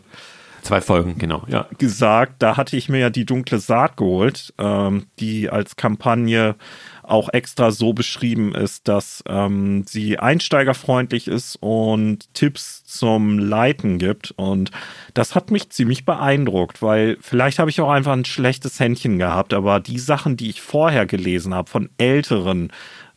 Zwei 0.64 0.80
Folgen, 0.80 1.18
genau, 1.18 1.43
ja. 1.49 1.68
Gesagt, 1.78 2.41
da 2.41 2.55
hatte 2.55 2.78
ich 2.78 2.88
mir 2.88 2.99
ja 2.99 3.09
die 3.09 3.26
dunkle 3.26 3.59
Saat 3.59 3.97
geholt, 3.97 4.53
ähm, 4.57 5.07
die 5.20 5.49
als 5.49 5.76
Kampagne 5.76 6.55
auch 7.03 7.28
extra 7.34 7.72
so 7.72 7.91
beschrieben 7.91 8.55
ist, 8.55 8.88
dass 8.88 9.26
ähm, 9.28 9.84
sie 9.86 10.20
einsteigerfreundlich 10.20 11.28
ist 11.28 11.57
und 11.57 12.34
Tipps 12.34 12.86
zum 12.86 13.39
Leiten 13.39 13.97
gibt. 13.97 14.32
Und 14.38 14.72
das 15.14 15.36
hat 15.36 15.51
mich 15.51 15.70
ziemlich 15.70 16.05
beeindruckt, 16.05 16.82
weil 16.82 17.18
vielleicht 17.20 17.59
habe 17.59 17.70
ich 17.70 17.82
auch 17.82 17.91
einfach 17.91 18.14
ein 18.14 18.24
schlechtes 18.24 18.80
Händchen 18.80 19.20
gehabt, 19.20 19.53
aber 19.53 19.82
die 19.82 19.99
Sachen, 19.99 20.38
die 20.38 20.49
ich 20.49 20.61
vorher 20.61 21.05
gelesen 21.05 21.53
habe 21.53 21.70
von 21.70 21.89
älteren 21.97 22.72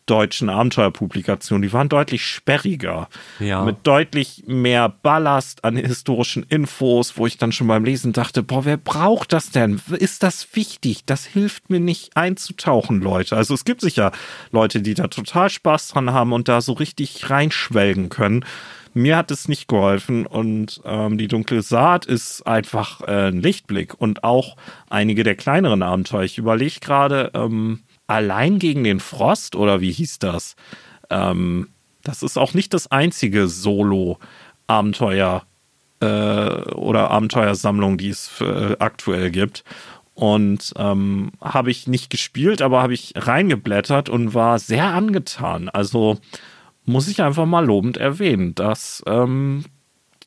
deutschen 0.07 0.49
Abenteuerpublikationen, 0.49 1.63
die 1.63 1.73
waren 1.73 1.89
deutlich 1.89 2.25
sperriger. 2.25 3.09
Ja. 3.41 3.65
Mit 3.65 3.79
deutlich 3.85 4.45
mehr 4.47 4.89
Ballast 4.89 5.65
an 5.65 5.77
historischen 5.77 6.45
Infos, 6.45 7.17
wo 7.17 7.27
ich 7.27 7.39
dann 7.39 7.53
schon 7.53 7.67
beim 7.67 7.85
Lesen 7.85 8.13
dachte, 8.13 8.43
boah, 8.43 8.65
wer 8.65 8.77
braucht 8.77 9.33
das 9.33 9.51
denn? 9.51 9.81
Ist 9.99 10.23
das 10.23 10.47
wichtig? 10.55 11.05
Das 11.05 11.25
hilft 11.25 11.71
mir 11.71 11.81
nicht 11.81 12.17
einzutauchen, 12.17 13.01
Leute. 13.01 13.37
Also 13.37 13.55
es 13.55 13.65
gibt 13.65 13.81
sicher 13.81 14.13
Leute, 14.53 14.81
die 14.81 14.95
da 14.95 15.09
total 15.09 15.51
Spaß 15.51 15.89
dran 15.89 16.13
haben 16.13 16.33
und 16.33 16.49
da 16.49 16.61
so 16.61 16.73
richtig 16.73 17.29
reinschwelgen 17.29 18.09
können. 18.09 18.45
Mir 18.97 19.19
hat 19.19 19.31
es 19.31 19.47
nicht 19.47 19.69
geholfen 19.69 20.25
und 20.25 20.81
ähm, 20.87 21.19
die 21.19 21.29
dunkle 21.29 21.61
Saat 21.61 22.07
ist 22.07 22.47
einfach 22.47 23.03
äh, 23.03 23.29
ein 23.29 23.43
Lichtblick 23.43 23.93
und 24.01 24.25
auch 24.25 24.57
einige 24.89 25.23
der 25.23 25.35
kleineren 25.35 25.83
Abenteuer. 25.83 26.23
Ich 26.23 26.39
überlege 26.39 26.81
gerade, 26.81 27.31
ähm, 27.35 27.81
Allein 28.07 28.59
gegen 28.59 28.85
den 28.85 29.01
Frost 29.01 29.57
oder 29.57 29.81
wie 29.81 29.93
hieß 29.93 30.19
das? 30.19 30.57
Ähm, 31.11 31.69
das 32.03 32.23
ist 32.23 32.37
auch 32.39 32.55
nicht 32.55 32.73
das 32.73 32.91
einzige 32.91 33.49
Solo-Abenteuer 33.49 35.43
äh, 36.01 36.07
oder 36.07 37.11
Abenteuersammlung, 37.11 37.99
die 37.99 38.11
es 38.11 38.41
äh, 38.41 38.77
aktuell 38.79 39.31
gibt. 39.31 39.65
Und 40.15 40.73
ähm, 40.77 41.33
habe 41.43 41.71
ich 41.71 41.87
nicht 41.89 42.09
gespielt, 42.09 42.63
aber 42.63 42.83
habe 42.83 42.95
ich 42.95 43.13
reingeblättert 43.17 44.09
und 44.09 44.33
war 44.35 44.59
sehr 44.59 44.87
angetan. 44.87 45.69
Also 45.69 46.19
muss 46.85 47.09
ich 47.09 47.23
einfach 47.23 47.45
mal 47.45 47.67
lobend 47.67 47.99
erwähnen, 47.99 48.55
dass 48.55 49.03
ähm, 49.07 49.65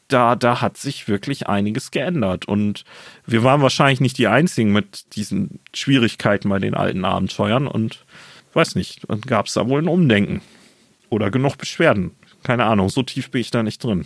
da, 0.10 0.36
da 0.36 0.62
hat 0.62 0.78
sich 0.78 1.08
wirklich 1.08 1.48
einiges 1.48 1.92
geändert. 1.92 2.48
Und 2.48 2.84
wir 3.26 3.44
waren 3.44 3.62
wahrscheinlich 3.62 4.02
nicht 4.02 4.18
die 4.18 4.28
Einzigen 4.28 4.74
mit 4.74 5.16
diesen 5.16 5.60
Schwierigkeiten 5.74 6.50
bei 6.50 6.60
den 6.60 6.76
alten 6.76 7.06
Abenteuern. 7.06 7.68
Und 7.68 8.06
weiß 8.54 8.76
nicht, 8.76 9.08
dann 9.08 9.22
gab 9.22 9.46
es 9.46 9.54
da 9.54 9.70
wohl 9.70 9.82
ein 9.82 9.88
Umdenken. 9.88 10.42
Oder 11.10 11.32
genug 11.32 11.58
Beschwerden. 11.58 12.12
Keine 12.44 12.66
Ahnung, 12.66 12.90
so 12.90 13.04
tief 13.04 13.32
bin 13.32 13.42
ich 13.42 13.52
da 13.52 13.64
nicht 13.64 13.84
drin. 13.84 14.06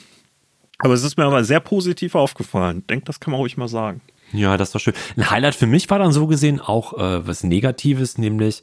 Aber 0.79 0.93
es 0.93 1.03
ist 1.03 1.17
mir 1.17 1.25
aber 1.25 1.43
sehr 1.43 1.59
positiv 1.59 2.15
aufgefallen. 2.15 2.79
Ich 2.79 2.87
denke, 2.87 3.05
das 3.05 3.19
kann 3.19 3.31
man 3.31 3.39
ruhig 3.39 3.57
mal 3.57 3.67
sagen. 3.67 4.01
Ja, 4.31 4.57
das 4.57 4.73
war 4.73 4.79
schön. 4.79 4.95
Ein 5.15 5.29
Highlight 5.29 5.55
für 5.55 5.67
mich 5.67 5.89
war 5.89 5.99
dann 5.99 6.11
so 6.11 6.27
gesehen 6.27 6.59
auch 6.59 6.93
äh, 6.93 7.27
was 7.27 7.43
Negatives, 7.43 8.17
nämlich 8.17 8.61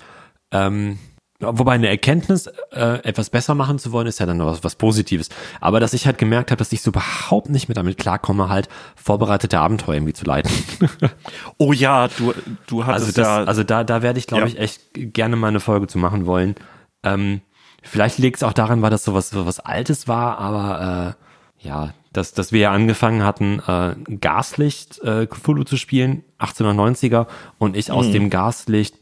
ähm, 0.51 0.99
Wobei 1.41 1.73
eine 1.73 1.89
Erkenntnis, 1.89 2.49
äh, 2.73 3.03
etwas 3.03 3.31
besser 3.31 3.55
machen 3.55 3.79
zu 3.79 3.93
wollen, 3.93 4.07
ist 4.07 4.21
ja 4.21 4.27
dann 4.27 4.45
was, 4.45 4.63
was 4.63 4.75
Positives. 4.77 5.31
Aber 5.61 5.81
dass 5.81 5.95
ich 5.95 6.05
halt 6.05 6.19
gemerkt 6.19 6.51
habe, 6.51 6.59
dass 6.59 6.71
ich 6.73 6.83
so 6.83 6.91
überhaupt 6.91 7.49
nicht 7.49 7.69
mehr 7.69 7.75
damit 7.75 7.97
klarkomme, 7.97 8.51
halt 8.51 8.69
vorbereitete 8.95 9.59
Abenteuer 9.59 9.95
irgendwie 9.95 10.13
zu 10.13 10.27
leiten. 10.27 10.51
oh 11.57 11.73
ja, 11.73 12.09
du, 12.09 12.35
du 12.67 12.85
hast 12.85 12.95
also 12.95 13.07
das, 13.13 13.27
ja. 13.27 13.45
Also 13.45 13.65
da, 13.65 13.85
da 13.85 14.03
werde 14.03 14.19
ich, 14.19 14.27
glaube 14.27 14.43
ja. 14.43 14.49
ich, 14.49 14.59
echt 14.59 14.83
gerne 14.93 15.37
mal 15.37 15.49
eine 15.49 15.61
Folge 15.61 15.87
zu 15.87 15.99
machen 15.99 16.27
wollen. 16.27 16.57
Ähm, 17.03 17.41
vielleicht 17.83 18.19
liegt 18.19 18.37
es 18.37 18.43
auch 18.43 18.53
daran, 18.53 18.83
weil 18.83 18.91
das 18.91 19.05
so 19.05 19.15
was, 19.15 19.31
so 19.31 19.47
was 19.47 19.61
Altes 19.61 20.09
war, 20.09 20.39
aber 20.39 21.17
äh, 21.17 21.67
ja, 21.67 21.95
dass, 22.13 22.33
dass 22.33 22.53
wir 22.53 22.61
ja 22.61 22.73
angefangen 22.73 23.23
hatten, 23.23 23.61
äh, 23.67 23.95
Gaslicht 24.17 25.01
äh, 25.03 25.27
Cthulhu 25.27 25.65
zu 25.65 25.77
spielen, 25.77 26.25
1890er, 26.39 27.27
und 27.59 27.77
ich 27.77 27.93
aus 27.93 28.09
mhm. 28.09 28.13
dem 28.13 28.31
Gaslicht 28.31 28.97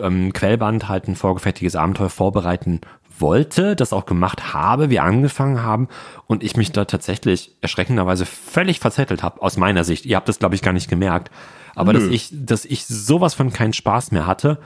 ähm, 0.00 0.32
Quellband 0.32 0.88
halt 0.88 1.08
ein 1.08 1.16
vorgefertigtes 1.16 1.76
Abenteuer 1.76 2.10
vorbereiten 2.10 2.80
wollte, 3.18 3.76
das 3.76 3.92
auch 3.92 4.06
gemacht 4.06 4.52
habe, 4.52 4.90
wir 4.90 5.02
angefangen 5.02 5.62
haben 5.62 5.88
und 6.26 6.42
ich 6.42 6.56
mich 6.56 6.72
da 6.72 6.84
tatsächlich 6.84 7.56
erschreckenderweise 7.60 8.26
völlig 8.26 8.80
verzettelt 8.80 9.22
habe, 9.22 9.42
aus 9.42 9.56
meiner 9.56 9.84
Sicht. 9.84 10.06
Ihr 10.06 10.16
habt 10.16 10.28
das, 10.28 10.38
glaube 10.38 10.54
ich, 10.54 10.62
gar 10.62 10.72
nicht 10.72 10.88
gemerkt. 10.88 11.30
Aber 11.74 11.92
Nö. 11.92 12.00
dass 12.00 12.08
ich, 12.08 12.30
dass 12.32 12.64
ich 12.64 12.86
sowas 12.86 13.34
von 13.34 13.52
keinen 13.52 13.72
Spaß 13.72 14.12
mehr 14.12 14.26
hatte 14.26 14.58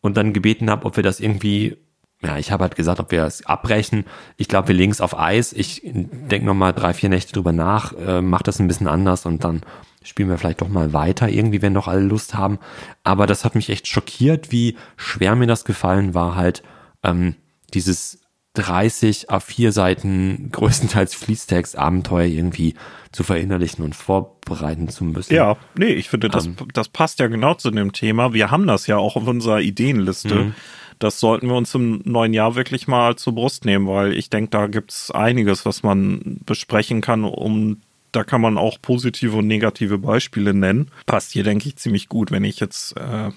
und 0.00 0.16
dann 0.16 0.32
gebeten 0.32 0.70
habe, 0.70 0.84
ob 0.86 0.96
wir 0.96 1.02
das 1.02 1.20
irgendwie, 1.20 1.76
ja, 2.22 2.38
ich 2.38 2.52
habe 2.52 2.62
halt 2.62 2.76
gesagt, 2.76 3.00
ob 3.00 3.10
wir 3.10 3.24
es 3.24 3.46
abbrechen. 3.46 4.04
Ich 4.36 4.48
glaube, 4.48 4.68
wir 4.68 4.74
legen 4.74 4.92
es 4.92 5.00
auf 5.00 5.18
Eis. 5.18 5.52
Ich 5.52 5.82
denke 5.84 6.46
nochmal 6.46 6.72
drei, 6.72 6.94
vier 6.94 7.08
Nächte 7.08 7.32
drüber 7.32 7.52
nach, 7.52 7.92
äh, 7.94 8.20
mach 8.20 8.42
das 8.42 8.60
ein 8.60 8.68
bisschen 8.68 8.88
anders 8.88 9.26
und 9.26 9.44
dann 9.44 9.62
spielen 10.08 10.28
wir 10.28 10.38
vielleicht 10.38 10.60
doch 10.60 10.68
mal 10.68 10.92
weiter, 10.92 11.28
irgendwie, 11.28 11.62
wenn 11.62 11.74
doch 11.74 11.88
alle 11.88 12.02
Lust 12.02 12.34
haben. 12.34 12.58
Aber 13.04 13.26
das 13.26 13.44
hat 13.44 13.54
mich 13.54 13.70
echt 13.70 13.88
schockiert, 13.88 14.52
wie 14.52 14.76
schwer 14.96 15.36
mir 15.36 15.46
das 15.46 15.64
gefallen 15.64 16.14
war, 16.14 16.34
halt 16.34 16.62
ähm, 17.02 17.34
dieses 17.74 18.22
30 18.54 19.30
A4 19.30 19.72
Seiten 19.72 20.48
größtenteils 20.52 21.14
Fließtext-Abenteuer 21.14 22.26
irgendwie 22.26 22.74
zu 23.10 23.24
verinnerlichen 23.24 23.84
und 23.84 23.94
vorbereiten 23.94 24.88
zu 24.88 25.04
müssen. 25.04 25.34
Ja, 25.34 25.56
nee, 25.74 25.92
ich 25.92 26.08
finde, 26.08 26.28
das, 26.28 26.46
ähm, 26.46 26.56
das 26.72 26.88
passt 26.88 27.18
ja 27.18 27.26
genau 27.28 27.54
zu 27.54 27.70
dem 27.70 27.92
Thema. 27.92 28.32
Wir 28.32 28.50
haben 28.50 28.66
das 28.66 28.86
ja 28.86 28.98
auch 28.98 29.16
auf 29.16 29.26
unserer 29.26 29.60
Ideenliste. 29.60 30.34
Mhm. 30.34 30.54
Das 30.98 31.18
sollten 31.18 31.48
wir 31.48 31.56
uns 31.56 31.74
im 31.74 32.00
neuen 32.04 32.32
Jahr 32.32 32.54
wirklich 32.54 32.86
mal 32.86 33.16
zur 33.16 33.34
Brust 33.34 33.64
nehmen, 33.64 33.88
weil 33.88 34.12
ich 34.12 34.30
denke, 34.30 34.50
da 34.50 34.66
gibt 34.68 34.92
es 34.92 35.10
einiges, 35.10 35.66
was 35.66 35.82
man 35.82 36.40
besprechen 36.46 37.00
kann, 37.00 37.24
um 37.24 37.80
da 38.12 38.24
kann 38.24 38.40
man 38.40 38.58
auch 38.58 38.78
positive 38.80 39.36
und 39.38 39.46
negative 39.46 39.98
Beispiele 39.98 40.54
nennen. 40.54 40.90
Passt 41.06 41.32
hier, 41.32 41.44
denke 41.44 41.68
ich, 41.68 41.76
ziemlich 41.76 42.08
gut, 42.08 42.30
wenn 42.30 42.44
ich 42.44 42.60
jetzt 42.60 42.96
äh, 42.96 43.30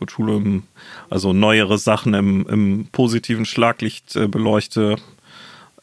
Cthulhu, 0.00 0.36
im, 0.38 0.62
also 1.10 1.32
neuere 1.32 1.78
Sachen 1.78 2.14
im, 2.14 2.46
im 2.48 2.86
positiven 2.90 3.44
Schlaglicht 3.44 4.16
äh, 4.16 4.26
beleuchte, 4.26 4.96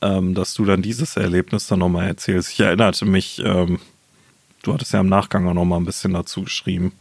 ähm, 0.02 0.34
dass 0.34 0.54
du 0.54 0.66
dann 0.66 0.82
dieses 0.82 1.16
Erlebnis 1.16 1.68
dann 1.68 1.80
nochmal 1.80 2.08
erzählst. 2.08 2.52
Ich 2.52 2.60
erinnerte 2.60 3.06
mich, 3.06 3.42
ähm, 3.44 3.80
du 4.64 4.74
hattest 4.74 4.94
ja 4.94 5.00
im 5.00 5.10
Nachgang 5.10 5.48
auch 5.48 5.54
nochmal 5.54 5.80
ein 5.80 5.86
bisschen 5.86 6.14
dazu 6.14 6.44
geschrieben. 6.44 6.94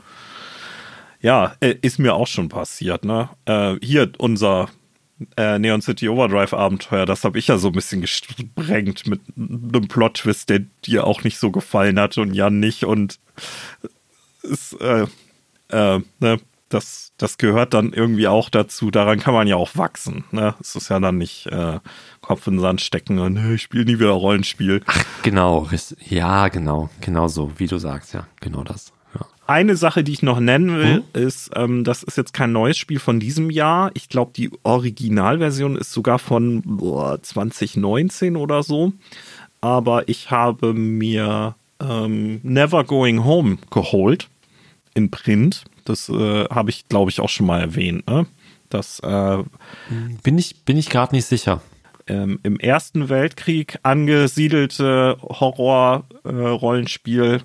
Ja, 1.20 1.55
äh, 1.61 1.74
ist 1.82 1.99
mir 1.99 2.14
auch 2.14 2.28
schon 2.28 2.49
passiert, 2.49 3.05
ne? 3.05 3.28
Äh, 3.44 3.76
hier 3.82 4.12
unser 4.18 4.68
äh, 5.36 5.58
Neon 5.58 5.82
City 5.82 6.08
Overdrive 6.08 6.54
Abenteuer, 6.54 7.06
das 7.06 7.24
habe 7.24 7.38
ich 7.38 7.48
ja 7.48 7.58
so 7.58 7.68
ein 7.68 7.74
bisschen 7.74 8.00
gesprengt 8.00 9.06
mit 9.06 9.20
einem 9.36 9.88
Plot-Twist, 9.88 10.48
der 10.48 10.60
dir 10.84 11.06
auch 11.06 11.24
nicht 11.24 11.38
so 11.38 11.50
gefallen 11.50 11.98
hat 11.98 12.18
und 12.18 12.34
Jan 12.34 12.60
nicht. 12.60 12.84
Und 12.84 13.18
es, 14.42 14.74
äh, 14.74 15.06
äh, 15.70 16.00
ne, 16.20 16.40
das, 16.68 17.12
das 17.16 17.38
gehört 17.38 17.74
dann 17.74 17.92
irgendwie 17.92 18.28
auch 18.28 18.50
dazu. 18.50 18.90
Daran 18.90 19.18
kann 19.18 19.34
man 19.34 19.48
ja 19.48 19.56
auch 19.56 19.76
wachsen. 19.76 20.24
Ne? 20.30 20.54
Es 20.60 20.76
ist 20.76 20.90
ja 20.90 21.00
dann 21.00 21.18
nicht 21.18 21.46
äh, 21.46 21.80
Kopf 22.20 22.46
in 22.46 22.54
den 22.54 22.60
Sand 22.60 22.80
stecken 22.80 23.18
und 23.18 23.54
ich 23.54 23.62
spiele 23.62 23.84
nie 23.84 23.98
wieder 23.98 24.10
Rollenspiel. 24.10 24.82
Ach, 24.86 25.04
genau. 25.22 25.68
Ja, 26.00 26.48
genau. 26.48 26.90
Genau 27.00 27.28
so, 27.28 27.52
wie 27.56 27.66
du 27.66 27.78
sagst. 27.78 28.12
Ja, 28.12 28.26
genau 28.40 28.64
das. 28.64 28.92
Eine 29.49 29.76
Sache, 29.76 30.05
die 30.05 30.12
ich 30.12 30.22
noch 30.22 30.40
nennen 30.40 30.76
will, 30.76 30.96
hm? 30.96 31.05
ist, 31.14 31.51
ähm, 31.57 31.82
das 31.82 32.03
ist 32.03 32.18
jetzt 32.18 32.34
kein 32.34 32.53
neues 32.53 32.76
Spiel 32.76 32.99
von 32.99 33.18
diesem 33.18 33.49
Jahr. 33.49 33.90
Ich 33.94 34.11
glaube, 34.11 34.32
die 34.36 34.51
Originalversion 34.62 35.76
ist 35.76 35.90
sogar 35.90 36.18
von 36.18 36.61
boah, 36.62 37.22
2019 37.22 38.36
oder 38.36 38.62
so. 38.62 38.92
Aber 39.62 40.07
ich 40.07 40.30
habe 40.30 40.74
mir 40.74 41.55
ähm, 41.80 42.40
Never 42.42 42.84
Going 42.84 43.24
Home 43.24 43.57
geholt 43.70 44.28
in 44.92 45.11
Print. 45.11 45.64
Das 45.86 46.11
äh, 46.11 46.44
habe 46.44 46.68
ich, 46.68 46.86
glaube 46.90 47.11
ich, 47.11 47.20
auch 47.20 47.30
schon 47.30 47.46
mal 47.46 47.62
erwähnt. 47.62 48.07
Ne? 48.07 48.26
Das 48.68 49.01
äh, 49.01 49.38
bin 50.22 50.36
ich 50.36 50.62
bin 50.66 50.76
ich 50.76 50.90
gerade 50.90 51.14
nicht 51.14 51.24
sicher. 51.24 51.62
Ähm, 52.07 52.38
Im 52.42 52.61
Ersten 52.61 53.09
Weltkrieg 53.09 53.78
angesiedelte 53.82 55.16
Horror-Rollenspiel. 55.22 57.40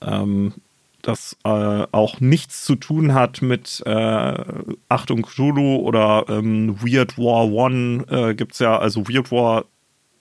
Äh, 0.00 0.06
ähm, 0.06 0.52
das 1.02 1.36
äh, 1.44 1.48
auch 1.48 2.20
nichts 2.20 2.64
zu 2.64 2.76
tun 2.76 3.14
hat 3.14 3.42
mit 3.42 3.82
äh, 3.84 4.44
Achtung 4.88 5.22
Cthulhu 5.22 5.76
oder 5.76 6.26
ähm, 6.28 6.80
Weird 6.80 7.18
War 7.18 7.50
One 7.50 8.04
äh, 8.08 8.34
gibt 8.34 8.52
es 8.52 8.60
ja, 8.60 8.78
also 8.78 9.08
Weird 9.08 9.30
War 9.30 9.64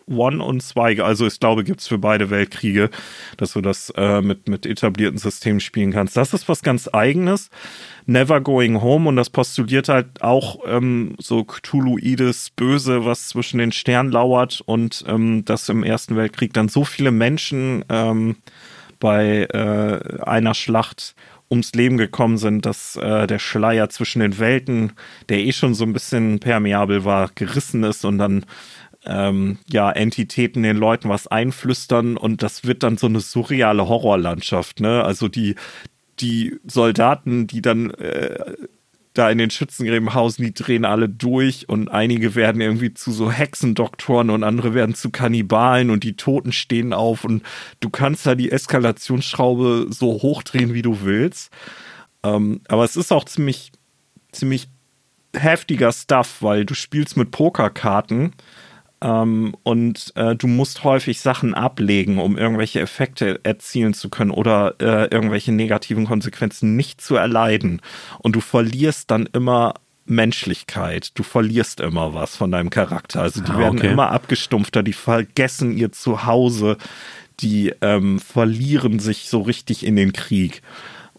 One 0.08 0.44
und 0.44 0.62
zwei, 0.62 1.02
also 1.02 1.26
ich 1.26 1.40
glaube, 1.40 1.64
gibt 1.64 1.82
es 1.82 1.88
für 1.88 1.98
beide 1.98 2.30
Weltkriege, 2.30 2.90
dass 3.38 3.54
du 3.54 3.62
das 3.62 3.92
äh, 3.96 4.22
mit, 4.22 4.50
mit 4.50 4.66
etablierten 4.66 5.18
Systemen 5.18 5.60
spielen 5.60 5.92
kannst. 5.92 6.18
Das 6.18 6.34
ist 6.34 6.50
was 6.50 6.64
ganz 6.64 6.90
eigenes. 6.92 7.50
Never 8.08 8.42
Going 8.42 8.82
Home 8.82 9.08
und 9.08 9.16
das 9.16 9.30
postuliert 9.30 9.88
halt 9.88 10.22
auch 10.22 10.60
ähm, 10.66 11.16
so 11.20 11.44
Cthulhuides 11.44 12.50
Böse, 12.50 13.06
was 13.06 13.30
zwischen 13.30 13.60
den 13.60 13.72
Sternen 13.72 14.12
lauert 14.12 14.62
und 14.66 15.04
ähm, 15.08 15.46
dass 15.46 15.70
im 15.70 15.84
Ersten 15.84 16.16
Weltkrieg 16.16 16.54
dann 16.54 16.68
so 16.68 16.84
viele 16.84 17.12
Menschen 17.12 17.86
ähm, 17.90 18.38
bei 19.02 19.44
äh, 19.52 20.22
einer 20.24 20.54
Schlacht 20.54 21.16
ums 21.50 21.74
Leben 21.74 21.98
gekommen 21.98 22.38
sind, 22.38 22.66
dass 22.66 22.96
äh, 22.96 23.28
der 23.28 23.40
Schleier 23.40 23.90
zwischen 23.90 24.22
den 24.22 24.40
Welten, 24.40 24.94
der 25.28 25.40
eh 25.40 25.52
schon 25.52 25.74
so 25.74 25.84
ein 25.84 25.92
bisschen 25.92 26.40
permeabel 26.40 27.04
war, 27.04 27.30
gerissen 27.36 27.84
ist 27.84 28.06
und 28.06 28.18
dann 28.18 28.46
ähm, 29.06 29.58
ja, 29.70 29.92
Entitäten 29.92 30.64
den 30.64 30.78
Leuten 30.78 31.10
was 31.10 31.28
einflüstern 31.28 32.16
und 32.16 32.42
das 32.42 32.64
wird 32.64 32.84
dann 32.84 32.98
so 32.98 33.08
eine 33.08 33.20
surreale 33.20 33.90
Horrorlandschaft, 33.90 34.80
ne? 34.80 35.04
Also 35.04 35.28
die, 35.28 35.56
die 36.20 36.60
Soldaten, 36.66 37.48
die 37.48 37.62
dann 37.62 37.90
äh, 37.92 38.54
da 39.14 39.30
in 39.30 39.38
den 39.38 39.50
Schützengräben 39.50 40.14
hausen, 40.14 40.44
die 40.44 40.54
drehen 40.54 40.86
alle 40.86 41.10
durch 41.10 41.68
und 41.68 41.90
einige 41.90 42.36
werden 42.36 42.62
irgendwie 42.62 42.94
zu 42.94 43.12
so 43.12 43.32
Hexendoktoren 43.32 44.30
und 44.30 44.44
andere 44.44 44.74
werden 44.74 44.96
zu 44.96 45.10
Kannibalen 45.10 45.90
und 45.90 46.04
die 46.04 46.16
Toten 46.16 46.54
stehen 46.54 46.94
auf 46.94 47.26
und 47.26 47.44
du 47.82 47.90
kannst 47.90 48.26
da 48.26 48.36
die 48.36 48.52
Eskalationsschraube 48.52 49.88
so 49.90 50.14
hochdrehen, 50.22 50.74
wie 50.74 50.82
du 50.82 51.02
willst. 51.02 51.52
Ähm, 52.24 52.62
aber 52.68 52.86
es 52.86 52.96
ist 52.96 53.12
auch 53.12 53.26
ziemlich, 53.26 53.72
ziemlich 54.32 54.70
heftiger 55.36 55.92
Stuff, 55.92 56.38
weil 56.42 56.66
du 56.66 56.74
spielst 56.74 57.18
mit 57.18 57.32
Pokerkarten 57.32 58.34
ähm, 59.02 59.56
und 59.64 60.14
äh, 60.16 60.36
du 60.36 60.48
musst 60.48 60.84
häufig 60.84 61.22
Sachen 61.22 61.54
ablegen, 61.54 62.20
um 62.20 62.38
irgendwelche 62.38 62.80
Effekte 62.80 63.40
erzielen 63.44 63.94
zu 63.94 64.10
können 64.10 64.32
oder 64.32 64.76
äh, 64.80 65.06
irgendwelche 65.06 65.52
negativen 65.52 66.06
Konsequenzen 66.06 66.76
nicht 66.76 67.02
zu 67.02 67.16
erleiden. 67.16 67.82
Und 68.20 68.36
du 68.36 68.42
verlierst 68.42 69.10
dann 69.10 69.28
immer 69.34 69.74
Menschlichkeit. 70.06 71.12
Du 71.18 71.24
verlierst 71.24 71.80
immer 71.80 72.14
was 72.14 72.36
von 72.36 72.52
deinem 72.52 72.70
Charakter. 72.70 73.22
Also 73.22 73.42
die 73.42 73.52
ah, 73.52 73.58
werden 73.58 73.82
immer 73.82 74.12
abgestumpfter, 74.12 74.84
die 74.84 74.94
vergessen 74.94 75.76
ihr 75.76 75.92
Zuhause, 75.92 76.78
die 77.40 77.74
ähm, 77.82 78.20
verlieren 78.20 79.00
sich 79.00 79.30
so 79.30 79.42
richtig 79.42 79.86
in 79.86 79.96
den 79.96 80.14
Krieg. 80.14 80.62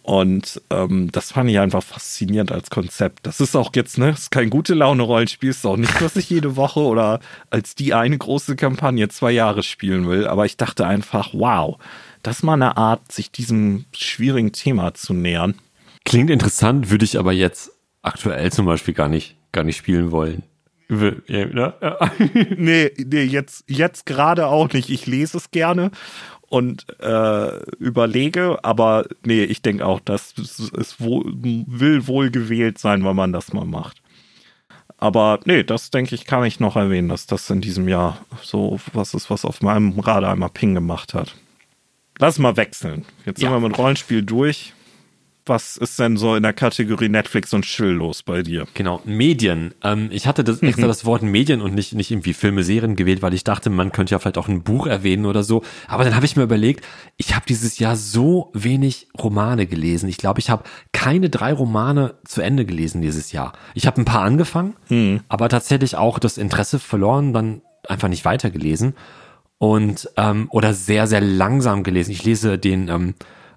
Und 0.02 0.60
ähm, 0.70 1.10
das 1.12 1.30
fand 1.30 1.48
ich 1.48 1.60
einfach 1.60 1.82
faszinierend 1.82 2.50
als 2.50 2.70
Konzept. 2.70 3.24
Das 3.24 3.40
ist 3.40 3.54
auch 3.54 3.70
jetzt, 3.74 3.98
ne, 3.98 4.10
ist 4.10 4.32
kein 4.32 4.50
gute 4.50 4.74
Laune-Rollenspiel, 4.74 5.50
ist 5.50 5.64
auch 5.64 5.76
nicht, 5.76 6.02
was 6.02 6.16
ich 6.16 6.28
jede 6.28 6.56
Woche 6.56 6.80
oder 6.80 7.20
als 7.50 7.76
die 7.76 7.94
eine 7.94 8.18
große 8.18 8.56
Kampagne 8.56 9.08
zwei 9.08 9.30
Jahre 9.30 9.62
spielen 9.62 10.08
will. 10.08 10.26
Aber 10.26 10.44
ich 10.44 10.56
dachte 10.56 10.86
einfach, 10.86 11.30
wow, 11.32 11.78
das 12.24 12.38
ist 12.38 12.42
mal 12.42 12.54
eine 12.54 12.76
Art, 12.76 13.12
sich 13.12 13.30
diesem 13.30 13.84
schwierigen 13.92 14.52
Thema 14.52 14.92
zu 14.94 15.14
nähern. 15.14 15.54
Klingt 16.04 16.30
interessant, 16.30 16.90
würde 16.90 17.04
ich 17.04 17.16
aber 17.16 17.32
jetzt 17.32 17.70
aktuell 18.02 18.50
zum 18.50 18.66
Beispiel 18.66 18.94
gar 18.94 19.08
nicht, 19.08 19.36
gar 19.52 19.62
nicht 19.62 19.76
spielen 19.76 20.10
wollen. 20.10 20.42
Ne? 20.92 21.74
nee, 22.56 22.90
nee, 22.98 23.22
jetzt, 23.22 23.64
jetzt 23.68 24.04
gerade 24.04 24.48
auch 24.48 24.72
nicht. 24.72 24.90
Ich 24.90 25.06
lese 25.06 25.38
es 25.38 25.50
gerne 25.52 25.90
und 26.52 26.84
äh, 27.00 27.62
überlege, 27.78 28.62
aber 28.62 29.06
nee, 29.24 29.42
ich 29.42 29.62
denke 29.62 29.86
auch, 29.86 30.00
das 30.00 30.34
ist 30.36 31.00
wohl, 31.00 31.24
will 31.24 32.06
wohl 32.06 32.30
gewählt 32.30 32.76
sein, 32.76 33.06
wenn 33.06 33.16
man 33.16 33.32
das 33.32 33.54
mal 33.54 33.64
macht. 33.64 34.02
Aber 34.98 35.40
nee, 35.46 35.64
das 35.64 35.90
denke 35.90 36.14
ich, 36.14 36.26
kann 36.26 36.44
ich 36.44 36.60
noch 36.60 36.76
erwähnen, 36.76 37.08
dass 37.08 37.26
das 37.26 37.48
in 37.48 37.62
diesem 37.62 37.88
Jahr 37.88 38.18
so 38.42 38.78
was 38.92 39.14
ist, 39.14 39.30
was 39.30 39.46
auf 39.46 39.62
meinem 39.62 39.98
Radar 39.98 40.32
einmal 40.32 40.50
Ping 40.50 40.74
gemacht 40.74 41.14
hat. 41.14 41.34
Lass 42.18 42.38
mal 42.38 42.58
wechseln. 42.58 43.06
Jetzt 43.24 43.40
ja. 43.40 43.48
sind 43.48 43.62
wir 43.62 43.68
mit 43.68 43.78
Rollenspiel 43.78 44.22
durch 44.22 44.74
was 45.46 45.76
ist 45.76 45.98
denn 45.98 46.16
so 46.16 46.36
in 46.36 46.42
der 46.42 46.52
Kategorie 46.52 47.08
Netflix 47.08 47.52
und 47.52 47.64
Chill 47.64 47.88
los 47.88 48.22
bei 48.22 48.42
dir? 48.42 48.66
Genau, 48.74 49.00
Medien. 49.04 49.74
Ähm, 49.82 50.08
ich 50.12 50.26
hatte 50.26 50.44
das, 50.44 50.62
extra 50.62 50.86
das 50.86 51.04
Wort 51.04 51.22
Medien 51.22 51.60
und 51.60 51.74
nicht, 51.74 51.94
nicht 51.94 52.10
irgendwie 52.10 52.32
Filme, 52.32 52.62
Serien 52.62 52.96
gewählt, 52.96 53.22
weil 53.22 53.34
ich 53.34 53.44
dachte, 53.44 53.70
man 53.70 53.92
könnte 53.92 54.12
ja 54.12 54.18
vielleicht 54.18 54.38
auch 54.38 54.48
ein 54.48 54.62
Buch 54.62 54.86
erwähnen 54.86 55.26
oder 55.26 55.42
so. 55.42 55.62
Aber 55.88 56.04
dann 56.04 56.14
habe 56.14 56.26
ich 56.26 56.36
mir 56.36 56.44
überlegt, 56.44 56.84
ich 57.16 57.34
habe 57.34 57.44
dieses 57.48 57.78
Jahr 57.78 57.96
so 57.96 58.50
wenig 58.54 59.08
Romane 59.18 59.66
gelesen. 59.66 60.08
Ich 60.08 60.16
glaube, 60.16 60.40
ich 60.40 60.50
habe 60.50 60.64
keine 60.92 61.30
drei 61.30 61.52
Romane 61.52 62.14
zu 62.24 62.40
Ende 62.40 62.64
gelesen 62.64 63.02
dieses 63.02 63.32
Jahr. 63.32 63.52
Ich 63.74 63.86
habe 63.86 64.00
ein 64.00 64.04
paar 64.04 64.22
angefangen, 64.22 64.74
mhm. 64.88 65.20
aber 65.28 65.48
tatsächlich 65.48 65.96
auch 65.96 66.18
das 66.18 66.38
Interesse 66.38 66.78
verloren, 66.78 67.32
dann 67.32 67.62
einfach 67.88 68.08
nicht 68.08 68.24
weitergelesen. 68.24 68.94
Und 69.58 70.08
ähm, 70.16 70.48
oder 70.50 70.74
sehr, 70.74 71.06
sehr 71.06 71.20
langsam 71.20 71.84
gelesen. 71.84 72.10
Ich 72.10 72.24
lese 72.24 72.58
den 72.58 72.88
ähm, 72.88 73.14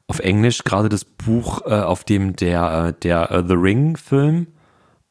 auf 0.08 0.20
Englisch 0.20 0.64
gerade 0.64 0.90
das 0.90 1.06
Buch, 1.06 1.62
äh, 1.66 1.82
auf 1.82 2.04
dem 2.04 2.36
der, 2.36 2.88
äh, 2.90 3.02
der 3.02 3.32
äh, 3.32 3.44
The 3.48 3.56
Ring-Film 3.56 4.48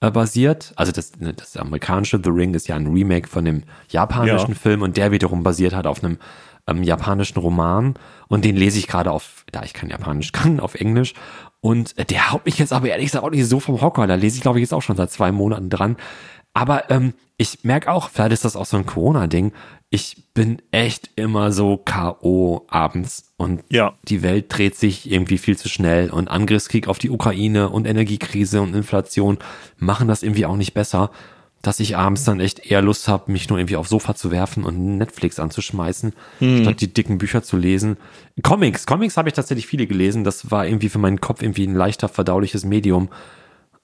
äh, 0.00 0.10
basiert. 0.10 0.72
Also 0.76 0.92
das, 0.92 1.18
ne, 1.18 1.34
das 1.34 1.56
amerikanische 1.56 2.20
The 2.22 2.30
Ring 2.30 2.54
ist 2.54 2.68
ja 2.68 2.76
ein 2.76 2.86
Remake 2.86 3.28
von 3.28 3.44
dem 3.44 3.64
japanischen 3.88 4.52
ja. 4.52 4.58
Film 4.58 4.82
und 4.82 4.96
der 4.96 5.10
wiederum 5.10 5.42
basiert 5.42 5.74
hat 5.74 5.86
auf 5.86 6.02
einem 6.02 6.18
ähm, 6.66 6.82
japanischen 6.82 7.38
Roman. 7.38 7.94
Und 8.28 8.44
den 8.44 8.56
lese 8.56 8.78
ich 8.78 8.86
gerade 8.86 9.10
auf, 9.10 9.44
da 9.52 9.62
ich 9.62 9.74
kein 9.74 9.90
Japanisch 9.90 10.32
kann, 10.32 10.60
auf 10.60 10.74
Englisch. 10.74 11.14
Und 11.60 11.96
äh, 11.98 12.04
der 12.04 12.32
haut 12.32 12.44
mich 12.44 12.58
jetzt 12.58 12.72
aber 12.72 12.88
ehrlich 12.88 13.06
gesagt 13.06 13.24
auch 13.24 13.30
nicht 13.30 13.48
so 13.48 13.60
vom 13.60 13.80
Hocker. 13.80 14.06
Da 14.06 14.14
lese 14.14 14.36
ich, 14.36 14.42
glaube 14.42 14.58
ich, 14.58 14.62
jetzt 14.62 14.74
auch 14.74 14.82
schon 14.82 14.96
seit 14.96 15.10
zwei 15.10 15.32
Monaten 15.32 15.70
dran. 15.70 15.96
Aber 16.52 16.88
ähm, 16.90 17.14
ich 17.36 17.64
merke 17.64 17.90
auch, 17.90 18.10
vielleicht 18.10 18.32
ist 18.32 18.44
das 18.44 18.54
auch 18.54 18.66
so 18.66 18.76
ein 18.76 18.86
Corona-Ding, 18.86 19.52
ich 19.90 20.16
bin 20.34 20.60
echt 20.72 21.10
immer 21.14 21.52
so 21.52 21.76
K.O. 21.76 22.64
abends 22.68 23.32
und 23.36 23.62
ja. 23.70 23.94
die 24.08 24.22
Welt 24.22 24.46
dreht 24.48 24.74
sich 24.76 25.10
irgendwie 25.10 25.38
viel 25.38 25.56
zu 25.56 25.68
schnell 25.68 26.10
und 26.10 26.28
Angriffskrieg 26.28 26.88
auf 26.88 26.98
die 26.98 27.10
Ukraine 27.10 27.68
und 27.68 27.86
Energiekrise 27.86 28.60
und 28.60 28.74
Inflation 28.74 29.38
machen 29.78 30.08
das 30.08 30.22
irgendwie 30.22 30.46
auch 30.46 30.56
nicht 30.56 30.74
besser, 30.74 31.10
dass 31.62 31.80
ich 31.80 31.96
abends 31.96 32.24
dann 32.24 32.40
echt 32.40 32.70
eher 32.70 32.82
Lust 32.82 33.08
habe, 33.08 33.32
mich 33.32 33.48
nur 33.48 33.58
irgendwie 33.58 33.76
aufs 33.76 33.90
Sofa 33.90 34.14
zu 34.14 34.30
werfen 34.30 34.64
und 34.64 34.98
Netflix 34.98 35.38
anzuschmeißen, 35.38 36.12
hm. 36.38 36.62
statt 36.62 36.80
die 36.80 36.92
dicken 36.92 37.18
Bücher 37.18 37.42
zu 37.42 37.56
lesen. 37.56 37.96
Comics, 38.42 38.86
Comics 38.86 39.16
habe 39.16 39.28
ich 39.28 39.34
tatsächlich 39.34 39.66
viele 39.66 39.86
gelesen, 39.86 40.24
das 40.24 40.50
war 40.50 40.66
irgendwie 40.66 40.88
für 40.88 40.98
meinen 40.98 41.20
Kopf 41.20 41.42
irgendwie 41.42 41.66
ein 41.66 41.74
leichter 41.74 42.08
verdauliches 42.08 42.64
Medium, 42.64 43.08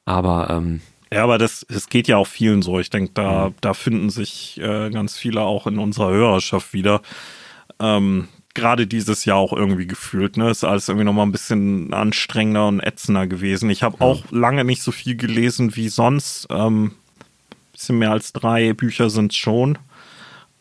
aber 0.04 0.50
ähm, 0.50 0.80
ja, 1.12 1.24
aber 1.24 1.38
das, 1.38 1.66
das 1.68 1.88
geht 1.88 2.08
ja 2.08 2.16
auch 2.16 2.26
vielen 2.26 2.62
so. 2.62 2.78
Ich 2.78 2.90
denke, 2.90 3.12
da, 3.14 3.48
mhm. 3.48 3.54
da 3.60 3.74
finden 3.74 4.10
sich 4.10 4.60
äh, 4.60 4.90
ganz 4.90 5.16
viele 5.18 5.42
auch 5.42 5.66
in 5.66 5.78
unserer 5.78 6.10
Hörerschaft 6.10 6.72
wieder. 6.72 7.02
Ähm, 7.80 8.28
Gerade 8.54 8.86
dieses 8.86 9.24
Jahr 9.24 9.36
auch 9.36 9.52
irgendwie 9.52 9.86
gefühlt, 9.86 10.36
ne? 10.36 10.50
Ist 10.50 10.64
alles 10.64 10.88
irgendwie 10.88 11.04
nochmal 11.04 11.26
ein 11.26 11.32
bisschen 11.32 11.92
anstrengender 11.92 12.66
und 12.66 12.80
ätzender 12.80 13.28
gewesen. 13.28 13.70
Ich 13.70 13.84
habe 13.84 13.98
ja. 14.00 14.06
auch 14.06 14.24
lange 14.32 14.64
nicht 14.64 14.82
so 14.82 14.90
viel 14.90 15.16
gelesen 15.16 15.76
wie 15.76 15.88
sonst. 15.88 16.48
Ähm, 16.50 16.92
bisschen 17.72 17.98
mehr 17.98 18.10
als 18.10 18.32
drei 18.32 18.72
Bücher 18.72 19.08
sind 19.08 19.34
schon. 19.34 19.78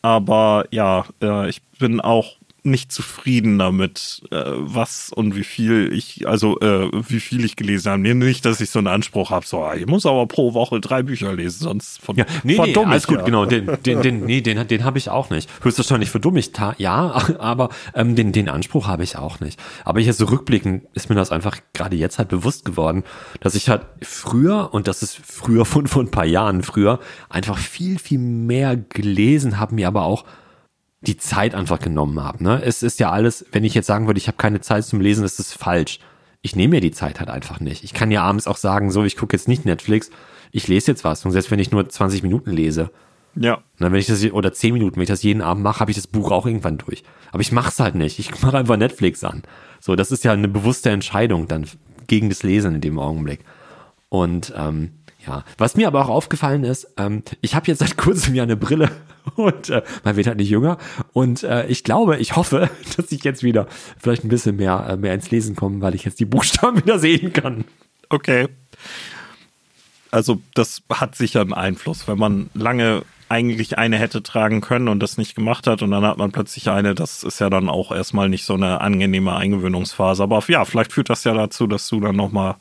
Aber 0.02 0.66
ja, 0.70 1.04
äh, 1.20 1.48
ich 1.48 1.62
bin 1.78 2.00
auch 2.00 2.36
nicht 2.62 2.92
zufrieden 2.92 3.58
damit, 3.58 4.22
äh, 4.30 4.42
was 4.46 5.10
und 5.12 5.36
wie 5.36 5.44
viel 5.44 5.92
ich, 5.92 6.28
also 6.28 6.58
äh, 6.60 6.90
wie 7.08 7.20
viel 7.20 7.44
ich 7.44 7.56
gelesen 7.56 7.90
habe. 7.92 8.00
Nicht, 8.00 8.44
dass 8.44 8.60
ich 8.60 8.70
so 8.70 8.78
einen 8.78 8.88
Anspruch 8.88 9.30
habe, 9.30 9.46
so, 9.46 9.62
ah, 9.62 9.74
ich 9.74 9.86
muss 9.86 10.06
aber 10.06 10.26
pro 10.26 10.54
Woche 10.54 10.80
drei 10.80 11.02
Bücher 11.02 11.32
lesen, 11.32 11.64
sonst 11.64 12.02
von, 12.02 12.16
ja, 12.16 12.24
nee, 12.44 12.58
nee, 12.58 12.74
alles 12.76 13.06
gut, 13.06 13.18
ja. 13.18 13.24
genau, 13.24 13.46
den, 13.46 13.66
den, 13.86 14.02
den, 14.02 14.24
nee, 14.24 14.40
den, 14.40 14.66
den 14.66 14.84
habe 14.84 14.98
ich 14.98 15.08
auch 15.10 15.30
nicht. 15.30 15.48
Höchstwahrscheinlich 15.62 16.10
verdumm 16.10 16.36
ich, 16.36 16.52
ja, 16.78 17.22
aber 17.38 17.70
ähm, 17.94 18.16
den, 18.16 18.32
den 18.32 18.48
Anspruch 18.48 18.86
habe 18.86 19.04
ich 19.04 19.16
auch 19.16 19.40
nicht. 19.40 19.60
Aber 19.84 20.00
hier 20.00 20.12
so 20.12 20.26
rückblickend 20.26 20.84
ist 20.94 21.08
mir 21.08 21.16
das 21.16 21.32
einfach 21.32 21.58
gerade 21.72 21.96
jetzt 21.96 22.18
halt 22.18 22.28
bewusst 22.28 22.64
geworden, 22.64 23.04
dass 23.40 23.54
ich 23.54 23.68
halt 23.68 23.82
früher, 24.02 24.72
und 24.72 24.86
das 24.86 25.02
ist 25.02 25.20
früher 25.24 25.64
von, 25.64 25.86
von 25.86 26.06
ein 26.06 26.10
paar 26.10 26.26
Jahren 26.26 26.62
früher, 26.62 27.00
einfach 27.28 27.58
viel, 27.58 27.98
viel 27.98 28.18
mehr 28.18 28.76
gelesen 28.76 29.58
habe, 29.58 29.74
mir 29.74 29.88
aber 29.88 30.04
auch 30.04 30.24
die 31.02 31.16
Zeit 31.16 31.54
einfach 31.54 31.78
genommen 31.78 32.22
habe. 32.22 32.42
Ne? 32.42 32.62
Es 32.62 32.82
ist 32.82 33.00
ja 33.00 33.10
alles, 33.10 33.46
wenn 33.52 33.64
ich 33.64 33.74
jetzt 33.74 33.86
sagen 33.86 34.06
würde, 34.06 34.18
ich 34.18 34.26
habe 34.26 34.36
keine 34.36 34.60
Zeit 34.60 34.84
zum 34.84 35.00
Lesen, 35.00 35.24
ist 35.24 35.38
das 35.38 35.52
falsch. 35.52 35.98
Ich 36.42 36.56
nehme 36.56 36.76
mir 36.76 36.80
die 36.80 36.90
Zeit 36.90 37.20
halt 37.20 37.30
einfach 37.30 37.60
nicht. 37.60 37.84
Ich 37.84 37.94
kann 37.94 38.10
ja 38.10 38.22
abends 38.22 38.46
auch 38.46 38.56
sagen, 38.56 38.90
so, 38.90 39.04
ich 39.04 39.16
gucke 39.16 39.34
jetzt 39.36 39.48
nicht 39.48 39.64
Netflix, 39.64 40.10
ich 40.52 40.68
lese 40.68 40.90
jetzt 40.90 41.04
was. 41.04 41.24
Und 41.24 41.32
selbst 41.32 41.50
wenn 41.50 41.58
ich 41.58 41.70
nur 41.70 41.88
20 41.88 42.22
Minuten 42.22 42.50
lese, 42.50 42.90
ja. 43.36 43.62
Na, 43.78 43.92
wenn 43.92 44.00
ich 44.00 44.06
das, 44.06 44.24
oder 44.32 44.52
10 44.52 44.72
Minuten, 44.74 44.96
wenn 44.96 45.04
ich 45.04 45.08
das 45.08 45.22
jeden 45.22 45.42
Abend 45.42 45.62
mache, 45.62 45.80
habe 45.80 45.90
ich 45.90 45.96
das 45.96 46.06
Buch 46.06 46.30
auch 46.30 46.46
irgendwann 46.46 46.78
durch. 46.78 47.04
Aber 47.30 47.40
ich 47.40 47.52
mache 47.52 47.68
es 47.68 47.78
halt 47.78 47.94
nicht. 47.94 48.18
Ich 48.18 48.42
mache 48.42 48.58
einfach 48.58 48.76
Netflix 48.76 49.22
an. 49.24 49.42
So, 49.78 49.96
das 49.96 50.10
ist 50.10 50.24
ja 50.24 50.32
eine 50.32 50.48
bewusste 50.48 50.90
Entscheidung 50.90 51.46
dann 51.48 51.66
gegen 52.06 52.28
das 52.28 52.42
Lesen 52.42 52.74
in 52.74 52.80
dem 52.80 52.98
Augenblick. 52.98 53.40
Und 54.08 54.52
ähm, 54.56 54.90
ja, 55.26 55.44
was 55.58 55.76
mir 55.76 55.86
aber 55.86 56.00
auch 56.02 56.08
aufgefallen 56.08 56.64
ist, 56.64 56.88
ähm, 56.96 57.22
ich 57.40 57.54
habe 57.54 57.66
jetzt 57.66 57.80
seit 57.80 57.96
kurzem 57.96 58.34
ja 58.34 58.42
eine 58.42 58.56
Brille 58.56 58.90
und 59.36 59.70
äh, 59.70 59.82
man 60.04 60.16
wird 60.16 60.26
halt 60.26 60.38
nicht 60.38 60.50
jünger. 60.50 60.78
Und 61.12 61.42
äh, 61.42 61.66
ich 61.66 61.84
glaube, 61.84 62.18
ich 62.18 62.36
hoffe, 62.36 62.70
dass 62.96 63.12
ich 63.12 63.24
jetzt 63.24 63.42
wieder 63.42 63.66
vielleicht 63.98 64.24
ein 64.24 64.28
bisschen 64.28 64.56
mehr, 64.56 64.86
äh, 64.88 64.96
mehr 64.96 65.14
ins 65.14 65.30
Lesen 65.30 65.56
komme, 65.56 65.80
weil 65.80 65.94
ich 65.94 66.04
jetzt 66.04 66.20
die 66.20 66.24
Buchstaben 66.24 66.78
wieder 66.78 66.98
sehen 66.98 67.32
kann. 67.32 67.64
Okay. 68.08 68.48
Also 70.10 70.40
das 70.54 70.82
hat 70.92 71.14
sicher 71.14 71.40
einen 71.40 71.52
Einfluss, 71.52 72.08
wenn 72.08 72.18
man 72.18 72.50
lange 72.54 73.02
eigentlich 73.28 73.78
eine 73.78 73.96
hätte 73.96 74.24
tragen 74.24 74.60
können 74.60 74.88
und 74.88 75.00
das 75.00 75.16
nicht 75.16 75.36
gemacht 75.36 75.68
hat 75.68 75.82
und 75.82 75.92
dann 75.92 76.04
hat 76.04 76.18
man 76.18 76.32
plötzlich 76.32 76.68
eine, 76.68 76.96
das 76.96 77.22
ist 77.22 77.38
ja 77.38 77.48
dann 77.48 77.68
auch 77.68 77.92
erstmal 77.92 78.28
nicht 78.28 78.44
so 78.44 78.54
eine 78.54 78.80
angenehme 78.80 79.36
Eingewöhnungsphase. 79.36 80.24
Aber 80.24 80.42
ja, 80.48 80.64
vielleicht 80.64 80.92
führt 80.92 81.10
das 81.10 81.22
ja 81.22 81.32
dazu, 81.32 81.68
dass 81.68 81.86
du 81.86 82.00
dann 82.00 82.16
nochmal 82.16 82.56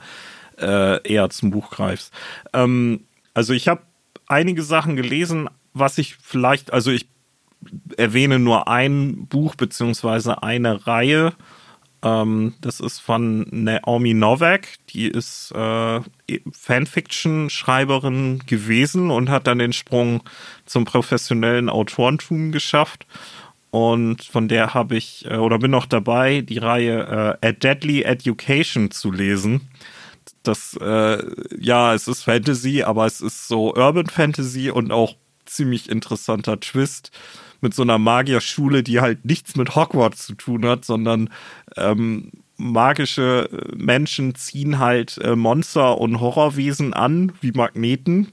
äh, 0.59 1.01
eher 1.07 1.29
zum 1.29 1.51
Buch 1.51 1.71
greifst. 1.71 2.13
Ähm, 2.53 3.01
also 3.33 3.53
ich 3.53 3.67
habe 3.67 3.81
einige 4.27 4.63
Sachen 4.63 4.95
gelesen, 4.95 5.49
was 5.73 5.97
ich 5.97 6.15
vielleicht, 6.15 6.73
also 6.73 6.91
ich 6.91 7.07
erwähne 7.97 8.39
nur 8.39 8.67
ein 8.67 9.27
Buch 9.27 9.55
beziehungsweise 9.55 10.43
eine 10.43 10.87
Reihe. 10.87 11.33
Ähm, 12.01 12.53
das 12.61 12.79
ist 12.79 12.99
von 12.99 13.45
Naomi 13.51 14.13
Novak. 14.13 14.67
Die 14.89 15.07
ist 15.07 15.51
äh, 15.51 15.99
Fanfiction-Schreiberin 16.51 18.43
gewesen 18.45 19.11
und 19.11 19.29
hat 19.29 19.47
dann 19.47 19.59
den 19.59 19.73
Sprung 19.73 20.23
zum 20.65 20.85
professionellen 20.85 21.69
Autorentum 21.69 22.51
geschafft. 22.51 23.05
Und 23.71 24.23
von 24.23 24.47
der 24.47 24.73
habe 24.73 24.95
ich 24.97 25.25
äh, 25.29 25.35
oder 25.35 25.59
bin 25.59 25.71
noch 25.71 25.85
dabei, 25.85 26.41
die 26.41 26.57
Reihe 26.57 27.37
äh, 27.41 27.47
A 27.47 27.51
Deadly 27.51 28.03
Education 28.03 28.89
zu 28.91 29.11
lesen. 29.11 29.69
Das, 30.49 30.75
äh, 30.81 31.23
ja, 31.59 31.93
es 31.93 32.07
ist 32.07 32.23
Fantasy, 32.23 32.81
aber 32.81 33.05
es 33.05 33.21
ist 33.21 33.47
so 33.47 33.75
Urban 33.75 34.07
Fantasy 34.07 34.71
und 34.71 34.91
auch 34.91 35.15
ziemlich 35.45 35.89
interessanter 35.89 36.59
Twist 36.59 37.11
mit 37.61 37.75
so 37.75 37.83
einer 37.83 37.99
Magierschule, 37.99 38.81
die 38.81 38.99
halt 38.99 39.25
nichts 39.25 39.55
mit 39.55 39.75
Hogwarts 39.75 40.25
zu 40.25 40.33
tun 40.33 40.65
hat, 40.65 40.85
sondern 40.85 41.29
ähm, 41.77 42.31
magische 42.57 43.47
Menschen 43.75 44.33
ziehen 44.33 44.79
halt 44.79 45.19
äh, 45.19 45.35
Monster 45.35 45.99
und 45.99 46.19
Horrorwesen 46.19 46.95
an 46.95 47.31
wie 47.41 47.51
Magneten 47.51 48.31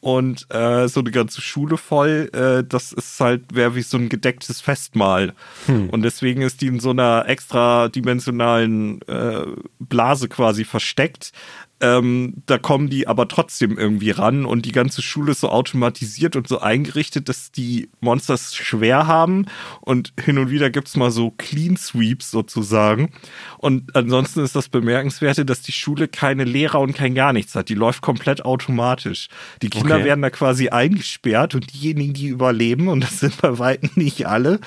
und 0.00 0.46
äh, 0.54 0.86
so 0.88 1.00
eine 1.00 1.10
ganze 1.10 1.40
Schule 1.40 1.76
voll. 1.76 2.30
Äh, 2.32 2.64
das 2.66 2.92
ist 2.92 3.18
halt, 3.20 3.54
wäre 3.54 3.74
wie 3.74 3.82
so 3.82 3.96
ein 3.96 4.08
gedecktes 4.08 4.60
Festmahl. 4.60 5.34
Hm. 5.66 5.90
Und 5.90 6.02
deswegen 6.02 6.42
ist 6.42 6.60
die 6.60 6.68
in 6.68 6.80
so 6.80 6.90
einer 6.90 7.24
extradimensionalen 7.26 9.02
äh, 9.02 9.46
Blase 9.80 10.28
quasi 10.28 10.64
versteckt, 10.64 11.32
ähm, 11.80 12.34
da 12.46 12.58
kommen 12.58 12.90
die 12.90 13.06
aber 13.06 13.28
trotzdem 13.28 13.78
irgendwie 13.78 14.10
ran 14.10 14.44
und 14.44 14.66
die 14.66 14.72
ganze 14.72 15.00
Schule 15.00 15.32
ist 15.32 15.40
so 15.40 15.48
automatisiert 15.48 16.34
und 16.34 16.48
so 16.48 16.60
eingerichtet, 16.60 17.28
dass 17.28 17.52
die 17.52 17.88
Monsters 18.00 18.54
schwer 18.54 19.06
haben 19.06 19.46
und 19.80 20.12
hin 20.20 20.38
und 20.38 20.50
wieder 20.50 20.70
gibt's 20.70 20.96
mal 20.96 21.10
so 21.10 21.30
Clean 21.30 21.76
Sweeps 21.76 22.30
sozusagen. 22.30 23.10
Und 23.58 23.94
ansonsten 23.94 24.40
ist 24.40 24.56
das 24.56 24.68
Bemerkenswerte, 24.68 25.44
dass 25.44 25.62
die 25.62 25.72
Schule 25.72 26.08
keine 26.08 26.44
Lehrer 26.44 26.80
und 26.80 26.94
kein 26.94 27.14
gar 27.14 27.32
nichts 27.32 27.54
hat. 27.54 27.68
Die 27.68 27.74
läuft 27.74 28.02
komplett 28.02 28.44
automatisch. 28.44 29.28
Die 29.62 29.70
Kinder 29.70 29.96
okay. 29.96 30.04
werden 30.04 30.22
da 30.22 30.30
quasi 30.30 30.68
eingesperrt 30.70 31.54
und 31.54 31.72
diejenigen, 31.72 32.14
die 32.14 32.28
überleben, 32.28 32.88
und 32.88 33.00
das 33.00 33.20
sind 33.20 33.40
bei 33.40 33.58
weitem 33.58 33.90
nicht 33.94 34.26
alle, 34.26 34.60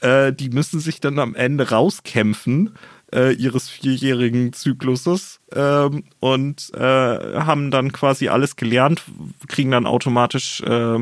äh, 0.00 0.32
die 0.32 0.48
müssen 0.48 0.80
sich 0.80 1.00
dann 1.00 1.18
am 1.18 1.34
Ende 1.34 1.68
rauskämpfen 1.70 2.74
äh, 3.12 3.32
ihres 3.32 3.68
vierjährigen 3.68 4.52
Zykluses 4.52 5.40
ähm, 5.54 6.04
und 6.20 6.72
äh, 6.74 6.78
haben 6.80 7.70
dann 7.70 7.92
quasi 7.92 8.28
alles 8.28 8.56
gelernt, 8.56 9.02
kriegen 9.48 9.70
dann 9.70 9.86
automatisch 9.86 10.62
äh, 10.62 10.98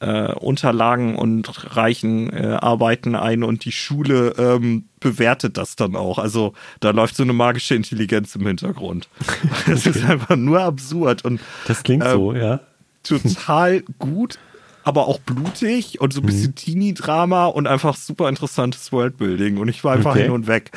äh 0.00 0.32
Unterlagen 0.34 1.16
und 1.16 1.76
reichen 1.76 2.32
äh, 2.32 2.58
Arbeiten 2.60 3.14
ein 3.14 3.42
und 3.42 3.64
die 3.64 3.72
Schule 3.72 4.34
ähm, 4.38 4.84
bewertet 5.00 5.56
das 5.56 5.76
dann 5.76 5.96
auch. 5.96 6.18
Also 6.18 6.54
da 6.80 6.90
läuft 6.90 7.16
so 7.16 7.22
eine 7.22 7.32
magische 7.32 7.74
Intelligenz 7.74 8.34
im 8.36 8.46
Hintergrund. 8.46 9.08
Das 9.66 9.86
ist 9.86 10.04
einfach 10.04 10.36
nur 10.36 10.60
absurd 10.60 11.24
und 11.24 11.40
das 11.66 11.82
klingt 11.82 12.04
so, 12.04 12.32
ähm, 12.32 12.40
ja. 12.40 12.60
Total 13.02 13.82
gut 13.98 14.38
aber 14.84 15.08
auch 15.08 15.18
blutig 15.18 16.00
und 16.00 16.12
so 16.12 16.20
ein 16.20 16.26
bisschen 16.26 16.50
mhm. 16.50 16.56
Teenie-Drama 16.56 17.46
und 17.46 17.66
einfach 17.66 17.96
super 17.96 18.28
interessantes 18.28 18.92
Worldbuilding. 18.92 19.56
Und 19.56 19.68
ich 19.68 19.82
war 19.82 19.94
einfach 19.94 20.10
okay. 20.12 20.24
hin 20.24 20.30
und 20.30 20.46
weg 20.46 20.70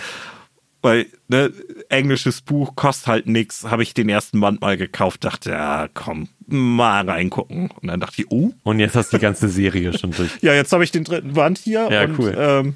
weil 0.82 1.08
ne, 1.28 1.52
englisches 1.90 2.42
Buch 2.42 2.76
kostet 2.76 3.08
halt 3.08 3.28
nichts. 3.28 3.64
Habe 3.66 3.84
ich 3.84 3.94
den 3.94 4.10
ersten 4.10 4.40
Band 4.40 4.62
mal 4.62 4.78
gekauft, 4.78 5.24
dachte, 5.24 5.52
ja, 5.52 5.88
komm, 5.94 6.30
mal 6.46 7.10
reingucken. 7.10 7.72
Und 7.72 7.88
dann 7.88 8.00
dachte 8.00 8.22
ich, 8.22 8.32
oh. 8.32 8.54
Und 8.64 8.80
jetzt 8.80 8.96
hast 8.96 9.12
du 9.12 9.18
die 9.18 9.22
ganze 9.22 9.50
Serie 9.50 9.98
schon 9.98 10.12
durch. 10.12 10.32
ja, 10.42 10.54
jetzt 10.54 10.72
habe 10.72 10.84
ich 10.84 10.92
den 10.92 11.04
dritten 11.04 11.34
Band 11.34 11.58
hier 11.58 11.90
ja, 11.92 12.04
und 12.04 12.20
cool. 12.20 12.36
ähm, 12.38 12.76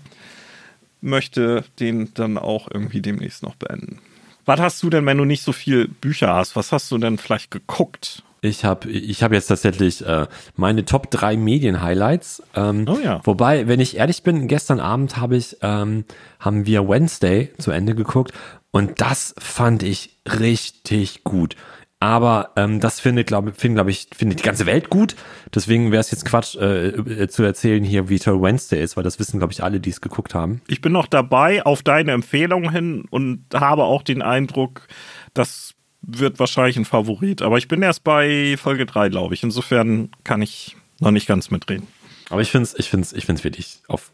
möchte 1.02 1.64
den 1.80 2.14
dann 2.14 2.38
auch 2.38 2.69
irgendwie 2.72 3.02
demnächst 3.02 3.44
noch 3.44 3.56
beenden. 3.56 3.99
Was 4.45 4.60
hast 4.60 4.84
du 4.84 4.90
denn, 4.90 5.06
wenn 5.06 5.18
du 5.18 5.26
nicht 5.26 5.44
so 5.44 5.52
viel 5.52 5.88
Bücher 5.88 6.34
hast? 6.34 6.56
Was 6.56 6.72
hast 6.72 6.91
du 6.91 6.98
denn 6.98 7.18
vielleicht 7.18 7.52
geguckt? 7.52 8.23
Ich 8.44 8.66
habe 8.66 8.90
ich 8.90 9.22
hab 9.22 9.32
jetzt 9.32 9.48
tatsächlich 9.48 10.04
äh, 10.06 10.26
meine 10.56 10.84
Top 10.84 11.12
3 11.12 11.38
Medien-Highlights. 11.38 12.42
Ähm, 12.56 12.86
oh 12.90 12.98
ja. 13.04 13.22
Wobei, 13.24 13.68
wenn 13.68 13.80
ich 13.80 13.98
ehrlich 13.98 14.24
bin, 14.24 14.48
gestern 14.48 14.80
Abend 14.80 15.18
habe 15.18 15.38
ich, 15.38 15.58
ähm, 15.62 16.06
haben 16.40 16.66
wir 16.66 16.90
Wednesday 16.90 17.54
zu 17.60 17.70
Ende 17.70 17.94
geguckt 17.94 18.34
und 18.72 19.00
das 19.00 19.36
fand 19.38 19.84
ich 19.84 20.18
richtig 20.26 21.24
gut. 21.24 21.56
Aber 22.00 22.50
ähm, 22.56 22.80
das 22.80 23.00
findet, 23.00 23.28
glaube 23.28 23.54
find, 23.54 23.76
glaub 23.76 23.88
ich, 23.88 24.08
findet 24.12 24.40
die 24.40 24.44
ganze 24.44 24.66
Welt 24.66 24.90
gut. 24.90 25.16
Deswegen 25.54 25.92
wäre 25.92 26.02
es 26.02 26.10
jetzt 26.10 26.26
Quatsch 26.26 26.56
äh, 26.56 26.88
äh, 26.88 27.28
zu 27.28 27.44
erzählen 27.44 27.84
hier, 27.84 28.10
wie 28.10 28.18
toll 28.18 28.42
Wednesday 28.42 28.82
ist, 28.82 28.98
weil 28.98 29.04
das 29.04 29.20
wissen, 29.20 29.38
glaube 29.38 29.54
ich, 29.54 29.62
alle, 29.62 29.80
die 29.80 29.92
es 29.92 30.02
geguckt 30.02 30.34
haben. 30.34 30.62
Ich 30.68 30.82
bin 30.82 30.94
noch 30.94 31.06
dabei 31.06 31.64
auf 31.64 31.84
deine 31.84 32.14
Empfehlung 32.14 32.72
hin 32.72 33.06
und 33.12 33.46
habe 33.54 33.84
auch 33.84 34.02
den 34.02 34.24
Eindruck, 34.24 34.88
dass 35.36 35.76
wird 36.02 36.40
wahrscheinlich 36.40 36.78
ein 36.78 36.86
Favorit. 36.86 37.41
Aber 37.41 37.57
ich 37.57 37.68
bin 37.68 37.82
erst 37.82 38.03
bei 38.03 38.56
Folge 38.57 38.86
3, 38.86 39.10
glaube 39.10 39.34
ich. 39.34 39.44
Insofern 39.44 40.10
kann 40.23 40.41
ich 40.41 40.76
noch 40.99 41.11
nicht 41.11 41.28
ganz 41.28 41.52
mitreden. 41.52 41.88
Aber 42.30 42.41
ich 42.41 42.49
finde 42.49 42.64
es 42.64 42.80
ich 42.80 42.90
find's, 42.90 43.11
ich 43.11 43.26
find's 43.26 43.44
wirklich 43.44 43.82
auf, 43.90 44.11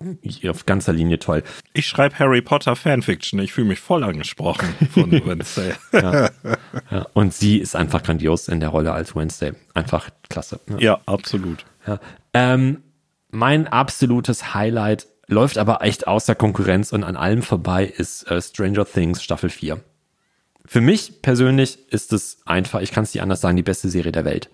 auf 0.50 0.66
ganzer 0.66 0.92
Linie 0.92 1.20
toll. 1.20 1.44
Ich 1.74 1.86
schreibe 1.88 2.18
Harry 2.18 2.42
Potter 2.42 2.76
Fanfiction. 2.76 3.40
Ich 3.40 3.54
fühle 3.54 3.68
mich 3.68 3.80
voll 3.80 4.04
angesprochen 4.04 4.70
von 4.92 5.12
Wednesday. 5.26 5.74
ja. 5.94 6.32
Ja. 6.90 7.06
Und 7.14 7.34
sie 7.36 7.60
ist 7.60 7.76
einfach 7.76 8.02
grandios 8.02 8.48
in 8.48 8.60
der 8.60 8.70
Rolle 8.70 8.92
als 8.92 9.16
Wednesday. 9.16 9.54
Einfach 9.76 10.10
klasse. 10.30 10.60
Ja, 10.68 10.78
ja 10.80 11.00
absolut. 11.06 11.64
Ähm, 12.34 12.84
mein 13.30 13.68
absolutes 13.68 14.56
Highlight 14.56 15.06
läuft 15.28 15.60
aber 15.60 15.82
echt 15.84 16.08
außer 16.08 16.34
Konkurrenz 16.34 16.92
und 16.92 17.04
an 17.04 17.18
allem 17.18 17.44
vorbei 17.44 17.86
ist 17.86 18.24
äh, 18.32 18.42
Stranger 18.42 18.86
Things 18.86 19.22
Staffel 19.22 19.50
4. 19.50 19.80
Für 20.68 20.82
mich 20.82 21.22
persönlich 21.22 21.80
ist 21.92 22.14
es 22.14 22.40
einfach, 22.46 22.82
ich 22.82 22.92
kann 22.92 23.04
es 23.06 23.14
nicht 23.14 23.24
anders 23.24 23.42
sagen, 23.42 23.56
die 23.56 23.64
beste 23.64 23.90
Serie 23.90 24.12
der 24.12 24.26
Welt. 24.26 24.50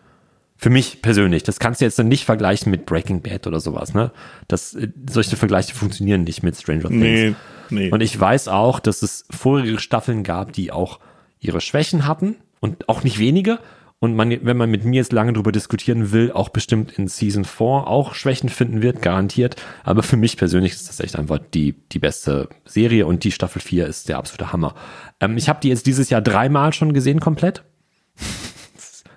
Für 0.55 0.69
mich 0.69 1.01
persönlich. 1.01 1.43
Das 1.43 1.59
kannst 1.59 1.81
du 1.81 1.85
jetzt 1.85 1.97
dann 1.99 2.07
nicht 2.07 2.23
vergleichen 2.23 2.71
mit 2.71 2.85
Breaking 2.85 3.21
Bad 3.21 3.47
oder 3.47 3.59
sowas, 3.59 3.93
ne? 3.93 4.11
Das, 4.47 4.75
äh, 4.75 4.89
solche 5.09 5.35
Vergleiche 5.35 5.73
funktionieren 5.73 6.23
nicht 6.23 6.43
mit 6.43 6.55
Stranger 6.55 6.87
Things. 6.87 7.01
Nee, 7.01 7.35
nee. 7.69 7.89
Und 7.89 8.01
ich 8.01 8.17
weiß 8.17 8.47
auch, 8.47 8.79
dass 8.79 9.01
es 9.01 9.25
vorige 9.31 9.79
Staffeln 9.79 10.23
gab, 10.23 10.53
die 10.53 10.71
auch 10.71 10.99
ihre 11.39 11.59
Schwächen 11.59 12.05
hatten 12.07 12.35
und 12.59 12.87
auch 12.87 13.03
nicht 13.03 13.17
wenige 13.19 13.59
und 14.03 14.17
man, 14.17 14.37
wenn 14.45 14.57
man 14.57 14.69
mit 14.69 14.83
mir 14.83 14.97
jetzt 14.97 15.13
lange 15.13 15.31
drüber 15.31 15.53
diskutieren 15.53 16.11
will, 16.11 16.29
auch 16.33 16.49
bestimmt 16.49 16.91
in 16.91 17.07
Season 17.07 17.45
4 17.45 17.65
auch 17.87 18.15
Schwächen 18.15 18.49
finden 18.49 18.81
wird, 18.81 19.01
garantiert. 19.01 19.55
Aber 19.85 20.03
für 20.03 20.17
mich 20.17 20.35
persönlich 20.35 20.73
ist 20.73 20.89
das 20.89 20.99
echt 20.99 21.15
einfach 21.15 21.39
die, 21.53 21.75
die 21.93 21.99
beste 21.99 22.49
Serie 22.65 23.05
und 23.05 23.23
die 23.23 23.31
Staffel 23.31 23.61
4 23.61 23.87
ist 23.87 24.09
der 24.09 24.17
absolute 24.17 24.51
Hammer. 24.51 24.75
Ähm, 25.21 25.37
ich 25.37 25.47
habe 25.47 25.61
die 25.61 25.69
jetzt 25.69 25.85
dieses 25.85 26.09
Jahr 26.09 26.19
dreimal 26.19 26.73
schon 26.73 26.91
gesehen 26.91 27.21
komplett 27.21 27.63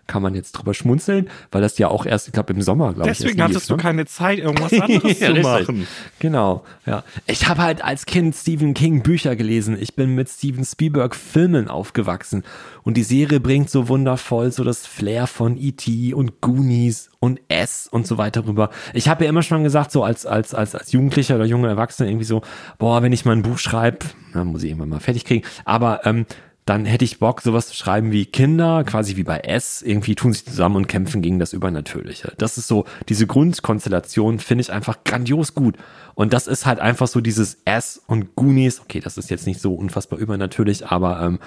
kann 0.06 0.22
man 0.22 0.34
jetzt 0.34 0.52
drüber 0.52 0.74
schmunzeln, 0.74 1.28
weil 1.50 1.62
das 1.62 1.78
ja 1.78 1.88
auch 1.88 2.06
erst, 2.06 2.28
ich 2.28 2.32
glaube, 2.32 2.52
im 2.52 2.62
Sommer, 2.62 2.94
glaube 2.94 3.10
ich. 3.10 3.18
Deswegen 3.18 3.42
hattest 3.42 3.70
ne? 3.70 3.76
du 3.76 3.82
keine 3.82 4.06
Zeit, 4.06 4.38
irgendwas 4.38 4.72
anderes 4.80 5.18
zu 5.18 5.34
machen. 5.34 5.86
Genau, 6.18 6.64
ja. 6.86 7.02
Ich 7.26 7.48
habe 7.48 7.62
halt 7.62 7.82
als 7.82 8.06
Kind 8.06 8.34
Stephen 8.34 8.74
King 8.74 9.02
Bücher 9.02 9.36
gelesen. 9.36 9.76
Ich 9.80 9.94
bin 9.94 10.14
mit 10.14 10.28
Steven 10.28 10.64
Spielberg 10.64 11.14
Filmen 11.14 11.68
aufgewachsen. 11.68 12.44
Und 12.82 12.96
die 12.96 13.02
Serie 13.02 13.40
bringt 13.40 13.68
so 13.70 13.88
wundervoll 13.88 14.52
so 14.52 14.62
das 14.62 14.86
Flair 14.86 15.26
von 15.26 15.56
E.T. 15.56 16.14
und 16.14 16.40
Goonies 16.40 17.10
und 17.18 17.40
S 17.48 17.88
und 17.90 18.06
so 18.06 18.18
weiter 18.18 18.46
rüber. 18.46 18.70
Ich 18.94 19.08
habe 19.08 19.24
ja 19.24 19.30
immer 19.30 19.42
schon 19.42 19.64
gesagt, 19.64 19.90
so 19.90 20.04
als, 20.04 20.26
als, 20.26 20.54
als, 20.54 20.74
als 20.74 20.92
Jugendlicher 20.92 21.34
oder 21.34 21.44
junge 21.44 21.68
Erwachsene 21.68 22.08
irgendwie 22.08 22.24
so, 22.24 22.42
boah, 22.78 23.02
wenn 23.02 23.12
ich 23.12 23.24
mal 23.24 23.32
ein 23.32 23.42
Buch 23.42 23.58
schreibe, 23.58 24.06
dann 24.32 24.48
muss 24.48 24.62
ich 24.62 24.70
irgendwann 24.70 24.90
mal 24.90 25.00
fertig 25.00 25.24
kriegen. 25.24 25.44
Aber 25.64 26.06
ähm, 26.06 26.26
dann 26.66 26.84
hätte 26.84 27.04
ich 27.04 27.20
Bock, 27.20 27.42
sowas 27.42 27.68
zu 27.68 27.76
schreiben 27.76 28.10
wie 28.10 28.26
Kinder, 28.26 28.82
quasi 28.82 29.16
wie 29.16 29.22
bei 29.22 29.38
S, 29.38 29.82
irgendwie 29.82 30.16
tun 30.16 30.32
sich 30.32 30.44
zusammen 30.44 30.74
und 30.74 30.88
kämpfen 30.88 31.22
gegen 31.22 31.38
das 31.38 31.52
Übernatürliche. 31.52 32.32
Das 32.38 32.58
ist 32.58 32.66
so, 32.66 32.84
diese 33.08 33.28
Grundkonstellation 33.28 34.40
finde 34.40 34.62
ich 34.62 34.72
einfach 34.72 35.04
grandios 35.04 35.54
gut. 35.54 35.76
Und 36.16 36.32
das 36.32 36.48
ist 36.48 36.66
halt 36.66 36.80
einfach 36.80 37.06
so 37.06 37.20
dieses 37.20 37.58
S 37.64 38.02
und 38.08 38.34
Goonies. 38.34 38.80
Okay, 38.80 38.98
das 38.98 39.16
ist 39.16 39.30
jetzt 39.30 39.46
nicht 39.46 39.60
so 39.60 39.74
unfassbar 39.74 40.18
übernatürlich, 40.18 40.88
aber 40.88 41.22
ähm, 41.22 41.38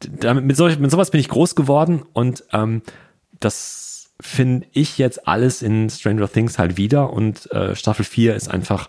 damit, 0.00 0.44
mit, 0.44 0.56
solch, 0.56 0.78
mit 0.78 0.90
sowas 0.90 1.10
bin 1.10 1.20
ich 1.20 1.28
groß 1.28 1.54
geworden 1.54 2.02
und 2.14 2.44
ähm, 2.54 2.80
das 3.40 4.10
finde 4.22 4.66
ich 4.72 4.96
jetzt 4.96 5.28
alles 5.28 5.60
in 5.60 5.90
Stranger 5.90 6.32
Things 6.32 6.58
halt 6.58 6.78
wieder 6.78 7.12
und 7.12 7.50
äh, 7.52 7.76
Staffel 7.76 8.06
4 8.06 8.34
ist 8.34 8.48
einfach 8.48 8.88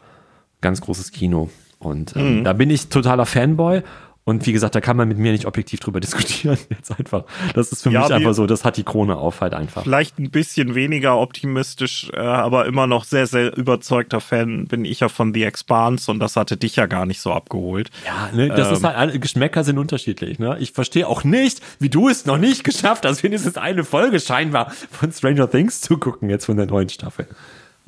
ganz 0.62 0.80
großes 0.80 1.12
Kino. 1.12 1.50
Und 1.80 2.16
ähm, 2.16 2.40
mhm. 2.40 2.44
da 2.46 2.54
bin 2.54 2.70
ich 2.70 2.88
totaler 2.88 3.26
Fanboy 3.26 3.84
und 4.26 4.46
wie 4.46 4.54
gesagt, 4.54 4.74
da 4.74 4.82
kann 4.82 4.96
man 4.96 5.08
mit 5.08 5.18
mir 5.18 5.34
nicht 5.34 5.46
objektiv 5.46 5.82
drüber 5.82 6.00
diskutieren. 6.02 6.58
Jetzt 6.70 6.98
einfach. 6.98 7.26
Das 7.54 7.72
ist 7.72 7.84
für 7.84 7.92
ja, 7.92 8.02
mich 8.02 8.14
einfach 8.14 8.34
so, 8.34 8.48
das 8.48 8.64
hat 8.64 8.78
die 8.78 8.84
Krone 8.84 9.18
auf 9.18 9.42
halt 9.42 9.54
einfach. 9.54 9.84
Vielleicht 9.84 10.18
ein 10.18 10.32
bisschen 10.32 10.76
weniger 10.76 11.18
optimistisch, 11.18 12.10
äh, 12.14 12.20
aber 12.20 12.66
immer 12.66 12.88
noch 12.88 13.04
sehr, 13.04 13.28
sehr 13.28 13.56
überzeugter 13.56 14.22
Fan 14.22 14.68
bin 14.68 14.86
ich 14.86 15.02
ja 15.02 15.10
von 15.10 15.34
The 15.34 15.44
Expanse 15.44 16.10
und 16.10 16.20
das 16.20 16.36
hatte 16.36 16.56
dich 16.56 16.76
ja 16.78 16.86
gar 16.86 17.06
nicht 17.06 17.20
so 17.20 17.34
abgeholt. 17.34 17.90
Ja, 18.06 18.30
ne, 18.34 18.50
das 18.50 18.70
ähm, 18.70 18.74
ist 18.76 18.84
halt, 18.84 19.22
Geschmäcker 19.22 19.64
sind 19.64 19.78
unterschiedlich, 19.78 20.40
ne? 20.40 20.58
Ich 20.60 20.72
verstehe 20.72 21.08
auch 21.08 21.24
nicht, 21.24 21.62
wie 21.80 21.90
du 21.90 22.08
es 22.08 22.26
noch 22.26 22.38
nicht 22.38 22.64
geschafft 22.64 23.06
hast, 23.06 23.24
wenigstens 23.24 23.58
eine 23.58 23.84
Folge 23.84 24.20
scheinbar 24.20 24.72
von 24.92 25.12
Stranger 25.12 25.50
Things 25.50 25.82
zu 25.82 25.98
gucken, 25.98 26.30
jetzt 26.30 26.46
von 26.46 26.58
der 26.58 26.66
neuen 26.66 26.90
Staffel. 26.90 27.28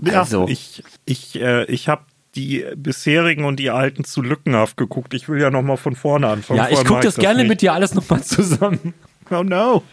Also. 0.04 0.46
Ja, 0.46 0.52
ich, 0.52 0.84
ich, 1.06 1.42
äh, 1.42 1.64
ich 1.66 1.88
habe 1.88 2.04
die 2.36 2.66
bisherigen 2.76 3.46
und 3.46 3.58
die 3.58 3.70
alten 3.70 4.04
zu 4.04 4.22
lückenhaft 4.22 4.78
geguckt. 4.78 5.14
Ich 5.14 5.30
will 5.30 5.42
ja 5.42 5.50
nochmal 5.50 5.78
von 5.78 5.96
vorne 5.96 6.28
anfangen. 6.28 6.60
Ja, 6.60 6.70
ich 6.70 6.84
gucke 6.84 7.02
das, 7.02 7.16
das 7.16 7.22
gerne 7.22 7.40
nicht. 7.40 7.50
mit 7.50 7.62
dir 7.62 7.74
alles 7.74 7.94
nochmal 7.94 8.24
zusammen. 8.24 8.94
Oh 9.32 9.44
no. 9.44 9.84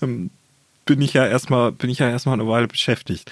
Dann 0.00 0.30
bin 0.84 1.02
ich 1.02 1.12
ja 1.12 1.26
erstmal, 1.26 1.72
bin 1.72 1.90
ich 1.90 1.98
ja 1.98 2.08
erstmal 2.08 2.34
eine 2.34 2.46
Weile 2.46 2.68
beschäftigt. 2.68 3.30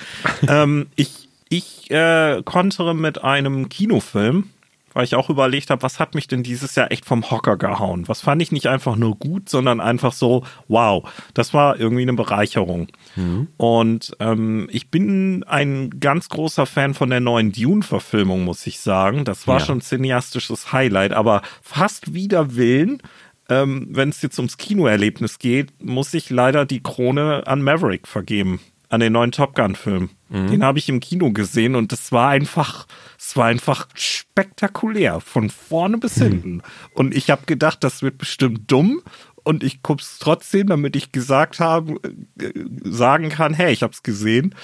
ähm, 0.49 0.87
ich 0.97 1.29
ich 1.49 1.91
äh, 1.91 2.43
kontere 2.45 2.95
mit 2.95 3.25
einem 3.25 3.69
Kinofilm, 3.69 4.51
weil 4.93 5.05
ich 5.05 5.15
auch 5.15 5.31
überlegt 5.31 5.71
habe, 5.71 5.83
was 5.83 6.01
hat 6.01 6.15
mich 6.15 6.29
denn 6.29 6.43
dieses 6.43 6.75
Jahr 6.75 6.91
echt 6.91 7.05
vom 7.05 7.31
Hocker 7.31 7.57
gehauen? 7.57 8.09
Was 8.09 8.21
fand 8.21 8.43
ich 8.43 8.53
nicht 8.53 8.67
einfach 8.67 8.97
nur 8.97 9.17
gut, 9.17 9.49
sondern 9.49 9.81
einfach 9.81 10.13
so, 10.13 10.45
wow, 10.69 11.09
das 11.35 11.55
war 11.55 11.79
irgendwie 11.79 12.03
eine 12.03 12.15
Bereicherung. 12.15 12.89
Mhm. 13.17 13.49
Und 13.57 14.17
ähm, 14.21 14.69
ich 14.71 14.91
bin 14.91 15.45
ein 15.45 16.01
ganz 16.01 16.29
großer 16.29 16.67
Fan 16.67 16.95
von 16.95 17.11
der 17.11 17.21
neuen 17.21 17.53
Dune-Verfilmung, 17.53 18.45
muss 18.45 18.67
ich 18.67 18.81
sagen. 18.81 19.25
Das 19.25 19.47
war 19.47 19.59
ja. 19.59 19.65
schon 19.65 19.81
cineastisches 19.81 20.73
Highlight, 20.73 21.13
aber 21.13 21.43
fast 21.63 22.15
wider 22.15 22.57
Willen 22.57 23.03
ähm, 23.49 23.89
wenn 23.91 24.11
es 24.11 24.23
jetzt 24.23 24.39
ums 24.39 24.59
Kinoerlebnis 24.59 25.39
geht, 25.39 25.83
muss 25.83 26.13
ich 26.15 26.31
leider 26.31 26.67
die 26.67 26.83
Krone 26.83 27.47
an 27.47 27.63
Maverick 27.63 28.07
vergeben, 28.07 28.61
an 28.89 29.01
den 29.01 29.13
neuen 29.13 29.33
Top 29.33 29.55
Gun-Film. 29.55 30.11
Mhm. 30.29 30.51
Den 30.51 30.65
habe 30.65 30.79
ich 30.79 30.89
im 30.89 31.01
Kino 31.01 31.33
gesehen 31.33 31.75
und 31.75 31.93
das 31.93 32.13
war 32.13 32.31
einfach, 32.31 32.87
es 33.19 33.37
war 33.37 33.47
einfach 33.47 33.89
spektakulär, 33.95 35.21
von 35.21 35.51
vorne 35.51 35.99
bis 35.99 36.17
mhm. 36.17 36.23
hinten. 36.23 36.63
Und 36.95 37.15
ich 37.15 37.31
habe 37.31 37.47
gedacht, 37.47 37.85
das 37.85 38.03
wird 38.03 38.19
bestimmt 38.19 38.71
dumm. 38.71 39.03
Und 39.45 39.63
ich 39.63 39.83
gucke 39.83 40.03
es 40.03 40.19
trotzdem, 40.19 40.67
damit 40.67 40.95
ich 40.95 41.11
gesagt 41.13 41.59
habe, 41.59 41.95
äh, 42.39 42.53
sagen 42.85 43.31
kann, 43.31 43.55
hey, 43.55 43.73
ich 43.73 43.83
habe 43.83 43.93
es 43.93 44.03
gesehen. 44.03 44.55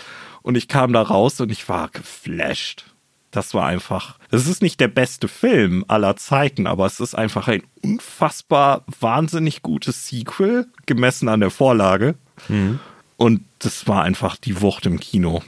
Und 0.43 0.57
ich 0.57 0.69
kam 0.69 0.93
da 0.93 1.01
raus 1.01 1.41
und 1.41 1.51
ich 1.51 1.69
war 1.71 1.89
geflasht. 1.89 2.85
Das 3.31 3.53
war 3.53 3.67
einfach, 3.67 4.19
das 4.31 4.47
ist 4.47 4.63
nicht 4.63 4.79
der 4.79 4.89
beste 4.89 5.27
Film 5.27 5.85
aller 5.89 6.17
Zeiten, 6.17 6.69
aber 6.69 6.87
es 6.87 7.01
ist 7.01 7.17
einfach 7.17 7.49
ein 7.49 7.65
unfassbar 7.83 8.85
wahnsinnig 9.01 9.63
gutes 9.63 10.07
Sequel, 10.07 10.69
gemessen 10.87 11.29
an 11.29 11.41
der 11.41 11.51
Vorlage. 11.51 12.15
Mhm. 12.49 12.79
Und 13.17 13.43
das 13.61 13.87
war 13.87 14.03
einfach 14.03 14.37
die 14.37 14.61
Wucht 14.61 14.87
im 14.87 15.01
Kino. 15.01 15.43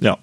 Ja. 0.00 0.18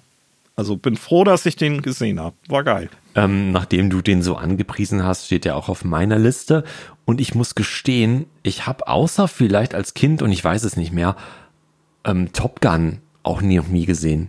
Also 0.56 0.76
bin 0.76 0.96
froh, 0.96 1.24
dass 1.24 1.46
ich 1.46 1.56
den 1.56 1.82
gesehen 1.82 2.20
habe. 2.20 2.36
War 2.48 2.62
geil. 2.62 2.88
Ähm, 3.16 3.50
nachdem 3.50 3.90
du 3.90 4.02
den 4.02 4.22
so 4.22 4.36
angepriesen 4.36 5.02
hast, 5.04 5.26
steht 5.26 5.46
er 5.46 5.56
auch 5.56 5.68
auf 5.68 5.84
meiner 5.84 6.18
Liste. 6.18 6.64
Und 7.04 7.20
ich 7.20 7.34
muss 7.34 7.54
gestehen, 7.54 8.26
ich 8.42 8.66
habe 8.66 8.86
außer 8.86 9.26
vielleicht 9.28 9.74
als 9.74 9.94
Kind, 9.94 10.22
und 10.22 10.30
ich 10.30 10.44
weiß 10.44 10.64
es 10.64 10.76
nicht 10.76 10.92
mehr, 10.92 11.16
ähm, 12.04 12.32
Top 12.32 12.60
Gun 12.60 12.98
auch 13.22 13.40
nie 13.40 13.58
und 13.58 13.72
nie 13.72 13.86
gesehen. 13.86 14.28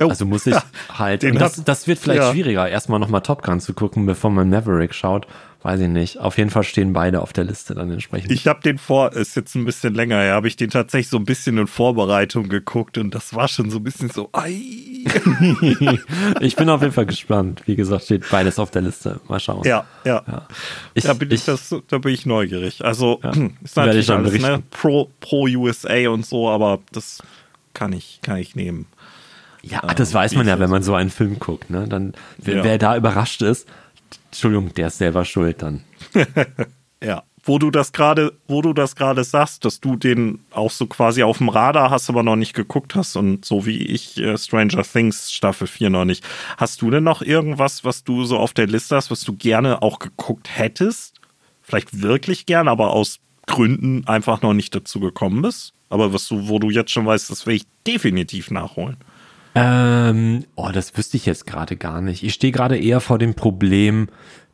Oh. 0.00 0.08
Also 0.08 0.26
muss 0.26 0.46
ich 0.46 0.56
halt, 0.88 1.22
das, 1.22 1.62
das 1.64 1.86
wird 1.86 1.98
vielleicht 1.98 2.22
ja. 2.22 2.32
schwieriger, 2.32 2.68
erstmal 2.68 2.98
nochmal 2.98 3.22
Top 3.22 3.42
Gun 3.42 3.60
zu 3.60 3.74
gucken, 3.74 4.06
bevor 4.06 4.30
man 4.30 4.50
Maverick 4.50 4.94
schaut. 4.94 5.26
Weiß 5.62 5.78
ich 5.78 5.88
nicht. 5.88 6.18
Auf 6.18 6.38
jeden 6.38 6.50
Fall 6.50 6.64
stehen 6.64 6.92
beide 6.92 7.22
auf 7.22 7.32
der 7.32 7.44
Liste 7.44 7.76
dann 7.76 7.88
entsprechend. 7.90 8.32
Ich 8.32 8.48
habe 8.48 8.60
den 8.62 8.78
vor, 8.78 9.12
ist 9.12 9.36
jetzt 9.36 9.54
ein 9.54 9.64
bisschen 9.64 9.94
länger 9.94 10.16
her, 10.16 10.34
habe 10.34 10.48
ich 10.48 10.56
den 10.56 10.70
tatsächlich 10.70 11.08
so 11.08 11.18
ein 11.18 11.24
bisschen 11.24 11.56
in 11.56 11.68
Vorbereitung 11.68 12.48
geguckt 12.48 12.98
und 12.98 13.14
das 13.14 13.32
war 13.32 13.46
schon 13.46 13.70
so 13.70 13.78
ein 13.78 13.84
bisschen 13.84 14.10
so, 14.10 14.28
ei. 14.32 15.04
ich 16.40 16.56
bin 16.56 16.68
auf 16.68 16.82
jeden 16.82 16.92
Fall 16.92 17.06
gespannt. 17.06 17.62
Wie 17.66 17.76
gesagt, 17.76 18.04
steht 18.04 18.28
beides 18.28 18.58
auf 18.58 18.72
der 18.72 18.82
Liste. 18.82 19.20
Mal 19.28 19.38
schauen. 19.38 19.62
Ja, 19.64 19.84
ja. 20.04 20.24
ja. 20.26 20.48
Ich, 20.94 21.04
da, 21.04 21.14
bin 21.14 21.30
ich, 21.30 21.44
das, 21.44 21.72
da 21.86 21.98
bin 21.98 22.12
ich 22.12 22.26
neugierig. 22.26 22.84
Also 22.84 23.20
ja, 23.22 23.30
ist 23.62 23.76
natürlich 23.76 24.10
alles, 24.10 24.32
ne? 24.42 24.64
Pro, 24.70 25.10
pro 25.20 25.44
USA 25.46 26.08
und 26.08 26.26
so, 26.26 26.50
aber 26.50 26.80
das 26.90 27.22
kann 27.72 27.92
ich, 27.92 28.18
kann 28.22 28.38
ich 28.38 28.56
nehmen. 28.56 28.86
Ja, 29.62 29.80
das 29.80 30.12
weiß 30.12 30.34
man 30.34 30.48
ja, 30.48 30.58
wenn 30.58 30.70
man 30.70 30.82
so 30.82 30.94
einen 30.94 31.10
Film 31.10 31.38
guckt. 31.38 31.70
Ne? 31.70 31.86
Dann, 31.86 32.14
ja. 32.44 32.64
wer 32.64 32.78
da 32.78 32.96
überrascht 32.96 33.42
ist, 33.42 33.68
Entschuldigung, 34.26 34.72
der 34.74 34.88
ist 34.88 34.98
selber 34.98 35.24
schuld 35.24 35.62
dann. 35.62 35.82
ja, 37.02 37.22
wo 37.44 37.58
du 37.58 37.70
das 37.70 37.92
gerade, 37.92 38.32
wo 38.46 38.62
du 38.62 38.72
das 38.72 38.94
gerade 38.94 39.24
sagst, 39.24 39.64
dass 39.64 39.80
du 39.80 39.96
den 39.96 40.40
auch 40.52 40.70
so 40.70 40.86
quasi 40.86 41.22
auf 41.22 41.38
dem 41.38 41.48
Radar 41.48 41.90
hast, 41.90 42.08
aber 42.08 42.22
noch 42.22 42.36
nicht 42.36 42.54
geguckt 42.54 42.94
hast 42.94 43.16
und 43.16 43.44
so 43.44 43.66
wie 43.66 43.78
ich 43.78 44.18
äh, 44.18 44.38
Stranger 44.38 44.82
Things 44.84 45.32
Staffel 45.32 45.66
4 45.66 45.90
noch 45.90 46.04
nicht. 46.04 46.24
Hast 46.56 46.82
du 46.82 46.90
denn 46.90 47.04
noch 47.04 47.22
irgendwas, 47.22 47.84
was 47.84 48.04
du 48.04 48.24
so 48.24 48.38
auf 48.38 48.52
der 48.52 48.68
Liste 48.68 48.96
hast, 48.96 49.10
was 49.10 49.22
du 49.22 49.34
gerne 49.34 49.82
auch 49.82 49.98
geguckt 49.98 50.56
hättest? 50.56 51.14
Vielleicht 51.62 52.00
wirklich 52.00 52.46
gern, 52.46 52.68
aber 52.68 52.92
aus 52.92 53.18
Gründen 53.46 54.06
einfach 54.06 54.42
noch 54.42 54.54
nicht 54.54 54.74
dazu 54.74 55.00
gekommen 55.00 55.42
bist? 55.42 55.72
Aber 55.88 56.12
was 56.12 56.28
du, 56.28 56.48
wo 56.48 56.58
du 56.58 56.70
jetzt 56.70 56.90
schon 56.90 57.06
weißt, 57.06 57.28
das 57.28 57.46
will 57.46 57.56
ich 57.56 57.66
definitiv 57.86 58.50
nachholen. 58.50 58.96
Ähm, 59.54 60.44
oh, 60.54 60.70
das 60.72 60.96
wüsste 60.96 61.16
ich 61.16 61.26
jetzt 61.26 61.46
gerade 61.46 61.76
gar 61.76 62.00
nicht. 62.00 62.22
Ich 62.22 62.34
stehe 62.34 62.52
gerade 62.52 62.78
eher 62.78 63.00
vor 63.00 63.18
dem 63.18 63.34
Problem, 63.34 64.08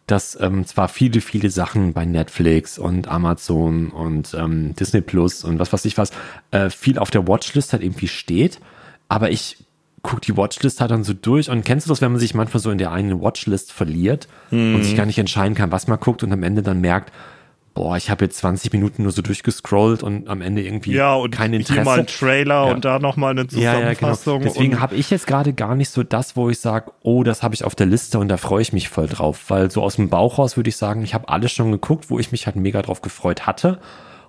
dass 0.06 0.38
ähm, 0.40 0.64
zwar 0.66 0.88
viele, 0.88 1.20
viele 1.20 1.50
Sachen 1.50 1.92
bei 1.92 2.04
Netflix 2.04 2.78
und 2.78 3.08
Amazon 3.08 3.90
und 3.90 4.34
ähm, 4.34 4.74
Disney 4.74 5.02
Plus 5.02 5.44
und 5.44 5.58
was 5.58 5.72
weiß 5.72 5.84
ich 5.84 5.98
was, 5.98 6.10
äh, 6.50 6.70
viel 6.70 6.98
auf 6.98 7.10
der 7.10 7.28
Watchlist 7.28 7.72
halt 7.72 7.82
irgendwie 7.82 8.08
steht, 8.08 8.58
aber 9.08 9.30
ich 9.30 9.58
gucke 10.02 10.22
die 10.22 10.36
Watchlist 10.36 10.80
halt 10.80 10.90
dann 10.90 11.04
so 11.04 11.12
durch 11.12 11.50
und 11.50 11.64
kennst 11.64 11.86
du 11.86 11.90
das, 11.90 12.00
wenn 12.00 12.12
man 12.12 12.20
sich 12.20 12.34
manchmal 12.34 12.62
so 12.62 12.70
in 12.70 12.78
der 12.78 12.92
einen 12.92 13.20
Watchlist 13.20 13.72
verliert 13.72 14.28
hm. 14.48 14.76
und 14.76 14.84
sich 14.84 14.96
gar 14.96 15.06
nicht 15.06 15.18
entscheiden 15.18 15.54
kann, 15.54 15.72
was 15.72 15.88
man 15.88 16.00
guckt 16.00 16.22
und 16.22 16.32
am 16.32 16.42
Ende 16.42 16.62
dann 16.62 16.80
merkt, 16.80 17.12
boah, 17.78 17.96
ich 17.96 18.10
habe 18.10 18.24
jetzt 18.24 18.38
20 18.38 18.72
Minuten 18.72 19.04
nur 19.04 19.12
so 19.12 19.22
durchgescrollt 19.22 20.02
und 20.02 20.26
am 20.26 20.42
Ende 20.42 20.62
irgendwie 20.62 20.94
ja, 20.94 21.14
und 21.14 21.30
kein 21.30 21.52
Interesse. 21.52 21.74
Hier 21.74 21.84
mal 21.84 22.00
ein 22.00 22.08
Trailer 22.08 22.66
ja. 22.66 22.72
und 22.72 22.84
da 22.84 22.98
nochmal 22.98 23.30
eine 23.30 23.46
Zusammenfassung. 23.46 24.32
Ja, 24.34 24.38
genau. 24.40 24.52
Deswegen 24.52 24.80
habe 24.80 24.96
ich 24.96 25.10
jetzt 25.10 25.28
gerade 25.28 25.52
gar 25.52 25.76
nicht 25.76 25.90
so 25.90 26.02
das, 26.02 26.34
wo 26.34 26.50
ich 26.50 26.58
sage, 26.58 26.90
oh, 27.02 27.22
das 27.22 27.44
habe 27.44 27.54
ich 27.54 27.62
auf 27.62 27.76
der 27.76 27.86
Liste 27.86 28.18
und 28.18 28.26
da 28.26 28.36
freue 28.36 28.62
ich 28.62 28.72
mich 28.72 28.88
voll 28.88 29.06
drauf. 29.06 29.44
Weil 29.46 29.70
so 29.70 29.84
aus 29.84 29.94
dem 29.94 30.08
Bauch 30.08 30.38
raus 30.38 30.56
würde 30.56 30.70
ich 30.70 30.76
sagen, 30.76 31.04
ich 31.04 31.14
habe 31.14 31.28
alles 31.28 31.52
schon 31.52 31.70
geguckt, 31.70 32.10
wo 32.10 32.18
ich 32.18 32.32
mich 32.32 32.46
halt 32.46 32.56
mega 32.56 32.82
drauf 32.82 33.00
gefreut 33.00 33.46
hatte. 33.46 33.78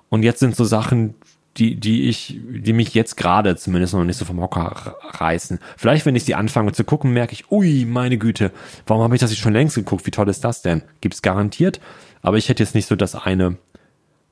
Und 0.09 0.21
jetzt 0.21 0.41
sind 0.41 0.55
so 0.55 0.63
Sachen, 0.63 1.15
die, 1.57 1.79
die 1.79 2.07
ich, 2.07 2.39
die 2.49 2.73
mich 2.73 2.93
jetzt 2.93 3.17
gerade 3.17 3.55
zumindest 3.55 3.95
noch 3.95 4.03
nicht 4.03 4.17
so 4.17 4.25
vom 4.25 4.39
Hocker 4.39 4.95
reißen. 5.09 5.57
Vielleicht, 5.75 6.05
wenn 6.05 6.15
ich 6.15 6.23
sie 6.23 6.35
anfange 6.35 6.71
zu 6.71 6.83
gucken, 6.83 7.11
merke 7.11 7.33
ich, 7.33 7.51
ui, 7.51 7.85
meine 7.85 8.19
Güte, 8.19 8.51
warum 8.85 9.03
habe 9.03 9.15
ich 9.15 9.21
das 9.21 9.31
nicht 9.31 9.41
schon 9.41 9.53
längst 9.53 9.73
geguckt? 9.73 10.05
Wie 10.05 10.11
toll 10.11 10.29
ist 10.29 10.43
das 10.43 10.61
denn? 10.61 10.83
Gibt's 11.01 11.23
garantiert. 11.23 11.81
Aber 12.21 12.37
ich 12.37 12.49
hätte 12.49 12.63
jetzt 12.63 12.75
nicht 12.75 12.87
so 12.87 12.95
das 12.95 13.15
eine, 13.15 13.57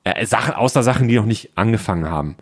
äh, 0.04 0.26
Sachen, 0.26 0.54
außer 0.54 0.84
Sachen, 0.84 1.08
die 1.08 1.16
noch 1.16 1.26
nicht 1.26 1.52
angefangen 1.56 2.10
haben. 2.10 2.36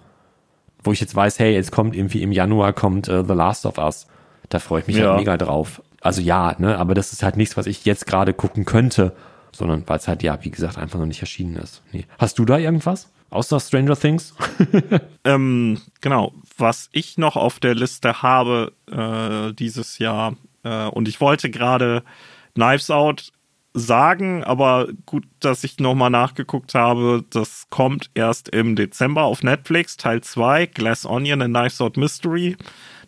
Wo 0.84 0.92
ich 0.92 1.00
jetzt 1.00 1.16
weiß, 1.16 1.40
hey, 1.40 1.54
jetzt 1.54 1.72
kommt 1.72 1.96
irgendwie 1.96 2.22
im 2.22 2.32
Januar 2.32 2.74
kommt 2.74 3.10
uh, 3.10 3.24
The 3.24 3.34
Last 3.34 3.66
of 3.66 3.78
Us. 3.78 4.08
Da 4.50 4.60
freue 4.60 4.82
ich 4.82 4.88
mich 4.88 4.98
ja. 4.98 5.10
halt 5.10 5.20
mega 5.20 5.38
drauf. 5.38 5.82
Also 6.02 6.22
ja, 6.22 6.56
ne, 6.60 6.78
aber 6.78 6.94
das 6.94 7.14
ist 7.14 7.24
halt 7.24 7.38
nichts, 7.38 7.58
was 7.58 7.66
ich 7.66 7.84
jetzt 7.86 8.06
gerade 8.06 8.34
gucken 8.34 8.66
könnte, 8.66 9.16
sondern 9.52 9.84
weil 9.88 9.98
es 9.98 10.08
halt, 10.08 10.22
ja, 10.22 10.38
wie 10.44 10.52
gesagt, 10.52 10.78
einfach 10.78 11.00
noch 11.00 11.08
nicht 11.08 11.22
erschienen 11.22 11.56
ist. 11.56 11.82
Nee. 11.92 12.06
Hast 12.20 12.38
du 12.38 12.46
da 12.46 12.58
irgendwas? 12.60 13.10
Außer 13.32 13.60
Stranger 13.60 13.98
Things? 13.98 14.36
ähm, 15.24 15.82
genau. 16.02 16.34
Was 16.58 16.90
ich 16.92 17.18
noch 17.18 17.36
auf 17.36 17.60
der 17.60 17.74
Liste 17.74 18.22
habe 18.22 18.72
äh, 18.92 19.54
dieses 19.54 19.98
Jahr, 19.98 20.36
äh, 20.64 20.86
und 20.88 21.08
ich 21.08 21.22
wollte 21.22 21.50
gerade 21.50 22.04
Knives 22.54 22.92
Out 22.92 23.32
sagen, 23.76 24.44
aber 24.46 24.88
gut, 25.06 25.26
dass 25.42 25.66
ich 25.66 25.80
nochmal 25.80 26.10
nachgeguckt 26.10 26.74
habe. 26.74 27.26
Das 27.30 27.68
kommt 27.70 28.10
erst 28.14 28.50
im 28.50 28.78
Dezember 28.78 29.24
auf 29.24 29.44
Netflix, 29.44 29.98
Teil 29.98 30.22
2, 30.22 30.68
Glass 30.68 31.06
Onion 31.06 31.42
and 31.42 31.54
Knives 31.54 31.82
Out 31.82 31.98
Mystery. 31.98 32.56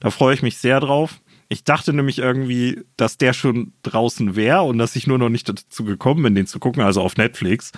Da 0.01 0.11
freue 0.11 0.35
ich 0.35 0.43
mich 0.43 0.57
sehr 0.57 0.81
drauf. 0.81 1.21
Ich 1.47 1.63
dachte 1.63 1.93
nämlich 1.93 2.19
irgendwie, 2.19 2.81
dass 2.97 3.17
der 3.17 3.31
schon 3.31 3.71
draußen 3.83 4.35
wäre 4.35 4.63
und 4.63 4.77
dass 4.77 4.97
ich 4.97 5.07
nur 5.07 5.17
noch 5.17 5.29
nicht 5.29 5.47
dazu 5.47 5.85
gekommen 5.85 6.21
bin, 6.23 6.35
den 6.35 6.47
zu 6.47 6.59
gucken, 6.59 6.83
also 6.83 7.01
auf 7.01 7.15
Netflix. 7.15 7.71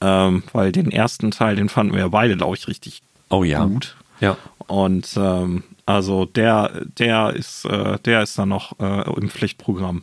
Ähm, 0.00 0.42
weil 0.52 0.72
den 0.72 0.90
ersten 0.90 1.30
Teil, 1.30 1.56
den 1.56 1.68
fanden 1.68 1.92
wir 1.92 2.00
ja 2.00 2.08
beide, 2.08 2.38
glaube 2.38 2.56
ich, 2.56 2.66
richtig 2.66 3.02
oh, 3.28 3.44
ja. 3.44 3.64
gut. 3.66 3.96
Ja. 4.20 4.38
Und 4.66 5.10
ähm, 5.18 5.62
also 5.86 6.24
der, 6.24 6.86
der 6.98 7.34
ist, 7.34 7.66
äh, 7.66 7.98
der 8.04 8.22
ist 8.22 8.38
dann 8.38 8.48
noch 8.48 8.78
äh, 8.80 9.10
im 9.20 9.28
Pflichtprogramm. 9.28 10.02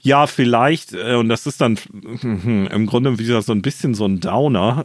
Ja, 0.00 0.28
vielleicht, 0.28 0.92
äh, 0.92 1.16
und 1.16 1.28
das 1.28 1.46
ist 1.46 1.60
dann 1.60 1.76
hm, 1.76 2.68
im 2.72 2.86
Grunde 2.86 3.18
wieder 3.18 3.42
so 3.42 3.52
ein 3.52 3.62
bisschen 3.62 3.94
so 3.94 4.04
ein 4.04 4.20
Downer, 4.20 4.84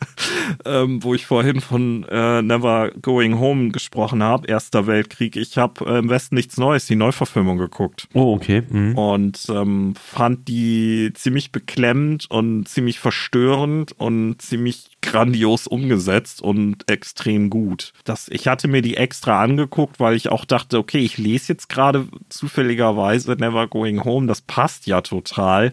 ähm, 0.64 1.02
wo 1.04 1.14
ich 1.14 1.26
vorhin 1.26 1.60
von 1.60 2.04
äh, 2.10 2.42
Never 2.42 2.90
Going 3.00 3.38
Home 3.38 3.70
gesprochen 3.70 4.22
habe, 4.22 4.48
Erster 4.48 4.88
Weltkrieg. 4.88 5.36
Ich 5.36 5.58
habe 5.58 5.84
äh, 5.86 5.98
im 5.98 6.08
Westen 6.10 6.34
nichts 6.34 6.56
Neues, 6.56 6.86
die 6.86 6.96
Neuverfilmung 6.96 7.58
geguckt. 7.58 8.08
Oh, 8.14 8.34
okay. 8.34 8.64
Mhm. 8.68 8.98
Und 8.98 9.46
ähm, 9.48 9.94
fand 9.94 10.48
die 10.48 11.12
ziemlich 11.14 11.52
beklemmend 11.52 12.28
und 12.30 12.66
ziemlich 12.66 12.98
verstörend 12.98 13.92
und 13.92 14.42
ziemlich 14.42 14.97
grandios 15.00 15.66
umgesetzt 15.66 16.42
und 16.42 16.90
extrem 16.90 17.50
gut. 17.50 17.92
Das, 18.04 18.28
ich 18.28 18.48
hatte 18.48 18.68
mir 18.68 18.82
die 18.82 18.96
extra 18.96 19.42
angeguckt 19.42 19.98
weil 20.00 20.14
ich 20.14 20.28
auch 20.28 20.44
dachte, 20.44 20.78
okay, 20.78 20.98
ich 20.98 21.18
lese 21.18 21.52
jetzt 21.52 21.68
gerade 21.68 22.08
zufälligerweise 22.28 23.32
Never 23.32 23.66
Going 23.68 24.04
Home, 24.04 24.26
das 24.26 24.40
passt 24.40 24.86
ja 24.86 25.00
total. 25.00 25.72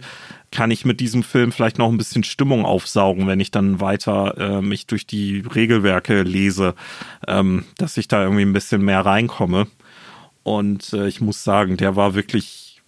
Kann 0.51 0.71
ich 0.71 0.85
mit 0.85 0.99
diesem 0.99 1.23
Film 1.23 1.51
vielleicht 1.51 1.77
noch 1.77 1.89
ein 1.89 1.97
bisschen 1.97 2.23
Stimmung 2.23 2.65
aufsaugen, 2.65 3.27
wenn 3.27 3.39
ich 3.39 3.51
dann 3.51 3.81
weiter 3.81 4.37
äh, 4.37 4.61
mich 4.61 4.87
durch 4.87 5.05
die 5.05 5.39
Regelwerke 5.39 6.23
lese, 6.23 6.75
ähm, 7.27 7.65
dass 7.77 7.97
ich 7.97 8.07
da 8.07 8.23
irgendwie 8.23 8.43
ein 8.43 8.53
bisschen 8.53 8.83
mehr 8.83 9.05
reinkomme. 9.05 9.67
Und 10.43 10.93
äh, 10.93 11.07
ich 11.07 11.21
muss 11.21 11.43
sagen, 11.43 11.77
der 11.77 11.95
war 11.95 12.15
wirklich 12.15 12.81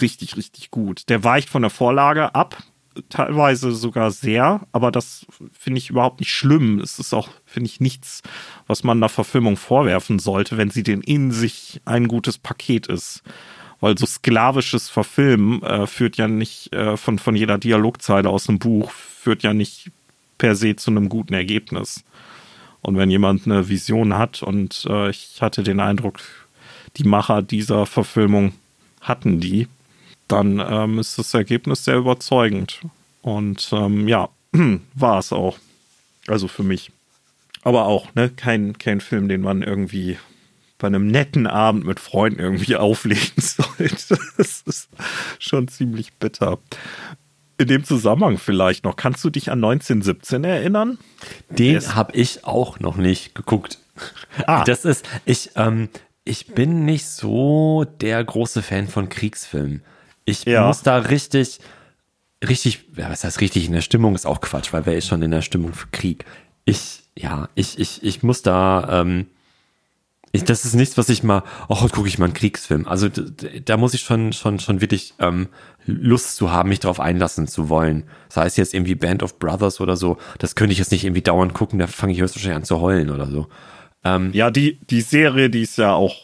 richtig, 0.00 0.36
richtig 0.36 0.70
gut. 0.70 1.08
Der 1.08 1.24
weicht 1.24 1.48
von 1.48 1.62
der 1.62 1.70
Vorlage 1.70 2.34
ab, 2.34 2.62
teilweise 3.08 3.72
sogar 3.72 4.10
sehr, 4.10 4.60
aber 4.72 4.90
das 4.90 5.26
finde 5.52 5.78
ich 5.78 5.90
überhaupt 5.90 6.20
nicht 6.20 6.32
schlimm. 6.32 6.80
Es 6.80 6.98
ist 6.98 7.14
auch, 7.14 7.28
finde 7.44 7.68
ich, 7.68 7.80
nichts, 7.80 8.22
was 8.66 8.84
man 8.84 8.98
einer 8.98 9.08
Verfilmung 9.08 9.56
vorwerfen 9.56 10.18
sollte, 10.18 10.56
wenn 10.56 10.70
sie 10.70 10.82
denn 10.82 11.00
in 11.00 11.30
sich 11.30 11.80
ein 11.84 12.08
gutes 12.08 12.38
Paket 12.38 12.86
ist. 12.86 13.22
Weil 13.80 13.96
so 13.96 14.04
sklavisches 14.04 14.90
Verfilmen 14.90 15.62
äh, 15.62 15.86
führt 15.86 16.16
ja 16.18 16.28
nicht 16.28 16.72
äh, 16.74 16.96
von, 16.96 17.18
von 17.18 17.34
jeder 17.34 17.56
Dialogzeile 17.56 18.28
aus 18.28 18.44
dem 18.44 18.58
Buch, 18.58 18.90
führt 18.90 19.42
ja 19.42 19.54
nicht 19.54 19.90
per 20.36 20.54
se 20.54 20.76
zu 20.76 20.90
einem 20.90 21.08
guten 21.08 21.34
Ergebnis. 21.34 22.04
Und 22.82 22.96
wenn 22.96 23.10
jemand 23.10 23.46
eine 23.46 23.68
Vision 23.68 24.16
hat, 24.18 24.42
und 24.42 24.86
äh, 24.88 25.10
ich 25.10 25.40
hatte 25.40 25.62
den 25.62 25.80
Eindruck, 25.80 26.18
die 26.96 27.04
Macher 27.04 27.42
dieser 27.42 27.86
Verfilmung 27.86 28.52
hatten 29.00 29.40
die, 29.40 29.68
dann 30.30 30.62
ähm, 30.64 30.98
ist 30.98 31.18
das 31.18 31.34
Ergebnis 31.34 31.84
sehr 31.84 31.96
überzeugend. 31.96 32.80
Und 33.22 33.70
ähm, 33.72 34.08
ja, 34.08 34.28
war 34.94 35.18
es 35.18 35.32
auch. 35.32 35.58
Also 36.26 36.48
für 36.48 36.62
mich. 36.62 36.92
Aber 37.62 37.86
auch, 37.86 38.14
ne, 38.14 38.30
kein, 38.30 38.78
kein 38.78 39.00
Film, 39.00 39.28
den 39.28 39.42
man 39.42 39.62
irgendwie 39.62 40.18
bei 40.78 40.86
einem 40.86 41.08
netten 41.08 41.46
Abend 41.46 41.84
mit 41.84 42.00
Freunden 42.00 42.40
irgendwie 42.40 42.76
auflegen 42.76 43.34
sollte. 43.36 44.18
Das 44.36 44.62
ist 44.62 44.88
schon 45.38 45.68
ziemlich 45.68 46.14
bitter. 46.14 46.58
In 47.58 47.66
dem 47.66 47.84
Zusammenhang 47.84 48.38
vielleicht 48.38 48.84
noch, 48.84 48.96
kannst 48.96 49.22
du 49.22 49.28
dich 49.28 49.50
an 49.50 49.62
1917 49.62 50.44
erinnern? 50.44 50.98
Den 51.50 51.94
habe 51.94 52.14
ich 52.16 52.44
auch 52.44 52.80
noch 52.80 52.96
nicht 52.96 53.34
geguckt. 53.34 53.78
Ah. 54.46 54.64
Das 54.64 54.86
ist, 54.86 55.06
ich, 55.26 55.50
ähm, 55.56 55.90
ich 56.24 56.46
bin 56.46 56.86
nicht 56.86 57.06
so 57.06 57.84
der 58.00 58.24
große 58.24 58.62
Fan 58.62 58.88
von 58.88 59.10
Kriegsfilmen. 59.10 59.82
Ich 60.24 60.44
ja. 60.44 60.66
muss 60.66 60.82
da 60.82 60.96
richtig, 60.98 61.60
richtig, 62.46 62.84
ja, 62.96 63.10
was 63.10 63.24
heißt 63.24 63.40
richtig 63.40 63.66
in 63.66 63.72
der 63.72 63.80
Stimmung 63.80 64.14
ist 64.14 64.26
auch 64.26 64.40
Quatsch, 64.40 64.72
weil 64.72 64.86
wer 64.86 64.96
ist 64.96 65.08
schon 65.08 65.22
in 65.22 65.30
der 65.30 65.42
Stimmung 65.42 65.72
für 65.72 65.88
Krieg? 65.88 66.24
Ich, 66.64 67.04
ja, 67.16 67.48
ich, 67.54 67.78
ich, 67.78 68.02
ich 68.02 68.22
muss 68.22 68.42
da, 68.42 69.00
ähm, 69.00 69.26
ich, 70.32 70.44
das 70.44 70.64
ist 70.64 70.74
nichts, 70.74 70.96
was 70.96 71.08
ich 71.08 71.24
mal, 71.24 71.42
oh, 71.68 71.80
heute 71.80 71.94
gucke 71.94 72.06
ich 72.06 72.18
mal 72.18 72.26
einen 72.26 72.34
Kriegsfilm. 72.34 72.86
Also 72.86 73.08
da 73.08 73.76
muss 73.76 73.94
ich 73.94 74.02
schon, 74.02 74.32
schon, 74.32 74.60
schon 74.60 74.80
wirklich 74.80 75.14
ähm, 75.18 75.48
Lust 75.86 76.36
zu 76.36 76.52
haben, 76.52 76.68
mich 76.68 76.78
darauf 76.78 77.00
einlassen 77.00 77.48
zu 77.48 77.68
wollen. 77.68 78.04
Sei 78.28 78.46
es 78.46 78.56
jetzt 78.56 78.72
irgendwie 78.72 78.94
Band 78.94 79.24
of 79.24 79.40
Brothers 79.40 79.80
oder 79.80 79.96
so, 79.96 80.18
das 80.38 80.54
könnte 80.54 80.72
ich 80.72 80.78
jetzt 80.78 80.92
nicht 80.92 81.04
irgendwie 81.04 81.22
dauernd 81.22 81.52
gucken, 81.52 81.80
da 81.80 81.88
fange 81.88 82.12
ich 82.12 82.20
höchstwahrscheinlich 82.20 82.58
an 82.58 82.64
zu 82.64 82.80
heulen 82.80 83.10
oder 83.10 83.26
so. 83.26 83.48
Ähm, 84.04 84.30
ja, 84.32 84.50
die, 84.50 84.78
die 84.88 85.00
Serie, 85.00 85.50
die 85.50 85.62
ist 85.62 85.78
ja 85.78 85.94
auch, 85.94 86.14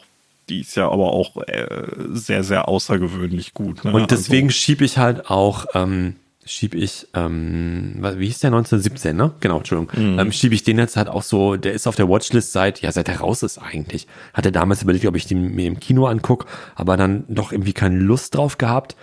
die 0.49 0.61
ist 0.61 0.75
ja 0.75 0.89
aber 0.89 1.13
auch 1.13 1.37
äh, 1.47 1.85
sehr, 2.09 2.43
sehr 2.43 2.67
außergewöhnlich 2.67 3.53
gut. 3.53 3.83
Ne? 3.83 3.91
Und 3.91 4.11
deswegen 4.11 4.47
also, 4.47 4.57
schiebe 4.57 4.85
ich 4.85 4.97
halt 4.97 5.29
auch 5.29 5.65
ähm, 5.73 6.15
schiebe 6.49 6.77
ich, 6.77 7.07
ähm, 7.13 7.97
wie 8.15 8.25
hieß 8.25 8.39
der 8.39 8.49
1917, 8.49 9.15
ne? 9.15 9.33
Genau, 9.39 9.57
Entschuldigung. 9.57 10.13
Mhm. 10.13 10.19
Ähm, 10.19 10.31
schiebe 10.31 10.55
ich 10.55 10.63
den 10.63 10.77
jetzt 10.77 10.97
halt 10.97 11.09
auch 11.09 11.23
so, 11.23 11.55
der 11.55 11.73
ist 11.73 11.87
auf 11.87 11.95
der 11.95 12.09
Watchlist 12.09 12.51
seit, 12.51 12.81
ja, 12.81 12.91
seit 12.91 13.09
er 13.09 13.19
raus 13.19 13.43
ist 13.43 13.57
eigentlich. 13.57 14.07
Hatte 14.33 14.51
damals 14.51 14.81
überlegt, 14.81 15.05
ob 15.05 15.15
ich 15.15 15.27
den 15.27 15.55
mir 15.55 15.67
im 15.67 15.79
Kino 15.79 16.05
angucke, 16.07 16.47
aber 16.75 16.97
dann 16.97 17.25
doch 17.27 17.51
irgendwie 17.51 17.73
keine 17.73 17.99
Lust 17.99 18.35
drauf 18.35 18.57
gehabt. 18.57 18.95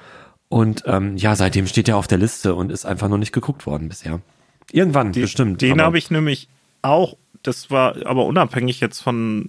Und 0.48 0.84
ähm, 0.86 1.16
ja, 1.16 1.36
seitdem 1.36 1.66
steht 1.66 1.88
er 1.88 1.96
auf 1.96 2.06
der 2.06 2.18
Liste 2.18 2.54
und 2.54 2.70
ist 2.70 2.86
einfach 2.86 3.08
noch 3.08 3.18
nicht 3.18 3.32
geguckt 3.32 3.66
worden 3.66 3.88
bisher. 3.88 4.20
Irgendwann, 4.72 5.12
den, 5.12 5.22
bestimmt. 5.22 5.62
Den 5.62 5.80
habe 5.80 5.98
ich 5.98 6.10
nämlich 6.10 6.48
auch, 6.82 7.16
das 7.44 7.70
war 7.70 7.94
aber 8.06 8.24
unabhängig 8.24 8.80
jetzt 8.80 9.00
von 9.00 9.48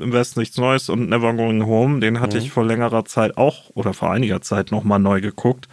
Im 0.00 0.12
Westen 0.12 0.40
nichts 0.40 0.56
Neues 0.56 0.88
und 0.88 1.10
Never 1.10 1.34
Going 1.34 1.66
Home, 1.66 2.00
den 2.00 2.20
hatte 2.20 2.38
mhm. 2.38 2.44
ich 2.44 2.50
vor 2.50 2.64
längerer 2.64 3.04
Zeit 3.04 3.36
auch 3.36 3.70
oder 3.74 3.92
vor 3.92 4.10
einiger 4.10 4.40
Zeit 4.40 4.70
nochmal 4.70 5.00
neu 5.00 5.20
geguckt 5.20 5.68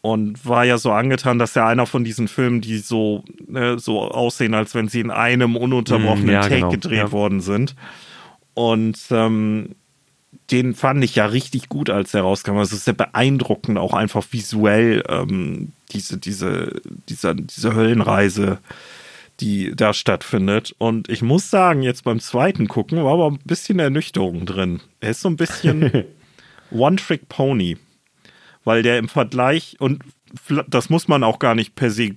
und 0.00 0.46
war 0.46 0.64
ja 0.64 0.78
so 0.78 0.92
angetan, 0.92 1.38
dass 1.38 1.54
ja 1.54 1.66
einer 1.66 1.86
von 1.86 2.04
diesen 2.04 2.28
Filmen, 2.28 2.60
die 2.60 2.78
so, 2.78 3.24
ne, 3.46 3.78
so 3.78 4.00
aussehen, 4.02 4.54
als 4.54 4.74
wenn 4.74 4.88
sie 4.88 5.00
in 5.00 5.10
einem 5.10 5.56
ununterbrochenen 5.56 6.26
mm, 6.26 6.30
ja, 6.30 6.42
Take 6.42 6.54
genau. 6.54 6.70
gedreht 6.70 6.98
ja. 6.98 7.12
worden 7.12 7.40
sind. 7.40 7.74
Und 8.54 8.98
ähm, 9.10 9.74
den 10.50 10.74
fand 10.74 11.02
ich 11.04 11.16
ja 11.16 11.26
richtig 11.26 11.68
gut, 11.68 11.90
als 11.90 12.12
der 12.12 12.22
rauskam. 12.22 12.56
Also 12.56 12.72
es 12.72 12.78
ist 12.78 12.84
sehr 12.84 12.94
beeindruckend, 12.94 13.76
auch 13.78 13.92
einfach 13.92 14.24
visuell, 14.30 15.02
ähm, 15.08 15.72
diese, 15.92 16.16
diese, 16.16 16.80
diese, 17.08 17.34
diese 17.34 17.74
Höllenreise, 17.74 18.58
die 19.40 19.72
da 19.74 19.92
stattfindet. 19.94 20.74
Und 20.78 21.08
ich 21.08 21.22
muss 21.22 21.50
sagen, 21.50 21.82
jetzt 21.82 22.04
beim 22.04 22.20
zweiten 22.20 22.68
Gucken 22.68 23.04
war 23.04 23.14
aber 23.14 23.30
ein 23.30 23.38
bisschen 23.44 23.78
Ernüchterung 23.78 24.46
drin. 24.46 24.80
Er 25.00 25.10
ist 25.10 25.20
so 25.20 25.28
ein 25.28 25.36
bisschen 25.36 26.04
One-Trick-Pony 26.70 27.76
weil 28.68 28.82
der 28.82 28.98
im 28.98 29.08
Vergleich, 29.08 29.76
und 29.78 30.02
das 30.66 30.90
muss 30.90 31.08
man 31.08 31.24
auch 31.24 31.38
gar 31.38 31.54
nicht 31.54 31.74
per 31.74 31.90
se 31.90 32.10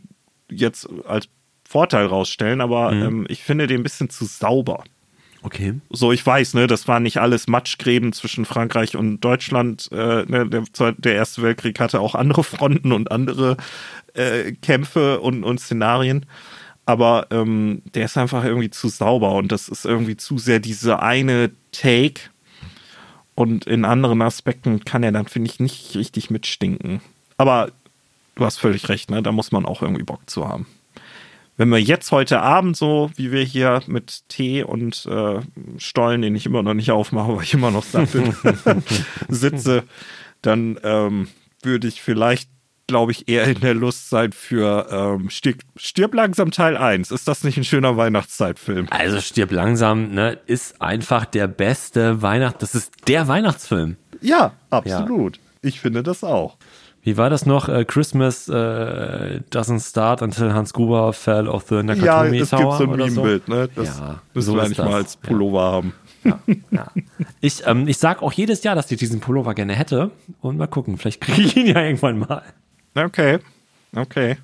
jetzt 0.49 0.89
als 1.07 1.29
Vorteil 1.63 2.07
rausstellen, 2.07 2.59
aber 2.59 2.91
mhm. 2.91 3.03
ähm, 3.03 3.25
ich 3.29 3.41
finde 3.41 3.67
den 3.67 3.79
ein 3.79 3.83
bisschen 3.83 4.09
zu 4.09 4.25
sauber. 4.25 4.83
Okay. 5.43 5.75
So, 5.89 6.11
ich 6.11 6.25
weiß, 6.25 6.55
ne, 6.55 6.67
das 6.67 6.89
war 6.89 6.99
nicht 6.99 7.19
alles 7.19 7.47
Matschgräben 7.47 8.11
zwischen 8.11 8.43
Frankreich 8.43 8.97
und 8.97 9.21
Deutschland. 9.21 9.87
Äh, 9.93 10.25
ne, 10.25 10.49
der, 10.49 10.91
der, 10.91 11.15
Erste 11.15 11.41
Weltkrieg 11.41 11.79
hatte 11.79 12.01
auch 12.01 12.15
andere 12.15 12.43
Fronten 12.43 12.91
und 12.91 13.11
andere 13.11 13.55
äh, 14.13 14.51
Kämpfe 14.51 15.21
und, 15.21 15.45
und 15.45 15.61
Szenarien. 15.61 16.25
Aber 16.91 17.27
ähm, 17.31 17.81
der 17.93 18.05
ist 18.05 18.17
einfach 18.17 18.43
irgendwie 18.43 18.69
zu 18.69 18.89
sauber 18.89 19.31
und 19.33 19.51
das 19.51 19.69
ist 19.69 19.85
irgendwie 19.85 20.17
zu 20.17 20.37
sehr 20.37 20.59
diese 20.59 21.01
eine 21.01 21.51
Take, 21.71 22.21
und 23.41 23.65
in 23.65 23.85
anderen 23.85 24.21
Aspekten 24.21 24.83
kann 24.85 25.03
er 25.03 25.11
dann, 25.11 25.25
finde 25.25 25.49
ich, 25.49 25.59
nicht 25.59 25.95
richtig 25.95 26.29
mitstinken. 26.29 27.01
Aber 27.37 27.71
du 28.35 28.45
hast 28.45 28.59
völlig 28.59 28.89
recht, 28.89 29.09
ne? 29.09 29.23
Da 29.23 29.31
muss 29.31 29.51
man 29.51 29.65
auch 29.65 29.81
irgendwie 29.81 30.03
Bock 30.03 30.29
zu 30.29 30.47
haben. 30.47 30.67
Wenn 31.57 31.69
wir 31.69 31.81
jetzt 31.81 32.11
heute 32.11 32.41
Abend 32.41 32.75
so, 32.75 33.11
wie 33.15 33.31
wir 33.31 33.43
hier 33.43 33.81
mit 33.87 34.27
Tee 34.29 34.63
und 34.63 35.05
äh, 35.05 35.39
Stollen, 35.77 36.21
den 36.21 36.35
ich 36.35 36.45
immer 36.45 36.63
noch 36.63 36.73
nicht 36.73 36.91
aufmache, 36.91 37.35
weil 37.35 37.43
ich 37.43 37.53
immer 37.53 37.71
noch 37.71 37.83
satt 37.83 38.11
bin, 38.11 38.35
sitze, 39.29 39.83
dann 40.41 40.79
ähm, 40.83 41.27
würde 41.63 41.87
ich 41.87 42.01
vielleicht 42.01 42.49
glaube 42.91 43.13
ich, 43.13 43.29
eher 43.29 43.45
in 43.45 43.61
der 43.61 43.73
Lust 43.73 44.09
sein 44.09 44.33
für 44.33 44.87
ähm, 44.91 45.29
Stirb, 45.29 45.61
Stirb, 45.77 46.13
langsam 46.13 46.51
Teil 46.51 46.75
1. 46.75 47.09
Ist 47.09 47.25
das 47.27 47.45
nicht 47.45 47.57
ein 47.57 47.63
schöner 47.63 47.95
Weihnachtszeitfilm? 47.95 48.87
Also 48.89 49.21
Stirb 49.21 49.51
langsam 49.51 50.11
ne, 50.11 50.37
ist 50.45 50.81
einfach 50.81 51.23
der 51.23 51.47
beste 51.47 52.21
Weihnacht. 52.21 52.61
Das 52.61 52.75
ist 52.75 52.91
der 53.07 53.29
Weihnachtsfilm. 53.29 53.95
Ja, 54.19 54.51
absolut. 54.69 55.37
Ja. 55.37 55.43
Ich 55.61 55.79
finde 55.79 56.03
das 56.03 56.23
auch. 56.23 56.57
Wie 57.03 57.17
war 57.17 57.29
das 57.29 57.45
noch? 57.45 57.69
Uh, 57.69 57.85
Christmas 57.85 58.49
uh, 58.49 58.53
doesn't 59.49 59.89
start 59.89 60.21
until 60.21 60.53
Hans 60.53 60.73
Gruber 60.73 61.13
fell 61.13 61.47
off 61.47 61.65
the 61.69 61.81
Nakatomi 61.81 62.37
Ja, 62.37 62.43
es 62.43 62.49
gibt 62.51 62.73
so 62.73 62.83
ein 62.83 62.91
Meme-Bild, 62.91 63.47
ne? 63.47 63.69
Das 63.73 63.99
ja, 63.99 64.21
müssen 64.33 64.51
so 64.51 64.55
wir 64.55 64.63
eigentlich 64.63 64.77
mal 64.77 64.93
als 64.93 65.15
Pullover 65.15 65.61
ja. 65.61 65.71
haben. 65.71 65.93
Ja, 66.23 66.39
ja. 66.69 66.87
Ich, 67.39 67.65
ähm, 67.65 67.87
ich 67.87 67.97
sag 67.97 68.21
auch 68.21 68.33
jedes 68.33 68.63
Jahr, 68.63 68.75
dass 68.75 68.91
ich 68.91 68.99
diesen 68.99 69.19
Pullover 69.19 69.55
gerne 69.55 69.73
hätte. 69.73 70.11
Und 70.41 70.57
mal 70.57 70.67
gucken, 70.67 70.97
vielleicht 70.97 71.21
kriege 71.21 71.41
ich 71.41 71.57
ihn 71.57 71.67
ja 71.67 71.81
irgendwann 71.81 72.19
mal. 72.19 72.43
Okay, 72.95 73.39
okay. 73.95 74.37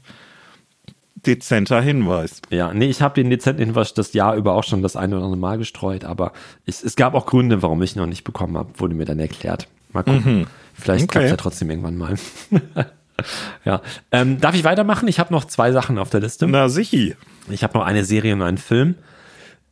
Dezenter 1.15 1.81
Hinweis. 1.81 2.41
Ja, 2.49 2.73
nee, 2.73 2.87
ich 2.87 3.01
habe 3.01 3.15
den 3.15 3.29
dezenten 3.29 3.65
Hinweis 3.65 3.93
das 3.93 4.13
Jahr 4.13 4.35
über 4.35 4.53
auch 4.53 4.63
schon 4.63 4.81
das 4.81 4.95
eine 4.95 5.15
oder 5.15 5.25
andere 5.25 5.39
Mal 5.39 5.57
gestreut, 5.57 6.05
aber 6.05 6.31
ich, 6.65 6.83
es 6.83 6.95
gab 6.95 7.15
auch 7.15 7.25
Gründe, 7.25 7.61
warum 7.61 7.81
ich 7.83 7.95
ihn 7.95 7.99
noch 7.99 8.07
nicht 8.07 8.23
bekommen 8.23 8.57
habe, 8.57 8.79
wurde 8.79 8.95
mir 8.95 9.05
dann 9.05 9.19
erklärt. 9.19 9.67
Mal 9.91 10.03
gucken. 10.03 10.39
Mhm. 10.39 10.47
Vielleicht 10.73 11.05
okay. 11.05 11.11
klappt 11.11 11.25
es 11.25 11.31
ja 11.31 11.37
trotzdem 11.37 11.69
irgendwann 11.69 11.97
mal. 11.97 12.15
ja. 13.65 13.81
Ähm, 14.11 14.39
darf 14.39 14.55
ich 14.55 14.63
weitermachen? 14.63 15.07
Ich 15.07 15.19
habe 15.19 15.33
noch 15.33 15.45
zwei 15.45 15.71
Sachen 15.71 15.97
auf 15.97 16.09
der 16.09 16.19
Liste. 16.19 16.47
Na, 16.47 16.69
sichi. 16.69 17.15
Ich 17.49 17.63
habe 17.63 17.77
noch 17.77 17.85
eine 17.85 18.05
Serie 18.05 18.33
und 18.33 18.41
einen 18.41 18.57
Film. 18.57 18.95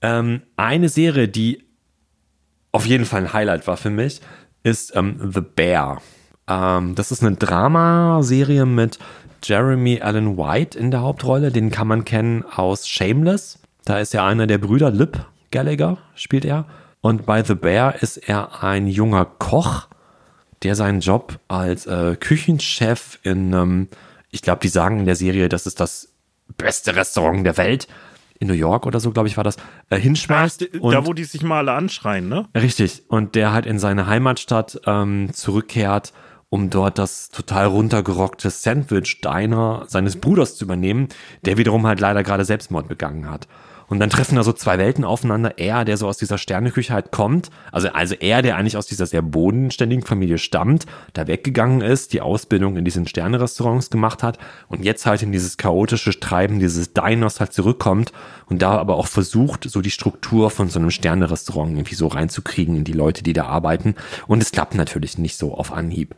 Ähm, 0.02 0.41
eine 0.57 0.89
Serie, 0.89 1.27
die 1.27 1.64
auf 2.72 2.85
jeden 2.85 3.06
Fall 3.06 3.22
ein 3.22 3.34
Highlight 3.34 3.68
war 3.68 3.77
für 3.77 3.89
mich, 3.89 4.22
ist 4.64 4.95
ähm, 4.95 5.31
The 5.34 5.41
Bear. 5.41 6.02
Ähm, 6.48 6.96
das 6.96 7.12
ist 7.12 7.24
eine 7.24 7.36
Dramaserie 7.36 8.66
mit 8.66 9.00
Jeremy 9.44 10.02
Allen 10.02 10.38
White 10.38 10.78
in 10.78 10.92
der 10.92 11.02
Hauptrolle. 11.02 11.52
Den 11.52 11.72
kann 11.72 11.88
man 11.88 12.06
kennen 12.06 12.44
aus 12.44 12.88
Shameless. 12.88 13.60
Da 13.84 14.00
ist 14.00 14.14
er 14.14 14.24
einer 14.24 14.48
der 14.48 14.58
Brüder, 14.58 14.92
Lip 14.92 15.26
Gallagher 15.52 15.98
spielt 16.16 16.46
er. 16.46 16.66
Und 17.02 17.26
bei 17.26 17.44
The 17.44 17.54
Bear 17.54 18.02
ist 18.02 18.18
er 18.18 18.64
ein 18.64 18.88
junger 18.88 19.26
Koch, 19.26 19.88
der 20.64 20.76
seinen 20.76 21.02
Job 21.02 21.40
als 21.48 21.86
äh, 21.86 22.16
Küchenchef 22.20 23.20
in, 23.22 23.54
ähm, 23.54 23.88
ich 24.32 24.42
glaube, 24.42 24.62
die 24.62 24.70
sagen 24.70 25.00
in 25.00 25.06
der 25.06 25.16
Serie, 25.16 25.48
das 25.48 25.68
ist 25.68 25.80
das 25.80 26.10
beste 26.58 26.96
Restaurant 26.96 27.46
der 27.46 27.58
Welt. 27.58 27.88
In 28.40 28.48
New 28.48 28.54
York 28.54 28.86
oder 28.86 29.00
so, 29.00 29.12
glaube 29.12 29.30
ich, 29.30 29.38
war 29.38 29.44
das, 29.46 29.56
äh, 29.90 29.98
hinschmeißt. 29.98 30.66
Ach, 30.84 30.92
da, 30.92 31.06
wo 31.06 31.14
die 31.14 31.24
sich 31.24 31.42
mal 31.42 31.60
alle 31.60 31.74
anschreien, 31.74 32.28
ne? 32.28 32.50
Richtig. 32.54 33.04
Und 33.08 33.36
der 33.36 33.54
halt 33.54 33.66
in 33.66 33.80
seine 33.80 34.08
Heimatstadt 34.08 34.82
ähm, 34.86 35.30
zurückkehrt 35.32 36.12
um 36.56 36.69
dort 36.69 36.98
das 36.98 37.32
total 37.32 37.65
runtergerockte 37.65 38.49
Sandwich-Diner 38.49 39.88
seines 39.90 40.15
Bruders 40.15 40.56
zu 40.56 40.64
übernehmen, 40.64 41.10
der 41.44 41.57
wiederum 41.57 41.86
halt 41.86 41.99
leider 41.99 42.23
gerade 42.23 42.45
Selbstmord 42.45 42.88
begangen 42.88 43.30
hat. 43.30 43.49
Und 43.88 43.99
dann 43.99 44.10
treffen 44.10 44.38
da 44.38 44.44
so 44.44 44.53
zwei 44.53 44.77
Welten 44.77 45.03
aufeinander. 45.03 45.57
Er, 45.57 45.84
der 45.84 45.98
so 45.98 46.07
aus 46.07 46.18
dieser 46.18 46.38
Sterneküche 46.38 46.94
halt 46.94 47.11
kommt, 47.11 47.49
also, 47.73 47.90
also 47.90 48.15
er, 48.15 48.41
der 48.41 48.56
eigentlich 48.56 48.77
aus 48.77 48.88
dieser 48.88 49.06
sehr 49.06 49.22
bodenständigen 49.22 50.06
Familie 50.06 50.38
stammt, 50.38 50.86
da 51.11 51.27
weggegangen 51.27 51.82
ist, 51.82 52.14
die 52.14 52.22
Ausbildung 52.22 52.77
in 52.77 52.86
diesen 52.86 53.06
Sternerestaurants 53.06 53.90
gemacht 53.90 54.23
hat 54.23 54.40
und 54.69 54.86
jetzt 54.86 55.06
halt 55.06 55.23
in 55.23 55.34
dieses 55.34 55.57
chaotische 55.57 56.18
Treiben 56.19 56.60
dieses 56.60 56.94
Diners 56.94 57.41
halt 57.41 57.52
zurückkommt 57.52 58.14
und 58.48 58.61
da 58.61 58.77
aber 58.77 58.95
auch 58.95 59.07
versucht, 59.07 59.69
so 59.69 59.82
die 59.82 59.91
Struktur 59.91 60.49
von 60.52 60.69
so 60.69 60.80
einem 60.80 60.90
Sternerestaurant 60.90 61.73
irgendwie 61.73 61.95
so 61.95 62.07
reinzukriegen 62.07 62.77
in 62.77 62.86
die 62.86 62.94
Leute, 62.94 63.23
die 63.23 63.34
da 63.34 63.45
arbeiten. 63.45 63.95
Und 64.26 64.41
es 64.41 64.52
klappt 64.52 64.73
natürlich 64.73 65.18
nicht 65.18 65.38
so 65.38 65.53
auf 65.53 65.73
Anhieb. 65.73 66.15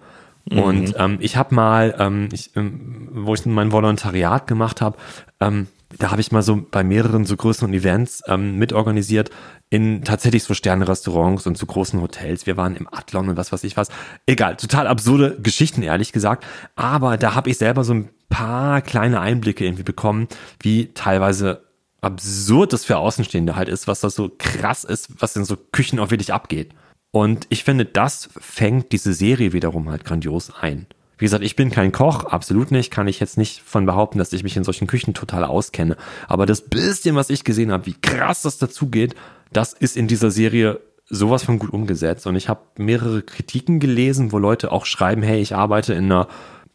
Mhm. 0.50 0.60
Und 0.60 0.96
ähm, 0.98 1.18
ich 1.22 1.36
habe 1.38 1.56
mal, 1.56 1.96
ähm, 2.00 2.30
ich, 2.32 2.56
ähm, 2.56 3.10
wo 3.12 3.34
ich 3.34 3.46
mein 3.46 3.72
Volontariat 3.72 4.48
gemacht 4.48 4.82
habe, 4.82 4.98
ähm, 5.40 5.68
da 5.98 6.12
habe 6.12 6.20
ich 6.22 6.32
mal 6.32 6.42
so 6.42 6.66
bei 6.70 6.84
mehreren 6.84 7.26
so 7.26 7.38
größeren 7.38 7.74
Events 7.74 8.22
ähm, 8.28 8.58
mitorganisiert 8.58 9.30
in 9.70 10.04
tatsächlich 10.04 10.44
so 10.44 10.54
Sternenrestaurants 10.54 11.48
und 11.48 11.58
so 11.58 11.66
großen 11.66 12.02
Hotels. 12.02 12.46
Wir 12.46 12.58
waren 12.58 12.76
im 12.76 12.88
Adlon 12.92 13.30
und 13.30 13.38
was 13.38 13.52
weiß 13.52 13.64
ich 13.64 13.78
was. 13.78 13.90
Egal, 14.26 14.58
total 14.58 14.88
absurde 14.88 15.38
Geschichten, 15.42 15.84
ehrlich 15.84 16.12
gesagt. 16.12 16.46
Aber 16.76 17.18
da 17.18 17.36
habe 17.36 17.50
ich 17.50 17.58
selber 17.58 17.84
so 17.84 17.94
ein 17.94 18.10
paar 18.30 18.82
kleine 18.82 19.22
Einblicke 19.22 19.66
irgendwie 19.66 19.84
bekommen, 19.84 20.28
wie 20.62 20.94
teilweise 20.94 21.64
absurd 22.02 22.74
das 22.74 22.86
für 22.86 22.98
Außenstehende 22.98 23.56
halt 23.56 23.70
ist, 23.70 23.88
was 23.88 24.02
da 24.02 24.10
so 24.10 24.30
krass 24.38 24.84
ist, 24.84 25.22
was 25.22 25.36
in 25.36 25.46
so 25.46 25.58
Küchen 25.58 26.00
auch 26.00 26.12
wirklich 26.12 26.34
abgeht. 26.34 26.74
Und 27.18 27.48
ich 27.50 27.64
finde, 27.64 27.84
das 27.84 28.30
fängt 28.40 28.92
diese 28.92 29.12
Serie 29.12 29.52
wiederum 29.52 29.90
halt 29.90 30.06
grandios 30.06 30.52
ein. 30.62 30.86
Wie 31.18 31.26
gesagt, 31.26 31.44
ich 31.44 31.56
bin 31.56 31.72
kein 31.72 31.92
Koch, 31.92 32.26
absolut 32.26 32.70
nicht, 32.70 32.92
kann 32.92 33.08
ich 33.08 33.20
jetzt 33.20 33.40
nicht 33.40 33.64
von 33.64 33.88
behaupten, 33.88 34.20
dass 34.20 34.34
ich 34.34 34.44
mich 34.44 34.56
in 34.56 34.64
solchen 34.64 34.86
Küchen 34.86 35.16
total 35.16 35.44
auskenne. 35.44 35.98
Aber 36.28 36.46
das 36.46 36.62
bisschen, 36.62 37.16
was 37.16 37.32
ich 37.32 37.44
gesehen 37.44 37.72
habe, 37.72 37.88
wie 37.88 37.96
krass 38.00 38.44
das 38.44 38.60
dazugeht, 38.60 39.16
das 39.52 39.74
ist 39.74 39.98
in 39.98 40.08
dieser 40.08 40.30
Serie 40.30 40.80
sowas 41.10 41.42
von 41.44 41.58
gut 41.58 41.74
umgesetzt. 41.74 42.28
Und 42.28 42.36
ich 42.36 42.50
habe 42.50 42.62
mehrere 42.78 43.24
Kritiken 43.24 43.80
gelesen, 43.80 44.32
wo 44.32 44.38
Leute 44.38 44.72
auch 44.72 44.86
schreiben, 44.86 45.24
hey, 45.24 45.42
ich 45.42 45.56
arbeite 45.56 45.96
in 45.96 46.06
einer 46.06 46.28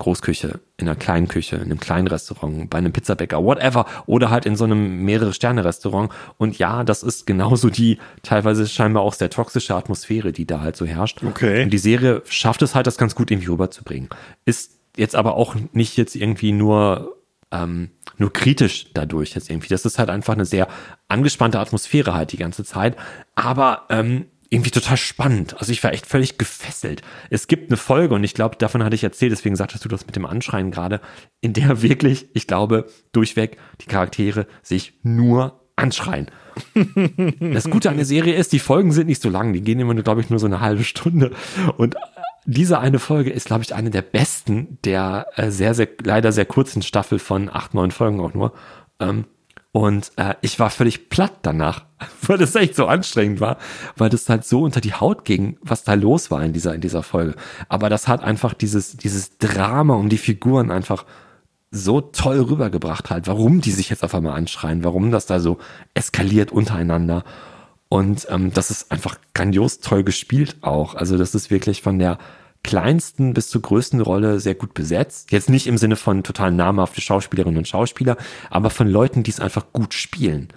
Großküche, 0.02 0.58
in 0.78 0.88
einer 0.88 0.96
kleinen 0.96 1.28
Küche, 1.28 1.54
in 1.56 1.62
einem 1.62 1.78
kleinen 1.78 2.08
Restaurant, 2.08 2.68
bei 2.68 2.78
einem 2.78 2.92
Pizzabäcker, 2.92 3.44
whatever, 3.44 3.86
oder 4.06 4.30
halt 4.30 4.46
in 4.46 4.56
so 4.56 4.64
einem 4.64 5.04
mehrere 5.04 5.32
Sterne 5.32 5.64
Restaurant. 5.64 6.10
Und 6.38 6.58
ja, 6.58 6.82
das 6.82 7.04
ist 7.04 7.24
genauso 7.24 7.70
die 7.70 7.98
teilweise 8.24 8.66
scheinbar 8.66 9.04
auch 9.04 9.14
sehr 9.14 9.30
toxische 9.30 9.76
Atmosphäre, 9.76 10.32
die 10.32 10.44
da 10.44 10.60
halt 10.60 10.76
so 10.76 10.86
herrscht. 10.86 11.22
Okay. 11.22 11.62
Und 11.62 11.70
die 11.70 11.78
Serie 11.78 12.22
schafft 12.26 12.62
es 12.62 12.74
halt, 12.74 12.88
das 12.88 12.98
ganz 12.98 13.14
gut 13.14 13.30
irgendwie 13.30 13.50
rüberzubringen. 13.50 14.08
Ist 14.44 14.72
jetzt 14.96 15.14
aber 15.14 15.36
auch 15.36 15.54
nicht 15.72 15.96
jetzt 15.96 16.16
irgendwie 16.16 16.50
nur 16.50 17.16
ähm, 17.52 17.90
nur 18.18 18.32
kritisch 18.32 18.86
dadurch 18.94 19.34
jetzt 19.36 19.50
irgendwie. 19.50 19.68
Das 19.68 19.84
ist 19.84 20.00
halt 20.00 20.10
einfach 20.10 20.34
eine 20.34 20.46
sehr 20.46 20.66
angespannte 21.06 21.60
Atmosphäre 21.60 22.14
halt 22.14 22.32
die 22.32 22.38
ganze 22.38 22.64
Zeit. 22.64 22.96
Aber 23.36 23.86
ähm, 23.88 24.26
irgendwie 24.52 24.70
total 24.70 24.98
spannend. 24.98 25.58
Also 25.58 25.72
ich 25.72 25.82
war 25.82 25.94
echt 25.94 26.04
völlig 26.04 26.36
gefesselt. 26.36 27.00
Es 27.30 27.46
gibt 27.46 27.70
eine 27.70 27.78
Folge 27.78 28.14
und 28.14 28.22
ich 28.22 28.34
glaube, 28.34 28.56
davon 28.56 28.84
hatte 28.84 28.94
ich 28.94 29.02
erzählt, 29.02 29.32
deswegen 29.32 29.56
sagtest 29.56 29.82
du 29.82 29.88
das 29.88 30.04
mit 30.04 30.14
dem 30.14 30.26
Anschreien 30.26 30.70
gerade, 30.70 31.00
in 31.40 31.54
der 31.54 31.80
wirklich, 31.82 32.26
ich 32.34 32.46
glaube, 32.46 32.86
durchweg 33.12 33.56
die 33.80 33.86
Charaktere 33.86 34.46
sich 34.62 34.92
nur 35.02 35.62
anschreien. 35.74 36.30
das 37.40 37.70
Gute 37.70 37.88
an 37.88 37.96
der 37.96 38.04
Serie 38.04 38.34
ist, 38.34 38.52
die 38.52 38.58
Folgen 38.58 38.92
sind 38.92 39.06
nicht 39.06 39.22
so 39.22 39.30
lang, 39.30 39.54
die 39.54 39.62
gehen 39.62 39.80
immer 39.80 39.94
nur, 39.94 40.04
glaube 40.04 40.20
ich, 40.20 40.28
nur 40.28 40.38
so 40.38 40.44
eine 40.44 40.60
halbe 40.60 40.84
Stunde. 40.84 41.30
Und 41.78 41.96
diese 42.44 42.78
eine 42.78 42.98
Folge 42.98 43.30
ist, 43.30 43.46
glaube 43.46 43.62
ich, 43.62 43.74
eine 43.74 43.88
der 43.88 44.02
besten 44.02 44.76
der 44.84 45.28
äh, 45.36 45.50
sehr, 45.50 45.72
sehr, 45.72 45.88
leider 46.04 46.30
sehr 46.30 46.44
kurzen 46.44 46.82
Staffel 46.82 47.18
von 47.18 47.48
acht, 47.48 47.72
neun 47.72 47.90
Folgen 47.90 48.20
auch 48.20 48.34
nur. 48.34 48.52
Ähm, 49.00 49.24
und 49.72 50.12
äh, 50.16 50.34
ich 50.42 50.58
war 50.58 50.68
völlig 50.68 51.08
platt 51.08 51.32
danach, 51.42 51.84
weil 52.22 52.38
das 52.38 52.54
echt 52.54 52.76
so 52.76 52.86
anstrengend 52.86 53.40
war, 53.40 53.56
weil 53.96 54.10
das 54.10 54.28
halt 54.28 54.44
so 54.44 54.62
unter 54.62 54.82
die 54.82 54.92
Haut 54.92 55.24
ging, 55.24 55.56
was 55.62 55.82
da 55.82 55.94
los 55.94 56.30
war 56.30 56.44
in 56.44 56.52
dieser, 56.52 56.74
in 56.74 56.82
dieser 56.82 57.02
Folge. 57.02 57.34
Aber 57.68 57.88
das 57.88 58.06
hat 58.06 58.22
einfach 58.22 58.52
dieses, 58.52 58.96
dieses 58.98 59.38
Drama 59.38 59.94
um 59.94 60.10
die 60.10 60.18
Figuren 60.18 60.70
einfach 60.70 61.06
so 61.70 62.02
toll 62.02 62.38
rübergebracht 62.38 63.10
halt, 63.10 63.26
warum 63.26 63.62
die 63.62 63.70
sich 63.70 63.88
jetzt 63.88 64.04
auf 64.04 64.14
einmal 64.14 64.36
anschreien, 64.36 64.84
warum 64.84 65.10
das 65.10 65.24
da 65.24 65.40
so 65.40 65.56
eskaliert 65.94 66.52
untereinander. 66.52 67.24
Und 67.88 68.26
ähm, 68.30 68.52
das 68.52 68.70
ist 68.70 68.92
einfach 68.92 69.16
grandios 69.32 69.80
toll 69.80 70.04
gespielt 70.04 70.56
auch. 70.60 70.94
Also 70.94 71.16
das 71.16 71.34
ist 71.34 71.50
wirklich 71.50 71.80
von 71.80 71.98
der 71.98 72.18
kleinsten 72.64 73.34
bis 73.34 73.48
zur 73.48 73.62
größten 73.62 74.00
Rolle 74.00 74.40
sehr 74.40 74.54
gut 74.54 74.74
besetzt. 74.74 75.32
Jetzt 75.32 75.50
nicht 75.50 75.66
im 75.66 75.78
Sinne 75.78 75.96
von 75.96 76.22
total 76.22 76.52
namhafte 76.52 77.00
Schauspielerinnen 77.00 77.58
und 77.58 77.68
Schauspieler, 77.68 78.16
aber 78.50 78.70
von 78.70 78.88
Leuten, 78.88 79.22
die 79.22 79.30
es 79.30 79.40
einfach 79.40 79.66
gut 79.72 79.94
spielen. 79.94 80.48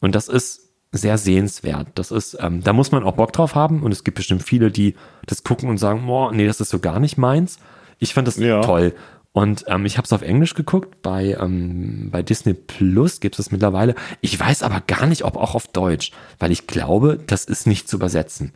Und 0.00 0.14
das 0.14 0.28
ist 0.28 0.62
sehr 0.92 1.16
sehenswert. 1.16 1.88
Das 1.94 2.10
ist, 2.10 2.36
ähm, 2.40 2.62
da 2.62 2.72
muss 2.72 2.92
man 2.92 3.02
auch 3.02 3.14
Bock 3.14 3.32
drauf 3.32 3.54
haben. 3.54 3.82
Und 3.82 3.92
es 3.92 4.04
gibt 4.04 4.16
bestimmt 4.16 4.42
viele, 4.42 4.70
die 4.70 4.94
das 5.26 5.42
gucken 5.42 5.70
und 5.70 5.78
sagen, 5.78 6.06
boah, 6.06 6.32
nee, 6.32 6.46
das 6.46 6.60
ist 6.60 6.68
so 6.68 6.78
gar 6.78 7.00
nicht 7.00 7.16
meins. 7.16 7.58
Ich 7.98 8.12
fand 8.12 8.28
das 8.28 8.36
ja. 8.36 8.60
toll. 8.60 8.94
Und 9.32 9.64
ähm, 9.68 9.86
ich 9.86 9.96
habe 9.96 10.04
es 10.04 10.12
auf 10.12 10.20
Englisch 10.20 10.52
geguckt, 10.52 11.00
bei, 11.00 11.38
ähm, 11.40 12.10
bei 12.10 12.22
Disney 12.22 12.52
Plus 12.52 13.20
gibt 13.20 13.38
es 13.38 13.50
mittlerweile. 13.50 13.94
Ich 14.20 14.38
weiß 14.38 14.62
aber 14.62 14.82
gar 14.86 15.06
nicht, 15.06 15.24
ob 15.24 15.36
auch 15.36 15.54
auf 15.54 15.68
Deutsch, 15.68 16.12
weil 16.38 16.52
ich 16.52 16.66
glaube, 16.66 17.18
das 17.26 17.46
ist 17.46 17.66
nicht 17.66 17.88
zu 17.88 17.96
übersetzen. 17.96 18.52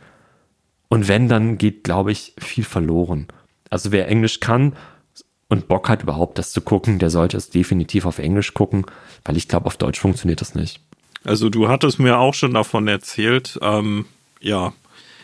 Und 0.89 1.07
wenn, 1.07 1.27
dann 1.27 1.57
geht, 1.57 1.83
glaube 1.83 2.11
ich, 2.11 2.33
viel 2.37 2.63
verloren. 2.63 3.27
Also 3.69 3.91
wer 3.91 4.07
Englisch 4.07 4.39
kann 4.39 4.73
und 5.49 5.67
Bock 5.67 5.89
hat 5.89 6.03
überhaupt 6.03 6.37
das 6.37 6.51
zu 6.51 6.61
gucken, 6.61 6.99
der 6.99 7.09
sollte 7.09 7.37
es 7.37 7.49
definitiv 7.49 8.05
auf 8.05 8.19
Englisch 8.19 8.53
gucken, 8.53 8.85
weil 9.25 9.37
ich 9.37 9.47
glaube, 9.47 9.65
auf 9.65 9.77
Deutsch 9.77 9.99
funktioniert 9.99 10.41
das 10.41 10.55
nicht. 10.55 10.79
Also 11.23 11.49
du 11.49 11.67
hattest 11.67 11.99
mir 11.99 12.17
auch 12.17 12.33
schon 12.33 12.53
davon 12.53 12.87
erzählt. 12.87 13.59
Ähm, 13.61 14.05
ja, 14.39 14.73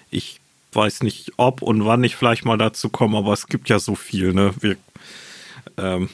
ich 0.09 0.39
weiß 0.73 1.03
nicht, 1.03 1.33
ob 1.37 1.61
und 1.61 1.85
wann 1.85 2.03
ich 2.03 2.15
vielleicht 2.15 2.45
mal 2.45 2.57
dazu 2.57 2.89
komme, 2.89 3.17
aber 3.17 3.33
es 3.33 3.47
gibt 3.47 3.69
ja 3.69 3.79
so 3.79 3.95
viel, 3.95 4.33
ne? 4.33 4.53
Wir, 4.59 4.75
ähm, 5.77 6.09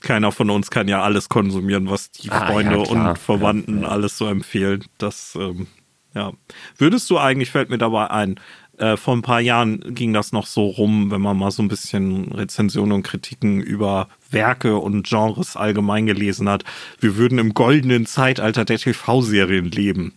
keiner 0.00 0.32
von 0.32 0.50
uns 0.50 0.70
kann 0.70 0.88
ja 0.88 1.02
alles 1.02 1.28
konsumieren, 1.28 1.90
was 1.90 2.10
die 2.10 2.30
ah, 2.30 2.46
Freunde 2.46 2.76
ja, 2.76 2.82
und 2.82 3.18
Verwandten 3.18 3.78
ja, 3.78 3.82
ja. 3.82 3.88
alles 3.88 4.16
so 4.16 4.26
empfehlen. 4.26 4.84
Das, 4.98 5.36
ähm, 5.38 5.66
ja. 6.14 6.32
Würdest 6.78 7.10
du 7.10 7.18
eigentlich, 7.18 7.50
fällt 7.50 7.70
mir 7.70 7.78
dabei 7.78 8.10
ein, 8.10 8.40
äh, 8.78 8.96
vor 8.96 9.14
ein 9.14 9.22
paar 9.22 9.40
Jahren 9.40 9.94
ging 9.94 10.12
das 10.12 10.32
noch 10.32 10.46
so 10.46 10.66
rum, 10.66 11.10
wenn 11.10 11.20
man 11.20 11.36
mal 11.36 11.50
so 11.50 11.62
ein 11.62 11.68
bisschen 11.68 12.32
Rezensionen 12.32 12.92
und 12.92 13.02
Kritiken 13.02 13.60
über 13.60 14.08
Werke 14.30 14.76
und 14.76 15.06
Genres 15.06 15.56
allgemein 15.56 16.06
gelesen 16.06 16.48
hat. 16.48 16.64
Wir 17.00 17.16
würden 17.16 17.38
im 17.38 17.54
goldenen 17.54 18.06
Zeitalter 18.06 18.64
der 18.64 18.78
TV-Serien 18.78 19.70
leben. 19.70 20.14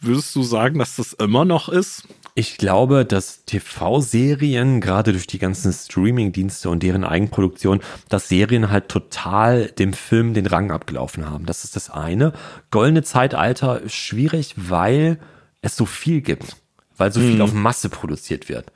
Würdest 0.00 0.34
du 0.34 0.42
sagen, 0.42 0.78
dass 0.78 0.96
das 0.96 1.12
immer 1.12 1.44
noch 1.44 1.68
ist? 1.68 2.08
Ich 2.34 2.56
glaube, 2.56 3.04
dass 3.04 3.44
TV-Serien, 3.44 4.80
gerade 4.80 5.12
durch 5.12 5.26
die 5.26 5.38
ganzen 5.38 5.72
Streaming-Dienste 5.72 6.70
und 6.70 6.82
deren 6.82 7.04
Eigenproduktion, 7.04 7.80
dass 8.08 8.28
Serien 8.28 8.70
halt 8.70 8.88
total 8.88 9.66
dem 9.66 9.92
Film 9.92 10.32
den 10.32 10.46
Rang 10.46 10.70
abgelaufen 10.70 11.28
haben. 11.28 11.44
Das 11.44 11.64
ist 11.64 11.74
das 11.74 11.90
eine. 11.90 12.32
Goldene 12.70 13.02
Zeitalter 13.02 13.80
ist 13.80 13.94
schwierig, 13.94 14.54
weil 14.56 15.18
es 15.60 15.76
so 15.76 15.84
viel 15.84 16.22
gibt 16.22 16.59
weil 17.00 17.12
so 17.12 17.20
viel 17.20 17.36
mhm. 17.36 17.40
auf 17.40 17.54
Masse 17.54 17.88
produziert 17.88 18.50
wird. 18.50 18.70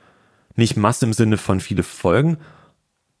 Nicht 0.55 0.77
Masse 0.77 1.05
im 1.05 1.13
Sinne 1.13 1.37
von 1.37 1.59
viele 1.59 1.83
Folgen. 1.83 2.37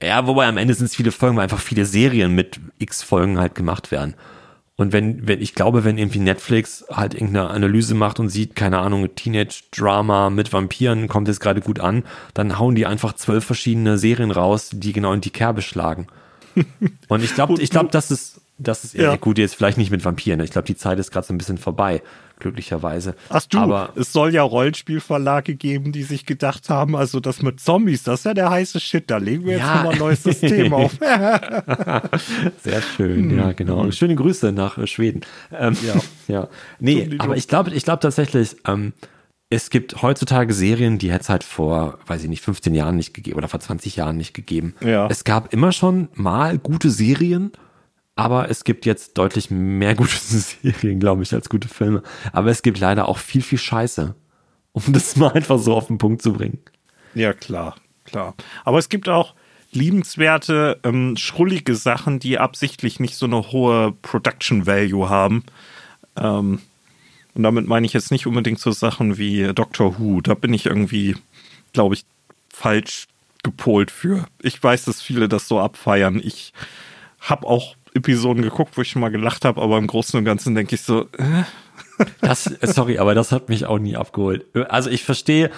Ja, 0.01 0.25
wobei 0.25 0.47
am 0.47 0.57
Ende 0.57 0.73
sind 0.73 0.87
es 0.87 0.95
viele 0.95 1.11
Folgen, 1.11 1.37
weil 1.37 1.43
einfach 1.43 1.59
viele 1.59 1.85
Serien 1.85 2.33
mit 2.33 2.59
x 2.79 3.03
Folgen 3.03 3.37
halt 3.37 3.53
gemacht 3.53 3.91
werden. 3.91 4.15
Und 4.77 4.93
wenn, 4.93 5.27
wenn, 5.27 5.41
ich 5.41 5.53
glaube, 5.53 5.85
wenn 5.85 5.99
irgendwie 5.99 6.19
Netflix 6.19 6.85
halt 6.91 7.13
irgendeine 7.13 7.49
Analyse 7.49 7.93
macht 7.93 8.19
und 8.19 8.29
sieht, 8.29 8.55
keine 8.55 8.79
Ahnung, 8.79 9.07
Teenage-Drama 9.15 10.31
mit 10.31 10.51
Vampiren 10.51 11.07
kommt 11.07 11.27
jetzt 11.27 11.39
gerade 11.39 11.61
gut 11.61 11.79
an, 11.79 12.03
dann 12.33 12.57
hauen 12.57 12.73
die 12.73 12.87
einfach 12.87 13.13
zwölf 13.13 13.45
verschiedene 13.45 13.99
Serien 13.99 14.31
raus, 14.31 14.71
die 14.73 14.91
genau 14.91 15.13
in 15.13 15.21
die 15.21 15.29
Kerbe 15.29 15.61
schlagen. 15.61 16.07
und 17.09 17.23
ich 17.23 17.35
glaube, 17.35 17.61
ich 17.61 17.69
glaube, 17.69 17.89
das 17.91 18.09
ist, 18.09 18.41
das 18.57 18.85
ist 18.85 18.95
ja. 18.95 19.15
gut, 19.17 19.37
jetzt 19.37 19.55
vielleicht 19.55 19.77
nicht 19.77 19.91
mit 19.91 20.05
Vampiren. 20.05 20.39
Ich 20.39 20.51
glaube, 20.51 20.65
die 20.65 20.77
Zeit 20.77 20.97
ist 20.99 21.11
gerade 21.11 21.27
so 21.27 21.33
ein 21.33 21.37
bisschen 21.37 21.57
vorbei 21.57 22.01
glücklicherweise. 22.39 23.15
Ach 23.29 23.43
du, 23.45 23.57
Aber 23.57 23.93
es 23.95 24.11
soll 24.11 24.33
ja 24.33 24.43
Rollenspielverlage 24.43 25.55
geben, 25.55 25.91
die 25.91 26.03
sich 26.03 26.25
gedacht 26.25 26.69
haben, 26.69 26.95
also 26.95 27.19
das 27.19 27.41
mit 27.41 27.59
Zombies, 27.59 28.03
das 28.03 28.21
ist 28.21 28.25
ja 28.25 28.33
der 28.33 28.49
heiße 28.49 28.79
Shit, 28.79 29.09
da 29.09 29.17
legen 29.17 29.45
wir 29.45 29.53
jetzt 29.53 29.61
ja. 29.61 29.75
nochmal 29.75 29.93
ein 29.93 29.99
neues 29.99 30.23
System 30.23 30.73
auf. 30.73 30.93
Sehr 32.63 32.81
schön, 32.95 33.37
ja, 33.37 33.53
genau. 33.53 33.89
Schöne 33.91 34.15
Grüße 34.15 34.51
nach 34.51 34.77
äh, 34.77 34.87
Schweden. 34.87 35.21
Ähm, 35.51 35.77
ja. 35.85 35.95
ja. 36.27 36.47
Nee, 36.79 37.15
aber 37.19 37.37
ich 37.37 37.47
glaube 37.47 37.71
ich 37.71 37.83
glaube 37.83 38.01
tatsächlich, 38.01 38.57
ähm, 38.67 38.93
es 39.49 39.69
gibt 39.69 40.01
heutzutage 40.01 40.53
Serien, 40.53 40.97
die 40.97 41.11
hätte 41.11 41.21
es 41.21 41.29
halt 41.29 41.43
vor, 41.43 41.99
weiß 42.07 42.23
ich 42.23 42.29
nicht, 42.29 42.41
15 42.41 42.73
Jahren 42.73 42.95
nicht 42.95 43.13
gegeben 43.13 43.37
oder 43.37 43.47
vor 43.47 43.59
20 43.59 43.95
Jahren 43.95 44.17
nicht 44.17 44.33
gegeben. 44.33 44.75
Ja. 44.81 45.07
Es 45.07 45.23
gab 45.23 45.53
immer 45.53 45.71
schon 45.71 46.09
mal 46.15 46.57
gute 46.57 46.89
Serien, 46.89 47.51
aber 48.15 48.49
es 48.49 48.63
gibt 48.63 48.85
jetzt 48.85 49.17
deutlich 49.17 49.51
mehr 49.51 49.95
gute 49.95 50.15
Serien, 50.17 50.99
glaube 50.99 51.23
ich, 51.23 51.33
als 51.33 51.49
gute 51.49 51.67
Filme. 51.67 52.01
Aber 52.31 52.49
es 52.49 52.61
gibt 52.61 52.79
leider 52.79 53.07
auch 53.07 53.17
viel, 53.17 53.41
viel 53.41 53.59
Scheiße. 53.59 54.15
Um 54.71 54.83
das 54.91 55.15
mal 55.15 55.31
einfach 55.31 55.57
so 55.57 55.73
auf 55.73 55.87
den 55.87 55.97
Punkt 55.97 56.21
zu 56.21 56.33
bringen. 56.33 56.59
Ja, 57.13 57.33
klar, 57.33 57.75
klar. 58.03 58.35
Aber 58.65 58.77
es 58.77 58.89
gibt 58.89 59.07
auch 59.07 59.33
liebenswerte, 59.71 60.79
ähm, 60.83 61.15
schrullige 61.17 61.75
Sachen, 61.75 62.19
die 62.19 62.39
absichtlich 62.39 62.99
nicht 62.99 63.15
so 63.15 63.25
eine 63.25 63.51
hohe 63.51 63.93
Production 64.01 64.65
Value 64.65 65.09
haben. 65.09 65.43
Ähm, 66.17 66.59
und 67.33 67.43
damit 67.43 67.67
meine 67.67 67.85
ich 67.85 67.93
jetzt 67.93 68.11
nicht 68.11 68.27
unbedingt 68.27 68.59
so 68.59 68.71
Sachen 68.71 69.17
wie 69.17 69.53
Doctor 69.53 69.99
Who. 69.99 70.21
Da 70.21 70.33
bin 70.33 70.53
ich 70.53 70.65
irgendwie, 70.65 71.15
glaube 71.73 71.95
ich, 71.95 72.05
falsch 72.49 73.07
gepolt 73.43 73.91
für. 73.91 74.25
Ich 74.41 74.61
weiß, 74.61 74.85
dass 74.85 75.01
viele 75.01 75.27
das 75.27 75.47
so 75.47 75.59
abfeiern. 75.59 76.19
Ich 76.23 76.53
habe 77.19 77.45
auch 77.45 77.75
Episoden 77.95 78.43
geguckt, 78.43 78.77
wo 78.77 78.81
ich 78.81 78.89
schon 78.89 79.01
mal 79.01 79.09
gelacht 79.09 79.45
habe, 79.45 79.61
aber 79.61 79.77
im 79.77 79.87
Großen 79.87 80.17
und 80.17 80.25
Ganzen 80.25 80.53
denke 80.53 80.75
ich 80.75 80.81
so, 80.81 81.03
äh? 81.17 81.43
Das, 82.21 82.43
sorry, 82.43 82.99
aber 82.99 83.15
das 83.15 83.31
hat 83.31 83.49
mich 83.49 83.65
auch 83.65 83.79
nie 83.79 83.95
abgeholt. 83.95 84.45
Also 84.69 84.89
ich 84.89 85.03
verstehe, 85.03 85.49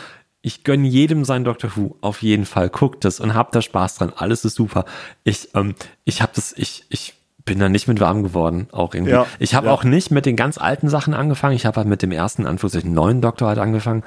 ich 0.42 0.64
gönne 0.64 0.88
jedem 0.88 1.26
sein 1.26 1.44
Doctor 1.44 1.76
Who, 1.76 1.98
auf 2.02 2.22
jeden 2.22 2.46
Fall. 2.46 2.70
Guckt 2.70 3.06
es 3.06 3.20
und 3.20 3.34
habt 3.34 3.56
da 3.56 3.62
Spaß 3.62 3.96
dran. 3.96 4.14
Alles 4.16 4.46
ist 4.46 4.56
super. 4.56 4.86
Ich, 5.24 5.50
ähm, 5.56 5.76
ich 6.06 6.22
habe 6.22 6.32
das, 6.36 6.54
ich, 6.56 6.86
ich 6.90 7.16
bin 7.44 7.60
da 7.60 7.70
nicht 7.70 7.88
mit 7.88 8.00
warm 8.00 8.24
geworden, 8.24 8.68
auch 8.72 8.94
irgendwie. 8.94 9.14
Ja, 9.14 9.26
ich 9.40 9.56
habe 9.56 9.68
ja. 9.68 9.74
auch 9.74 9.84
nicht 9.84 10.12
mit 10.12 10.26
den 10.26 10.36
ganz 10.36 10.58
alten 10.58 10.90
Sachen 10.90 11.14
angefangen. 11.14 11.56
Ich 11.56 11.66
habe 11.66 11.78
halt 11.78 11.88
mit 11.88 12.02
dem 12.02 12.12
ersten, 12.12 12.46
Anführungszeichen, 12.46 12.94
neuen 12.94 13.22
Doktor 13.22 13.48
halt 13.48 13.60
angefangen. 13.60 14.04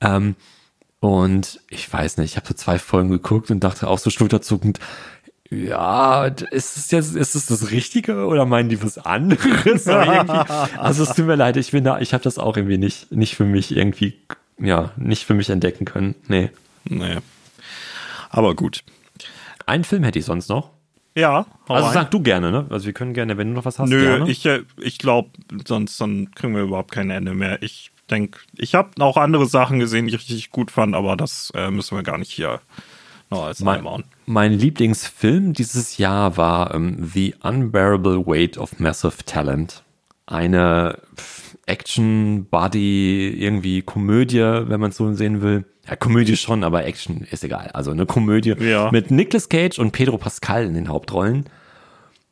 Ähm, 0.00 0.36
und 1.00 1.60
ich 1.68 1.92
weiß 1.92 2.18
nicht, 2.18 2.32
ich 2.32 2.36
habe 2.36 2.46
so 2.46 2.54
zwei 2.54 2.78
Folgen 2.78 3.10
geguckt 3.10 3.50
und 3.50 3.62
dachte 3.62 3.88
auch 3.88 3.98
so 3.98 4.10
schulterzuckend, 4.10 4.78
ja, 5.50 6.24
ist 6.24 6.76
es 6.76 6.90
jetzt, 6.90 7.14
ist 7.14 7.34
es 7.34 7.46
das 7.46 7.70
Richtige 7.70 8.26
oder 8.26 8.46
meinen 8.46 8.68
die 8.68 8.82
was 8.82 8.98
anderes? 8.98 9.86
also 10.78 11.02
es 11.02 11.14
tut 11.14 11.26
mir 11.26 11.36
leid, 11.36 11.56
ich 11.56 11.72
bin 11.72 11.84
da, 11.84 12.00
ich 12.00 12.14
habe 12.14 12.24
das 12.24 12.38
auch 12.38 12.56
irgendwie 12.56 12.78
nicht, 12.78 13.12
nicht 13.12 13.36
für 13.36 13.44
mich 13.44 13.76
irgendwie, 13.76 14.18
ja, 14.58 14.92
nicht 14.96 15.24
für 15.24 15.34
mich 15.34 15.50
entdecken 15.50 15.84
können. 15.84 16.14
Nee. 16.28 16.50
Nee. 16.84 17.18
Aber 18.30 18.54
gut. 18.54 18.84
Einen 19.66 19.84
Film 19.84 20.02
hätte 20.02 20.18
ich 20.18 20.24
sonst 20.24 20.48
noch. 20.48 20.70
Ja. 21.14 21.46
Also 21.68 21.90
sag 21.92 22.10
du 22.10 22.20
gerne, 22.20 22.50
ne? 22.50 22.66
Also 22.70 22.86
wir 22.86 22.92
können 22.92 23.14
gerne, 23.14 23.36
wenn 23.38 23.48
du 23.48 23.54
noch 23.54 23.64
was 23.64 23.78
hast. 23.78 23.88
Nö, 23.88 24.02
gerne. 24.02 24.30
ich, 24.30 24.44
äh, 24.46 24.62
ich 24.78 24.98
glaube, 24.98 25.30
sonst 25.64 26.00
dann 26.00 26.32
kriegen 26.32 26.54
wir 26.54 26.62
überhaupt 26.62 26.90
kein 26.90 27.10
Ende 27.10 27.34
mehr. 27.34 27.62
Ich 27.62 27.92
denke, 28.10 28.40
ich 28.56 28.74
habe 28.74 28.90
auch 29.00 29.16
andere 29.16 29.46
Sachen 29.46 29.78
gesehen, 29.78 30.06
die 30.06 30.14
ich 30.14 30.20
richtig 30.20 30.50
gut 30.50 30.70
fand, 30.70 30.94
aber 30.94 31.16
das 31.16 31.52
äh, 31.54 31.70
müssen 31.70 31.96
wir 31.96 32.02
gar 32.02 32.18
nicht 32.18 32.32
hier 32.32 32.60
als 33.30 33.60
mein. 33.60 34.04
Mein 34.26 34.52
Lieblingsfilm 34.52 35.52
dieses 35.52 35.98
Jahr 35.98 36.36
war 36.36 36.74
ähm, 36.74 37.10
The 37.12 37.34
Unbearable 37.42 38.26
Weight 38.26 38.58
of 38.58 38.78
Massive 38.78 39.24
Talent. 39.26 39.82
Eine 40.26 40.98
Action, 41.66 42.46
Body, 42.50 43.30
irgendwie 43.38 43.82
Komödie, 43.82 44.40
wenn 44.40 44.80
man 44.80 44.90
es 44.90 44.96
so 44.96 45.12
sehen 45.14 45.42
will. 45.42 45.64
Ja, 45.88 45.96
Komödie 45.96 46.36
schon, 46.36 46.64
aber 46.64 46.84
Action 46.84 47.26
ist 47.30 47.44
egal. 47.44 47.70
Also 47.74 47.90
eine 47.90 48.06
Komödie 48.06 48.54
ja. 48.58 48.90
mit 48.90 49.10
Nicolas 49.10 49.48
Cage 49.48 49.78
und 49.78 49.92
Pedro 49.92 50.16
Pascal 50.16 50.64
in 50.64 50.74
den 50.74 50.88
Hauptrollen. 50.88 51.44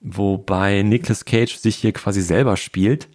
Wobei 0.00 0.82
Nicolas 0.82 1.24
Cage 1.24 1.56
sich 1.56 1.76
hier 1.76 1.92
quasi 1.92 2.22
selber 2.22 2.56
spielt 2.56 3.08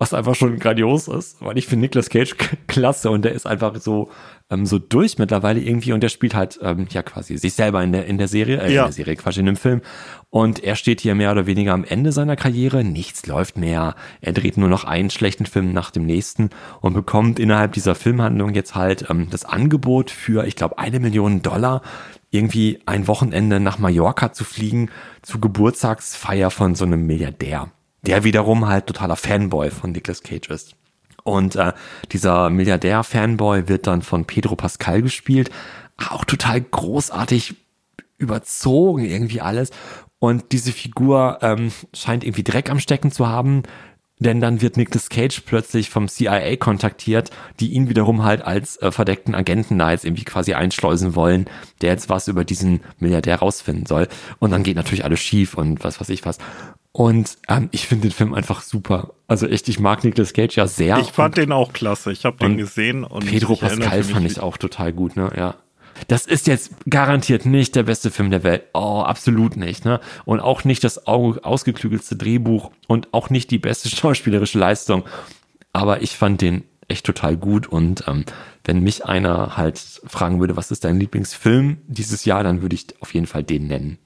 was 0.00 0.14
einfach 0.14 0.34
schon 0.34 0.58
grandios 0.58 1.08
ist, 1.08 1.42
weil 1.42 1.58
ich 1.58 1.66
finde 1.66 1.82
Nicolas 1.82 2.08
Cage 2.08 2.34
klasse 2.66 3.10
und 3.10 3.22
der 3.22 3.32
ist 3.32 3.46
einfach 3.46 3.76
so 3.76 4.08
ähm, 4.50 4.64
so 4.64 4.78
durch 4.78 5.18
mittlerweile 5.18 5.60
irgendwie 5.60 5.92
und 5.92 6.02
der 6.02 6.08
spielt 6.08 6.34
halt 6.34 6.58
ähm, 6.62 6.86
ja 6.90 7.02
quasi 7.02 7.36
sich 7.36 7.52
selber 7.52 7.84
in 7.84 7.92
der 7.92 8.06
in 8.06 8.16
der 8.16 8.26
Serie, 8.26 8.62
äh, 8.62 8.72
ja. 8.72 8.80
in 8.80 8.86
der 8.86 8.92
Serie 8.92 9.16
quasi 9.16 9.40
in 9.40 9.46
dem 9.46 9.56
Film. 9.56 9.82
Und 10.30 10.64
er 10.64 10.76
steht 10.76 11.02
hier 11.02 11.14
mehr 11.14 11.32
oder 11.32 11.46
weniger 11.46 11.74
am 11.74 11.84
Ende 11.84 12.12
seiner 12.12 12.36
Karriere, 12.36 12.82
nichts 12.82 13.26
läuft 13.26 13.58
mehr, 13.58 13.94
er 14.22 14.32
dreht 14.32 14.56
nur 14.56 14.70
noch 14.70 14.84
einen 14.84 15.10
schlechten 15.10 15.44
Film 15.44 15.74
nach 15.74 15.90
dem 15.90 16.06
nächsten 16.06 16.48
und 16.80 16.94
bekommt 16.94 17.38
innerhalb 17.38 17.74
dieser 17.74 17.94
Filmhandlung 17.94 18.54
jetzt 18.54 18.74
halt 18.74 19.10
ähm, 19.10 19.28
das 19.30 19.44
Angebot 19.44 20.10
für, 20.10 20.46
ich 20.46 20.56
glaube, 20.56 20.78
eine 20.78 20.98
Million 20.98 21.42
Dollar 21.42 21.82
irgendwie 22.30 22.78
ein 22.86 23.06
Wochenende 23.06 23.60
nach 23.60 23.78
Mallorca 23.78 24.32
zu 24.32 24.44
fliegen 24.44 24.88
zur 25.20 25.42
Geburtstagsfeier 25.42 26.50
von 26.50 26.74
so 26.74 26.86
einem 26.86 27.06
Milliardär 27.06 27.70
der 28.02 28.24
wiederum 28.24 28.66
halt 28.66 28.86
totaler 28.86 29.16
Fanboy 29.16 29.70
von 29.70 29.92
Nicolas 29.92 30.22
Cage 30.22 30.48
ist. 30.50 30.76
Und 31.22 31.56
äh, 31.56 31.72
dieser 32.12 32.50
Milliardär-Fanboy 32.50 33.68
wird 33.68 33.86
dann 33.86 34.02
von 34.02 34.24
Pedro 34.24 34.56
Pascal 34.56 35.02
gespielt. 35.02 35.50
Auch 36.08 36.24
total 36.24 36.60
großartig 36.60 37.56
überzogen 38.18 39.04
irgendwie 39.04 39.40
alles. 39.40 39.70
Und 40.18 40.52
diese 40.52 40.72
Figur 40.72 41.38
ähm, 41.42 41.72
scheint 41.94 42.24
irgendwie 42.24 42.44
Dreck 42.44 42.70
am 42.70 42.78
Stecken 42.78 43.10
zu 43.10 43.26
haben, 43.26 43.62
denn 44.18 44.40
dann 44.40 44.60
wird 44.60 44.76
Nicolas 44.76 45.08
Cage 45.08 45.40
plötzlich 45.46 45.88
vom 45.88 46.06
CIA 46.06 46.56
kontaktiert, 46.56 47.30
die 47.58 47.72
ihn 47.72 47.88
wiederum 47.88 48.22
halt 48.22 48.42
als 48.42 48.76
äh, 48.82 48.92
verdeckten 48.92 49.34
Agenten 49.34 49.78
da 49.78 49.92
jetzt 49.92 50.04
irgendwie 50.04 50.24
quasi 50.24 50.52
einschleusen 50.52 51.14
wollen, 51.14 51.46
der 51.80 51.92
jetzt 51.92 52.10
was 52.10 52.28
über 52.28 52.44
diesen 52.44 52.82
Milliardär 52.98 53.36
rausfinden 53.36 53.86
soll. 53.86 54.08
Und 54.38 54.50
dann 54.50 54.62
geht 54.62 54.76
natürlich 54.76 55.04
alles 55.04 55.20
schief 55.20 55.54
und 55.54 55.82
was 55.84 56.00
weiß 56.00 56.10
ich 56.10 56.26
was. 56.26 56.36
Und 56.92 57.38
ähm, 57.48 57.68
ich 57.70 57.86
finde 57.86 58.08
den 58.08 58.12
Film 58.12 58.34
einfach 58.34 58.62
super. 58.62 59.14
Also 59.28 59.46
echt, 59.46 59.68
ich 59.68 59.78
mag 59.78 60.02
Nicolas 60.02 60.32
Cage 60.32 60.56
ja 60.56 60.66
sehr. 60.66 60.98
Ich 60.98 61.12
fand 61.12 61.36
den 61.36 61.52
auch 61.52 61.72
klasse. 61.72 62.10
Ich 62.10 62.24
habe 62.24 62.36
den 62.38 62.56
gesehen 62.56 63.04
und 63.04 63.26
Pedro 63.26 63.54
Pascal 63.54 64.02
fand 64.02 64.26
ich 64.26 64.40
auch 64.40 64.56
total 64.56 64.92
gut, 64.92 65.16
ne? 65.16 65.30
Ja. 65.36 65.54
Das 66.08 66.26
ist 66.26 66.46
jetzt 66.46 66.72
garantiert 66.88 67.46
nicht 67.46 67.76
der 67.76 67.84
beste 67.84 68.10
Film 68.10 68.30
der 68.30 68.42
Welt. 68.42 68.64
Oh, 68.74 69.02
absolut 69.02 69.56
nicht, 69.56 69.84
ne? 69.84 70.00
Und 70.24 70.40
auch 70.40 70.64
nicht 70.64 70.82
das 70.82 71.06
ausgeklügelste 71.06 72.16
Drehbuch 72.16 72.72
und 72.88 73.08
auch 73.12 73.30
nicht 73.30 73.50
die 73.50 73.58
beste 73.58 73.88
schauspielerische 73.96 74.58
Leistung. 74.58 75.04
Aber 75.72 76.02
ich 76.02 76.16
fand 76.16 76.40
den 76.40 76.64
echt 76.88 77.06
total 77.06 77.36
gut 77.36 77.68
und 77.68 78.04
ähm, 78.08 78.24
wenn 78.64 78.82
mich 78.82 79.04
einer 79.04 79.56
halt 79.56 79.78
fragen 79.78 80.40
würde, 80.40 80.56
was 80.56 80.72
ist 80.72 80.84
dein 80.84 80.98
Lieblingsfilm 80.98 81.78
dieses 81.86 82.24
Jahr, 82.24 82.42
dann 82.42 82.62
würde 82.62 82.74
ich 82.74 82.86
auf 83.00 83.14
jeden 83.14 83.26
Fall 83.26 83.44
den 83.44 83.68
nennen. 83.68 83.98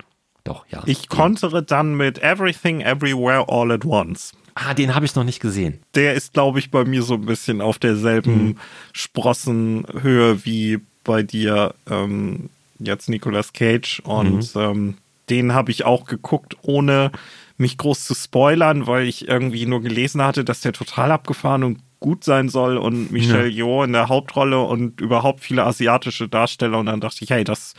Doch, 0.44 0.66
ja. 0.68 0.82
Ich 0.84 1.08
kontere 1.08 1.62
dann 1.62 1.94
mit 1.94 2.22
Everything 2.22 2.82
Everywhere 2.82 3.46
All 3.48 3.72
at 3.72 3.84
Once. 3.84 4.32
Ah, 4.54 4.74
den 4.74 4.94
habe 4.94 5.04
ich 5.04 5.14
noch 5.14 5.24
nicht 5.24 5.40
gesehen. 5.40 5.80
Der 5.94 6.14
ist, 6.14 6.34
glaube 6.34 6.58
ich, 6.58 6.70
bei 6.70 6.84
mir 6.84 7.02
so 7.02 7.14
ein 7.14 7.26
bisschen 7.26 7.60
auf 7.60 7.78
derselben 7.78 8.44
mhm. 8.44 8.58
Sprossenhöhe 8.92 10.44
wie 10.44 10.80
bei 11.02 11.22
dir 11.22 11.74
ähm, 11.90 12.50
jetzt 12.78 13.08
Nicolas 13.08 13.52
Cage. 13.52 14.00
Und 14.04 14.54
mhm. 14.54 14.60
ähm, 14.60 14.94
den 15.30 15.54
habe 15.54 15.70
ich 15.70 15.84
auch 15.84 16.04
geguckt, 16.04 16.56
ohne 16.62 17.10
mich 17.56 17.78
groß 17.78 18.04
zu 18.04 18.14
spoilern, 18.14 18.86
weil 18.86 19.06
ich 19.06 19.28
irgendwie 19.28 19.66
nur 19.66 19.80
gelesen 19.80 20.22
hatte, 20.22 20.44
dass 20.44 20.60
der 20.60 20.72
total 20.72 21.10
abgefahren 21.10 21.64
und 21.64 21.78
gut 22.00 22.22
sein 22.22 22.48
soll 22.48 22.76
und 22.76 23.10
Michelle 23.10 23.48
ja. 23.48 23.64
Yeoh 23.64 23.84
in 23.84 23.92
der 23.92 24.08
Hauptrolle 24.08 24.60
und 24.60 25.00
überhaupt 25.00 25.40
viele 25.40 25.64
asiatische 25.64 26.28
Darsteller. 26.28 26.78
Und 26.78 26.86
dann 26.86 27.00
dachte 27.00 27.24
ich, 27.24 27.30
hey, 27.30 27.44
das 27.44 27.74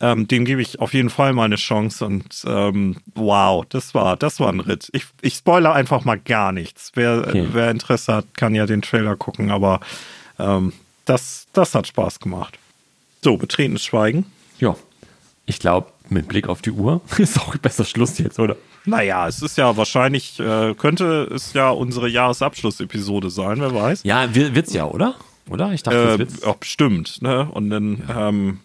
ähm, 0.00 0.28
dem 0.28 0.44
gebe 0.44 0.60
ich 0.60 0.80
auf 0.80 0.94
jeden 0.94 1.10
Fall 1.10 1.32
mal 1.32 1.44
eine 1.44 1.56
Chance 1.56 2.04
und 2.04 2.44
ähm, 2.46 2.96
wow, 3.14 3.64
das 3.68 3.94
war, 3.94 4.16
das 4.16 4.40
war 4.40 4.52
ein 4.52 4.60
Ritt. 4.60 4.88
Ich, 4.92 5.06
ich 5.22 5.34
spoilere 5.34 5.72
einfach 5.72 6.04
mal 6.04 6.18
gar 6.18 6.52
nichts. 6.52 6.92
Wer, 6.94 7.24
okay. 7.26 7.48
wer 7.52 7.70
Interesse 7.70 8.14
hat, 8.14 8.26
kann 8.34 8.54
ja 8.54 8.66
den 8.66 8.82
Trailer 8.82 9.16
gucken, 9.16 9.50
aber 9.50 9.80
ähm, 10.38 10.72
das, 11.04 11.46
das 11.52 11.74
hat 11.74 11.86
Spaß 11.86 12.20
gemacht. 12.20 12.58
So, 13.22 13.36
betretenes 13.36 13.84
Schweigen. 13.84 14.26
Ja, 14.58 14.76
ich 15.46 15.60
glaube, 15.60 15.88
mit 16.08 16.28
Blick 16.28 16.48
auf 16.48 16.62
die 16.62 16.72
Uhr 16.72 17.00
ist 17.18 17.40
auch 17.40 17.56
besser 17.56 17.84
Schluss 17.84 18.18
jetzt, 18.18 18.38
oder? 18.38 18.56
Naja, 18.84 19.26
es 19.26 19.42
ist 19.42 19.58
ja 19.58 19.76
wahrscheinlich, 19.76 20.38
äh, 20.38 20.74
könnte 20.74 21.28
es 21.34 21.52
ja 21.54 21.70
unsere 21.70 22.08
Jahresabschlussepisode 22.08 23.30
sein, 23.30 23.60
wer 23.60 23.74
weiß. 23.74 24.02
Ja, 24.04 24.32
wird's 24.34 24.72
ja, 24.72 24.84
oder? 24.84 25.16
Oder? 25.48 25.72
Ich 25.72 25.82
dachte, 25.82 26.14
äh, 26.14 26.18
wird's. 26.18 26.42
Auch 26.44 26.56
bestimmt, 26.56 27.20
ne? 27.22 27.48
Und 27.50 27.70
dann, 27.70 28.02
ja. 28.08 28.28
ähm, 28.28 28.60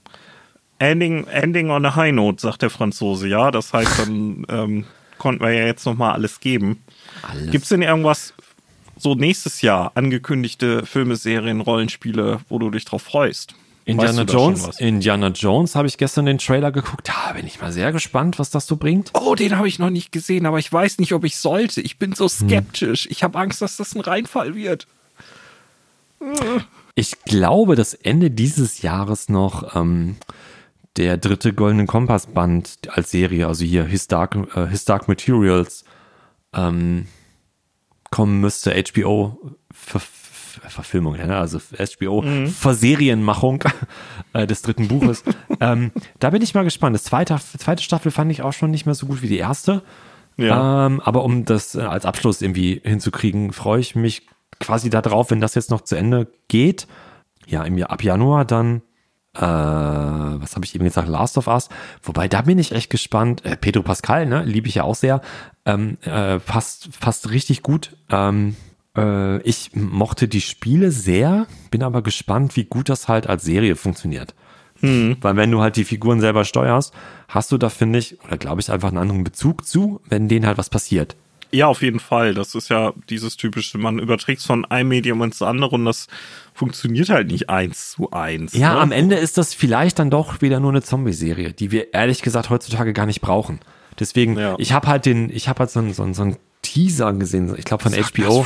Ending, 0.82 1.28
ending 1.28 1.70
on 1.70 1.86
a 1.86 1.96
high 1.96 2.12
note, 2.12 2.42
sagt 2.42 2.64
der 2.64 2.72
Franzose, 2.72 3.28
ja. 3.28 3.52
Das 3.52 3.72
heißt, 3.72 4.00
dann 4.00 4.46
ähm, 4.50 4.86
konnten 5.20 5.44
wir 5.44 5.52
ja 5.52 5.68
jetzt 5.68 5.86
nochmal 5.86 6.14
alles 6.14 6.40
geben. 6.40 6.84
Gibt 7.52 7.64
es 7.64 7.70
denn 7.70 7.84
irgendwas 7.84 8.34
so 8.98 9.14
nächstes 9.14 9.62
Jahr 9.62 9.92
angekündigte 9.94 10.84
Filme, 10.88 11.18
Serien, 11.18 11.62
Rollenspiele, 11.62 12.40
wo 12.50 12.58
du 12.58 12.72
dich 12.72 12.86
drauf 12.86 13.04
freust? 13.04 13.54
Indiana 13.86 14.24
Jones, 14.24 14.80
Indiana 14.80 15.28
Jones 15.28 15.76
habe 15.76 15.88
ich 15.88 15.98
gestern 15.98 16.26
den 16.26 16.40
Trailer 16.40 16.72
geguckt. 16.72 17.08
Da 17.08 17.34
bin 17.34 17.46
ich 17.46 17.62
mal 17.62 17.72
sehr 17.72 17.92
gespannt, 17.92 18.40
was 18.40 18.50
das 18.50 18.66
so 18.66 18.76
bringt. 18.76 19.12
Oh, 19.14 19.36
den 19.36 19.58
habe 19.58 19.68
ich 19.68 19.78
noch 19.78 19.92
nicht 19.92 20.12
gesehen, 20.12 20.48
aber 20.48 20.58
ich 20.58 20.74
weiß 20.74 20.98
nicht, 20.98 21.14
ob 21.14 21.24
ich 21.26 21.38
sollte. 21.38 21.82
Ich 21.82 22.00
bin 22.00 22.14
so 22.14 22.28
hm. 22.28 22.48
skeptisch. 22.50 23.04
Hm. 23.04 23.12
Ich 23.12 23.24
habe 23.24 23.38
Angst, 23.38 23.62
dass 23.62 23.78
das 23.78 23.94
ein 23.94 24.02
Reinfall 24.02 24.56
wird. 24.56 24.88
Ich 26.96 27.24
glaube, 27.26 27.76
dass 27.76 27.94
Ende 27.94 28.32
dieses 28.32 28.82
Jahres 28.82 29.30
noch 29.30 29.76
ähm, 29.76 30.18
der 30.98 31.18
dritte 31.18 31.54
Goldenen 31.54 31.88
Kompass-Band 31.88 32.90
als 32.90 33.12
Serie, 33.12 33.48
also 33.48 33.64
hier 33.64 33.86
His 33.86 34.08
Dark, 34.08 34.36
äh, 34.56 34.68
His 34.68 34.86
Dark 34.86 35.08
Materials, 35.08 35.86
ähm, 36.54 37.08
kommen 38.10 38.42
müsste. 38.42 38.72
HBO 38.72 39.38
Ver 39.72 40.02
Verfilmung, 40.68 41.16
ne? 41.16 41.38
also 41.38 41.60
HBO 41.60 42.22
mhm. 42.22 42.48
Verserienmachung 42.48 43.64
äh, 44.34 44.46
des 44.46 44.62
dritten 44.62 44.90
Buches. 44.90 45.24
ähm, 45.62 45.92
da 46.20 46.30
bin 46.30 46.42
ich 46.42 46.54
mal 46.54 46.66
gespannt. 46.66 46.94
Das 46.94 47.06
zweite, 47.06 47.38
zweite 47.58 47.82
Staffel 47.82 48.12
fand 48.12 48.32
ich 48.32 48.42
auch 48.42 48.52
schon 48.52 48.70
nicht 48.70 48.86
mehr 48.86 48.96
so 48.96 49.08
gut 49.08 49.22
wie 49.22 49.30
die 49.30 49.38
erste. 49.38 49.82
Ja. 50.36 50.88
Ähm, 50.88 51.00
aber 51.00 51.24
um 51.24 51.46
das 51.46 51.76
äh, 51.76 51.82
als 51.82 52.06
Abschluss 52.06 52.42
irgendwie 52.42 52.82
hinzukriegen, 52.84 53.54
freue 53.54 53.80
ich 53.80 53.96
mich 53.96 54.28
quasi 54.60 54.90
darauf, 54.90 55.32
wenn 55.32 55.40
das 55.40 55.56
jetzt 55.56 55.72
noch 55.72 55.82
zu 55.82 55.96
Ende 55.96 56.28
geht. 56.50 56.86
Ja, 57.48 57.64
im 57.64 57.78
Jahr, 57.78 57.92
ab 57.92 58.04
Januar 58.04 58.46
dann 58.46 58.82
äh, 59.34 59.42
was 59.42 60.56
habe 60.56 60.66
ich 60.66 60.76
eben 60.76 60.84
gesagt, 60.84 61.08
Last 61.08 61.38
of 61.38 61.48
Us. 61.48 61.70
Wobei, 62.04 62.28
da 62.28 62.42
bin 62.42 62.60
ich 62.60 62.74
echt 62.74 62.90
gespannt. 62.90 63.46
Äh, 63.46 63.56
Pedro 63.56 63.84
Pascal, 63.84 64.26
ne, 64.26 64.44
liebe 64.44 64.68
ich 64.68 64.76
ja 64.76 64.84
auch 64.84 64.96
sehr. 64.96 65.22
Ähm, 65.66 65.98
äh, 66.04 66.40
passt, 66.40 67.00
passt 67.00 67.30
richtig 67.30 67.62
gut. 67.62 67.96
Ähm, 68.10 68.56
äh, 68.98 69.42
ich 69.44 69.72
mochte 69.74 70.28
die 70.28 70.42
Spiele 70.42 70.92
sehr, 70.92 71.48
bin 71.70 71.84
aber 71.84 72.02
gespannt, 72.02 72.56
wie 72.56 72.66
gut 72.66 72.90
das 72.90 73.08
halt 73.08 73.28
als 73.28 73.44
Serie 73.44 73.76
funktioniert. 73.76 74.36
Hm. 74.82 75.18
Weil 75.22 75.36
wenn 75.36 75.52
du 75.52 75.62
halt 75.62 75.76
die 75.76 75.86
Figuren 75.86 76.20
selber 76.20 76.44
steuerst, 76.44 76.94
hast 77.28 77.52
du 77.52 77.58
da, 77.58 77.70
finde 77.70 78.00
ich, 78.00 78.22
oder 78.24 78.38
glaube 78.38 78.62
ich, 78.62 78.72
einfach 78.72 78.90
einen 78.90 78.98
anderen 78.98 79.24
Bezug 79.24 79.66
zu, 79.66 80.02
wenn 80.10 80.28
denen 80.28 80.46
halt 80.46 80.58
was 80.58 80.70
passiert. 80.70 81.16
Ja, 81.54 81.68
auf 81.68 81.82
jeden 81.82 82.00
Fall. 82.00 82.34
Das 82.34 82.56
ist 82.56 82.70
ja 82.70 82.94
dieses 83.10 83.36
typische, 83.38 83.78
man 83.78 84.00
überträgt 84.00 84.40
es 84.40 84.46
von 84.46 84.64
einem 84.66 84.90
Medium 84.90 85.22
ins 85.22 85.42
andere 85.42 85.76
und 85.76 85.86
das 85.86 86.08
funktioniert 86.54 87.10
halt 87.10 87.30
nicht 87.30 87.50
eins 87.50 87.92
zu 87.92 88.12
eins. 88.12 88.54
Ja, 88.54 88.76
ne? 88.76 88.80
am 88.80 88.92
Ende 88.92 89.16
ist 89.16 89.38
das 89.38 89.54
vielleicht 89.54 90.00
dann 90.00 90.10
doch 90.10 90.42
wieder 90.42 90.60
nur 90.60 90.72
eine 90.72 90.82
Zombie-Serie, 90.82 91.54
die 91.54 91.72
wir 91.72 91.94
ehrlich 91.94 92.22
gesagt 92.22 92.50
heutzutage 92.50 92.94
gar 92.94 93.06
nicht 93.06 93.22
brauchen. 93.22 93.60
Deswegen, 94.00 94.38
Ja. 94.38 94.56
ich 94.58 94.72
habe 94.74 94.88
halt 94.88 95.06
den, 95.06 95.30
ich 95.30 95.50
habe 95.50 95.60
halt 95.60 95.72
so 95.72 95.80
einen, 95.80 95.94
so 95.94 96.04
einen, 96.04 96.14
so 96.14 96.22
einen 96.24 96.38
Teaser 96.62 97.12
gesehen, 97.14 97.54
ich 97.58 97.66
glaube 97.66 97.84
von 97.84 97.94
HBO. 97.94 98.46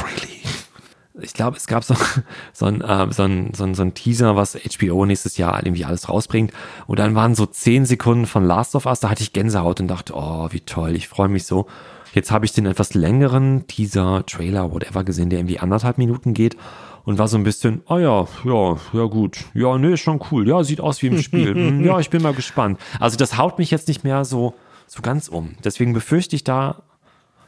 Ich 1.21 1.33
glaube, 1.33 1.55
es 1.55 1.67
gab 1.67 1.83
so, 1.83 1.95
so, 2.53 2.65
ein, 2.65 2.81
äh, 2.81 3.07
so, 3.11 3.23
ein, 3.23 3.53
so, 3.53 3.63
ein, 3.63 3.73
so 3.73 3.83
ein 3.83 3.93
Teaser, 3.93 4.35
was 4.35 4.57
HBO 4.57 5.05
nächstes 5.05 5.37
Jahr 5.37 5.63
irgendwie 5.63 5.85
alles 5.85 6.09
rausbringt. 6.09 6.51
Und 6.87 6.99
dann 6.99 7.15
waren 7.15 7.35
so 7.35 7.45
zehn 7.45 7.85
Sekunden 7.85 8.25
von 8.25 8.43
Last 8.43 8.75
of 8.75 8.85
Us, 8.85 8.99
da 8.99 9.09
hatte 9.09 9.23
ich 9.23 9.31
Gänsehaut 9.31 9.79
und 9.79 9.87
dachte, 9.87 10.13
oh, 10.15 10.49
wie 10.51 10.59
toll, 10.61 10.95
ich 10.95 11.07
freue 11.07 11.29
mich 11.29 11.45
so. 11.45 11.67
Jetzt 12.15 12.31
habe 12.31 12.45
ich 12.45 12.53
den 12.53 12.65
etwas 12.65 12.93
längeren 12.93 13.67
Teaser, 13.67 14.23
Trailer, 14.25 14.71
whatever 14.71 15.03
gesehen, 15.03 15.29
der 15.29 15.39
irgendwie 15.39 15.59
anderthalb 15.59 15.97
Minuten 15.97 16.33
geht 16.33 16.55
und 17.03 17.19
war 17.19 17.27
so 17.27 17.37
ein 17.37 17.43
bisschen, 17.43 17.81
oh 17.87 17.97
ja, 17.97 18.25
ja, 18.45 18.77
ja 18.93 19.03
gut, 19.03 19.37
ja, 19.53 19.77
nee, 19.77 19.93
ist 19.93 19.99
schon 19.99 20.21
cool, 20.31 20.47
ja, 20.47 20.63
sieht 20.63 20.79
aus 20.79 21.01
wie 21.01 21.07
im 21.07 21.21
Spiel, 21.21 21.53
Hm, 21.53 21.83
ja, 21.85 21.99
ich 21.99 22.09
bin 22.09 22.21
mal 22.23 22.33
gespannt. 22.33 22.79
Also 23.01 23.17
das 23.17 23.37
haut 23.37 23.59
mich 23.59 23.69
jetzt 23.69 23.89
nicht 23.89 24.03
mehr 24.05 24.23
so, 24.25 24.53
so 24.87 25.01
ganz 25.01 25.27
um. 25.27 25.55
Deswegen 25.63 25.91
befürchte 25.93 26.37
ich 26.37 26.45
da, 26.45 26.83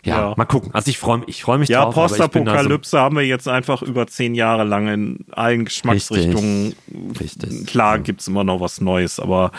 ja, 0.03 0.19
Ja. 0.29 0.33
mal 0.35 0.43
gucken. 0.45 0.71
Also 0.73 0.89
ich 0.89 0.97
freue 0.99 1.19
mich, 1.19 1.29
ich 1.29 1.41
freue 1.43 1.57
mich 1.59 1.69
Ja, 1.69 1.85
drauf. 1.85 1.93
bin 1.95 2.03
da 2.03 2.07
so- 2.09 2.27
Postapokalypse 2.27 2.99
haben 2.99 3.15
wir 3.15 3.23
jetzt 3.25 3.47
einfach 3.47 3.81
über 3.81 4.05
zehn 4.05 4.35
Jahre 4.35 4.65
lang 4.65 4.89
in 4.89 5.25
allen 5.31 5.63
Geschmacksrichtungen. 5.65 6.75
Richtig. 7.19 7.67
Klar 7.67 7.99
gibt's 7.99 8.27
immer 8.27 8.43
noch 8.43 8.59
was 8.59 8.81
Neues, 8.81 9.19
aber 9.19 9.51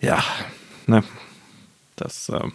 ja, 0.00 0.22
ne, 0.86 1.02
das, 1.96 2.28
ähm, 2.28 2.52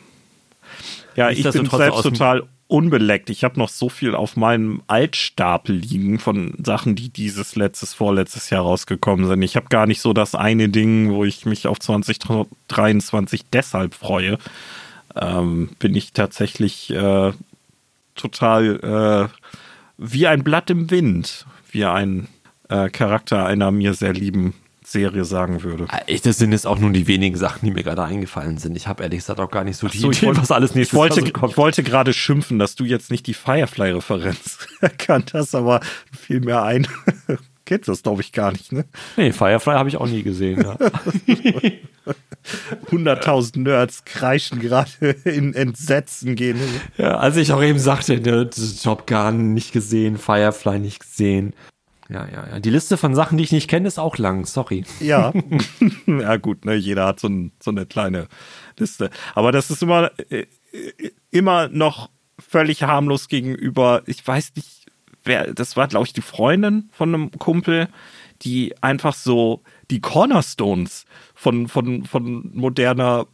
ja, 1.15 1.29
ich 1.29 1.43
bin 1.43 1.69
selbst 1.69 2.03
total 2.03 2.43
unbeleckt. 2.67 3.29
Ich 3.29 3.43
habe 3.43 3.59
noch 3.59 3.69
so 3.69 3.89
viel 3.89 4.15
auf 4.15 4.35
meinem 4.35 4.81
Altstapel 4.87 5.75
liegen 5.75 6.19
von 6.19 6.55
Sachen, 6.63 6.95
die 6.95 7.09
dieses 7.09 7.55
letztes, 7.55 7.93
vorletztes 7.93 8.49
Jahr 8.49 8.63
rausgekommen 8.63 9.27
sind. 9.27 9.41
Ich 9.43 9.55
habe 9.55 9.67
gar 9.69 9.85
nicht 9.85 10.01
so 10.01 10.13
das 10.13 10.33
eine 10.33 10.69
Ding, 10.69 11.11
wo 11.11 11.23
ich 11.23 11.45
mich 11.45 11.67
auf 11.67 11.79
2023 11.79 13.43
deshalb 13.53 13.93
freue. 13.93 14.37
Ähm, 15.15 15.69
bin 15.79 15.95
ich 15.95 16.11
tatsächlich 16.11 16.89
äh, 16.89 17.31
total 18.15 19.29
äh, 19.31 19.37
wie 19.97 20.27
ein 20.27 20.43
Blatt 20.43 20.69
im 20.69 20.89
Wind, 20.89 21.45
wie 21.71 21.85
ein 21.85 22.27
äh, 22.69 22.89
Charakter 22.89 23.45
einer 23.45 23.71
mir 23.71 23.93
sehr 23.93 24.13
lieben 24.13 24.55
Serie 24.85 25.25
sagen 25.25 25.63
würde. 25.63 25.87
Ich, 26.07 26.21
das 26.21 26.37
sind 26.37 26.51
jetzt 26.51 26.65
auch 26.67 26.79
nur 26.79 26.91
die 26.91 27.07
wenigen 27.07 27.35
Sachen, 27.37 27.65
die 27.65 27.71
mir 27.71 27.83
gerade 27.83 28.03
eingefallen 28.03 28.57
sind. 28.57 28.75
Ich 28.77 28.87
habe 28.87 29.03
ehrlich 29.03 29.19
gesagt 29.19 29.39
auch 29.39 29.49
gar 29.51 29.63
nicht 29.63 29.77
so 29.77 29.87
die 29.87 29.97
So, 29.97 30.11
ich 30.11 30.17
Idee, 30.19 30.27
wollte- 30.27 30.41
was 30.41 30.51
alles 30.51 30.71
Ich 30.71 30.75
nächstes 30.75 30.97
wollte, 30.97 31.17
Jahr 31.21 31.27
so 31.27 31.33
kommt. 31.33 31.51
ich 31.53 31.57
wollte 31.57 31.83
gerade 31.83 32.13
schimpfen, 32.13 32.59
dass 32.59 32.75
du 32.75 32.85
jetzt 32.85 33.11
nicht 33.11 33.27
die 33.27 33.33
Firefly-Referenz 33.33 34.59
erkannt 34.81 35.33
hast, 35.33 35.55
aber 35.55 35.81
fiel 36.17 36.39
mir 36.41 36.61
ein. 36.63 36.87
Kennst 37.65 37.87
das, 37.89 38.03
glaube 38.03 38.21
ich, 38.21 38.31
gar 38.31 38.51
nicht, 38.51 38.71
ne? 38.71 38.85
Nee, 39.17 39.31
Firefly 39.31 39.73
habe 39.73 39.89
ich 39.89 39.97
auch 39.97 40.05
nie 40.07 40.21
gesehen. 40.21 40.61
Ja. 40.61 40.77
100.000 42.91 43.59
Nerds 43.61 44.05
kreischen 44.05 44.59
gerade 44.59 44.91
in 45.23 45.53
Entsetzen 45.55 46.35
gehen. 46.35 46.59
ja, 46.97 47.17
als 47.17 47.37
ich 47.37 47.51
auch 47.51 47.63
eben 47.63 47.79
sagte, 47.79 48.19
ne, 48.19 48.49
Top 48.83 49.07
Gun 49.07 49.53
nicht 49.55 49.71
gesehen, 49.73 50.17
Firefly 50.19 50.77
nicht 50.79 50.99
gesehen. 50.99 51.53
Ja, 52.09 52.27
ja, 52.27 52.47
ja. 52.47 52.59
Die 52.59 52.69
Liste 52.69 52.97
von 52.97 53.15
Sachen, 53.15 53.37
die 53.37 53.43
ich 53.43 53.51
nicht 53.51 53.69
kenne, 53.69 53.87
ist 53.87 53.97
auch 53.97 54.17
lang. 54.17 54.45
Sorry. 54.45 54.83
Ja, 54.99 55.33
ja 56.05 56.37
gut, 56.37 56.65
ne, 56.65 56.75
jeder 56.75 57.07
hat 57.07 57.19
so, 57.19 57.27
ein, 57.27 57.51
so 57.61 57.71
eine 57.71 57.85
kleine 57.85 58.27
Liste. 58.77 59.09
Aber 59.33 59.51
das 59.51 59.71
ist 59.71 59.81
immer, 59.81 60.11
äh, 60.29 60.45
äh, 60.71 61.11
immer 61.31 61.67
noch 61.69 62.09
völlig 62.39 62.83
harmlos 62.83 63.27
gegenüber, 63.27 64.03
ich 64.05 64.25
weiß 64.25 64.53
nicht, 64.55 64.85
wer, 65.23 65.53
das 65.53 65.77
war, 65.77 65.87
glaube 65.87 66.05
ich, 66.05 66.13
die 66.13 66.21
Freundin 66.21 66.89
von 66.91 67.13
einem 67.13 67.31
Kumpel, 67.31 67.87
die 68.41 68.75
einfach 68.83 69.13
so 69.13 69.63
die 69.89 70.01
Cornerstones 70.01 71.05
von, 71.33 71.67
von, 71.67 72.05
von 72.05 72.51
moderner 72.53 73.27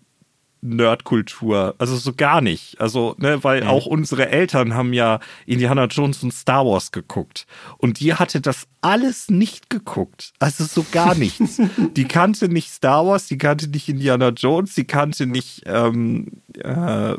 Nerdkultur, 0.62 1.76
also 1.80 1.96
so 1.96 2.14
gar 2.14 2.40
nicht. 2.42 2.80
Also, 2.80 3.16
ne, 3.18 3.44
weil 3.44 3.64
auch 3.64 3.88
unsere 3.88 4.30
Eltern 4.30 4.76
haben 4.76 4.94
ja 4.94 5.20
Indiana 5.48 5.86
Jones 5.86 6.24
und 6.24 6.32
Star 6.32 6.66
Wars 6.66 6.92
geguckt. 6.92 7.48
Und 7.78 8.00
die 8.00 8.14
hatte 8.14 8.42
das 8.42 8.68
alles 8.82 9.30
nicht 9.30 9.72
geguckt. 9.72 10.34
Also 10.40 10.64
so 10.66 10.86
gar 10.92 11.16
nichts. 11.16 11.60
die 11.96 12.06
kannte 12.06 12.48
nicht 12.48 12.70
Star 12.70 13.08
Wars, 13.08 13.26
die 13.26 13.40
kannte 13.40 13.68
nicht 13.70 13.90
Indiana 13.90 14.30
Jones, 14.30 14.76
die 14.76 14.86
kannte 14.86 15.26
nicht 15.26 15.64
ähm, 15.66 16.44
äh, 16.58 17.16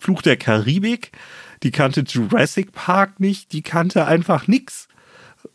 Fluch 0.00 0.22
der 0.22 0.38
Karibik, 0.38 1.12
die 1.62 1.70
kannte 1.70 2.00
Jurassic 2.00 2.72
Park 2.72 3.20
nicht, 3.20 3.52
die 3.52 3.62
kannte 3.62 4.06
einfach 4.06 4.48
nix. 4.48 4.88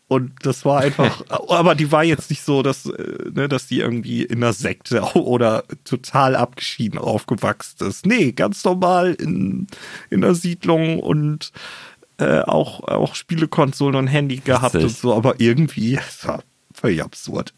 Und 0.07 0.34
das 0.43 0.65
war 0.65 0.81
einfach, 0.81 1.23
aber 1.30 1.76
die 1.76 1.91
war 1.91 2.03
jetzt 2.03 2.30
nicht 2.30 2.43
so, 2.43 2.63
dass, 2.63 2.85
äh, 2.85 3.31
ne, 3.34 3.47
dass 3.47 3.68
die 3.68 3.80
irgendwie 3.80 4.23
in 4.23 4.43
einer 4.43 4.53
Sekte 4.53 5.01
oder 5.15 5.63
total 5.84 6.35
abgeschieden 6.35 6.99
aufgewachsen 6.99 7.88
ist. 7.88 8.05
Nee, 8.05 8.31
ganz 8.31 8.63
normal 8.63 9.13
in, 9.13 9.68
in 10.09 10.23
einer 10.23 10.35
Siedlung 10.35 10.99
und 10.99 11.51
äh, 12.18 12.41
auch, 12.41 12.81
auch 12.88 13.15
Spielekonsolen 13.15 13.95
und 13.95 14.07
Handy 14.07 14.38
gehabt 14.38 14.76
Witzig. 14.76 14.89
und 14.89 14.97
so, 14.97 15.13
aber 15.13 15.39
irgendwie, 15.39 15.95
es 16.07 16.27
war 16.27 16.43
völlig 16.73 17.03
absurd. 17.03 17.53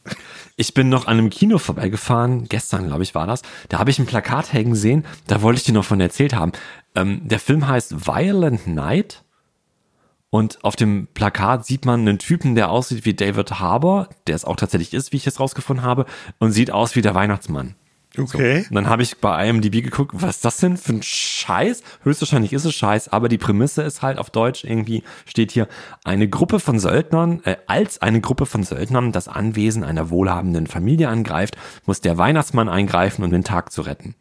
Ich 0.55 0.73
bin 0.73 0.89
noch 0.89 1.07
an 1.07 1.17
einem 1.17 1.29
Kino 1.29 1.57
vorbeigefahren, 1.57 2.47
gestern, 2.49 2.87
glaube 2.87 3.03
ich, 3.03 3.15
war 3.15 3.27
das. 3.27 3.41
Da 3.69 3.79
habe 3.79 3.89
ich 3.89 3.99
ein 3.99 4.05
Plakat 4.05 4.53
hängen 4.53 4.75
sehen, 4.75 5.05
da 5.27 5.41
wollte 5.41 5.59
ich 5.59 5.65
dir 5.65 5.73
noch 5.73 5.85
von 5.85 5.99
erzählt 5.99 6.33
haben. 6.33 6.51
Ähm, 6.95 7.27
der 7.27 7.39
Film 7.39 7.67
heißt 7.67 8.07
Violent 8.07 8.67
Night. 8.67 9.22
Und 10.33 10.63
auf 10.63 10.75
dem 10.75 11.07
Plakat 11.13 11.63
sieht 11.63 11.85
man 11.85 11.99
einen 11.99 12.17
Typen, 12.17 12.55
der 12.55 12.71
aussieht 12.71 13.05
wie 13.05 13.13
David 13.13 13.59
Harbour, 13.59 14.09
der 14.25 14.35
es 14.35 14.45
auch 14.45 14.55
tatsächlich 14.55 14.91
ist, 14.95 15.11
wie 15.11 15.17
ich 15.17 15.27
es 15.27 15.39
rausgefunden 15.39 15.85
habe, 15.85 16.07
und 16.39 16.53
sieht 16.53 16.71
aus 16.71 16.95
wie 16.95 17.03
der 17.03 17.13
Weihnachtsmann. 17.13 17.75
Okay. 18.17 18.65
Und 18.67 18.73
dann 18.73 18.89
habe 18.89 19.03
ich 19.03 19.19
bei 19.19 19.47
IMDb 19.47 19.83
geguckt, 19.83 20.15
was 20.15 20.37
ist 20.37 20.45
das 20.45 20.57
denn 20.57 20.77
für 20.77 20.93
ein 20.93 21.03
Scheiß? 21.03 21.83
Höchstwahrscheinlich 22.01 22.51
ist 22.51 22.65
es 22.65 22.73
Scheiß, 22.73 23.09
aber 23.09 23.29
die 23.29 23.37
Prämisse 23.37 23.83
ist 23.83 24.01
halt 24.01 24.17
auf 24.17 24.31
Deutsch 24.31 24.63
irgendwie, 24.63 25.03
steht 25.27 25.51
hier, 25.51 25.67
eine 26.03 26.27
Gruppe 26.27 26.59
von 26.59 26.79
Söldnern, 26.79 27.43
äh, 27.43 27.57
als 27.67 28.01
eine 28.01 28.19
Gruppe 28.19 28.47
von 28.47 28.63
Söldnern 28.63 29.11
das 29.11 29.27
Anwesen 29.27 29.83
einer 29.83 30.09
wohlhabenden 30.09 30.65
Familie 30.65 31.09
angreift, 31.09 31.57
muss 31.85 32.01
der 32.01 32.17
Weihnachtsmann 32.17 32.69
eingreifen, 32.69 33.23
um 33.23 33.29
den 33.29 33.43
Tag 33.43 33.71
zu 33.71 33.83
retten. 33.83 34.15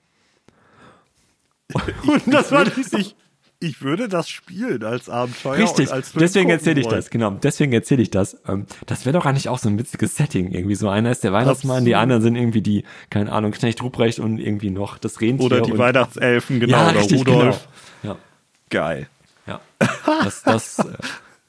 Und 2.06 2.22
das 2.26 2.52
war 2.52 2.64
nicht 2.64 2.92
ich, 2.92 3.16
ich 3.62 3.80
würde 3.82 4.08
das 4.08 4.28
spielen 4.28 4.82
als 4.84 5.08
Abenteuer 5.08 5.58
Richtig, 5.58 5.88
und 5.88 5.94
als 5.94 6.12
deswegen 6.12 6.50
erzähle 6.50 6.80
ich 6.80 6.86
wollen. 6.86 6.96
das, 6.96 7.10
genau. 7.10 7.30
Deswegen 7.30 7.72
erzähle 7.72 8.02
ich 8.02 8.10
das. 8.10 8.36
Ähm, 8.46 8.66
das 8.86 9.06
wäre 9.06 9.16
doch 9.16 9.24
eigentlich 9.24 9.48
auch 9.48 9.58
so 9.58 9.68
ein 9.68 9.78
witziges 9.78 10.16
Setting. 10.16 10.50
Irgendwie 10.50 10.74
so 10.74 10.88
einer 10.88 11.10
ist 11.10 11.24
der 11.24 11.32
Weihnachtsmann, 11.32 11.84
die 11.84 11.94
Absolut. 11.94 12.02
anderen 12.02 12.22
sind 12.22 12.36
irgendwie 12.36 12.60
die, 12.60 12.84
keine 13.08 13.32
Ahnung, 13.32 13.52
Knecht 13.52 13.82
Ruprecht 13.82 14.18
und 14.18 14.38
irgendwie 14.38 14.70
noch 14.70 14.98
das 14.98 15.20
Rentier. 15.20 15.46
Oder 15.46 15.60
die 15.60 15.78
Weihnachtselfen, 15.78 16.60
genau, 16.60 16.76
ja, 16.76 16.90
oder 16.90 17.00
richtig, 17.00 17.20
Rudolf. 17.20 17.68
Genau. 18.02 18.16
Geil. 18.70 19.08
Ja, 19.46 19.60
ja. 19.80 19.90
Das, 20.24 20.42
das, 20.42 20.78
äh, 20.80 20.92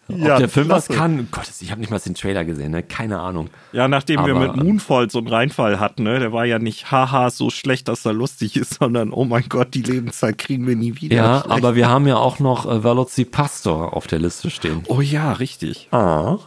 Ja, 0.09 0.33
ob 0.33 0.39
der 0.39 0.49
Film 0.49 0.67
was 0.69 0.85
klasse. 0.87 0.99
kann, 0.99 1.27
Gott, 1.31 1.45
ich 1.61 1.71
habe 1.71 1.79
nicht 1.79 1.89
mal 1.89 1.97
den 1.99 2.13
Trailer 2.13 2.43
gesehen, 2.43 2.71
ne? 2.71 2.83
keine 2.83 3.19
Ahnung. 3.21 3.49
Ja, 3.71 3.87
nachdem 3.87 4.25
wir 4.25 4.35
Aber- 4.35 4.53
mit 4.53 4.55
Moonfall 4.63 5.09
so 5.09 5.19
einen 5.19 5.27
Reinfall 5.29 5.79
hatten, 5.79 6.03
ne, 6.03 6.19
der 6.19 6.33
war 6.33 6.43
ja 6.45 6.59
nicht 6.59 6.91
haha 6.91 7.29
so 7.29 7.49
schlecht, 7.49 7.87
dass 7.87 8.05
er 8.05 8.11
lustig 8.13 8.57
ist, 8.57 8.73
sondern 8.79 9.11
oh 9.11 9.23
mein 9.23 9.45
Gott, 9.47 9.73
die 9.73 9.81
Lebenszeit 9.81 10.37
kriegen 10.37 10.67
wir 10.67 10.75
nie 10.75 10.99
wieder. 10.99 11.15
Ja, 11.15 11.39
Schlecht. 11.41 11.51
aber 11.57 11.75
wir 11.75 11.87
haben 11.89 12.05
ja 12.05 12.17
auch 12.17 12.39
noch 12.39 12.65
äh, 12.69 12.83
Velocity 12.83 13.23
Pastor 13.25 13.93
auf 13.95 14.07
der 14.07 14.19
Liste 14.19 14.49
stehen. 14.49 14.83
Oh 14.87 14.99
ja, 15.01 15.31
richtig. 15.33 15.87
Ah. 15.91 16.37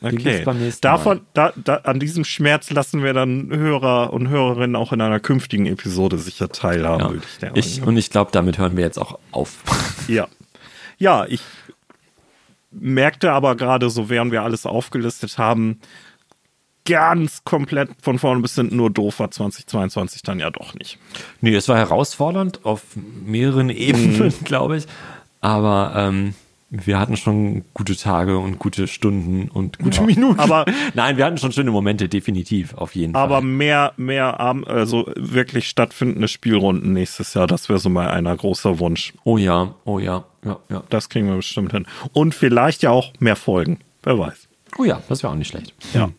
Okay. 0.00 0.44
Davon, 0.80 1.22
da, 1.34 1.52
da, 1.56 1.74
an 1.78 1.98
diesem 1.98 2.24
Schmerz 2.24 2.70
lassen 2.70 3.02
wir 3.02 3.14
dann 3.14 3.48
Hörer 3.50 4.12
und 4.12 4.28
Hörerinnen 4.28 4.76
auch 4.76 4.92
in 4.92 5.00
einer 5.00 5.18
künftigen 5.18 5.66
Episode 5.66 6.18
sicher 6.18 6.50
teilhaben, 6.50 7.00
Ja. 7.00 7.10
würde 7.10 7.26
ich. 7.58 7.78
Ich, 7.78 7.82
und 7.82 7.96
ich 7.96 8.10
glaube, 8.10 8.30
damit 8.32 8.58
hören 8.58 8.76
wir 8.76 8.84
jetzt 8.84 8.98
auch 8.98 9.18
auf. 9.32 9.56
Ja. 10.06 10.28
Ja, 10.98 11.24
ich 11.26 11.40
merkte 12.70 13.32
aber 13.32 13.56
gerade 13.56 13.88
so, 13.90 14.08
während 14.10 14.32
wir 14.32 14.42
alles 14.42 14.66
aufgelistet 14.66 15.38
haben, 15.38 15.80
ganz 16.84 17.44
komplett 17.44 17.90
von 18.00 18.18
vorne 18.18 18.40
bis 18.40 18.54
hinten 18.54 18.76
nur 18.76 18.90
doof 18.90 19.18
war 19.20 19.30
2022 19.30 20.22
dann 20.22 20.40
ja 20.40 20.50
doch 20.50 20.74
nicht. 20.74 20.98
Nee, 21.40 21.54
es 21.54 21.68
war 21.68 21.76
herausfordernd 21.76 22.64
auf 22.64 22.82
mehreren 23.24 23.68
Ebenen, 23.68 24.18
Mhm. 24.18 24.34
glaube 24.44 24.78
ich. 24.78 24.86
Aber 25.40 25.92
ähm, 25.96 26.34
wir 26.70 26.98
hatten 26.98 27.16
schon 27.16 27.64
gute 27.72 27.96
Tage 27.96 28.38
und 28.38 28.58
gute 28.58 28.86
Stunden 28.86 29.48
und 29.48 29.78
gute 29.78 30.02
Minuten. 30.02 30.38
Aber- 30.38 30.66
nein, 30.94 31.16
wir 31.16 31.24
hatten 31.24 31.38
schon 31.38 31.52
schöne 31.52 31.70
Momente, 31.70 32.08
definitiv, 32.08 32.74
auf 32.74 32.94
jeden 32.94 33.14
Aber 33.14 33.36
Fall. 33.36 33.42
mehr, 33.42 33.92
mehr, 33.96 34.38
Abend- 34.38 34.68
also 34.68 35.10
wirklich 35.16 35.68
stattfindende 35.68 36.28
Spielrunden 36.28 36.92
nächstes 36.92 37.32
Jahr, 37.34 37.46
das 37.46 37.68
wäre 37.68 37.78
so 37.78 37.88
mal 37.88 38.08
einer 38.08 38.36
großer 38.36 38.78
Wunsch. 38.80 39.14
Oh 39.24 39.38
ja, 39.38 39.74
oh 39.84 39.98
ja, 39.98 40.24
ja, 40.44 40.58
ja. 40.68 40.82
Das 40.90 41.08
kriegen 41.08 41.26
wir 41.28 41.36
bestimmt 41.36 41.72
hin. 41.72 41.86
Und 42.12 42.34
vielleicht 42.34 42.82
ja 42.82 42.90
auch 42.90 43.12
mehr 43.18 43.36
Folgen. 43.36 43.78
Wer 44.02 44.18
weiß. 44.18 44.48
Oh 44.78 44.84
ja, 44.84 45.00
das 45.08 45.22
wäre 45.22 45.32
auch 45.32 45.36
nicht 45.36 45.48
schlecht. 45.48 45.72
Ja. 45.94 46.10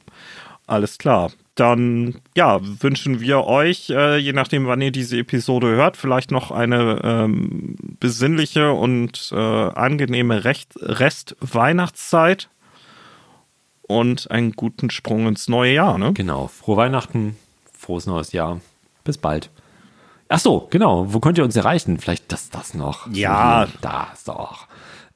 Alles 0.70 1.00
klar. 1.00 1.32
Dann, 1.56 2.22
ja, 2.38 2.60
wünschen 2.62 3.20
wir 3.20 3.46
euch, 3.46 3.90
äh, 3.90 4.18
je 4.18 4.34
nachdem, 4.34 4.68
wann 4.68 4.82
ihr 4.82 4.92
diese 4.92 5.18
Episode 5.18 5.68
hört, 5.68 5.98
vielleicht 5.98 6.30
noch 6.30 6.52
eine 6.52 7.02
ähm, 7.04 7.76
besinnliche 8.00 8.72
und 8.72 9.32
äh, 9.34 9.36
angenehme 9.36 10.46
Recht 10.46 10.76
Rest-Weihnachtszeit 10.80 12.50
und 13.82 14.30
einen 14.30 14.52
guten 14.52 14.92
Sprung 14.92 15.28
ins 15.28 15.48
neue 15.48 15.74
Jahr, 15.74 15.98
ne? 15.98 16.14
Genau. 16.14 16.48
Frohe 16.48 16.78
Weihnachten, 16.78 17.36
frohes 17.74 18.06
neues 18.06 18.32
Jahr. 18.32 18.62
Bis 19.04 19.18
bald. 19.18 19.50
Ach 20.30 20.40
so, 20.40 20.68
genau. 20.70 21.12
Wo 21.12 21.20
könnt 21.20 21.40
ihr 21.40 21.44
uns 21.44 21.56
erreichen? 21.56 21.98
Vielleicht 21.98 22.32
das, 22.32 22.52
das 22.52 22.76
noch. 22.76 23.12
Ja. 23.12 23.68
Das 23.82 24.24
doch. 24.24 24.68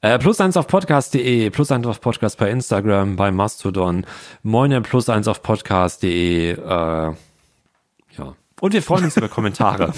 Äh, 0.03 0.19
plus 0.19 0.41
eins 0.41 0.57
auf 0.57 0.67
podcast.de, 0.67 1.49
plus 1.49 1.71
eins 1.71 1.88
auf 1.88 2.01
Podcast 2.01 2.38
bei 2.38 2.49
Instagram, 2.51 3.15
bei 3.15 3.31
Mastodon, 3.31 4.05
moine 4.43 4.81
plus 4.81 5.07
eins 5.07 5.30
auf 5.30 5.41
podcast.de, 5.41 6.51
äh, 6.51 6.57
ja. 6.57 7.15
Und 8.59 8.73
wir 8.73 8.84
freuen 8.84 9.05
uns 9.05 9.15
über 9.15 9.30
Kommentare. 9.30 9.93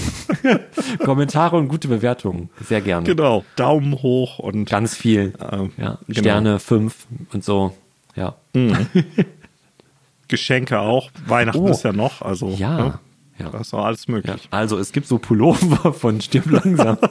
Kommentare 1.03 1.57
und 1.57 1.69
gute 1.69 1.88
Bewertungen. 1.88 2.52
Sehr 2.61 2.82
gerne. 2.82 3.07
Genau. 3.07 3.44
Daumen 3.56 3.94
hoch 4.03 4.38
und 4.38 4.69
Ganz 4.69 4.95
viel. 4.95 5.34
Ähm, 5.52 5.72
ja. 5.77 5.98
genau. 6.07 6.19
Sterne, 6.19 6.60
fünf 6.60 7.07
und 7.34 7.44
so. 7.44 7.76
Ja. 8.15 8.36
Geschenke 10.27 10.80
auch. 10.82 11.10
Weihnachten 11.26 11.60
Oh. 11.61 11.68
ist 11.69 11.84
ja 11.84 11.94
noch, 11.94 12.22
also 12.22 12.49
Ja. 12.49 12.77
ne? 12.77 12.99
ja. 13.40 13.49
da 13.49 13.57
ist 13.60 13.73
noch 13.73 13.84
alles 13.84 14.07
möglich. 14.07 14.44
Ja, 14.52 14.57
also 14.57 14.77
es 14.77 14.91
gibt 14.91 15.07
so 15.07 15.18
Pullover 15.18 15.94
von 15.94 16.22
Stirb 16.22 16.45
langsam. 16.52 16.99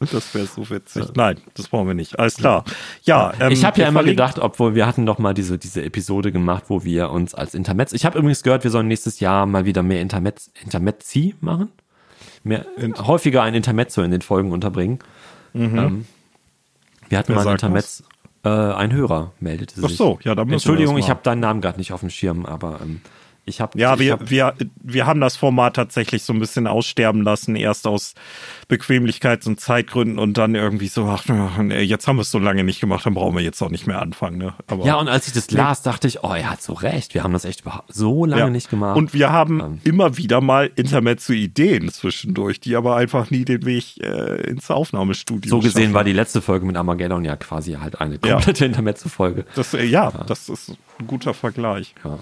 Das 0.00 0.34
wäre 0.34 0.46
so 0.46 0.68
witzig. 0.70 1.08
Nein, 1.14 1.38
das 1.54 1.68
brauchen 1.68 1.86
wir 1.86 1.94
nicht. 1.94 2.18
Alles 2.18 2.36
klar. 2.36 2.64
Ja, 3.02 3.34
ähm, 3.38 3.52
ich 3.52 3.64
habe 3.66 3.80
ja 3.80 3.88
immer 3.88 4.02
gedacht, 4.02 4.38
obwohl 4.38 4.74
wir 4.74 4.86
hatten 4.86 5.04
doch 5.04 5.18
mal 5.18 5.34
diese, 5.34 5.58
diese 5.58 5.82
Episode 5.84 6.32
gemacht, 6.32 6.64
wo 6.68 6.84
wir 6.84 7.10
uns 7.10 7.34
als 7.34 7.54
Intermezzo. 7.54 7.94
Ich 7.94 8.06
habe 8.06 8.18
übrigens 8.18 8.42
gehört, 8.42 8.64
wir 8.64 8.70
sollen 8.70 8.88
nächstes 8.88 9.20
Jahr 9.20 9.44
mal 9.44 9.66
wieder 9.66 9.82
mehr 9.82 10.00
Intermezz, 10.00 10.50
Intermezzi 10.64 11.34
machen. 11.40 11.70
Mehr, 12.44 12.64
häufiger 12.98 13.42
ein 13.42 13.54
Intermezzo 13.54 14.00
in 14.02 14.10
den 14.10 14.22
Folgen 14.22 14.52
unterbringen. 14.52 15.00
Ähm, 15.54 16.06
wir 17.10 17.18
hatten 17.18 17.32
Mhm. 17.32 17.36
Wer 17.36 17.44
mal 17.44 17.46
ein 17.48 17.52
Intermezzo. 17.52 18.04
Äh, 18.42 18.48
ein 18.48 18.92
Hörer 18.94 19.32
meldete 19.38 19.74
sich. 19.74 19.84
Ach 19.84 19.90
so, 19.90 20.18
ja, 20.22 20.34
dann 20.34 20.46
müssen 20.46 20.50
wir 20.50 20.54
Entschuldigung, 20.54 20.96
ich 20.96 21.10
habe 21.10 21.20
deinen 21.22 21.40
Namen 21.40 21.60
gerade 21.60 21.76
nicht 21.76 21.92
auf 21.92 22.00
dem 22.00 22.08
Schirm, 22.08 22.46
aber 22.46 22.80
ähm, 22.82 23.02
ich 23.44 23.60
habe 23.60 23.78
Ja, 23.78 23.94
ich 23.94 24.00
wir, 24.00 24.12
hab, 24.12 24.30
wir, 24.30 24.54
wir 24.82 25.06
haben 25.06 25.20
das 25.20 25.36
Format 25.36 25.76
tatsächlich 25.76 26.22
so 26.22 26.32
ein 26.32 26.38
bisschen 26.38 26.66
aussterben 26.66 27.22
lassen, 27.22 27.56
erst 27.56 27.86
aus 27.86 28.14
Bequemlichkeits- 28.68 29.46
und 29.46 29.60
Zeitgründen 29.60 30.18
und 30.18 30.36
dann 30.38 30.54
irgendwie 30.54 30.88
so, 30.88 31.06
ach, 31.06 31.24
jetzt 31.70 32.06
haben 32.06 32.16
wir 32.16 32.22
es 32.22 32.30
so 32.30 32.38
lange 32.38 32.64
nicht 32.64 32.80
gemacht, 32.80 33.04
dann 33.06 33.14
brauchen 33.14 33.34
wir 33.34 33.42
jetzt 33.42 33.60
auch 33.62 33.70
nicht 33.70 33.86
mehr 33.86 34.00
anfangen. 34.00 34.38
Ne? 34.38 34.54
Aber, 34.66 34.84
ja, 34.84 34.96
und 34.96 35.08
als 35.08 35.26
ich 35.26 35.32
das 35.32 35.50
las, 35.50 35.82
dachte 35.82 36.06
ich, 36.06 36.22
oh, 36.22 36.32
er 36.32 36.50
hat 36.50 36.62
so 36.62 36.72
recht. 36.74 37.14
Wir 37.14 37.22
haben 37.24 37.32
das 37.32 37.44
echt 37.44 37.64
so 37.88 38.24
lange 38.24 38.42
ja. 38.42 38.50
nicht 38.50 38.70
gemacht. 38.70 38.96
Und 38.96 39.12
wir 39.14 39.30
haben 39.32 39.60
Ähm. 39.60 39.80
immer 39.84 40.16
wieder 40.16 40.40
mal 40.40 40.70
Intermezzo-Ideen 40.76 41.90
zwischendurch, 41.90 42.60
die 42.60 42.76
aber 42.76 42.96
einfach 42.96 43.30
nie 43.30 43.44
den 43.44 43.64
Weg 43.64 43.98
äh, 44.02 44.40
ins 44.48 44.70
Aufnahmestudio 44.70 45.50
So 45.50 45.58
gesehen 45.60 45.82
schaffen. 45.82 45.94
war 45.94 46.04
die 46.04 46.12
letzte 46.12 46.40
Folge 46.42 46.66
mit 46.66 46.76
Armageddon 46.76 47.24
ja 47.24 47.36
quasi 47.36 47.72
halt 47.72 48.00
eine 48.00 48.18
komplette 48.18 48.64
Intermezzo-Folge. 48.64 49.44
Das, 49.54 49.74
äh, 49.74 49.84
ja, 49.84 50.10
das 50.26 50.48
ist 50.48 50.76
ein 50.98 51.06
guter 51.06 51.34
Vergleich. 51.34 51.94
Ja. 52.04 52.18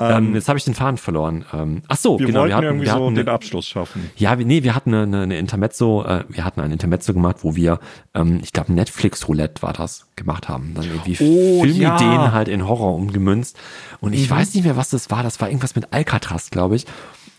Ja. 0.00 0.16
Ähm, 0.16 0.34
jetzt 0.34 0.48
habe 0.48 0.58
ich 0.58 0.64
den 0.64 0.74
Faden 0.74 0.96
verloren. 0.96 1.44
Ähm, 1.52 1.82
ach 1.88 1.96
so, 1.98 2.18
Wir 2.18 2.26
genau. 2.26 2.40
wollten 2.40 2.48
Wir 2.48 2.56
hatten, 2.56 2.64
irgendwie 2.66 2.86
wir 2.86 2.92
so 2.94 3.04
hatten 3.04 3.14
den 3.16 3.26
eine, 3.28 3.32
Abschluss 3.34 3.68
schaffen. 3.68 4.10
ja, 4.16 4.38
wir- 4.38 4.46
nee, 4.46 4.62
wir 4.62 4.74
hatten 4.74 4.94
eine, 4.94 5.22
eine, 5.22 5.38
Intermezzo, 5.38 6.02
äh, 6.04 6.24
wir 6.28 6.44
hatten 6.44 6.60
ein 6.60 6.70
Intermezzo 6.72 7.12
gemacht, 7.12 7.36
wo 7.42 7.54
wir, 7.54 7.78
ähm, 8.14 8.40
ich 8.42 8.52
glaube, 8.54 8.72
Netflix 8.72 9.28
Roulette 9.28 9.60
war 9.62 9.74
das, 9.74 10.06
gemacht 10.16 10.48
haben. 10.48 10.72
Dann 10.74 10.84
irgendwie 10.84 11.12
Oh, 11.22 11.62
Filmideen 11.62 11.80
ja. 11.82 12.28
Mhm. 12.28 12.32
halt 12.32 12.48
in 12.48 12.66
Horror 12.66 12.94
umgemünzt. 12.94 13.58
Und 14.00 14.14
ich 14.14 14.28
weiß 14.30 14.54
nicht 14.54 14.64
mehr, 14.64 14.76
was 14.78 14.88
das 14.88 15.10
war. 15.10 15.22
Das 15.22 15.38
war 15.40 15.48
irgendwas 15.48 15.74
mit 15.74 15.92
Alcatraz, 15.92 16.50
glaube 16.50 16.76
ich. 16.76 16.86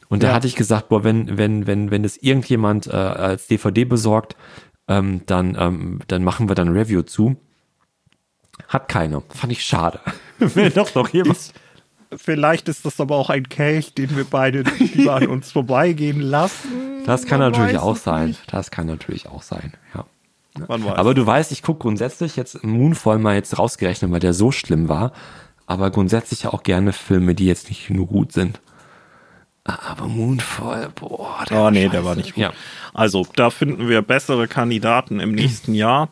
Und 0.10 0.22
da 0.22 0.28
Ja. 0.28 0.34
hatte 0.36 0.46
ich 0.46 0.56
gesagt, 0.56 0.90
boah, 0.90 1.04
wenn, 1.04 1.38
wenn, 1.40 1.66
wenn, 1.66 1.90
wenn 1.90 2.04
das 2.04 2.18
irgendjemand 2.18 2.86
äh, 2.86 2.92
als 2.92 3.48
DVD 3.48 3.86
besorgt, 3.86 4.36
ähm, 4.88 5.22
dann, 5.26 5.58
ähm, 5.60 6.00
dann 6.08 6.24
machen 6.24 6.48
wir 6.50 6.56
dann 6.56 6.68
ein 6.68 6.74
Review 6.78 7.02
zu. 7.02 7.38
Hat 8.68 8.88
keine. 8.88 9.24
Fand 9.30 9.52
ich 9.52 9.64
schade. 9.64 10.00
Wenn 10.38 10.74
doch 10.74 10.94
noch 10.96 11.10
jemand. 11.10 11.54
Vielleicht 12.16 12.68
ist 12.68 12.86
das 12.86 13.00
aber 13.00 13.16
auch 13.16 13.30
ein 13.30 13.48
Kelch, 13.48 13.94
den 13.94 14.16
wir 14.16 14.26
beide 14.26 14.64
lieber 14.80 15.16
an 15.16 15.28
uns 15.28 15.52
vorbeigehen 15.52 16.20
lassen. 16.20 17.04
Das 17.06 17.26
kann 17.26 17.40
Man 17.40 17.52
natürlich 17.52 17.78
auch 17.78 17.96
sein. 17.96 18.30
nicht. 18.30 18.54
Das 18.54 18.70
kann 18.72 18.88
natürlich 18.88 19.28
auch 19.28 19.42
sein, 19.42 19.74
ja. 19.96 20.06
Aber 20.68 21.14
du 21.14 21.26
weißt, 21.26 21.52
ich 21.54 21.64
gucke 21.64 21.80
grundsätzlich 21.80 22.36
jetzt 22.36 22.64
Moonfall 22.64 23.20
mal 23.20 23.36
jetzt 23.36 23.58
rausgerechnet, 23.58 24.12
weil 24.12 24.20
der 24.20 24.34
so 24.34 24.52
schlimm 24.52 24.90
war. 24.90 25.14
Aber 25.66 25.90
grundsätzlich 25.92 26.44
ja 26.44 26.52
auch 26.52 26.64
gerne 26.64 26.92
Filme, 26.92 27.34
die 27.36 27.46
jetzt 27.46 27.70
nicht 27.70 27.90
nur 27.90 28.08
gut 28.08 28.34
sind. 28.34 28.60
Aber 29.64 30.08
Moonfall, 30.08 30.90
boah. 30.94 31.46
Oh 31.52 31.70
nee, 31.70 31.88
der 31.88 32.04
war 32.04 32.16
nicht 32.16 32.34
gut. 32.34 32.42
Ja. 32.42 32.52
Also, 32.94 33.26
da 33.36 33.50
finden 33.50 33.88
wir 33.88 34.02
bessere 34.02 34.48
Kandidaten 34.48 35.20
im 35.20 35.32
nächsten 35.36 35.74
Jahr. 35.74 36.10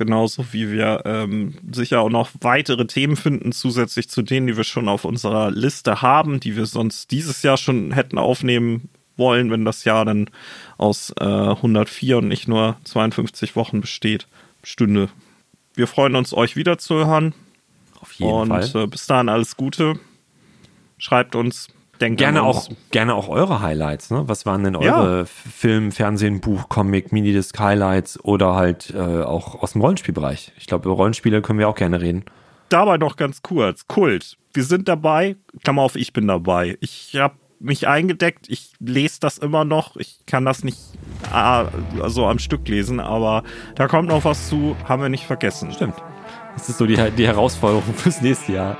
Genauso 0.00 0.54
wie 0.54 0.72
wir 0.72 1.02
ähm, 1.04 1.52
sicher 1.72 2.00
auch 2.00 2.08
noch 2.08 2.30
weitere 2.40 2.86
Themen 2.86 3.16
finden, 3.16 3.52
zusätzlich 3.52 4.08
zu 4.08 4.22
denen, 4.22 4.46
die 4.46 4.56
wir 4.56 4.64
schon 4.64 4.88
auf 4.88 5.04
unserer 5.04 5.50
Liste 5.50 6.00
haben, 6.00 6.40
die 6.40 6.56
wir 6.56 6.64
sonst 6.64 7.10
dieses 7.10 7.42
Jahr 7.42 7.58
schon 7.58 7.92
hätten 7.92 8.16
aufnehmen 8.16 8.88
wollen, 9.18 9.50
wenn 9.50 9.66
das 9.66 9.84
Jahr 9.84 10.06
dann 10.06 10.30
aus 10.78 11.12
äh, 11.20 11.24
104 11.24 12.16
und 12.16 12.28
nicht 12.28 12.48
nur 12.48 12.78
52 12.84 13.56
Wochen 13.56 13.82
besteht, 13.82 14.26
stünde. 14.64 15.10
Wir 15.74 15.86
freuen 15.86 16.16
uns, 16.16 16.32
euch 16.32 16.56
wiederzuhören. 16.56 17.34
Auf 18.00 18.14
jeden 18.14 18.32
und 18.32 18.48
Fall. 18.48 18.84
Äh, 18.84 18.86
bis 18.86 19.06
dahin 19.06 19.28
alles 19.28 19.58
Gute. 19.58 20.00
Schreibt 20.96 21.36
uns. 21.36 21.68
Denkt 22.00 22.18
Gerne 22.18 22.42
auch, 22.42 22.68
gerne 22.90 23.14
auch 23.14 23.28
eure 23.28 23.60
Highlights, 23.60 24.10
ne? 24.10 24.22
Was 24.26 24.46
waren 24.46 24.64
denn 24.64 24.74
Ja. 24.80 25.00
eure 25.00 25.26
Film, 25.26 25.92
Fernsehen, 25.92 26.40
Buch, 26.40 26.68
Comic, 26.70 27.12
Minidisc 27.12 27.58
Highlights 27.58 28.18
oder 28.24 28.54
halt 28.54 28.94
äh, 28.96 29.22
auch 29.22 29.62
aus 29.62 29.72
dem 29.72 29.82
Rollenspielbereich? 29.82 30.52
Ich 30.56 30.66
glaube, 30.66 30.88
über 30.88 30.96
Rollenspiele 30.96 31.42
können 31.42 31.58
wir 31.58 31.68
auch 31.68 31.74
gerne 31.74 32.00
reden. 32.00 32.24
dabei 32.70 32.96
noch 32.96 33.16
ganz 33.16 33.42
kurz. 33.42 33.86
Kult. 33.86 34.36
Wir 34.54 34.64
sind 34.64 34.88
dabei. 34.88 35.36
Klammer 35.62 35.82
auf, 35.82 35.94
ich 35.96 36.12
bin 36.12 36.26
dabei. 36.26 36.78
Ich 36.80 37.14
habe 37.16 37.34
mich 37.58 37.86
eingedeckt. 37.86 38.46
Ich 38.48 38.72
lese 38.80 39.18
das 39.20 39.36
immer 39.36 39.64
noch. 39.66 39.96
Ich 39.96 40.20
kann 40.26 40.44
das 40.46 40.64
nicht 40.64 40.78
ah, 41.30 41.66
so 42.06 42.26
am 42.26 42.38
Stück 42.38 42.66
lesen, 42.66 42.98
aber 43.00 43.42
da 43.74 43.88
kommt 43.88 44.08
noch 44.08 44.24
was 44.24 44.48
zu. 44.48 44.74
Haben 44.88 45.02
wir 45.02 45.08
nicht 45.10 45.24
vergessen. 45.26 45.70
Stimmt. 45.72 45.96
Das 46.54 46.68
ist 46.68 46.78
so 46.78 46.86
die, 46.86 46.96
die 47.16 47.26
Herausforderung 47.26 47.82
fürs 47.94 48.22
nächste 48.22 48.52
Jahr. 48.52 48.78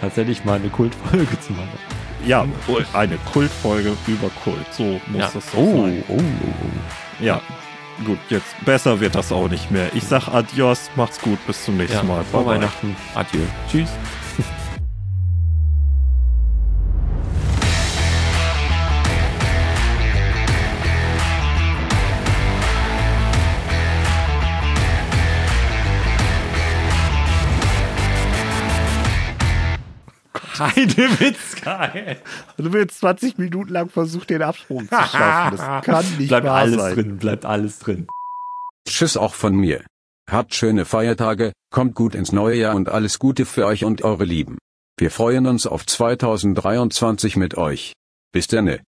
Tatsächlich 0.00 0.44
mal 0.44 0.58
eine 0.58 0.68
Kultfolge 0.68 1.38
zu 1.40 1.52
machen. 1.52 1.78
Ja, 2.26 2.44
eine 2.92 3.16
Kultfolge 3.32 3.96
über 4.06 4.28
Kult. 4.44 4.66
So 4.72 5.00
muss 5.06 5.20
Ja. 5.20 5.30
das 5.32 5.50
so 5.52 5.58
Oh, 5.58 5.82
sein. 5.84 6.02
oh, 6.08 6.14
oh, 6.18 6.20
oh. 6.20 7.24
Ja. 7.24 7.40
Gut, 8.04 8.18
jetzt 8.28 8.54
besser 8.66 9.00
wird 9.00 9.14
das 9.14 9.32
auch 9.32 9.48
nicht 9.48 9.70
mehr. 9.70 9.88
Ich 9.94 10.04
sag 10.04 10.28
Adios, 10.28 10.90
macht's 10.96 11.18
gut, 11.18 11.38
bis 11.46 11.64
zum 11.64 11.78
nächsten 11.78 11.96
Ja, 11.96 12.02
Mal. 12.02 12.24
Bye, 12.30 12.42
bye. 12.42 12.46
Weihnachten. 12.56 12.94
Adieu. 13.14 13.40
Tschüss. 13.70 13.88
Heidewitzka. 30.58 31.92
Du 32.56 32.72
willst 32.72 32.98
20 33.00 33.38
Minuten 33.38 33.72
lang 33.72 33.88
versucht, 33.90 34.30
den 34.30 34.42
Absprung 34.42 34.88
zu 34.88 34.94
schaffen. 34.94 35.56
Das 35.58 35.84
kann 35.84 36.04
nicht 36.18 36.28
Bleibt 36.28 36.46
wahr 36.46 36.56
alles 36.56 36.80
sein. 36.80 36.94
drin, 36.94 37.16
bleibt 37.18 37.44
alles 37.44 37.78
drin. 37.78 38.06
Tschüss 38.88 39.16
auch 39.16 39.34
von 39.34 39.54
mir. 39.54 39.84
Habt 40.30 40.54
schöne 40.54 40.84
Feiertage, 40.84 41.52
kommt 41.72 41.94
gut 41.94 42.14
ins 42.14 42.32
neue 42.32 42.56
Jahr 42.56 42.74
und 42.74 42.88
alles 42.88 43.18
Gute 43.18 43.44
für 43.46 43.66
euch 43.66 43.84
und 43.84 44.02
eure 44.02 44.24
Lieben. 44.24 44.58
Wir 44.98 45.10
freuen 45.10 45.46
uns 45.46 45.66
auf 45.66 45.84
2023 45.86 47.36
mit 47.36 47.56
euch. 47.56 47.92
Bis 48.32 48.46
denne. 48.48 48.80